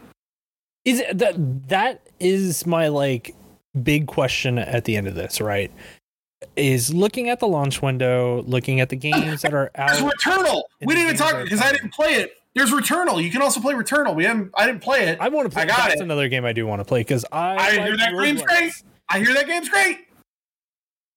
Is 0.85 0.99
it, 0.99 1.17
that 1.17 1.35
that 1.67 2.07
is 2.19 2.65
my 2.65 2.87
like 2.87 3.35
big 3.83 4.07
question 4.07 4.57
at 4.57 4.85
the 4.85 4.95
end 4.95 5.07
of 5.07 5.15
this, 5.15 5.41
right? 5.41 5.71
Is 6.55 6.93
looking 6.93 7.29
at 7.29 7.39
the 7.39 7.47
launch 7.47 7.81
window, 7.81 8.43
looking 8.43 8.79
at 8.79 8.89
the 8.89 8.95
games 8.95 9.41
that 9.41 9.53
are 9.53 9.71
There's 9.75 10.01
out. 10.01 10.13
Returnal. 10.13 10.63
We 10.81 10.93
didn't 10.93 11.15
even 11.15 11.17
talk 11.17 11.43
because 11.43 11.61
I 11.61 11.71
didn't 11.71 11.93
play 11.93 12.13
it. 12.13 12.33
There's 12.53 12.71
Returnal. 12.71 13.21
You 13.21 13.29
can 13.31 13.41
also 13.41 13.59
play 13.59 13.73
Returnal. 13.73 14.15
We 14.15 14.23
haven't. 14.23 14.51
I 14.55 14.65
didn't 14.65 14.81
play 14.81 15.07
it. 15.07 15.19
I 15.19 15.27
want 15.27 15.49
to 15.49 15.53
play. 15.53 15.63
I 15.63 15.65
got 15.65 15.77
that's 15.89 15.99
it. 15.99 16.03
another 16.03 16.29
game 16.29 16.45
I 16.45 16.53
do 16.53 16.65
want 16.65 16.79
to 16.79 16.85
play 16.85 17.01
because 17.01 17.25
I. 17.31 17.55
I 17.57 17.71
hear 17.71 17.97
that 17.97 18.13
game's 18.17 18.41
great. 18.43 18.71
I 19.09 19.19
hear 19.19 19.33
that 19.33 19.47
game's 19.47 19.69
great. 19.69 19.99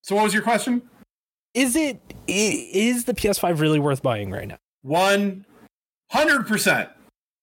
So 0.03 0.17
what 0.17 0.25
was 0.25 0.35
your 0.35 0.43
question? 0.43 0.83
Is 1.55 1.77
it 1.77 2.01
is 2.27 3.05
the 3.05 3.15
PS5 3.15 3.61
really 3.61 3.79
worth 3.79 4.03
buying 4.03 4.31
right 4.31 4.49
now? 4.49 4.59
One 4.83 5.45
hundred 6.11 6.47
percent. 6.47 6.89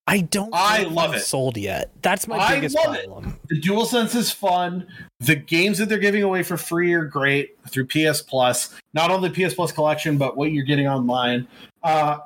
I 0.07 0.19
don't. 0.19 0.51
I 0.53 0.83
love 0.83 1.15
it. 1.15 1.21
Sold 1.21 1.57
yet? 1.57 1.91
That's 2.03 2.27
my 2.27 2.37
I 2.37 2.55
biggest 2.55 2.75
love 2.75 2.95
it. 2.95 3.07
problem. 3.07 3.39
The 3.49 3.59
DualSense 3.59 4.13
is 4.15 4.31
fun. 4.31 4.87
The 5.19 5.35
games 5.35 5.79
that 5.79 5.89
they're 5.89 5.97
giving 5.97 6.21
away 6.21 6.43
for 6.43 6.57
free 6.57 6.93
are 6.93 7.05
great 7.05 7.57
through 7.69 7.87
PS 7.87 8.21
Plus. 8.21 8.75
Not 8.93 9.09
only 9.09 9.29
PS 9.29 9.55
Plus 9.55 9.71
collection, 9.71 10.17
but 10.17 10.37
what 10.37 10.51
you're 10.51 10.63
getting 10.63 10.87
online. 10.87 11.47
Uh, 11.81 12.19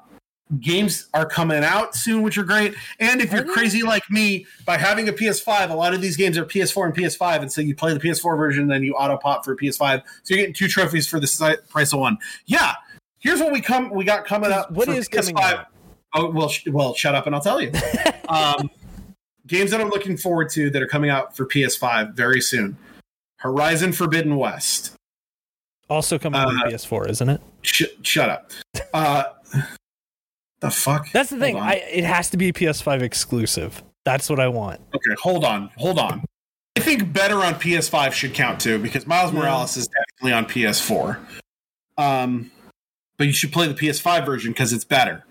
games 0.59 1.07
are 1.13 1.25
coming 1.25 1.63
out 1.63 1.95
soon, 1.95 2.21
which 2.21 2.37
are 2.37 2.43
great. 2.43 2.73
And 2.99 3.21
if 3.21 3.31
you're 3.31 3.45
crazy 3.45 3.83
like 3.83 4.03
me, 4.09 4.45
by 4.65 4.77
having 4.77 5.07
a 5.07 5.13
PS5, 5.13 5.69
a 5.69 5.73
lot 5.73 5.93
of 5.93 6.01
these 6.01 6.17
games 6.17 6.37
are 6.37 6.45
PS4 6.45 6.85
and 6.85 6.95
PS5, 6.95 7.41
and 7.41 7.51
so 7.51 7.61
you 7.61 7.75
play 7.75 7.93
the 7.93 7.99
PS4 7.99 8.35
version, 8.37 8.67
then 8.67 8.83
you 8.83 8.93
auto 8.95 9.17
pop 9.17 9.45
for 9.45 9.55
PS5. 9.55 10.01
So 10.23 10.33
you're 10.33 10.39
getting 10.39 10.53
two 10.53 10.67
trophies 10.67 11.07
for 11.07 11.19
the 11.19 11.59
price 11.69 11.93
of 11.93 11.99
one. 11.99 12.17
Yeah. 12.45 12.73
Here's 13.19 13.39
what 13.39 13.51
we 13.51 13.61
come 13.61 13.89
we 13.89 14.05
got 14.05 14.25
coming 14.25 14.51
up. 14.51 14.71
What 14.71 14.89
is 14.89 15.07
coming 15.07 15.37
out? 15.37 15.67
Oh 16.13 16.29
well, 16.31 16.49
sh- 16.49 16.67
well, 16.67 16.93
shut 16.95 17.13
up 17.15 17.25
and 17.27 17.35
I'll 17.35 17.41
tell 17.41 17.61
you. 17.61 17.71
um, 18.29 18.69
games 19.47 19.71
that 19.71 19.79
I'm 19.81 19.89
looking 19.89 20.17
forward 20.17 20.49
to 20.51 20.69
that 20.71 20.81
are 20.81 20.87
coming 20.87 21.09
out 21.09 21.35
for 21.35 21.45
PS5 21.45 22.13
very 22.13 22.41
soon. 22.41 22.77
Horizon 23.37 23.91
Forbidden 23.93 24.35
West. 24.35 24.93
Also 25.89 26.19
coming 26.19 26.39
Uh, 26.41 26.49
to 26.49 26.69
PS4, 26.75 27.09
isn't 27.09 27.29
it? 27.29 27.41
Sh- 27.61 27.83
shut 28.03 28.29
up. 28.29 28.51
Uh, 28.93 29.23
the 30.59 30.69
fuck? 30.71 31.11
That's 31.11 31.29
the 31.29 31.39
thing. 31.39 31.57
I 31.57 31.75
it 31.75 32.03
has 32.03 32.29
to 32.31 32.37
be 32.37 32.51
PS5 32.51 33.01
exclusive. 33.01 33.81
That's 34.05 34.29
what 34.29 34.39
I 34.39 34.47
want. 34.47 34.81
okay, 34.95 35.15
hold 35.21 35.43
on, 35.45 35.69
hold 35.77 35.99
on. 35.99 36.23
I 36.77 36.81
think 36.81 37.11
better 37.11 37.35
on 37.43 37.55
PS5 37.55 38.11
should 38.13 38.33
count 38.33 38.59
too 38.59 38.79
because 38.79 39.05
Miles 39.05 39.33
Yeah. 39.33 39.39
Morales 39.39 39.75
is 39.77 39.87
definitely 39.87 40.33
on 40.33 40.45
PS4. 40.45 41.19
Um, 41.97 42.51
but 43.17 43.27
you 43.27 43.33
should 43.33 43.51
play 43.51 43.67
the 43.67 43.73
PS5 43.73 44.25
version 44.25 44.51
because 44.53 44.71
it's 44.73 44.85
better. 44.85 45.25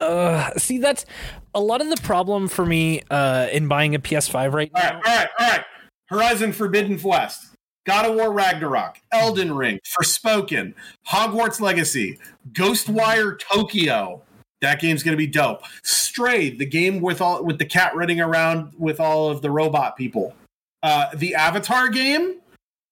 Uh, 0.00 0.50
see, 0.58 0.78
that's 0.78 1.06
a 1.54 1.60
lot 1.60 1.80
of 1.80 1.88
the 1.88 1.96
problem 2.02 2.48
for 2.48 2.66
me 2.66 3.02
uh, 3.10 3.48
in 3.52 3.66
buying 3.68 3.94
a 3.94 3.98
PS5 3.98 4.52
right 4.52 4.70
All 4.74 4.82
right, 4.82 4.92
now. 4.92 4.96
all 4.96 5.16
right, 5.16 5.28
all 5.38 5.48
right. 5.48 5.64
Horizon 6.08 6.52
Forbidden 6.52 7.00
West, 7.02 7.54
God 7.84 8.06
of 8.06 8.14
War 8.16 8.32
Ragnarok, 8.32 9.00
Elden 9.12 9.54
Ring, 9.54 9.80
Forspoken, 9.98 10.74
Hogwarts 11.08 11.60
Legacy, 11.60 12.18
Ghostwire 12.52 13.38
Tokyo. 13.38 14.22
That 14.60 14.80
game's 14.80 15.02
gonna 15.02 15.16
be 15.16 15.26
dope. 15.26 15.62
Stray, 15.82 16.50
the 16.50 16.66
game 16.66 17.00
with 17.00 17.20
all 17.20 17.44
with 17.44 17.58
the 17.58 17.64
cat 17.64 17.94
running 17.96 18.20
around 18.20 18.72
with 18.78 19.00
all 19.00 19.28
of 19.28 19.42
the 19.42 19.50
robot 19.50 19.96
people. 19.96 20.34
Uh, 20.82 21.08
the 21.14 21.34
Avatar 21.34 21.88
game 21.88 22.36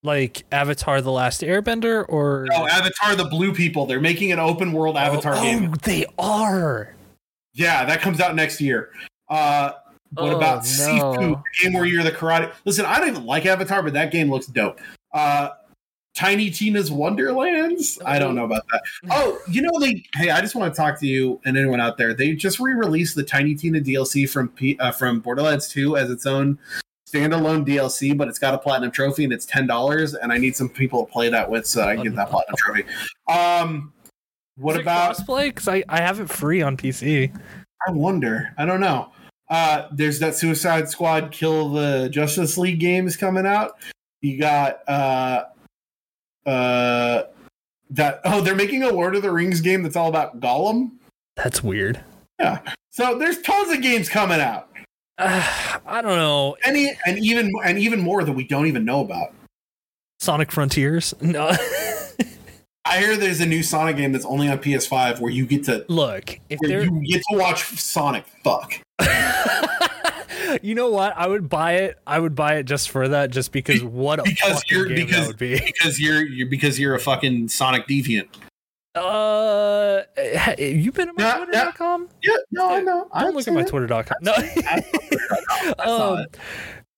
Like 0.04 0.44
Avatar: 0.52 1.00
The 1.00 1.10
Last 1.10 1.40
Airbender, 1.40 2.04
or 2.08 2.46
No, 2.50 2.68
Avatar: 2.68 3.16
The 3.16 3.24
Blue 3.24 3.52
People. 3.54 3.86
They're 3.86 4.00
making 4.00 4.32
an 4.32 4.38
open 4.38 4.72
world 4.72 4.96
Avatar 4.96 5.34
oh, 5.34 5.42
game. 5.42 5.70
oh, 5.72 5.76
they 5.82 6.04
are. 6.18 6.94
Yeah, 7.54 7.84
that 7.86 8.02
comes 8.02 8.20
out 8.20 8.34
next 8.36 8.60
year. 8.60 8.90
Uh, 9.28 9.72
what 10.12 10.32
Oh, 10.32 10.36
about 10.36 10.56
no. 10.56 10.60
Sifu, 10.60 11.18
the 11.18 11.42
game 11.62 11.72
where 11.72 11.86
you're 11.86 12.02
the 12.02 12.12
karate? 12.12 12.52
Listen, 12.66 12.84
I 12.84 13.00
don't 13.00 13.08
even 13.08 13.24
like 13.24 13.46
Avatar, 13.46 13.82
but 13.82 13.94
that 13.94 14.12
game 14.12 14.30
looks 14.30 14.46
dope. 14.46 14.78
Uh, 15.12 15.50
Tiny 16.14 16.50
Tina's 16.50 16.92
Wonderlands. 16.92 17.98
I 18.04 18.18
don't 18.20 18.34
know 18.36 18.44
about 18.44 18.62
that. 18.70 18.82
Oh, 19.10 19.38
you 19.48 19.62
know, 19.62 19.80
they. 19.80 20.04
Hey, 20.14 20.30
I 20.30 20.40
just 20.40 20.54
want 20.54 20.72
to 20.72 20.76
talk 20.76 21.00
to 21.00 21.06
you 21.06 21.40
and 21.44 21.56
anyone 21.56 21.80
out 21.80 21.96
there. 21.96 22.14
They 22.14 22.34
just 22.34 22.60
re-released 22.60 23.16
the 23.16 23.24
Tiny 23.24 23.54
Tina 23.54 23.80
DLC 23.80 24.28
from 24.28 24.48
P, 24.50 24.78
uh, 24.78 24.92
from 24.92 25.20
Borderlands 25.20 25.66
2 25.68 25.96
as 25.96 26.10
its 26.10 26.26
own 26.26 26.58
standalone 27.14 27.66
DLC, 27.66 28.16
but 28.16 28.28
it's 28.28 28.38
got 28.38 28.54
a 28.54 28.58
platinum 28.58 28.90
trophy 28.90 29.24
and 29.24 29.32
it's 29.32 29.46
ten 29.46 29.66
dollars. 29.66 30.14
And 30.14 30.32
I 30.32 30.38
need 30.38 30.56
some 30.56 30.68
people 30.68 31.06
to 31.06 31.12
play 31.12 31.28
that 31.28 31.48
with 31.48 31.66
so 31.66 31.82
I 31.82 31.94
can 31.94 32.04
get 32.04 32.16
that 32.16 32.30
platinum 32.30 32.56
trophy. 32.56 32.84
Um, 33.28 33.92
what 34.56 34.72
Is 34.72 34.78
it 34.78 34.82
about? 34.82 35.16
crossplay? 35.16 35.46
Because 35.48 35.68
I, 35.68 35.84
I 35.88 36.00
have 36.00 36.20
it 36.20 36.28
free 36.28 36.62
on 36.62 36.76
PC. 36.76 37.34
I 37.86 37.90
wonder. 37.90 38.52
I 38.56 38.64
don't 38.64 38.80
know. 38.80 39.10
Uh, 39.50 39.88
there's 39.92 40.18
that 40.20 40.34
Suicide 40.34 40.88
Squad 40.88 41.30
Kill 41.30 41.70
the 41.70 42.08
Justice 42.10 42.56
League 42.56 42.80
games 42.80 43.16
coming 43.16 43.46
out. 43.46 43.72
You 44.20 44.38
got 44.38 44.80
uh, 44.88 45.44
uh, 46.46 47.24
that. 47.90 48.20
Oh, 48.24 48.40
they're 48.40 48.54
making 48.54 48.82
a 48.82 48.90
Lord 48.90 49.14
of 49.14 49.22
the 49.22 49.30
Rings 49.30 49.60
game 49.60 49.82
that's 49.82 49.96
all 49.96 50.08
about 50.08 50.40
Gollum. 50.40 50.92
That's 51.36 51.62
weird. 51.62 52.00
Yeah. 52.38 52.60
So 52.90 53.18
there's 53.18 53.42
tons 53.42 53.72
of 53.72 53.82
games 53.82 54.08
coming 54.08 54.40
out. 54.40 54.68
Uh, 55.18 55.78
I 55.86 56.02
don't 56.02 56.16
know. 56.16 56.56
Any 56.64 56.96
and 57.06 57.18
even 57.18 57.52
and 57.64 57.78
even 57.78 58.00
more 58.00 58.24
that 58.24 58.32
we 58.32 58.44
don't 58.44 58.66
even 58.66 58.84
know 58.84 59.00
about. 59.00 59.32
Sonic 60.20 60.50
Frontiers. 60.50 61.14
No. 61.20 61.50
I 62.86 62.98
hear 62.98 63.16
there's 63.16 63.40
a 63.40 63.46
new 63.46 63.62
Sonic 63.62 63.96
game 63.96 64.12
that's 64.12 64.26
only 64.26 64.46
on 64.48 64.58
PS5 64.58 65.18
where 65.18 65.30
you 65.32 65.46
get 65.46 65.64
to 65.64 65.86
Look, 65.88 66.38
if 66.50 66.58
you 66.62 67.02
get 67.06 67.22
to 67.30 67.38
watch 67.38 67.64
Sonic 67.80 68.24
fuck. 68.44 68.74
you 70.62 70.74
know 70.74 70.90
what? 70.90 71.14
I 71.16 71.26
would 71.26 71.48
buy 71.48 71.72
it. 71.76 71.98
I 72.06 72.18
would 72.18 72.34
buy 72.34 72.56
it 72.56 72.64
just 72.64 72.90
for 72.90 73.08
that, 73.08 73.30
just 73.30 73.52
because 73.52 73.82
what 73.82 74.18
a 74.18 74.22
Because 74.24 74.52
fucking 74.62 74.76
you're 74.76 74.86
game 74.86 74.96
because 75.06 75.16
that 75.20 75.26
would 75.28 75.38
be. 75.38 75.58
because 75.64 75.98
you're 75.98 76.22
you're 76.26 76.46
because 76.48 76.78
you're 76.78 76.94
a 76.94 77.00
fucking 77.00 77.48
Sonic 77.48 77.86
deviant. 77.88 78.28
Uh, 78.94 80.02
ha- 80.16 80.54
you 80.56 80.92
been 80.92 81.08
on 81.08 81.14
my 81.18 81.44
Twitter.com? 81.44 82.08
Yeah, 82.22 82.36
no, 82.52 82.70
I 82.70 82.80
know. 82.80 83.08
Don't 83.18 83.34
look 83.34 83.48
at 83.48 83.54
my 83.54 83.64
Twitter.com. 83.64 84.18
No. 84.20 84.32
I 84.36 84.84
saw 85.84 86.12
um, 86.14 86.18
it. 86.20 86.36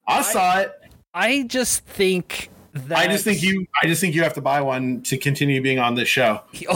I 0.07 0.23
saw 0.23 0.59
it. 0.61 0.73
I 1.15 1.45
just 1.45 1.85
think 1.87 2.51
that 2.75 2.99
I 2.99 3.07
just 3.09 3.25
think 3.25 3.43
you. 3.43 3.67
I 3.83 3.87
just 3.87 4.01
think 4.01 4.15
you 4.15 4.23
have 4.23 4.35
to 4.35 4.43
buy 4.43 4.61
one 4.61 5.01
to 5.03 5.17
continue 5.17 5.63
being 5.63 5.79
on 5.79 5.95
this 5.95 6.09
show. 6.09 6.43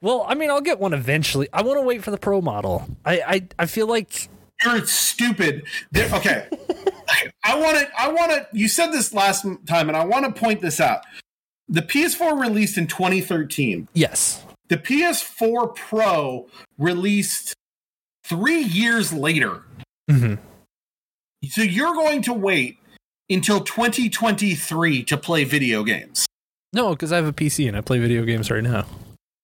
well, 0.00 0.24
I 0.26 0.34
mean, 0.34 0.50
I'll 0.50 0.62
get 0.62 0.78
one 0.80 0.94
eventually. 0.94 1.48
I 1.52 1.62
want 1.62 1.76
to 1.78 1.82
wait 1.82 2.02
for 2.02 2.10
the 2.10 2.18
pro 2.18 2.40
model. 2.40 2.88
I, 3.04 3.20
I, 3.26 3.46
I 3.58 3.66
feel 3.66 3.86
like 3.86 4.30
You're 4.64 4.86
stupid. 4.86 5.64
There- 5.92 6.12
okay, 6.14 6.48
I 7.44 7.58
want 7.58 7.78
to. 7.78 7.88
I 7.98 8.08
want 8.08 8.32
to. 8.32 8.46
You 8.52 8.68
said 8.68 8.92
this 8.92 9.12
last 9.12 9.46
time, 9.66 9.88
and 9.88 9.96
I 9.96 10.04
want 10.06 10.24
to 10.24 10.40
point 10.40 10.62
this 10.62 10.80
out. 10.80 11.02
The 11.68 11.82
PS4 11.82 12.40
released 12.40 12.78
in 12.78 12.86
2013. 12.86 13.88
yes, 13.92 14.44
The 14.68 14.76
PS4 14.76 15.74
Pro 15.74 16.46
released 16.78 17.54
three 18.24 18.62
years 18.62 19.12
later. 19.12 19.62
Mhm. 20.10 20.38
So 21.48 21.62
you're 21.62 21.94
going 21.94 22.22
to 22.22 22.32
wait 22.32 22.78
until 23.30 23.60
2023 23.60 25.02
to 25.04 25.16
play 25.16 25.44
video 25.44 25.82
games. 25.84 26.26
no, 26.72 26.90
because 26.90 27.10
I 27.12 27.16
have 27.16 27.26
a 27.26 27.32
PC 27.32 27.66
and 27.68 27.76
I 27.76 27.80
play 27.80 27.98
video 27.98 28.24
games 28.24 28.50
right 28.50 28.62
now. 28.62 28.86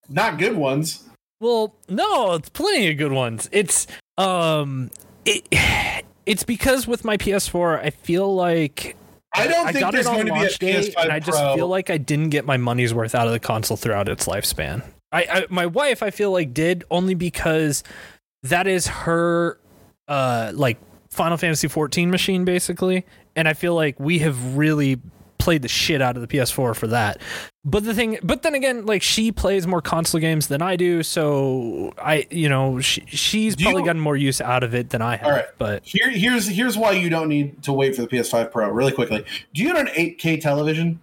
Not 0.08 0.38
good 0.38 0.56
ones. 0.56 1.04
Well, 1.40 1.74
no, 1.88 2.34
it's 2.34 2.48
plenty 2.50 2.90
of 2.90 2.98
good 2.98 3.12
ones. 3.12 3.48
It's 3.52 3.86
um, 4.18 4.90
it, 5.24 5.46
it's 6.26 6.42
because 6.44 6.86
with 6.86 7.04
my 7.04 7.16
PS4, 7.16 7.80
I 7.82 7.90
feel 7.90 8.32
like 8.34 8.96
I 9.34 9.46
don't 9.46 9.66
I 9.66 9.72
think 9.72 9.80
got 9.80 9.92
there's 9.92 10.06
it 10.06 10.10
on 10.10 10.14
going 10.16 10.26
to 10.26 10.32
be 10.32 10.38
a 10.38 10.42
launch 10.42 10.58
day, 10.58 10.74
PS5 10.74 11.02
and 11.02 11.12
I 11.12 11.18
just 11.20 11.38
Pro. 11.38 11.54
feel 11.54 11.68
like 11.68 11.90
I 11.90 11.98
didn't 11.98 12.30
get 12.30 12.44
my 12.44 12.56
money's 12.56 12.92
worth 12.92 13.14
out 13.14 13.26
of 13.26 13.32
the 13.32 13.40
console 13.40 13.76
throughout 13.76 14.08
its 14.08 14.26
lifespan. 14.26 14.84
I, 15.10 15.26
I 15.30 15.46
my 15.48 15.66
wife, 15.66 16.02
I 16.02 16.10
feel 16.10 16.30
like 16.30 16.52
did 16.54 16.84
only 16.90 17.14
because 17.14 17.82
that 18.42 18.66
is 18.66 18.86
her 18.86 19.58
uh 20.08 20.52
like 20.54 20.78
Final 21.10 21.36
Fantasy 21.36 21.68
14 21.68 22.10
machine 22.10 22.44
basically, 22.44 23.04
and 23.36 23.46
I 23.48 23.54
feel 23.54 23.74
like 23.74 23.98
we 24.00 24.18
have 24.20 24.56
really 24.56 25.00
played 25.42 25.62
the 25.62 25.68
shit 25.68 26.00
out 26.00 26.16
of 26.16 26.22
the 26.22 26.28
PS4 26.28 26.74
for 26.76 26.86
that. 26.86 27.20
But 27.64 27.84
the 27.84 27.94
thing, 27.94 28.18
but 28.22 28.42
then 28.42 28.54
again, 28.54 28.86
like 28.86 29.02
she 29.02 29.30
plays 29.32 29.66
more 29.66 29.82
console 29.82 30.20
games 30.20 30.46
than 30.48 30.62
I 30.62 30.76
do, 30.76 31.02
so 31.02 31.92
I, 31.98 32.26
you 32.30 32.48
know, 32.48 32.80
she, 32.80 33.02
she's 33.06 33.54
Do 33.56 33.64
probably 33.64 33.82
you- 33.82 33.86
gotten 33.86 34.00
more 34.02 34.16
use 34.16 34.40
out 34.40 34.62
of 34.64 34.74
it 34.74 34.90
than 34.90 35.02
I 35.02 35.16
have. 35.16 35.26
All 35.26 35.32
right. 35.32 35.44
But 35.58 35.82
Here, 35.84 36.10
here's 36.10 36.46
here's 36.48 36.76
why 36.78 36.92
you 36.92 37.10
don't 37.10 37.28
need 37.28 37.62
to 37.64 37.72
wait 37.72 37.94
for 37.94 38.02
the 38.02 38.08
PS5 38.08 38.50
Pro. 38.50 38.68
Really 38.70 38.92
quickly, 38.92 39.24
do 39.54 39.62
you 39.62 39.68
have 39.68 39.78
an 39.78 39.88
8K 39.88 40.40
television? 40.40 41.00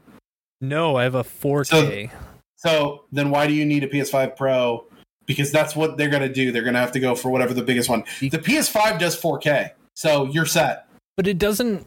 no, 0.62 0.96
I 0.98 1.04
have 1.04 1.16
a 1.16 1.24
4K. 1.24 2.12
So 2.58 3.06
then, 3.14 3.30
why 3.30 3.48
do 3.48 3.54
you 3.54 3.66
need 3.66 3.84
a 3.84 3.88
PS5 3.88 4.36
Pro? 4.36 4.86
Because 5.26 5.52
that's 5.52 5.76
what 5.76 5.96
they're 5.98 6.10
going 6.10 6.24
to 6.24 6.34
do. 6.34 6.52
They're 6.52 6.64
going 6.64 6.74
to 6.74 6.80
have 6.82 6.92
to 6.94 7.00
go 7.00 7.16
for 7.16 7.30
whatever 7.30 7.54
the 7.54 7.62
biggest 7.64 7.88
one. 7.90 8.04
The 8.20 8.30
PS5 8.32 9.00
does 9.00 9.20
4K, 9.22 9.72
so 9.96 10.26
you're 10.26 10.46
set. 10.46 10.88
but 11.16 11.28
it 11.28 11.38
doesn't. 11.38 11.86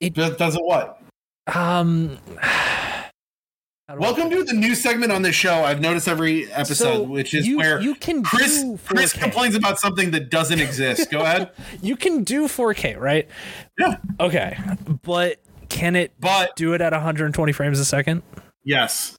It 0.00 0.14
does 0.14 0.54
it 0.54 0.62
what? 0.64 1.00
Um. 1.46 2.18
I- 2.38 2.90
Welcome 3.96 4.30
to 4.30 4.42
the 4.42 4.54
new 4.54 4.74
segment 4.74 5.12
on 5.12 5.20
this 5.20 5.36
show. 5.36 5.62
I've 5.62 5.80
noticed 5.80 6.08
every 6.08 6.50
episode, 6.50 6.74
So, 6.94 7.02
which 7.02 7.34
is 7.34 7.46
you, 7.46 7.58
where 7.58 7.80
you 7.82 7.94
can 7.94 8.22
Chris 8.24 8.62
do 8.62 8.78
4K. 8.78 8.84
Chris 8.86 9.12
complains 9.12 9.54
about 9.54 9.78
something 9.78 10.10
that 10.12 10.30
doesn't 10.30 10.58
exist. 10.58 11.10
Go 11.10 11.20
ahead. 11.20 11.50
You 11.82 11.94
can 11.94 12.24
do 12.24 12.48
4K, 12.48 12.98
right? 12.98 13.28
Yeah, 13.78 13.96
Okay, 14.18 14.58
but 15.02 15.38
can 15.68 15.96
it 15.96 16.12
but 16.18 16.56
do 16.56 16.72
it 16.72 16.80
at 16.80 16.92
120 16.92 17.52
frames 17.52 17.78
a 17.78 17.84
second? 17.84 18.22
yes, 18.64 19.16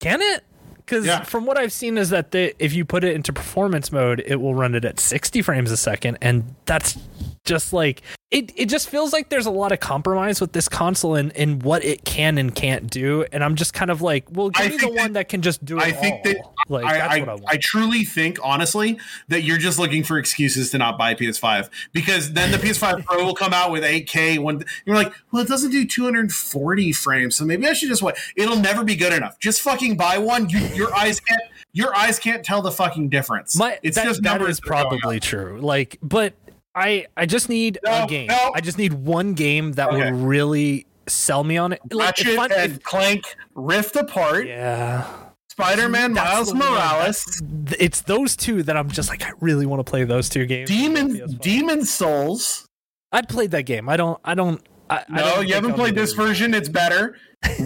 Can 0.00 0.20
it? 0.20 0.42
Because 0.78 1.06
Yeah. 1.06 1.22
from 1.22 1.46
what 1.46 1.56
I've 1.56 1.72
seen 1.72 1.96
is 1.96 2.10
that 2.10 2.32
the, 2.32 2.54
if 2.62 2.72
you 2.72 2.84
put 2.84 3.04
it 3.04 3.14
into 3.14 3.32
performance 3.32 3.92
mode, 3.92 4.22
it 4.26 4.36
will 4.40 4.54
run 4.54 4.74
it 4.74 4.84
at 4.84 4.98
60 4.98 5.42
frames 5.42 5.70
a 5.70 5.76
second, 5.76 6.18
and 6.20 6.56
that's 6.66 6.98
just 7.44 7.72
like 7.72 8.02
it. 8.30 8.52
It 8.56 8.66
just 8.68 8.88
feels 8.88 9.12
like 9.12 9.30
there's 9.30 9.46
a 9.46 9.50
lot 9.50 9.72
of 9.72 9.80
compromise 9.80 10.40
with 10.40 10.52
this 10.52 10.68
console 10.68 11.14
and 11.14 11.32
in 11.32 11.60
what 11.60 11.84
it 11.84 12.04
can 12.04 12.36
and 12.38 12.54
can't 12.54 12.90
do, 12.90 13.24
and 13.32 13.42
I'm 13.42 13.54
just 13.54 13.72
kind 13.72 13.90
of 13.90 14.02
like, 14.02 14.24
well, 14.30 14.50
give 14.50 14.66
I 14.66 14.68
me 14.68 14.76
the 14.76 14.80
think 14.80 14.98
one 14.98 15.12
that 15.14 15.28
can 15.28 15.40
just 15.40 15.64
do 15.64 15.78
it 15.78 15.84
I 15.84 15.92
think 15.92 16.16
all. 16.16 16.22
that 16.24 16.36
like 16.68 16.84
I, 16.84 16.98
that's 16.98 17.14
I, 17.14 17.20
what 17.20 17.28
I 17.28 17.34
want. 17.34 17.44
I 17.48 17.56
truly 17.56 18.04
think, 18.04 18.38
honestly, 18.42 18.98
that 19.28 19.42
you're 19.42 19.58
just 19.58 19.78
looking 19.78 20.04
for 20.04 20.18
excuses 20.18 20.70
to 20.70 20.78
not 20.78 20.98
buy 20.98 21.12
a 21.12 21.16
PS5 21.16 21.70
because 21.92 22.32
then 22.34 22.50
the 22.50 22.58
PS5 22.58 23.04
Pro 23.06 23.24
will 23.24 23.34
come 23.34 23.54
out 23.54 23.72
with 23.72 23.82
8K. 23.82 24.38
When 24.38 24.62
you're 24.84 24.96
like, 24.96 25.12
well, 25.32 25.42
it 25.42 25.48
doesn't 25.48 25.70
do 25.70 25.86
240 25.86 26.92
frames, 26.92 27.36
so 27.36 27.44
maybe 27.44 27.66
I 27.66 27.72
should 27.72 27.88
just 27.88 28.02
wait. 28.02 28.16
It'll 28.36 28.58
never 28.58 28.84
be 28.84 28.96
good 28.96 29.12
enough. 29.12 29.38
Just 29.38 29.62
fucking 29.62 29.96
buy 29.96 30.18
one. 30.18 30.50
You, 30.50 30.58
your 30.74 30.94
eyes 30.94 31.20
can't. 31.20 31.42
Your 31.74 31.94
eyes 31.94 32.18
can't 32.18 32.44
tell 32.44 32.62
the 32.62 32.72
fucking 32.72 33.10
difference. 33.10 33.56
My, 33.56 33.78
it's 33.82 33.96
that, 33.96 34.04
just 34.04 34.22
that 34.22 34.30
numbers 34.30 34.56
is 34.56 34.56
that 34.56 34.66
probably 34.66 35.20
true. 35.20 35.60
Like, 35.60 35.98
but 36.02 36.32
I 36.78 37.06
I 37.16 37.26
just 37.26 37.48
need 37.48 37.78
No, 37.84 38.04
a 38.04 38.06
game. 38.06 38.28
no. 38.28 38.52
I 38.54 38.60
just 38.60 38.78
need 38.78 38.92
one 38.92 39.34
game 39.34 39.72
that 39.72 39.88
Okay. 39.88 40.10
would 40.12 40.20
really 40.22 40.86
sell 41.06 41.42
me 41.44 41.56
on 41.56 41.72
it. 41.72 41.80
Like, 41.90 42.18
Ratchet 42.18 42.38
I- 42.38 42.46
and 42.46 42.72
if- 42.74 42.82
Clank 42.82 43.24
Rift 43.54 43.96
Apart, 43.96 44.46
yeah, 44.46 45.06
Spider-Man 45.50 46.12
Miles. 46.12 46.54
Morales, 46.54 47.42
it's 47.78 48.02
those 48.02 48.36
two 48.36 48.62
that 48.62 48.76
I'm 48.76 48.90
just 48.90 49.08
like 49.08 49.22
I 49.22 49.32
really 49.40 49.66
want 49.66 49.84
to 49.84 49.90
play 49.90 50.04
those 50.04 50.28
two 50.28 50.46
games. 50.46 50.68
Demon 50.68 51.36
Demon's 51.40 51.90
Souls. 51.92 52.64
I'd 53.10 53.28
played 53.28 53.50
that 53.52 53.62
game. 53.62 53.88
I 53.88 53.96
don't. 53.96 54.20
I 54.24 54.34
don't. 54.34 54.60
I, 54.90 54.98
I 54.98 55.04
No, 55.08 55.22
don't 55.22 55.48
you 55.48 55.54
haven't 55.54 55.72
I'll 55.72 55.76
played 55.78 55.94
this 55.94 56.12
version. 56.12 56.54
It's 56.54 56.68
better. 56.68 57.16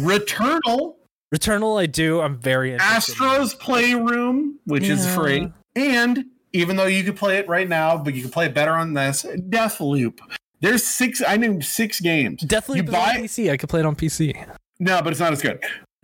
Returnal. 0.06 0.94
Returnal. 1.34 1.80
I 1.80 1.86
do. 1.86 2.20
I'm 2.20 2.38
very 2.38 2.72
interested. 2.72 3.12
Astro's 3.12 3.54
Playroom, 3.54 4.58
which 4.66 4.84
is 4.84 5.06
free, 5.14 5.52
and 5.76 6.24
even 6.52 6.76
though 6.76 6.86
you 6.86 7.02
could 7.04 7.16
play 7.16 7.38
it 7.38 7.48
right 7.48 7.68
now, 7.68 7.96
but 7.96 8.14
you 8.14 8.22
can 8.22 8.30
play 8.30 8.46
it 8.46 8.54
better 8.54 8.72
on 8.72 8.94
this 8.94 9.24
Deathloop. 9.24 10.18
There's 10.60 10.84
six. 10.84 11.22
I 11.26 11.36
named 11.36 11.64
six 11.64 12.00
games. 12.00 12.42
Deathloop 12.44 12.76
You 12.76 12.82
buy- 12.84 13.16
on 13.16 13.22
PC. 13.24 13.50
I 13.50 13.56
could 13.56 13.68
play 13.68 13.80
it 13.80 13.86
on 13.86 13.96
PC. 13.96 14.34
No, 14.78 15.00
but 15.02 15.12
it's 15.12 15.20
not 15.20 15.32
as 15.32 15.42
good. 15.42 15.60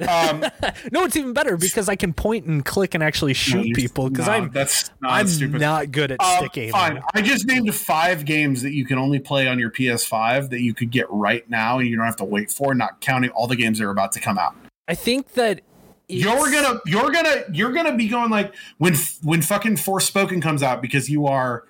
Um, 0.08 0.44
No, 0.92 1.04
it's 1.04 1.16
even 1.16 1.32
better 1.32 1.56
because 1.56 1.88
I 1.88 1.96
can 1.96 2.12
point 2.12 2.44
and 2.46 2.64
click 2.64 2.94
and 2.94 3.02
actually 3.02 3.34
shoot 3.34 3.66
you- 3.66 3.74
people 3.74 4.08
because 4.10 4.26
no, 4.26 4.32
I'm 4.32 4.50
that's 4.50 4.90
not 5.00 5.12
I'm 5.12 5.26
stupid. 5.26 5.60
not 5.60 5.90
good 5.90 6.12
at 6.12 6.20
Um, 6.20 6.36
stick 6.38 6.56
aiming. 6.58 6.72
fine. 6.72 7.02
I 7.14 7.20
just 7.22 7.46
named 7.46 7.72
five 7.74 8.24
games 8.24 8.62
that 8.62 8.72
you 8.72 8.84
can 8.86 8.96
only 8.98 9.18
play 9.18 9.48
on 9.48 9.58
your 9.58 9.70
PS5 9.70 10.50
that 10.50 10.60
you 10.60 10.72
could 10.74 10.90
get 10.90 11.06
right 11.10 11.48
now, 11.50 11.78
and 11.80 11.88
you 11.88 11.96
don't 11.96 12.06
have 12.06 12.16
to 12.16 12.24
wait 12.24 12.50
for. 12.50 12.74
Not 12.74 13.00
counting 13.00 13.30
all 13.30 13.46
the 13.48 13.56
games 13.56 13.78
that 13.78 13.84
are 13.86 13.90
about 13.90 14.12
to 14.12 14.20
come 14.20 14.38
out. 14.38 14.54
I 14.86 14.94
think 14.94 15.32
that 15.34 15.60
You're 16.08 16.50
gonna, 16.50 16.80
you're 16.86 17.10
gonna, 17.10 17.44
you're 17.52 17.72
gonna 17.72 17.96
be 17.96 18.08
going 18.08 18.30
like 18.30 18.54
when, 18.78 18.94
when 19.22 19.42
fucking 19.42 19.76
Forspoken 19.76 20.40
comes 20.40 20.62
out 20.62 20.80
because 20.80 21.10
you 21.10 21.26
are 21.26 21.64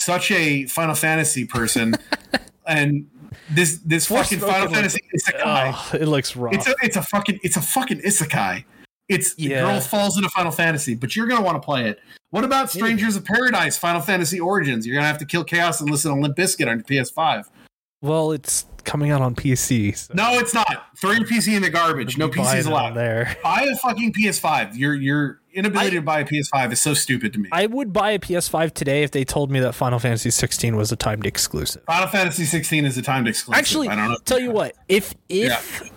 such 0.00 0.30
a 0.32 0.66
Final 0.66 0.94
Fantasy 0.94 1.44
person, 1.46 1.94
and 2.66 3.08
this 3.50 3.78
this 3.78 4.06
fucking 4.06 4.40
Final 4.40 4.66
Forspoken 4.68 4.72
Fantasy 4.74 5.00
isekai. 5.16 5.42
Oh, 5.44 5.90
it 5.96 6.06
looks 6.06 6.34
rough. 6.36 6.54
It's 6.54 6.66
a 6.66 6.74
it's 6.82 6.96
a 6.96 7.02
fucking 7.02 7.38
it's 7.42 7.56
a 7.56 7.62
fucking 7.62 8.00
isekai. 8.00 8.64
It's 9.08 9.34
the 9.34 9.44
Yeah. 9.44 9.60
girl 9.62 9.80
falls 9.80 10.16
into 10.16 10.28
Final 10.30 10.50
Fantasy, 10.50 10.94
but 10.94 11.14
you're 11.14 11.26
gonna 11.26 11.42
want 11.44 11.60
to 11.60 11.64
play 11.64 11.88
it. 11.88 12.00
What 12.30 12.42
about 12.42 12.70
Strangers 12.70 13.14
of 13.16 13.24
Paradise, 13.24 13.76
Final 13.78 14.00
Fantasy 14.00 14.40
Origins? 14.40 14.86
You're 14.86 14.96
gonna 14.96 15.06
have 15.06 15.18
to 15.18 15.26
kill 15.26 15.44
Chaos 15.44 15.80
and 15.80 15.88
listen 15.88 16.12
to 16.12 16.20
Limp 16.20 16.36
Bizkit 16.36 16.68
on 16.68 16.78
your 16.78 16.84
PS5. 16.84 17.44
well, 18.02 18.32
it's 18.32 18.66
coming 18.84 19.10
out 19.10 19.20
on 19.22 19.34
PC. 19.34 19.96
So 19.96 20.14
No, 20.14 20.38
it's 20.38 20.54
not. 20.54 20.86
Throw 20.96 21.10
your 21.12 21.26
PC 21.26 21.54
in 21.56 21.62
the 21.62 21.70
garbage. 21.70 22.16
No 22.18 22.28
PCs 22.28 22.66
allowed. 22.66 22.94
there. 22.94 23.36
Buy 23.42 23.62
a 23.70 23.76
fucking 23.76 24.12
PS5. 24.12 24.76
Your 24.76 24.94
your 24.94 25.40
inability 25.52 25.86
I- 25.88 26.00
to 26.00 26.02
buy 26.02 26.20
a 26.20 26.24
PS5 26.24 26.72
is 26.72 26.80
so 26.80 26.94
stupid 26.94 27.32
to 27.34 27.38
me. 27.38 27.48
I 27.52 27.66
would 27.66 27.92
buy 27.92 28.10
a 28.12 28.18
PS5 28.18 28.72
today 28.74 29.02
if 29.02 29.10
they 29.12 29.24
told 29.24 29.50
me 29.50 29.60
that 29.60 29.74
Final 29.74 29.98
Fantasy 29.98 30.30
16 30.30 30.76
was 30.76 30.90
a 30.92 30.96
timed 30.96 31.26
exclusive. 31.26 31.82
Final 31.86 32.08
Fantasy 32.08 32.44
16 32.44 32.84
is 32.86 32.96
a 32.98 33.02
timed 33.02 33.28
exclusive. 33.28 33.58
Actually, 33.58 33.88
I 33.88 33.94
don't 33.96 34.08
know. 34.10 34.16
tell 34.24 34.40
you 34.40 34.50
what, 34.50 34.74
if 34.88 35.14
if 35.28 35.90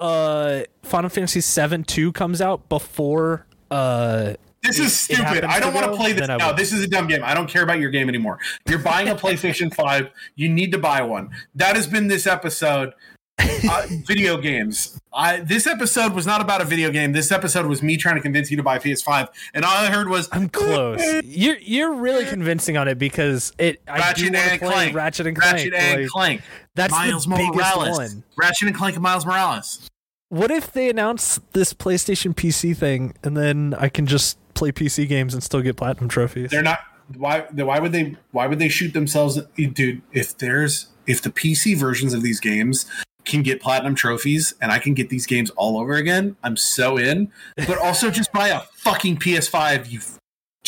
uh 0.00 0.62
Final 0.82 1.10
Fantasy 1.10 1.40
7 1.40 1.84
2 1.84 2.12
comes 2.12 2.40
out 2.40 2.68
before 2.68 3.46
uh 3.70 4.34
This 4.62 4.78
is 4.78 4.98
stupid. 4.98 5.44
I 5.44 5.60
don't 5.60 5.74
want 5.74 5.86
to 5.90 5.96
play 5.96 6.12
this. 6.12 6.26
then 6.26 6.30
I 6.30 6.36
No, 6.36 6.52
this 6.52 6.72
is 6.72 6.82
a 6.82 6.88
dumb 6.88 7.06
game. 7.06 7.22
I 7.22 7.34
don't 7.34 7.48
care 7.48 7.62
about 7.62 7.78
your 7.78 7.90
game 7.90 8.08
anymore. 8.08 8.38
You're 8.66 8.78
buying 8.78 9.08
a 9.08 9.14
PlayStation 9.16 9.72
5. 9.72 10.10
You 10.36 10.48
need 10.48 10.72
to 10.72 10.78
buy 10.78 11.02
one. 11.02 11.30
That 11.54 11.76
has 11.76 11.86
been 11.86 12.08
this 12.08 12.26
episode. 12.26 12.92
Uh, 13.40 13.86
video 14.06 14.36
games. 14.36 15.00
I, 15.12 15.40
this 15.40 15.68
episode 15.68 16.12
was 16.12 16.26
not 16.26 16.40
about 16.40 16.60
a 16.60 16.64
video 16.64 16.90
game. 16.90 17.12
This 17.12 17.30
episode 17.30 17.66
was 17.66 17.82
me 17.82 17.96
trying 17.96 18.16
to 18.16 18.20
convince 18.20 18.50
you 18.50 18.56
to 18.56 18.64
buy 18.64 18.76
a 18.76 18.80
PS5, 18.80 19.28
and 19.54 19.64
all 19.64 19.70
I 19.70 19.86
heard 19.90 20.08
was 20.08 20.28
I'm 20.32 20.48
close. 20.48 21.00
You're 21.24 21.58
you're 21.58 21.94
really 21.94 22.24
convincing 22.24 22.76
on 22.76 22.88
it 22.88 22.98
because 22.98 23.52
it 23.58 23.80
I 23.86 23.98
Ratchet 23.98 24.32
do 24.32 24.32
want 24.32 24.36
and 24.52 24.60
play 24.60 24.70
Clank. 24.70 24.96
Ratchet 24.96 25.26
and 25.28 25.36
Clank. 25.36 25.54
Ratchet 25.54 25.74
and 25.74 26.00
like, 26.00 26.10
Clank. 26.10 26.42
That's 26.74 26.90
Miles 26.90 27.26
the 27.26 27.36
biggest 27.36 27.54
Morales. 27.54 27.98
one. 27.98 28.24
Ratchet 28.36 28.68
and 28.68 28.76
Clank 28.76 28.96
and 28.96 29.02
Miles 29.04 29.24
Morales. 29.24 29.88
What 30.30 30.50
if 30.50 30.72
they 30.72 30.90
announce 30.90 31.40
this 31.52 31.72
PlayStation 31.72 32.34
PC 32.34 32.76
thing 32.76 33.14
and 33.22 33.36
then 33.36 33.74
I 33.78 33.88
can 33.88 34.06
just 34.06 34.36
play 34.58 34.72
PC 34.72 35.08
games 35.08 35.34
and 35.34 35.42
still 35.42 35.62
get 35.62 35.76
platinum 35.76 36.08
trophies? 36.08 36.50
They're 36.50 36.62
not. 36.62 36.80
Why? 37.16 37.40
Why 37.52 37.78
would 37.78 37.92
they? 37.92 38.16
Why 38.32 38.46
would 38.46 38.58
they 38.58 38.68
shoot 38.68 38.92
themselves, 38.92 39.40
dude? 39.56 40.02
If 40.12 40.36
there's 40.38 40.88
if 41.06 41.22
the 41.22 41.30
PC 41.30 41.76
versions 41.76 42.12
of 42.12 42.22
these 42.22 42.40
games 42.40 42.86
can 43.24 43.42
get 43.42 43.60
platinum 43.60 43.94
trophies 43.94 44.54
and 44.60 44.70
I 44.72 44.78
can 44.78 44.94
get 44.94 45.08
these 45.08 45.26
games 45.26 45.50
all 45.50 45.78
over 45.78 45.94
again, 45.94 46.36
I'm 46.42 46.56
so 46.56 46.96
in. 46.96 47.30
But 47.56 47.78
also, 47.78 48.10
just 48.10 48.32
buy 48.32 48.48
a 48.48 48.60
fucking 48.76 49.18
PS5. 49.18 49.90
You, 49.90 50.00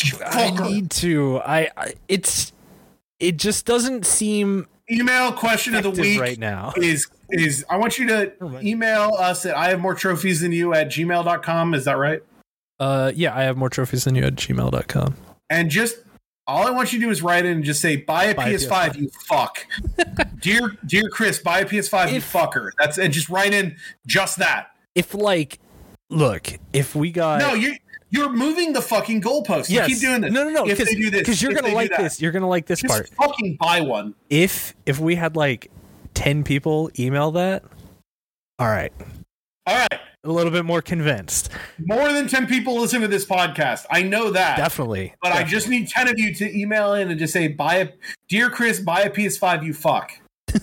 you 0.03 0.17
I 0.25 0.49
need 0.67 0.89
to. 0.91 1.41
I, 1.45 1.69
I 1.77 1.93
it's 2.07 2.53
it 3.19 3.37
just 3.37 3.65
doesn't 3.65 4.05
seem 4.05 4.67
Email 4.91 5.31
question 5.31 5.73
of 5.75 5.83
the 5.83 5.91
week 5.91 6.19
right 6.19 6.37
now. 6.37 6.73
is 6.75 7.07
is 7.29 7.63
I 7.69 7.77
want 7.77 7.97
you 7.97 8.07
to 8.07 8.33
email 8.61 9.13
us 9.17 9.45
at 9.45 9.55
I 9.55 9.69
have 9.69 9.79
more 9.79 9.95
trophies 9.95 10.41
than 10.41 10.51
you 10.51 10.73
at 10.73 10.87
gmail.com. 10.87 11.73
Is 11.73 11.85
that 11.85 11.97
right? 11.97 12.21
Uh 12.81 13.11
yeah, 13.15 13.35
I 13.37 13.43
have 13.43 13.57
more 13.57 13.69
trophies 13.69 14.05
than 14.05 14.15
you 14.15 14.23
at 14.23 14.35
gmail.com. 14.35 15.15
and 15.51 15.69
just 15.69 15.97
all 16.47 16.65
I 16.65 16.71
want 16.71 16.91
you 16.91 16.99
to 16.99 17.05
do 17.05 17.11
is 17.11 17.21
write 17.21 17.45
in 17.45 17.51
and 17.51 17.63
just 17.63 17.79
say 17.79 17.95
buy 17.97 18.23
a 18.25 18.35
Buy 18.35 18.49
a 18.49 18.55
PS5, 18.57 18.97
you 18.97 19.09
fuck. 19.27 19.65
dear 20.41 20.75
dear 20.87 21.03
Chris, 21.09 21.37
buy 21.37 21.59
a 21.59 21.65
PS5, 21.65 22.11
you 22.11 22.19
fucker. 22.19 22.71
That's 22.79 22.97
and 22.97 23.13
just 23.13 23.29
write 23.29 23.53
in 23.53 23.77
just 24.07 24.39
that. 24.39 24.71
If 24.95 25.13
like 25.13 25.59
look, 26.09 26.47
if 26.73 26.95
we 26.95 27.11
got 27.11 27.39
no, 27.39 27.53
you 27.53 27.75
you're 28.09 28.31
moving 28.31 28.73
the 28.73 28.81
fucking 28.81 29.21
goalpost. 29.21 29.69
You 29.69 29.75
yes. 29.75 29.87
keep 29.87 29.99
doing 29.99 30.21
this. 30.21 30.33
No, 30.33 30.43
no, 30.43 30.49
no, 30.49 30.67
If 30.67 30.79
they 30.79 30.95
do 30.95 31.09
this, 31.11 31.21
because 31.21 31.41
you're 31.41 31.53
gonna 31.53 31.73
like 31.73 31.95
this. 31.95 32.19
You're 32.19 32.33
gonna 32.33 32.49
like 32.49 32.65
this 32.65 32.81
Just 32.81 32.91
part. 32.91 33.09
fucking 33.09 33.57
buy 33.59 33.79
one. 33.79 34.15
If 34.31 34.75
if 34.87 34.99
we 34.99 35.15
had 35.15 35.35
like 35.35 35.71
ten 36.15 36.43
people 36.43 36.89
email 36.99 37.31
that, 37.33 37.63
all 38.59 38.67
right, 38.67 38.91
All 39.67 39.77
right. 39.77 39.99
A 40.23 40.31
little 40.31 40.51
bit 40.51 40.65
more 40.65 40.81
convinced. 40.81 41.49
More 41.79 42.11
than 42.11 42.27
10 42.27 42.47
people 42.47 42.79
listen 42.79 43.01
to 43.01 43.07
this 43.07 43.25
podcast. 43.25 43.85
I 43.89 44.03
know 44.03 44.29
that. 44.31 44.57
Definitely. 44.57 45.13
But 45.21 45.31
I 45.31 45.43
just 45.43 45.67
need 45.67 45.87
10 45.87 46.07
of 46.09 46.19
you 46.19 46.33
to 46.35 46.59
email 46.59 46.93
in 46.93 47.09
and 47.09 47.19
just 47.19 47.33
say, 47.33 47.47
buy 47.47 47.75
a 47.75 47.89
dear 48.27 48.49
Chris, 48.49 48.79
buy 48.79 49.01
a 49.01 49.09
PS5, 49.09 49.63
you 49.63 49.73
fuck. 49.73 50.11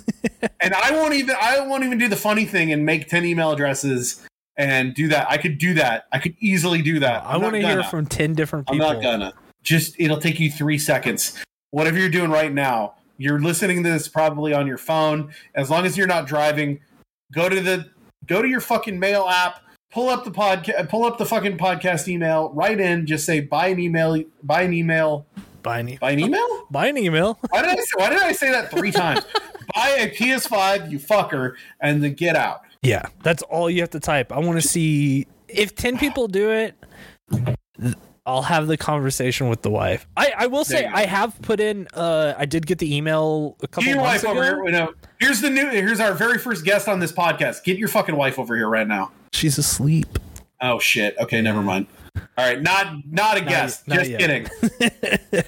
and 0.60 0.74
I 0.74 0.93
won't 0.93 1.14
even 1.14 1.35
I 1.40 1.60
won't 1.66 1.85
even 1.85 1.98
do 1.98 2.09
the 2.09 2.16
funny 2.16 2.44
thing 2.44 2.72
and 2.72 2.85
make 2.85 3.09
10 3.09 3.24
email 3.24 3.51
addresses 3.51 4.24
and 4.59 4.93
do 4.93 5.09
that. 5.09 5.30
I 5.30 5.39
could 5.39 5.56
do 5.56 5.74
that. 5.74 6.06
I 6.12 6.18
could 6.18 6.35
easily 6.40 6.82
do 6.82 6.98
that. 7.01 7.24
I 7.24 7.35
I'm 7.35 7.43
want 7.43 7.55
to 7.55 7.60
hear 7.62 7.82
from 7.85 8.06
ten 8.06 8.35
different 8.35 8.68
I'm 8.70 8.76
not 8.76 9.01
gonna. 9.01 9.32
Just 9.62 9.94
it'll 9.98 10.18
take 10.18 10.39
you 10.39 10.51
three 10.51 10.78
seconds. 10.78 11.43
Whatever 11.70 11.98
you're 11.98 12.10
doing 12.10 12.30
right 12.30 12.52
now, 12.52 12.94
you're 13.16 13.40
listening 13.40 13.82
to 13.85 13.90
this 13.90 14.09
probably 14.09 14.52
on 14.52 14.66
your 14.66 14.78
phone. 14.78 15.32
As 15.55 15.70
long 15.70 15.86
as 15.86 15.97
you're 15.97 16.06
not 16.06 16.26
driving, 16.26 16.80
go 17.32 17.48
to 17.48 17.60
the 17.60 17.89
go 18.27 18.43
to 18.43 18.49
your 18.49 18.61
fucking 18.61 18.99
mail 18.99 19.27
app, 19.28 19.61
pull 19.90 20.09
up 20.09 20.24
the 20.24 20.31
podcast, 20.31 20.89
pull 20.89 21.05
up 21.05 21.19
the 21.19 21.27
fucking 21.27 21.59
podcast 21.59 22.09
email, 22.09 22.51
write 22.51 22.81
in, 22.81 23.07
just 23.07 23.24
say 23.24 23.40
buy 23.40 23.69
an 23.69 23.78
email, 23.81 24.23
buy 24.43 24.62
an 24.62 24.73
email, 24.73 25.27
Buy 25.62 25.81
an, 25.81 25.89
e- 25.89 25.99
buy 26.01 26.12
an 26.12 26.20
email. 26.20 26.66
buy 26.70 26.86
an 26.86 26.97
email. 26.97 27.39
Why 27.51 27.62
did 27.62 27.70
I 27.70 27.74
say, 27.77 27.93
why 27.97 28.11
did 28.11 28.23
I 28.23 28.32
say 28.32 28.51
that 28.53 28.70
three 28.70 28.90
times? 28.93 29.24
buy 29.74 29.89
a 29.99 30.11
PS5, 30.11 30.90
you 30.90 30.99
fucker, 30.99 31.55
and 31.81 32.03
then 32.03 32.15
get 32.15 32.36
out. 32.36 32.62
Yeah, 32.82 33.03
that's 33.23 33.43
all 33.43 33.69
you 33.69 33.81
have 33.81 33.90
to 33.90 34.01
type. 34.01 34.32
I 34.32 34.39
want 34.39 34.61
to 34.61 34.66
see 34.66 35.27
if 35.49 35.74
10 35.74 35.99
people 35.99 36.28
do 36.28 36.51
it. 36.51 36.74
Th- 38.29 38.35
I'll 38.37 38.43
have 38.43 38.67
the 38.67 38.77
conversation 38.77 39.49
with 39.49 39.63
the 39.63 39.71
wife. 39.71 40.07
I, 40.17 40.33
I 40.37 40.47
will 40.47 40.65
say. 40.65 40.85
I 40.87 41.07
have 41.07 41.41
put 41.43 41.61
in. 41.61 41.89
Uh, 41.95 42.35
I 42.37 42.45
did 42.47 42.67
get 42.67 42.79
the 42.79 42.95
email 42.97 43.57
a 43.63 43.69
couple 43.69 43.85
Get 43.85 43.95
your 43.95 44.05
months 44.05 44.23
wife 44.25 44.33
ago. 44.33 44.41
over 44.41 44.45
here. 44.45 44.65
You 44.67 44.73
know, 44.73 44.95
here's 45.19 45.41
the 45.41 45.51
new. 45.51 45.69
Here's 45.71 46.01
our 46.01 46.15
very 46.15 46.39
first 46.39 46.65
guest 46.65 46.89
on 46.89 47.01
this 47.01 47.13
podcast. 47.13 47.65
Get 47.65 47.79
your 47.79 47.89
fucking 47.89 48.17
wife 48.17 48.39
over 48.39 48.55
here 48.57 48.69
right 48.69 48.87
now. 48.87 49.11
She's 49.33 49.59
asleep. 49.59 50.19
Oh 50.61 50.79
shit. 50.79 51.17
Okay, 51.19 51.41
never 51.41 51.63
mind. 51.63 51.87
All 52.17 52.45
right, 52.45 52.61
not 52.61 52.95
not 53.11 53.37
a 53.37 53.41
guest. 53.41 53.87
not 53.87 53.99
Just 53.99 54.11
yet. 54.11 54.21
kidding. 54.21 54.49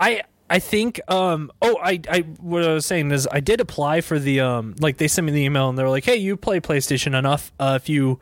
I 0.00 0.22
I 0.48 0.58
think 0.58 1.00
um 1.10 1.50
oh 1.62 1.78
I 1.82 2.00
I 2.08 2.20
what 2.40 2.64
I 2.64 2.72
was 2.74 2.86
saying 2.86 3.10
is 3.10 3.28
I 3.30 3.40
did 3.40 3.60
apply 3.60 4.00
for 4.00 4.18
the 4.18 4.40
um 4.40 4.74
like 4.80 4.96
they 4.98 5.08
sent 5.08 5.26
me 5.26 5.32
the 5.32 5.42
email 5.42 5.68
and 5.68 5.76
they 5.78 5.82
were 5.82 5.90
like 5.90 6.04
hey 6.04 6.16
you 6.16 6.36
play 6.36 6.60
PlayStation 6.60 7.16
enough 7.18 7.52
uh 7.60 7.78
if 7.80 7.88
you 7.88 8.18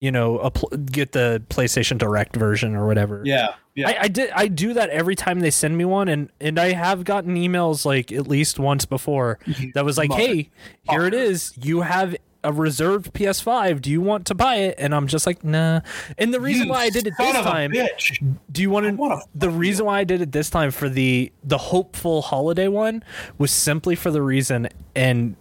you 0.00 0.10
know 0.12 0.38
appl- 0.38 0.90
get 0.90 1.12
the 1.12 1.42
PlayStation 1.48 1.98
Direct 1.98 2.36
version 2.36 2.74
or 2.74 2.86
whatever. 2.86 3.22
Yeah, 3.24 3.54
yeah. 3.74 3.88
I, 3.88 3.96
I 4.02 4.08
did 4.08 4.30
I 4.30 4.48
do 4.48 4.74
that 4.74 4.90
every 4.90 5.16
time 5.16 5.40
they 5.40 5.50
send 5.50 5.76
me 5.76 5.84
one 5.84 6.08
and 6.08 6.30
and 6.40 6.58
I 6.58 6.72
have 6.72 7.04
gotten 7.04 7.34
emails 7.36 7.84
like 7.84 8.12
at 8.12 8.26
least 8.28 8.58
once 8.58 8.84
before 8.84 9.38
that 9.74 9.84
was 9.84 9.96
like 9.98 10.12
hey 10.12 10.50
here 10.90 11.06
it 11.06 11.14
is. 11.14 11.54
You 11.62 11.80
have 11.82 12.14
a 12.44 12.52
reserved 12.52 13.12
PS5 13.12 13.80
do 13.80 13.90
you 13.90 14.00
want 14.00 14.26
to 14.26 14.34
buy 14.34 14.56
it? 14.56 14.76
And 14.78 14.94
I'm 14.94 15.08
just 15.08 15.26
like 15.26 15.42
nah. 15.42 15.80
And 16.16 16.32
the 16.32 16.40
reason 16.40 16.66
You 16.66 16.72
why 16.72 16.82
I 16.82 16.90
did 16.90 17.06
it 17.06 17.14
this 17.18 17.32
time 17.32 17.72
bitch. 17.72 18.22
do 18.52 18.62
you 18.62 18.70
want 18.70 18.86
to? 18.96 19.20
The 19.34 19.50
reason 19.50 19.86
why 19.86 19.98
I 20.00 20.04
did 20.04 20.20
it 20.20 20.30
this 20.30 20.48
time 20.50 20.70
for 20.70 20.88
the 20.88 21.32
the 21.42 21.58
hopeful 21.58 22.22
holiday 22.22 22.68
one 22.68 23.02
was 23.38 23.50
simply 23.50 23.96
for 23.96 24.10
the 24.12 24.22
reason, 24.22 24.68
and 24.94 25.34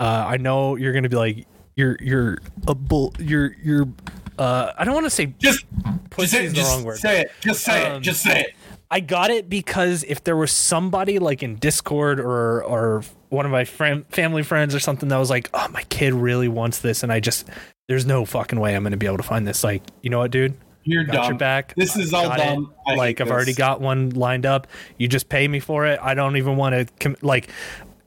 uh, 0.00 0.24
I 0.26 0.36
know 0.38 0.74
you're 0.76 0.92
gonna 0.92 1.08
be 1.08 1.16
like, 1.16 1.46
you're 1.78 1.96
you're 2.00 2.38
a 2.66 2.74
bull, 2.74 3.14
you're 3.20 3.54
you're. 3.62 3.88
Uh, 4.36 4.72
I 4.76 4.84
don't 4.84 4.94
want 4.94 5.06
to 5.06 5.10
say 5.10 5.26
Just, 5.38 5.64
pussy 6.10 6.36
just, 6.36 6.44
is 6.44 6.52
the 6.52 6.56
just 6.58 6.72
wrong 6.74 6.84
word. 6.84 6.98
say 6.98 7.22
it. 7.22 7.32
Just 7.40 7.62
say 7.64 7.86
Um, 7.86 7.96
it. 7.96 8.00
Just 8.00 8.22
say 8.22 8.40
it. 8.42 8.54
I 8.90 9.00
got 9.00 9.30
it 9.30 9.48
because 9.48 10.04
if 10.08 10.22
there 10.24 10.36
was 10.36 10.50
somebody 10.52 11.18
like 11.18 11.42
in 11.42 11.56
Discord 11.56 12.18
or 12.20 12.62
or 12.64 13.02
one 13.30 13.44
of 13.46 13.52
my 13.52 13.64
friend 13.64 14.04
family 14.10 14.42
friends 14.42 14.74
or 14.74 14.80
something 14.80 15.08
that 15.10 15.18
was 15.18 15.30
like, 15.30 15.50
oh 15.54 15.68
my 15.72 15.82
kid 15.84 16.14
really 16.14 16.48
wants 16.48 16.80
this, 16.80 17.02
and 17.02 17.12
I 17.12 17.20
just 17.20 17.48
there's 17.88 18.06
no 18.06 18.24
fucking 18.24 18.58
way 18.58 18.74
I'm 18.74 18.82
gonna 18.82 18.96
be 18.96 19.06
able 19.06 19.16
to 19.18 19.22
find 19.22 19.46
this. 19.46 19.62
Like, 19.62 19.82
you 20.02 20.10
know 20.10 20.18
what, 20.18 20.30
dude? 20.30 20.54
You're 20.84 21.04
got 21.04 21.12
dumb. 21.14 21.24
your 21.32 21.38
back. 21.38 21.74
This 21.76 21.96
is 21.96 22.14
all 22.14 22.28
dumb. 22.34 22.72
Like 22.86 23.20
I've 23.20 23.26
this. 23.26 23.32
already 23.34 23.52
got 23.54 23.80
one 23.80 24.10
lined 24.10 24.46
up. 24.46 24.66
You 24.96 25.06
just 25.06 25.28
pay 25.28 25.46
me 25.46 25.60
for 25.60 25.84
it. 25.86 25.98
I 26.02 26.14
don't 26.14 26.36
even 26.36 26.56
want 26.56 26.74
to 26.74 26.86
com- 26.98 27.16
like. 27.22 27.50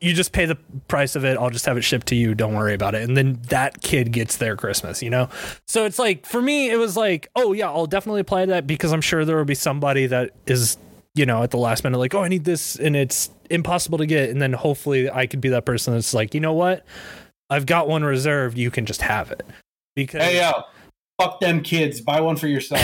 You 0.01 0.13
just 0.13 0.31
pay 0.31 0.45
the 0.45 0.55
price 0.87 1.15
of 1.15 1.23
it. 1.23 1.37
I'll 1.37 1.51
just 1.51 1.65
have 1.67 1.77
it 1.77 1.83
shipped 1.83 2.07
to 2.07 2.15
you. 2.15 2.33
Don't 2.33 2.55
worry 2.55 2.73
about 2.73 2.95
it. 2.95 3.03
And 3.03 3.15
then 3.15 3.39
that 3.49 3.81
kid 3.81 4.11
gets 4.11 4.37
their 4.37 4.55
Christmas, 4.55 5.03
you 5.03 5.11
know? 5.11 5.29
So 5.67 5.85
it's 5.85 5.99
like, 5.99 6.25
for 6.25 6.41
me, 6.41 6.71
it 6.71 6.77
was 6.77 6.97
like, 6.97 7.29
oh, 7.35 7.53
yeah, 7.53 7.67
I'll 7.67 7.85
definitely 7.85 8.21
apply 8.21 8.47
that 8.47 8.65
because 8.65 8.91
I'm 8.93 9.01
sure 9.01 9.25
there 9.25 9.37
will 9.37 9.45
be 9.45 9.55
somebody 9.55 10.07
that 10.07 10.31
is, 10.47 10.77
you 11.13 11.25
know, 11.25 11.43
at 11.43 11.51
the 11.51 11.57
last 11.57 11.83
minute, 11.83 11.99
like, 11.99 12.15
oh, 12.15 12.23
I 12.23 12.29
need 12.29 12.45
this 12.45 12.77
and 12.77 12.95
it's 12.95 13.29
impossible 13.51 13.99
to 13.99 14.07
get. 14.07 14.31
And 14.31 14.41
then 14.41 14.53
hopefully 14.53 15.09
I 15.09 15.27
could 15.27 15.39
be 15.39 15.49
that 15.49 15.65
person 15.65 15.93
that's 15.93 16.15
like, 16.15 16.33
you 16.33 16.39
know 16.39 16.53
what? 16.53 16.83
I've 17.51 17.67
got 17.67 17.87
one 17.87 18.03
reserved. 18.03 18.57
You 18.57 18.71
can 18.71 18.87
just 18.87 19.03
have 19.03 19.31
it. 19.31 19.45
Because 19.95 20.23
Hey 20.23 20.39
yo, 20.39 20.63
fuck 21.19 21.39
them 21.41 21.61
kids. 21.61 22.01
Buy 22.01 22.21
one 22.21 22.37
for 22.37 22.47
yourself. 22.47 22.81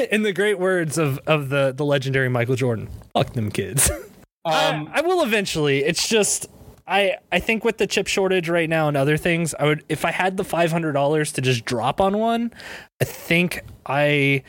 in 0.10 0.22
the 0.22 0.32
great 0.32 0.58
words 0.58 0.98
of, 0.98 1.20
of 1.26 1.48
the, 1.48 1.72
the 1.76 1.84
legendary 1.84 2.28
Michael 2.28 2.56
Jordan, 2.56 2.88
fuck 3.14 3.34
them 3.34 3.52
kids. 3.52 3.88
Um, 4.46 4.88
I, 4.92 4.98
I 4.98 5.00
will 5.00 5.24
eventually. 5.24 5.82
It's 5.82 6.08
just 6.08 6.46
I 6.86 7.16
I 7.32 7.40
think 7.40 7.64
with 7.64 7.78
the 7.78 7.86
chip 7.86 8.06
shortage 8.06 8.48
right 8.48 8.68
now 8.68 8.88
and 8.88 8.96
other 8.96 9.16
things, 9.16 9.54
I 9.58 9.64
would 9.66 9.84
if 9.88 10.04
I 10.04 10.10
had 10.10 10.36
the 10.36 10.44
five 10.44 10.70
hundred 10.70 10.92
dollars 10.92 11.32
to 11.32 11.40
just 11.40 11.64
drop 11.64 12.00
on 12.00 12.18
one, 12.18 12.52
I 13.00 13.04
think 13.04 13.62
I 13.86 14.42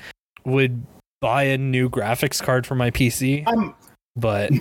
would 0.45 0.85
buy 1.19 1.43
a 1.43 1.57
new 1.57 1.89
graphics 1.89 2.41
card 2.41 2.68
for 2.68 2.76
my 2.76 2.91
PC. 2.91 3.43
I'm 3.47 3.73
But 4.15 4.51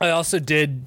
I 0.00 0.10
also 0.10 0.38
did 0.38 0.84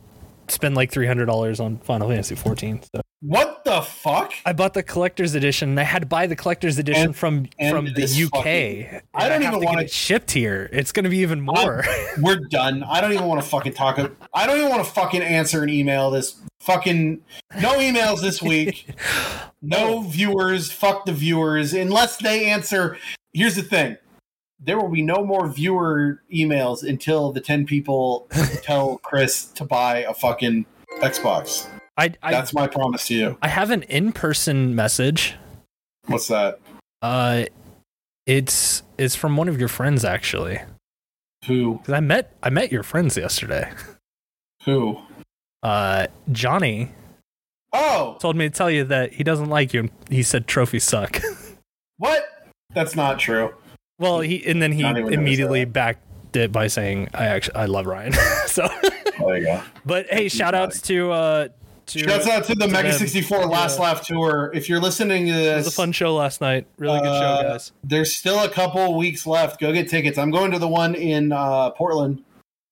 spend 0.51 0.75
like 0.75 0.91
three 0.91 1.07
hundred 1.07 1.25
dollars 1.25 1.59
on 1.59 1.77
Final 1.79 2.09
Fantasy 2.09 2.35
14. 2.35 2.81
So 2.95 3.01
What 3.21 3.63
the 3.65 3.81
fuck? 3.81 4.33
I 4.45 4.53
bought 4.53 4.73
the 4.73 4.83
collector's 4.83 5.35
edition. 5.35 5.77
I 5.79 5.83
had 5.83 6.01
to 6.03 6.05
buy 6.05 6.27
the 6.27 6.35
collector's 6.35 6.77
edition 6.77 7.03
And- 7.05 7.15
from 7.15 7.47
and 7.59 7.75
from 7.75 7.85
the 7.93 8.03
UK. 8.03 8.31
fucking- 8.35 9.01
I 9.13 9.29
don't 9.29 9.41
have 9.41 9.53
even 9.53 9.65
wanna- 9.65 9.81
it 9.83 9.91
shipped 9.91 10.31
here. 10.31 10.69
It's 10.71 10.91
going 10.91 11.03
to 11.05 11.09
be 11.09 11.19
even 11.19 11.41
more. 11.41 11.83
We're 12.21 12.39
done. 12.49 12.83
I 12.83 13.01
don't 13.01 13.13
even 13.13 13.25
want 13.27 13.41
to 13.41 13.47
fucking 13.47 13.73
talk. 13.73 13.99
I 14.33 14.45
don't 14.47 14.57
even 14.57 14.69
want 14.69 14.83
to 14.85 14.91
fucking 14.91 15.21
answer 15.21 15.63
an 15.63 15.69
email. 15.69 16.11
This 16.11 16.35
fucking 16.61 17.21
no 17.61 17.73
emails 17.79 18.21
this 18.21 18.41
week. 18.41 18.87
No 19.63 20.01
viewers. 20.01 20.71
Fuck 20.71 21.05
the 21.05 21.13
viewers. 21.13 21.71
Unless 21.73 22.17
they 22.17 22.45
answer. 22.45 22.97
Here's 23.31 23.55
the 23.55 23.61
thing. 23.61 23.95
There 24.63 24.77
will 24.79 24.89
be 24.89 25.01
no 25.01 25.25
more 25.25 25.47
viewer 25.47 26.21
emails 26.33 26.87
until 26.87 27.31
the 27.31 27.41
ten 27.41 27.65
people 27.65 28.27
tell 28.61 28.97
Chris 28.99 29.45
to 29.53 29.65
buy 29.65 29.99
a 29.99 30.13
fucking 30.13 30.65
Xbox. 30.99 31.67
I 31.97 32.13
I, 32.21 32.31
That's 32.31 32.53
my 32.53 32.67
promise 32.67 33.07
to 33.07 33.15
you. 33.15 33.37
I 33.41 33.47
have 33.47 33.71
an 33.71 33.83
in 33.83 34.11
person 34.11 34.75
message. 34.75 35.35
What's 36.05 36.27
that? 36.27 36.59
Uh, 37.01 37.45
it's 38.27 38.83
it's 38.97 39.15
from 39.15 39.35
one 39.35 39.47
of 39.49 39.59
your 39.59 39.67
friends 39.69 40.05
actually. 40.05 40.59
Who? 41.47 41.79
'Cause 41.83 41.93
I 41.93 41.99
met 41.99 42.35
I 42.43 42.49
met 42.51 42.71
your 42.71 42.83
friends 42.83 43.17
yesterday. 43.17 43.71
Who? 44.65 45.01
Uh, 45.63 46.07
Johnny 46.31 46.91
Oh, 47.73 48.17
told 48.19 48.35
me 48.35 48.49
to 48.49 48.53
tell 48.55 48.69
you 48.69 48.83
that 48.85 49.13
he 49.13 49.23
doesn't 49.23 49.49
like 49.49 49.73
you. 49.73 49.79
and 49.81 49.91
He 50.09 50.23
said 50.23 50.45
trophies 50.45 50.83
suck. 50.83 51.21
what? 51.97 52.25
That's 52.73 52.95
not 52.95 53.17
true. 53.17 53.53
Well, 54.01 54.19
he 54.19 54.45
and 54.45 54.61
then 54.61 54.71
he 54.71 54.81
immediately 54.83 55.63
backed 55.65 56.35
it 56.35 56.51
by 56.51 56.67
saying 56.67 57.07
I 57.13 57.27
actually 57.27 57.55
I 57.55 57.65
love 57.65 57.85
Ryan. 57.85 58.13
so, 58.47 58.67
There 59.19 59.37
you 59.37 59.45
go. 59.45 59.61
but 59.85 60.07
hey, 60.07 60.27
shout 60.27 60.53
outs 60.55 60.81
to 60.83 61.11
uh 61.11 61.47
to 61.87 61.99
Shouts 61.99 62.27
out 62.27 62.43
to 62.45 62.55
the 62.55 62.67
Mega 62.67 62.89
them. 62.89 62.97
64 62.99 63.45
Last 63.47 63.77
Yeah. 63.77 63.83
Laugh 63.85 64.05
Tour. 64.05 64.51
If 64.53 64.69
you're 64.69 64.79
listening 64.79 65.25
to 65.27 65.31
It 65.33 65.55
was 65.57 65.67
a 65.67 65.71
fun 65.71 65.91
show 65.91 66.15
last 66.15 66.39
night. 66.41 66.65
Really 66.77 66.99
good 66.99 67.05
show, 67.07 67.11
Uh, 67.25 67.43
guys. 67.53 67.71
there's 67.83 68.15
still 68.15 68.43
a 68.43 68.49
couple 68.49 68.97
weeks 68.97 69.25
left. 69.27 69.59
Go 69.59 69.73
get 69.73 69.89
tickets. 69.89 70.17
I'm 70.17 70.31
going 70.31 70.51
to 70.51 70.59
the 70.59 70.67
one 70.67 70.95
in 70.95 71.31
uh, 71.31 71.71
Portland. 71.71 72.23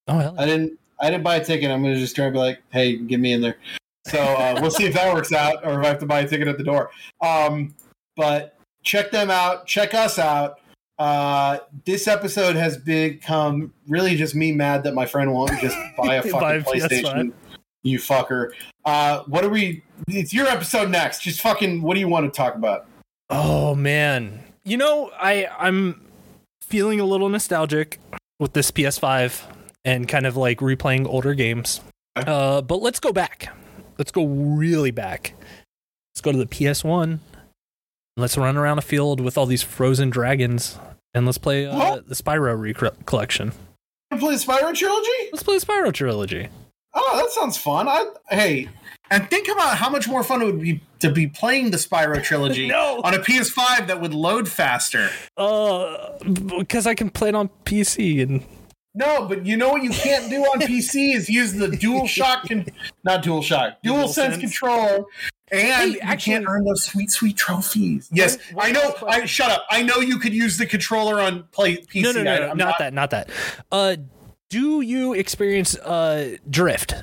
Oh 0.08 0.18
hell. 0.20 0.36
I 0.38 0.46
didn't. 0.46 0.80
I 1.02 1.10
didn't 1.10 1.24
buy 1.24 1.36
a 1.38 1.46
ticket. 1.46 1.70
I'm 1.72 1.82
going 1.82 1.94
to 1.94 2.00
just 2.00 2.16
try 2.16 2.26
and 2.26 2.34
be 2.34 2.40
like, 2.40 2.60
"Hey, 2.72 2.98
get 2.98 3.20
me 3.20 3.32
in 3.34 3.42
there." 3.42 3.56
So 4.08 4.20
uh, 4.20 4.58
we'll 4.62 4.72
see 4.72 4.86
if 4.86 4.94
that 4.96 5.14
works 5.14 5.32
out, 5.32 5.66
or 5.66 5.80
if 5.80 5.86
I 5.86 5.90
have 5.90 6.00
to 6.00 6.06
buy 6.06 6.22
a 6.22 6.28
ticket 6.28 6.48
at 6.48 6.58
the 6.58 6.64
door. 6.64 6.90
Um, 7.22 7.74
but 8.16 8.56
check 8.84 9.12
them 9.12 9.30
out. 9.32 9.66
Check 9.68 9.94
us 9.94 10.18
out. 10.20 10.59
Uh, 11.00 11.60
this 11.86 12.08
episode 12.10 12.58
has 12.58 12.78
become 12.78 13.74
really 13.88 14.16
just 14.16 14.36
me 14.36 14.52
mad 14.52 14.84
that 14.84 14.94
my 14.94 15.06
friend 15.06 15.34
won't 15.34 15.58
just 15.62 15.78
buy 15.98 16.16
a 16.16 16.22
fucking 16.22 16.40
Buy 16.40 16.54
a 16.56 16.62
PlayStation. 16.62 17.32
PS5. 17.32 17.34
You 17.84 17.98
fucker. 17.98 18.52
Uh, 18.84 19.24
what 19.28 19.46
are 19.46 19.50
we? 19.50 19.82
It's 20.10 20.34
your 20.34 20.48
episode 20.48 20.90
next. 20.90 21.22
Just 21.22 21.40
fucking. 21.40 21.82
What 21.82 21.94
do 21.94 22.02
you 22.02 22.10
want 22.10 22.32
to 22.32 22.38
talk 22.38 22.56
about? 22.56 22.86
Oh 23.30 23.74
man. 23.76 24.44
You 24.66 24.76
know, 24.76 25.12
I 25.18 25.48
I'm 25.58 26.02
feeling 26.62 27.00
a 27.00 27.06
little 27.06 27.30
nostalgic 27.30 28.00
with 28.38 28.52
this 28.52 28.70
PS5 28.70 29.44
and 29.86 30.08
kind 30.08 30.26
of 30.26 30.36
like 30.36 30.60
replaying 30.60 31.08
older 31.08 31.34
games. 31.34 31.80
Uh, 32.18 32.62
but 32.62 32.82
let's 32.82 33.00
go 33.00 33.14
back. 33.14 33.48
Let's 33.98 34.12
go 34.12 34.26
really 34.26 34.92
back. 34.92 35.34
Let's 36.14 36.22
go 36.22 36.34
to 36.34 36.38
the 36.38 36.46
PS1. 36.46 37.20
Let's 38.20 38.38
run 38.38 38.58
around 38.58 38.78
a 38.78 38.82
field 38.82 39.22
with 39.22 39.38
all 39.38 39.46
these 39.46 39.64
frozen 39.64 40.10
dragons 40.10 40.78
and 41.14 41.26
let's 41.26 41.38
play 41.38 41.66
uh, 41.66 42.02
the 42.06 42.16
Spyro 42.16 43.06
collection. 43.06 43.54
To 44.12 44.18
play 44.18 44.36
the 44.36 44.42
Spyro 44.44 44.74
trilogy? 44.74 45.30
Let's 45.32 45.44
play 45.44 45.58
the 45.58 45.66
Spyro 45.66 45.94
trilogy. 45.94 46.50
Oh, 46.94 47.22
that 47.22 47.32
sounds 47.32 47.58
fun. 47.58 47.88
I 47.88 48.06
hey, 48.30 48.68
and 49.12 49.30
think 49.30 49.48
about 49.48 49.78
how 49.78 49.90
much 49.90 50.08
more 50.08 50.24
fun 50.24 50.42
it 50.42 50.46
would 50.46 50.62
be 50.62 50.82
to 51.00 51.12
be 51.12 51.28
playing 51.28 51.72
the 51.72 51.78
Spyro 51.78 52.22
trilogy 52.24 52.68
No. 52.68 53.02
on 53.04 53.14
a 53.14 53.20
PS5 53.20 53.88
that 53.88 54.02
would 54.02 54.14
load 54.14 54.48
faster. 54.50 55.10
Uh, 55.38 56.18
because 56.60 56.88
I 56.88 56.96
can 56.96 57.10
play 57.10 57.30
it 57.30 57.36
on 57.36 57.50
PC 57.66 58.22
and 58.22 58.44
No, 58.96 59.26
but 59.28 59.46
you 59.46 59.56
know 59.56 59.70
what 59.70 59.84
you 59.84 59.92
can't 59.92 60.30
do 60.30 60.42
on 60.42 60.60
PC 60.62 61.16
is 61.16 61.30
use 61.30 61.54
the 61.54 61.68
Dual 61.84 62.08
Shock, 62.08 62.48
con- 62.50 62.66
not 63.04 63.22
Dual 63.24 63.42
Shock, 63.44 63.78
Dual 63.84 64.08
Sense 64.08 64.36
DualSense. 64.38 64.40
controller, 64.42 65.06
and 65.52 65.62
Hey, 65.62 65.86
you 65.88 66.00
actually- 66.02 66.34
can't 66.34 66.46
earn 66.48 66.64
those 66.66 66.84
sweet, 66.84 67.12
sweet 67.12 67.38
trophies. 67.38 68.08
Yes, 68.12 68.38
One- 68.54 68.68
I 68.68 68.72
know. 68.72 68.96
I 69.08 69.26
shut 69.26 69.50
up. 69.52 69.66
I 69.70 69.82
know 69.84 69.98
you 69.98 70.20
could 70.20 70.34
use 70.34 70.58
the 70.58 70.66
controller 70.66 71.20
on 71.20 71.44
play 71.52 71.78
PC. 71.78 72.02
no, 72.04 72.12
no, 72.12 72.24
no, 72.24 72.32
I- 72.34 72.40
no 72.40 72.50
I'm 72.50 72.58
not, 72.58 72.76
that, 72.80 72.94
not 72.94 73.10
that. 73.12 73.30
Uh, 73.72 73.96
do 74.50 74.82
you 74.82 75.14
experience 75.14 75.76
uh 75.78 76.38
drift? 76.50 76.96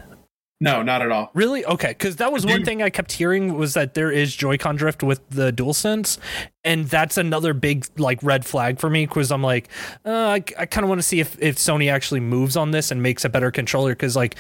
No, 0.59 0.83
not 0.83 1.03
at 1.03 1.11
all. 1.13 1.31
Really? 1.35 1.67
Okay, 1.67 1.89
because 1.89 2.17
that 2.17 2.33
was 2.33 2.47
one 2.47 2.65
thing 2.65 2.83
I 2.83 2.89
kept 2.89 3.13
hearing 3.13 3.59
was 3.59 3.75
that 3.75 3.93
there 3.93 4.11
is 4.11 4.35
Joy-Con 4.35 4.77
drift 4.77 5.03
with 5.03 5.21
the 5.29 5.53
DualSense, 5.53 6.17
and 6.65 6.87
that's 6.89 7.19
another 7.19 7.53
big 7.53 7.87
like 7.99 8.23
red 8.23 8.47
flag 8.47 8.79
for 8.81 8.89
me 8.89 9.05
because 9.05 9.31
I'm 9.31 9.43
like, 9.43 9.69
uh, 10.07 10.11
I, 10.11 10.43
I 10.59 10.65
kind 10.65 10.83
of 10.83 10.89
want 10.89 10.99
to 10.99 11.03
see 11.03 11.21
if 11.21 11.37
if 11.43 11.57
Sony 11.57 11.93
actually 11.93 12.21
moves 12.21 12.57
on 12.57 12.71
this 12.71 12.91
and 12.91 13.03
makes 13.03 13.23
a 13.25 13.29
better 13.29 13.51
controller 13.51 13.91
because 13.93 14.17
like. 14.17 14.37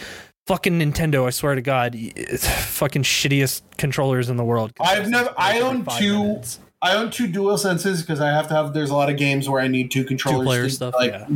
Fucking 0.47 0.78
Nintendo! 0.78 1.27
I 1.27 1.31
swear 1.31 1.56
to 1.56 1.62
God, 1.62 1.97
it's 1.97 2.48
fucking 2.48 3.02
shittiest 3.02 3.62
controllers 3.78 4.28
in 4.28 4.36
the 4.36 4.44
world. 4.44 4.73
I've 4.81 5.09
never. 5.09 5.35
I 5.36 5.60
own 5.60 5.85
five 5.85 5.98
two. 5.98 6.18
minutes. 6.18 6.60
I 6.81 6.94
own 6.94 7.10
two 7.10 7.27
dual 7.27 7.59
senses 7.59 8.02
because 8.02 8.20
I 8.20 8.28
have 8.28 8.47
to 8.48 8.55
have. 8.55 8.73
There's 8.73 8.90
a 8.90 8.94
lot 8.94 9.10
of 9.10 9.16
games 9.16 9.48
where 9.48 9.60
I 9.60 9.66
need 9.66 9.90
two 9.90 10.05
controllers. 10.05 10.39
Two-player 10.40 10.62
to, 10.64 10.70
stuff, 10.70 10.94
like 10.94 11.12
yeah. 11.12 11.27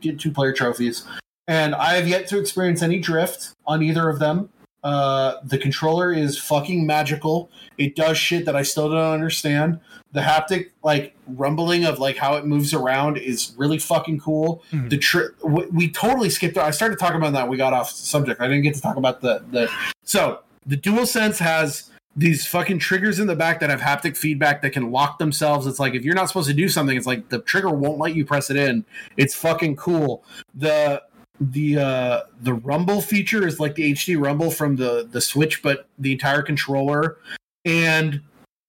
get 0.00 0.20
two 0.20 0.30
player 0.30 0.52
trophies, 0.52 1.04
and 1.48 1.74
I 1.74 1.94
have 1.94 2.06
yet 2.06 2.28
to 2.28 2.38
experience 2.38 2.80
any 2.80 3.00
drift 3.00 3.54
on 3.66 3.82
either 3.82 4.08
of 4.08 4.20
them. 4.20 4.50
Uh, 4.84 5.34
the 5.42 5.58
controller 5.58 6.12
is 6.12 6.38
fucking 6.38 6.86
magical. 6.86 7.50
It 7.76 7.96
does 7.96 8.18
shit 8.18 8.44
that 8.44 8.54
I 8.54 8.62
still 8.62 8.88
don't 8.88 9.12
understand. 9.12 9.80
The 10.12 10.20
haptic 10.20 10.70
like 10.82 11.14
rumbling 11.28 11.84
of 11.84 11.98
like 11.98 12.16
how 12.16 12.34
it 12.36 12.44
moves 12.44 12.74
around 12.74 13.16
is 13.16 13.52
really 13.56 13.78
fucking 13.78 14.18
cool. 14.20 14.62
Mhm. 14.72 14.90
The 14.90 14.98
tri- 14.98 15.28
we, 15.44 15.66
we 15.66 15.90
totally 15.90 16.30
skipped. 16.30 16.58
I 16.58 16.70
started 16.72 16.98
talking 16.98 17.16
about 17.18 17.32
that. 17.34 17.48
We 17.48 17.56
got 17.56 17.72
off 17.72 17.90
subject. 17.90 18.40
I 18.40 18.48
didn't 18.48 18.62
get 18.62 18.74
to 18.74 18.80
talk 18.80 18.96
about 18.96 19.20
the 19.20 19.42
the. 19.52 19.70
So 20.02 20.40
the 20.66 20.76
dual 20.76 21.06
sense 21.06 21.38
has 21.38 21.90
these 22.16 22.44
fucking 22.44 22.80
triggers 22.80 23.20
in 23.20 23.28
the 23.28 23.36
back 23.36 23.60
that 23.60 23.70
have 23.70 23.80
haptic 23.80 24.16
feedback 24.16 24.62
that 24.62 24.70
can 24.70 24.90
lock 24.90 25.18
themselves. 25.20 25.64
It's 25.66 25.78
like 25.78 25.94
if 25.94 26.02
you're 26.04 26.16
not 26.16 26.26
supposed 26.26 26.48
to 26.48 26.54
do 26.54 26.68
something, 26.68 26.96
it's 26.96 27.06
like 27.06 27.28
the 27.28 27.38
trigger 27.38 27.70
won't 27.70 27.98
let 27.98 28.16
you 28.16 28.24
press 28.24 28.50
it 28.50 28.56
in. 28.56 28.84
It's 29.16 29.34
fucking 29.34 29.76
cool. 29.76 30.24
The 30.54 31.02
the 31.40 31.78
uh 31.78 32.20
the 32.42 32.52
rumble 32.52 33.00
feature 33.00 33.46
is 33.46 33.60
like 33.60 33.76
the 33.76 33.92
HD 33.92 34.20
rumble 34.20 34.50
from 34.50 34.74
the 34.76 35.08
the 35.10 35.20
Switch, 35.20 35.62
but 35.62 35.86
the 35.98 36.10
entire 36.12 36.42
controller. 36.42 37.16
And 37.64 38.22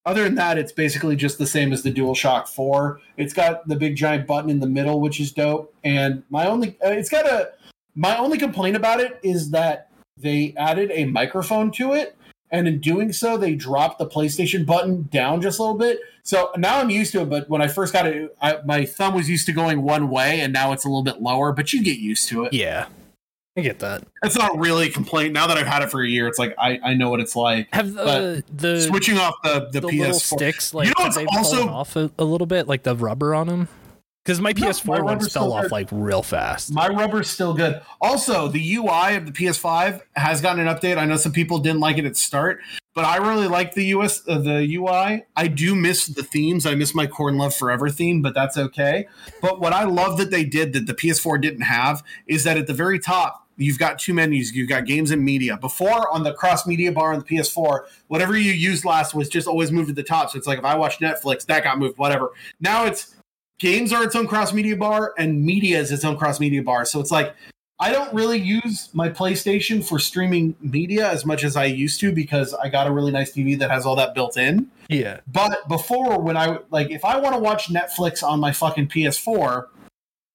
other 0.05 0.23
than 0.23 0.35
that, 0.35 0.57
it's 0.57 0.71
basically 0.71 1.15
just 1.15 1.37
the 1.37 1.45
same 1.45 1.71
as 1.71 1.83
the 1.83 1.91
DualShock 1.91 2.47
4. 2.47 2.99
It's 3.17 3.33
got 3.33 3.67
the 3.67 3.75
big 3.75 3.95
giant 3.95 4.27
button 4.27 4.49
in 4.49 4.59
the 4.59 4.67
middle, 4.67 4.99
which 4.99 5.19
is 5.19 5.31
dope. 5.31 5.73
And 5.83 6.23
my 6.29 6.47
only 6.47 6.77
uh, 6.83 6.89
it's 6.89 7.09
got 7.09 7.25
a 7.25 7.51
my 7.95 8.17
only 8.17 8.37
complaint 8.37 8.75
about 8.75 8.99
it 8.99 9.19
is 9.21 9.51
that 9.51 9.89
they 10.17 10.53
added 10.57 10.91
a 10.93 11.05
microphone 11.05 11.71
to 11.71 11.93
it 11.93 12.15
and 12.51 12.67
in 12.67 12.79
doing 12.79 13.13
so 13.13 13.37
they 13.37 13.55
dropped 13.55 13.97
the 13.97 14.05
playstation 14.05 14.65
button 14.65 15.07
down 15.11 15.41
just 15.41 15.59
a 15.59 15.61
little 15.61 15.77
bit 15.77 15.99
so 16.23 16.51
now 16.57 16.79
i'm 16.79 16.89
used 16.89 17.11
to 17.11 17.21
it 17.21 17.29
but 17.29 17.49
when 17.49 17.61
i 17.61 17.67
first 17.67 17.93
got 17.93 18.05
it 18.05 18.35
I, 18.41 18.59
my 18.65 18.85
thumb 18.85 19.13
was 19.15 19.29
used 19.29 19.45
to 19.47 19.53
going 19.53 19.81
one 19.81 20.09
way 20.09 20.41
and 20.41 20.53
now 20.53 20.73
it's 20.73 20.85
a 20.85 20.87
little 20.87 21.03
bit 21.03 21.21
lower 21.21 21.53
but 21.53 21.73
you 21.73 21.83
get 21.83 21.97
used 21.97 22.27
to 22.29 22.43
it 22.45 22.53
Yeah, 22.53 22.87
I 23.57 23.61
get 23.61 23.79
that. 23.79 24.03
it's 24.23 24.37
not 24.37 24.57
really 24.57 24.87
a 24.87 24.89
complaint 24.91 25.33
now 25.33 25.47
that 25.47 25.57
i've 25.57 25.67
had 25.67 25.81
it 25.83 25.91
for 25.91 26.01
a 26.01 26.07
year 26.07 26.27
it's 26.27 26.39
like 26.39 26.55
i, 26.57 26.79
I 26.81 26.93
know 26.93 27.09
what 27.09 27.19
it's 27.19 27.35
like 27.35 27.67
Have 27.73 27.93
the 27.93 28.43
But 28.47 28.57
the 28.57 28.81
switching 28.81 29.17
off 29.17 29.35
the 29.43 29.67
the, 29.71 29.81
the 29.81 29.87
ps4 29.89 30.13
sticks 30.37 30.73
like 30.73 30.87
You 30.87 30.93
know 30.97 31.03
have 31.05 31.15
what's 31.17 31.35
also- 31.53 31.67
off 31.67 31.95
a, 31.97 32.09
a 32.17 32.23
little 32.23 32.47
bit, 32.47 32.67
like 32.67 32.83
the 32.83 32.95
rubber 32.95 33.35
on 33.35 33.47
them? 33.47 33.67
Because 34.23 34.39
my 34.39 34.53
No, 34.55 34.67
PS4 34.67 34.85
my 34.85 35.01
ones 35.01 35.33
fell 35.33 35.51
off 35.51 35.63
good. 35.63 35.71
like 35.71 35.89
real 35.91 36.21
fast. 36.21 36.71
My 36.71 36.87
rubber's 36.87 37.27
still 37.27 37.55
good. 37.55 37.81
Also, 37.99 38.47
the 38.47 38.75
UI 38.75 39.15
of 39.15 39.25
the 39.25 39.31
PS5 39.31 39.99
has 40.15 40.41
gotten 40.41 40.65
an 40.67 40.73
update. 40.73 40.97
I 40.99 41.05
know 41.05 41.17
some 41.17 41.31
people 41.31 41.57
didn't 41.57 41.79
like 41.79 41.97
it 41.97 42.05
at 42.05 42.15
start, 42.15 42.59
but 42.93 43.05
I 43.05 43.18
really 43.18 43.47
like 43.47 43.73
the 43.73 43.85
US 43.85 44.22
uh, 44.27 44.39
the 44.39 44.68
UI. 44.76 45.23
I 45.35 45.47
do 45.47 45.76
miss 45.76 46.07
the 46.07 46.23
themes. 46.23 46.65
I 46.65 46.76
miss 46.76 46.93
my 46.93 47.07
Corn 47.07 47.38
Love 47.38 47.55
Forever 47.55 47.89
theme, 47.89 48.22
but 48.22 48.34
that's 48.34 48.57
okay. 48.57 49.07
But 49.41 49.59
what 49.59 49.73
I 49.73 49.84
love 49.85 50.18
that 50.18 50.31
they 50.31 50.43
did 50.43 50.73
that 50.73 50.88
the 50.88 50.93
PS4 50.93 51.41
didn't 51.41 51.61
have 51.61 52.03
is 52.27 52.43
that 52.43 52.57
at 52.57 52.68
the 52.68 52.73
very 52.73 52.99
top 52.99 53.47
you've 53.57 53.80
got 53.80 53.99
two 53.99 54.13
menus. 54.13 54.53
You've 54.53 54.69
got 54.69 54.85
games 54.85 55.11
and 55.11 55.23
media. 55.23 55.57
Before 55.57 56.09
on 56.09 56.23
the 56.23 56.34
cross 56.34 56.65
media 56.65 56.91
bar 56.91 57.13
on 57.13 57.19
the 57.19 57.26
PS4, 57.26 57.85
whatever 58.07 58.38
you 58.38 58.51
used 58.51 58.85
last 58.85 59.13
was 59.13 59.30
just 59.30 59.47
always 59.47 59.72
moved 59.72 59.89
to 59.89 59.93
the 59.93 60.03
top. 60.03 60.31
So 60.31 60.38
it's 60.38 60.47
like 60.47 60.59
if 60.59 60.65
I 60.65 60.76
watch 60.76 60.99
Netflix, 60.99 61.45
that 61.45 61.63
got 61.63 61.77
moved. 61.77 61.97
Whatever. 61.97 62.31
Now 62.59 62.85
it's 62.85 63.15
games 63.59 63.93
are 63.93 64.03
its 64.03 64.15
own 64.15 64.27
cross 64.27 64.51
media 64.51 64.76
bar 64.76 65.13
and 65.18 65.43
media 65.45 65.80
is 65.80 65.91
its 65.91 66.03
own 66.03 66.18
cross 66.18 66.39
media 66.39 66.63
bar. 66.63 66.84
So 66.85 66.99
it's 66.99 67.11
like 67.11 67.35
I 67.81 67.91
don't 67.91 68.13
really 68.13 68.37
use 68.37 68.89
my 68.93 69.09
PlayStation 69.09 69.83
for 69.83 69.97
streaming 69.97 70.55
media 70.61 71.09
as 71.09 71.25
much 71.25 71.43
as 71.43 71.55
I 71.55 71.65
used 71.65 71.99
to 72.01 72.11
because 72.11 72.53
I 72.53 72.69
got 72.69 72.85
a 72.85 72.91
really 72.91 73.11
nice 73.11 73.33
TV 73.33 73.57
that 73.57 73.71
has 73.71 73.87
all 73.87 73.95
that 73.95 74.13
built 74.13 74.37
in. 74.37 74.69
Yeah, 74.87 75.21
But 75.27 75.67
before, 75.67 76.21
when 76.21 76.37
I 76.37 76.59
like, 76.69 76.91
if 76.91 77.03
I 77.03 77.17
want 77.17 77.33
to 77.33 77.39
watch 77.39 77.69
Netflix 77.69 78.21
on 78.21 78.39
my 78.39 78.51
fucking 78.51 78.89
PS4, 78.89 79.65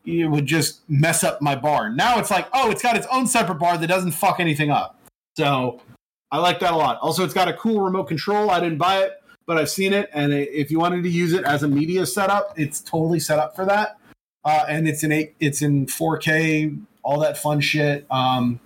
it 0.04 0.26
would 0.26 0.46
just 0.46 0.80
mess 0.90 1.22
up 1.22 1.40
my 1.40 1.54
bar. 1.54 1.88
Now 1.88 2.18
it's 2.18 2.32
like, 2.32 2.48
oh, 2.52 2.72
it's 2.72 2.82
got 2.82 2.96
its 2.96 3.06
own 3.12 3.28
separate 3.28 3.60
bar 3.60 3.78
that 3.78 3.86
doesn't 3.86 4.12
fuck 4.12 4.40
anything 4.40 4.70
up. 4.70 4.98
So 5.36 5.80
I 6.32 6.38
like 6.38 6.58
that 6.60 6.72
a 6.72 6.76
lot. 6.76 6.98
Also, 7.00 7.22
it's 7.22 7.34
got 7.34 7.46
a 7.46 7.52
cool 7.52 7.80
remote 7.80 8.08
control. 8.08 8.50
I 8.50 8.58
didn't 8.58 8.78
buy 8.78 9.04
it, 9.04 9.22
but 9.46 9.56
I've 9.56 9.70
seen 9.70 9.92
it, 9.92 10.10
and 10.12 10.32
if 10.32 10.72
you 10.72 10.80
wanted 10.80 11.04
to 11.04 11.10
use 11.10 11.32
it 11.32 11.44
as 11.44 11.62
a 11.62 11.68
media 11.68 12.06
setup, 12.06 12.58
it's 12.58 12.80
totally 12.80 13.20
set 13.20 13.38
up 13.38 13.54
for 13.54 13.64
that. 13.66 13.98
Uh, 14.44 14.64
and 14.68 14.88
it's 14.88 15.04
in 15.04 15.12
eight, 15.12 15.34
it's 15.38 15.62
in 15.62 15.86
4K, 15.86 16.80
all 17.06 17.20
that 17.20 17.38
fun 17.38 17.60
shit. 17.60 18.04
Um, 18.10 18.58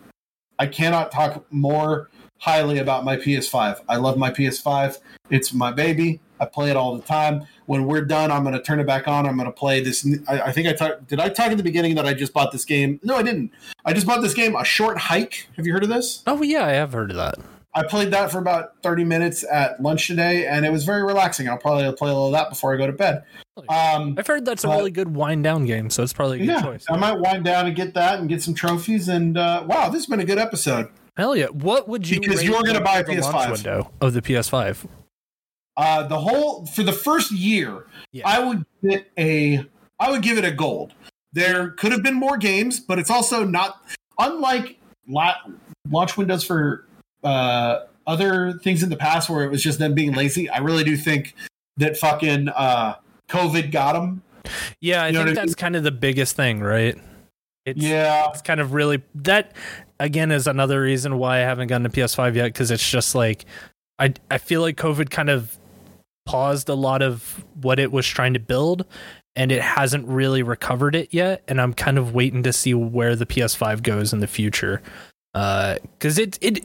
I 0.59 0.67
cannot 0.67 1.13
talk 1.13 1.45
more 1.53 2.09
highly 2.39 2.79
about 2.79 3.05
my 3.05 3.19
PS5. 3.19 3.83
I 3.87 3.97
love 3.97 4.17
my 4.17 4.31
PS5. 4.31 4.97
It's 5.29 5.53
my 5.53 5.71
baby. 5.71 6.21
I 6.41 6.47
play 6.47 6.71
it 6.71 6.77
all 6.77 6.97
the 6.97 7.03
time. 7.03 7.47
When 7.67 7.85
we're 7.85 8.01
done, 8.01 8.31
I'm 8.31 8.43
going 8.43 8.55
to 8.55 8.63
turn 8.63 8.81
it 8.81 8.87
back 8.87 9.07
on. 9.07 9.27
I'm 9.27 9.37
going 9.37 9.47
to 9.47 9.53
play 9.53 9.83
this. 9.83 10.09
I, 10.27 10.41
I 10.41 10.53
think 10.53 10.67
I 10.69 10.73
talked. 10.73 11.07
Did 11.07 11.21
I 11.21 11.29
talk 11.29 11.49
at 11.49 11.59
the 11.59 11.63
beginning 11.63 11.95
that 11.97 12.07
I 12.07 12.15
just 12.15 12.33
bought 12.33 12.51
this 12.51 12.65
game? 12.65 12.99
No, 13.03 13.17
I 13.17 13.23
didn't. 13.23 13.53
I 13.85 13.93
just 13.93 14.07
bought 14.07 14.23
this 14.23 14.33
game, 14.33 14.57
A 14.57 14.65
Short 14.65 14.97
Hike. 14.97 15.47
Have 15.57 15.67
you 15.67 15.75
heard 15.75 15.83
of 15.83 15.91
this? 15.91 16.23
Oh 16.27 16.43
yeah, 16.43 16.65
I 16.65 16.71
have 16.71 16.95
heard 16.95 17.11
of 17.11 17.19
that. 17.19 17.35
I 17.75 17.85
played 17.85 18.11
that 18.13 18.33
for 18.33 18.39
about 18.39 18.73
30 18.83 19.05
minutes 19.05 19.45
at 19.51 19.81
lunch 19.81 20.09
today, 20.09 20.47
and 20.47 20.67
it 20.67 20.73
was 20.73 20.85
very 20.85 21.05
relaxing. 21.05 21.49
I'll 21.49 21.57
probably 21.59 21.85
play 21.93 22.11
a 22.11 22.13
little 22.13 22.27
of 22.27 22.33
that 22.33 22.51
before 22.51 22.75
I 22.75 22.77
go 22.77 22.87
to 22.87 22.93
bed. 22.93 23.23
Um, 23.69 24.17
I've 24.19 24.27
heard 24.27 24.45
that's 24.45 24.65
a 24.65 24.69
Uh, 24.71 24.77
really 24.77 24.91
good 24.91 25.15
wind 25.15 25.45
down 25.45 25.67
game, 25.67 25.89
so 25.91 26.03
it's 26.03 26.13
probably 26.13 26.37
a 26.37 26.41
good 26.41 26.49
yeah, 26.49 26.63
choice. 26.63 26.85
I 26.91 26.97
might 26.97 27.19
wind 27.21 27.45
down 27.45 27.67
and 27.67 27.77
get 27.77 27.95
that 27.95 28.19
and 28.19 28.29
get 28.29 28.43
some 28.43 28.55
trophies. 28.55 29.09
And 29.09 29.39
uh, 29.39 29.65
wow, 29.67 29.89
this 29.89 30.01
has 30.03 30.07
been 30.07 30.19
a 30.21 30.25
good 30.25 30.39
episode. 30.39 30.89
Hell 31.17 31.37
yeah! 31.37 31.47
What 31.47 31.87
would 31.89 32.09
you? 32.09 32.21
Because 32.21 32.43
you're 32.43 32.63
gonna 32.63 32.81
buy 32.81 32.99
a 33.01 33.05
PS5. 33.05 33.53
window 33.53 33.93
of 34.01 34.15
the 34.15 34.23
PS5. 34.23 34.87
Uh, 35.77 36.07
the 36.09 36.19
whole 36.19 36.67
for 36.67 36.83
the 36.83 36.93
first 36.93 37.31
year, 37.31 37.87
Yeah. 38.13 38.27
I 38.29 38.41
would 38.41 38.65
get 38.83 39.11
a 39.19 39.65
I 39.99 40.11
would 40.11 40.23
give 40.23 40.39
it 40.39 40.45
a 40.45 40.51
gold. 40.51 40.93
There 41.33 41.71
could 41.71 41.93
have 41.93 42.03
been 42.03 42.15
more 42.15 42.37
games, 42.37 42.81
but 42.81 42.99
it's 42.99 43.11
also 43.11 43.45
not 43.45 43.81
unlike 44.19 44.79
la- 45.07 45.37
launch 45.89 46.17
windows 46.17 46.43
for 46.43 46.87
uh, 47.25 47.81
other 48.07 48.53
things 48.55 48.83
in 48.83 48.91
the 48.91 48.97
past 48.97 49.29
where 49.31 49.45
it 49.45 49.51
was 49.51 49.63
just 49.63 49.79
them 49.79 49.95
being 49.95 50.13
lazy. 50.13 50.49
I 50.49 50.59
really 50.59 50.85
do 50.85 50.97
think 50.97 51.35
that 51.77 51.97
fucking 51.97 52.49
uh, 52.49 52.97
COVID 53.29 53.71
got 53.71 53.93
them. 53.93 54.23
Yeah, 54.81 55.03
I 55.05 55.09
You 55.09 55.13
know 55.13 55.19
think 55.25 55.37
what 55.37 55.43
I 55.43 55.45
that's 55.47 55.55
kind 55.55 55.77
of 55.77 55.83
the 55.85 55.91
biggest 55.93 56.35
thing, 56.37 56.61
right? 56.61 56.97
It's, 57.67 57.81
Yeah, 57.81 58.31
it's 58.31 58.43
kind 58.43 58.59
of 58.61 58.73
really 58.73 59.03
that 59.17 59.53
again 59.99 60.31
is 60.33 60.47
another 60.47 60.81
reason 60.81 61.19
why 61.19 61.37
I 61.37 61.41
haven't 61.41 61.69
gotten 61.69 61.85
a 61.87 61.91
PS5 61.91 62.35
yet 62.35 62.47
because 62.47 62.71
it's 62.71 62.89
just 62.91 63.15
like 63.15 63.45
I 63.99 64.15
I 64.31 64.39
feel 64.39 64.63
like 64.63 64.77
COVID 64.77 65.11
kind 65.11 65.29
of 65.29 65.59
paused 66.27 66.69
a 66.71 66.75
lot 66.75 67.03
of 67.03 67.45
what 67.61 67.79
it 67.79 67.93
was 67.93 68.07
trying 68.07 68.33
to 68.35 68.41
build 68.41 68.87
and 69.37 69.53
it 69.53 69.61
hasn't 69.61 70.09
really 70.09 70.43
recovered 70.43 70.95
it 70.95 71.13
yet 71.13 71.43
and 71.49 71.61
I'm 71.61 71.75
kind 71.75 71.99
of 71.99 72.15
waiting 72.15 72.43
to 72.45 72.53
see 72.53 72.73
where 72.73 73.15
the 73.15 73.27
PS5 73.27 73.83
goes 73.83 74.13
in 74.13 74.21
the 74.21 74.27
future 74.27 74.81
uh 75.35 75.77
cuz 75.99 76.19
it 76.19 76.39
it 76.41 76.59
it- 76.59 76.65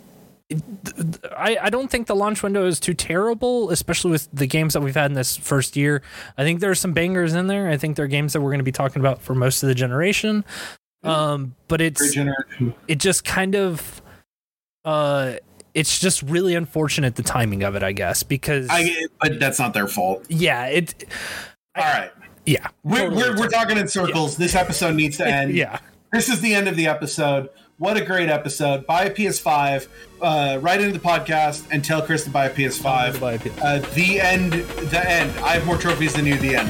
I, 0.51 1.57
I 1.59 1.69
don't 1.69 1.89
think 1.89 2.07
the 2.07 2.15
launch 2.15 2.43
window 2.43 2.65
is 2.65 2.79
too 2.79 2.93
terrible, 2.93 3.71
especially 3.71 4.11
with 4.11 4.29
the 4.31 4.45
games 4.45 4.73
that 4.73 4.81
we've 4.81 4.95
had 4.95 5.09
in 5.09 5.13
this 5.13 5.35
first 5.35 5.75
year. 5.75 6.01
I 6.37 6.43
think 6.43 6.59
there 6.59 6.69
are 6.69 6.75
some 6.75 6.93
bangers 6.93 7.33
in 7.33 7.47
there. 7.47 7.67
I 7.69 7.77
think 7.77 7.95
there 7.95 8.05
are 8.05 8.07
games 8.09 8.33
that 8.33 8.41
we're 8.41 8.51
going 8.51 8.59
to 8.59 8.63
be 8.63 8.71
talking 8.71 8.99
about 8.99 9.21
for 9.21 9.33
most 9.33 9.63
of 9.63 9.69
the 9.69 9.75
generation. 9.75 10.45
Um, 11.03 11.55
but 11.67 11.81
it's 11.81 12.15
it 12.87 12.97
just 12.97 13.23
kind 13.23 13.55
of 13.55 14.01
uh 14.85 15.35
it's 15.75 15.99
just 15.99 16.23
really 16.23 16.55
unfortunate 16.55 17.15
the 17.15 17.23
timing 17.23 17.63
of 17.63 17.75
it, 17.75 17.83
I 17.83 17.91
guess, 17.91 18.23
because 18.23 18.67
I, 18.71 19.05
but 19.21 19.39
that's 19.39 19.59
not 19.59 19.73
their 19.73 19.87
fault. 19.87 20.25
yeah, 20.29 20.65
it 20.67 21.05
All 21.75 21.83
right, 21.83 22.11
yeah. 22.45 22.69
we're, 22.83 22.99
totally 23.01 23.17
we're, 23.17 23.37
we're 23.37 23.49
talking 23.49 23.77
in 23.77 23.87
circles. 23.87 24.37
This 24.37 24.55
episode 24.55 24.95
needs 24.95 25.17
to 25.17 25.27
end. 25.31 25.53
yeah. 25.53 25.79
this 26.11 26.29
is 26.29 26.41
the 26.41 26.55
end 26.55 26.67
of 26.67 26.75
the 26.75 26.87
episode. 26.87 27.49
What 27.77 27.97
a 27.97 28.05
great 28.05 28.29
episode. 28.29 28.87
Buy 28.87 29.03
a 29.03 29.13
PS5, 29.13 29.87
uh, 30.21 30.59
write 30.61 30.79
into 30.79 30.97
the 30.97 31.03
podcast, 31.05 31.65
and 31.71 31.83
tell 31.83 32.01
Chris 32.01 32.23
to 32.23 32.29
buy 32.29 32.45
a 32.45 32.49
PS5. 32.49 33.19
Buy 33.19 33.33
a 33.33 33.39
PS5. 33.39 33.61
Uh, 33.61 33.93
the 33.93 34.21
end. 34.21 34.53
The 34.53 35.09
end. 35.09 35.37
I 35.39 35.55
have 35.55 35.65
more 35.65 35.77
trophies 35.77 36.13
than 36.13 36.25
you. 36.25 36.37
The 36.37 36.55
end. 36.55 36.69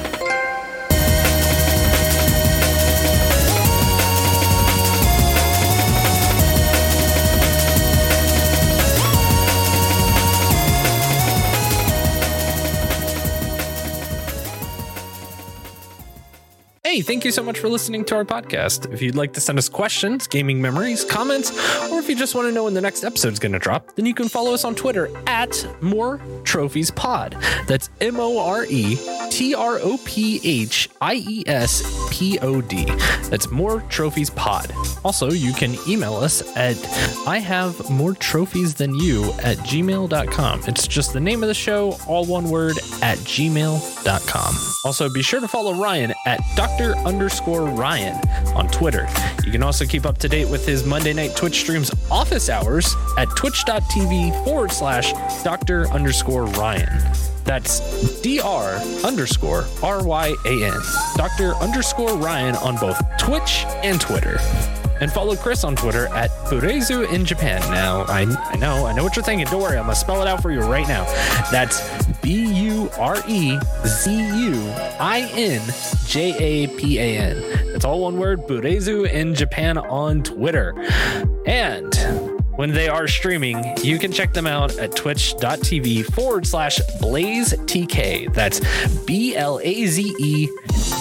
Hey, 16.86 17.02
thank 17.02 17.26
you 17.26 17.32
so 17.32 17.42
much 17.42 17.58
for 17.58 17.68
listening 17.68 18.06
to 18.06 18.16
our 18.16 18.24
podcast. 18.24 18.94
If 18.94 19.02
you'd 19.02 19.16
like 19.16 19.34
to 19.34 19.42
send 19.42 19.58
us 19.58 19.68
questions, 19.68 20.28
gaming 20.28 20.62
memories, 20.62 21.04
comments, 21.04 21.50
or 21.90 21.98
if 21.98 22.08
you 22.08 22.16
just 22.16 22.36
want 22.36 22.48
to 22.48 22.52
know 22.52 22.66
when 22.66 22.76
the 22.76 22.82
next 22.82 23.04
episode's 23.04 23.40
going 23.40 23.54
to 23.54 23.58
drop, 23.58 23.96
then 23.96 24.06
you 24.06 24.14
can 24.14 24.30
follow 24.30 24.54
us 24.54 24.64
on 24.64 24.76
Twitter 24.76 25.10
at 25.26 25.68
More 25.82 26.22
Trophies 26.44 26.92
Pod. 26.92 27.38
That's 27.66 27.90
M 28.02 28.20
O 28.20 28.38
R 28.38 28.68
E 28.70 29.00
T 29.32 29.56
R 29.56 29.80
O 29.80 29.98
P 30.06 30.40
H 30.44 30.88
I 31.02 31.16
E 31.28 31.44
S 31.48 31.82
P 32.12 32.38
O 32.44 32.62
D. 32.62 32.86
That's 33.32 33.50
More 33.50 33.82
Trophies 33.90 34.30
Pod. 34.30 34.72
Also, 35.04 35.32
you 35.32 35.54
can 35.54 35.76
email 35.88 36.16
us 36.16 36.56
at 36.56 36.78
I 37.26 37.40
have 37.40 37.90
more 37.90 38.14
trophies 38.14 38.76
than 38.76 38.94
you 38.94 39.34
at 39.42 39.58
gmail.com. 39.58 40.62
It's 40.68 40.88
just 40.88 41.14
the 41.14 41.20
name 41.20 41.42
of 41.42 41.48
the 41.48 41.56
show, 41.56 41.98
all 42.08 42.26
one 42.26 42.52
word, 42.52 42.78
at 43.02 43.18
gmail.com. 43.18 44.56
Also, 44.86 45.10
be 45.10 45.24
sure 45.24 45.40
to 45.40 45.48
follow 45.48 45.74
Ryan 45.74 46.14
at 46.28 46.40
Dr. 46.56 46.75
underscore 46.82 47.66
Ryan 47.66 48.16
on 48.56 48.68
Twitter. 48.68 49.08
You 49.46 49.52
can 49.52 49.64
also 49.64 49.86
keep 49.86 50.06
up 50.06 50.18
to 50.20 50.30
date 50.30 50.50
with 50.50 50.66
his 50.66 50.86
Monday 50.86 51.14
night 51.14 51.36
Twitch 51.36 51.62
streams 51.62 51.92
office 52.12 52.50
hours 52.50 52.96
at 53.18 53.30
twitch.tv 53.36 54.44
forward 54.44 54.72
slash 54.72 55.14
Dr. 55.44 55.88
underscore 55.88 56.46
Ryan. 56.46 56.90
That's 57.46 57.80
dr 58.22 59.06
underscore 59.06 59.66
r 59.84 60.04
y 60.04 60.36
a 60.46 60.66
n. 60.66 60.82
Dr. 61.16 61.54
underscore 61.56 62.18
Ryan 62.18 62.56
on 62.56 62.76
both 62.78 63.00
Twitch 63.20 63.66
and 63.84 64.02
Twitter. 64.02 64.40
And 65.02 65.12
follow 65.12 65.36
Chris 65.36 65.64
on 65.64 65.76
Twitter 65.76 66.08
at 66.08 66.30
Burezu 66.50 67.12
in 67.12 67.26
Japan. 67.26 67.60
Now, 67.72 68.04
I, 68.04 68.22
I 68.22 68.56
know, 68.56 68.86
I 68.86 68.94
know 68.94 69.04
what 69.04 69.16
you're 69.16 69.26
thinking. 69.26 69.46
Don't 69.48 69.62
worry, 69.62 69.78
I'm 69.78 69.84
gonna 69.84 69.96
spell 69.96 70.22
it 70.22 70.28
out 70.28 70.42
for 70.42 70.52
you 70.52 70.62
right 70.62 70.88
now. 70.88 71.04
That's 71.52 72.06
B 72.22 72.46
U 72.64 72.90
R 72.98 73.18
E 73.28 73.60
Z 73.86 74.12
U 74.12 74.54
I 75.00 75.30
N 75.34 75.62
J 76.06 76.36
A 76.38 76.68
P 76.78 76.98
A 77.00 77.18
N. 77.18 77.72
That's 77.74 77.84
all 77.84 78.02
one 78.02 78.18
word, 78.18 78.48
Burezu 78.48 79.10
in 79.10 79.36
Japan 79.36 79.78
on 79.78 80.24
Twitter. 80.24 80.74
And 81.46 81.94
when 82.56 82.72
they 82.72 82.88
are 82.88 83.08
streaming, 83.08 83.64
you 83.84 84.00
can 84.00 84.12
check 84.12 84.34
them 84.34 84.48
out 84.48 84.78
at 84.78 84.96
twitch.tv 84.96 86.06
forward 86.14 86.48
slash 86.48 86.80
blaze 87.00 87.54
TK. 87.54 88.34
That's 88.34 88.60
B 89.06 89.36
L 89.36 89.60
A 89.64 89.86
Z 89.86 90.16
E, 90.20 90.48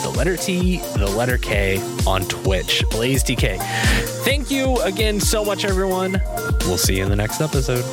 the 0.03 0.15
letter 0.17 0.37
T, 0.37 0.79
the 0.97 1.07
letter 1.07 1.39
K 1.39 1.79
on 2.07 2.23
Twitch. 2.23 2.85
Blaze 2.91 3.23
TK. 3.23 3.59
Thank 4.25 4.51
you 4.51 4.81
again 4.83 5.21
so 5.21 5.45
much, 5.45 5.65
everyone. 5.65 6.21
We'll 6.61 6.79
see 6.79 6.97
you 6.97 7.05
in 7.05 7.11
the 7.11 7.17
next 7.17 7.41
episode. 7.41 7.85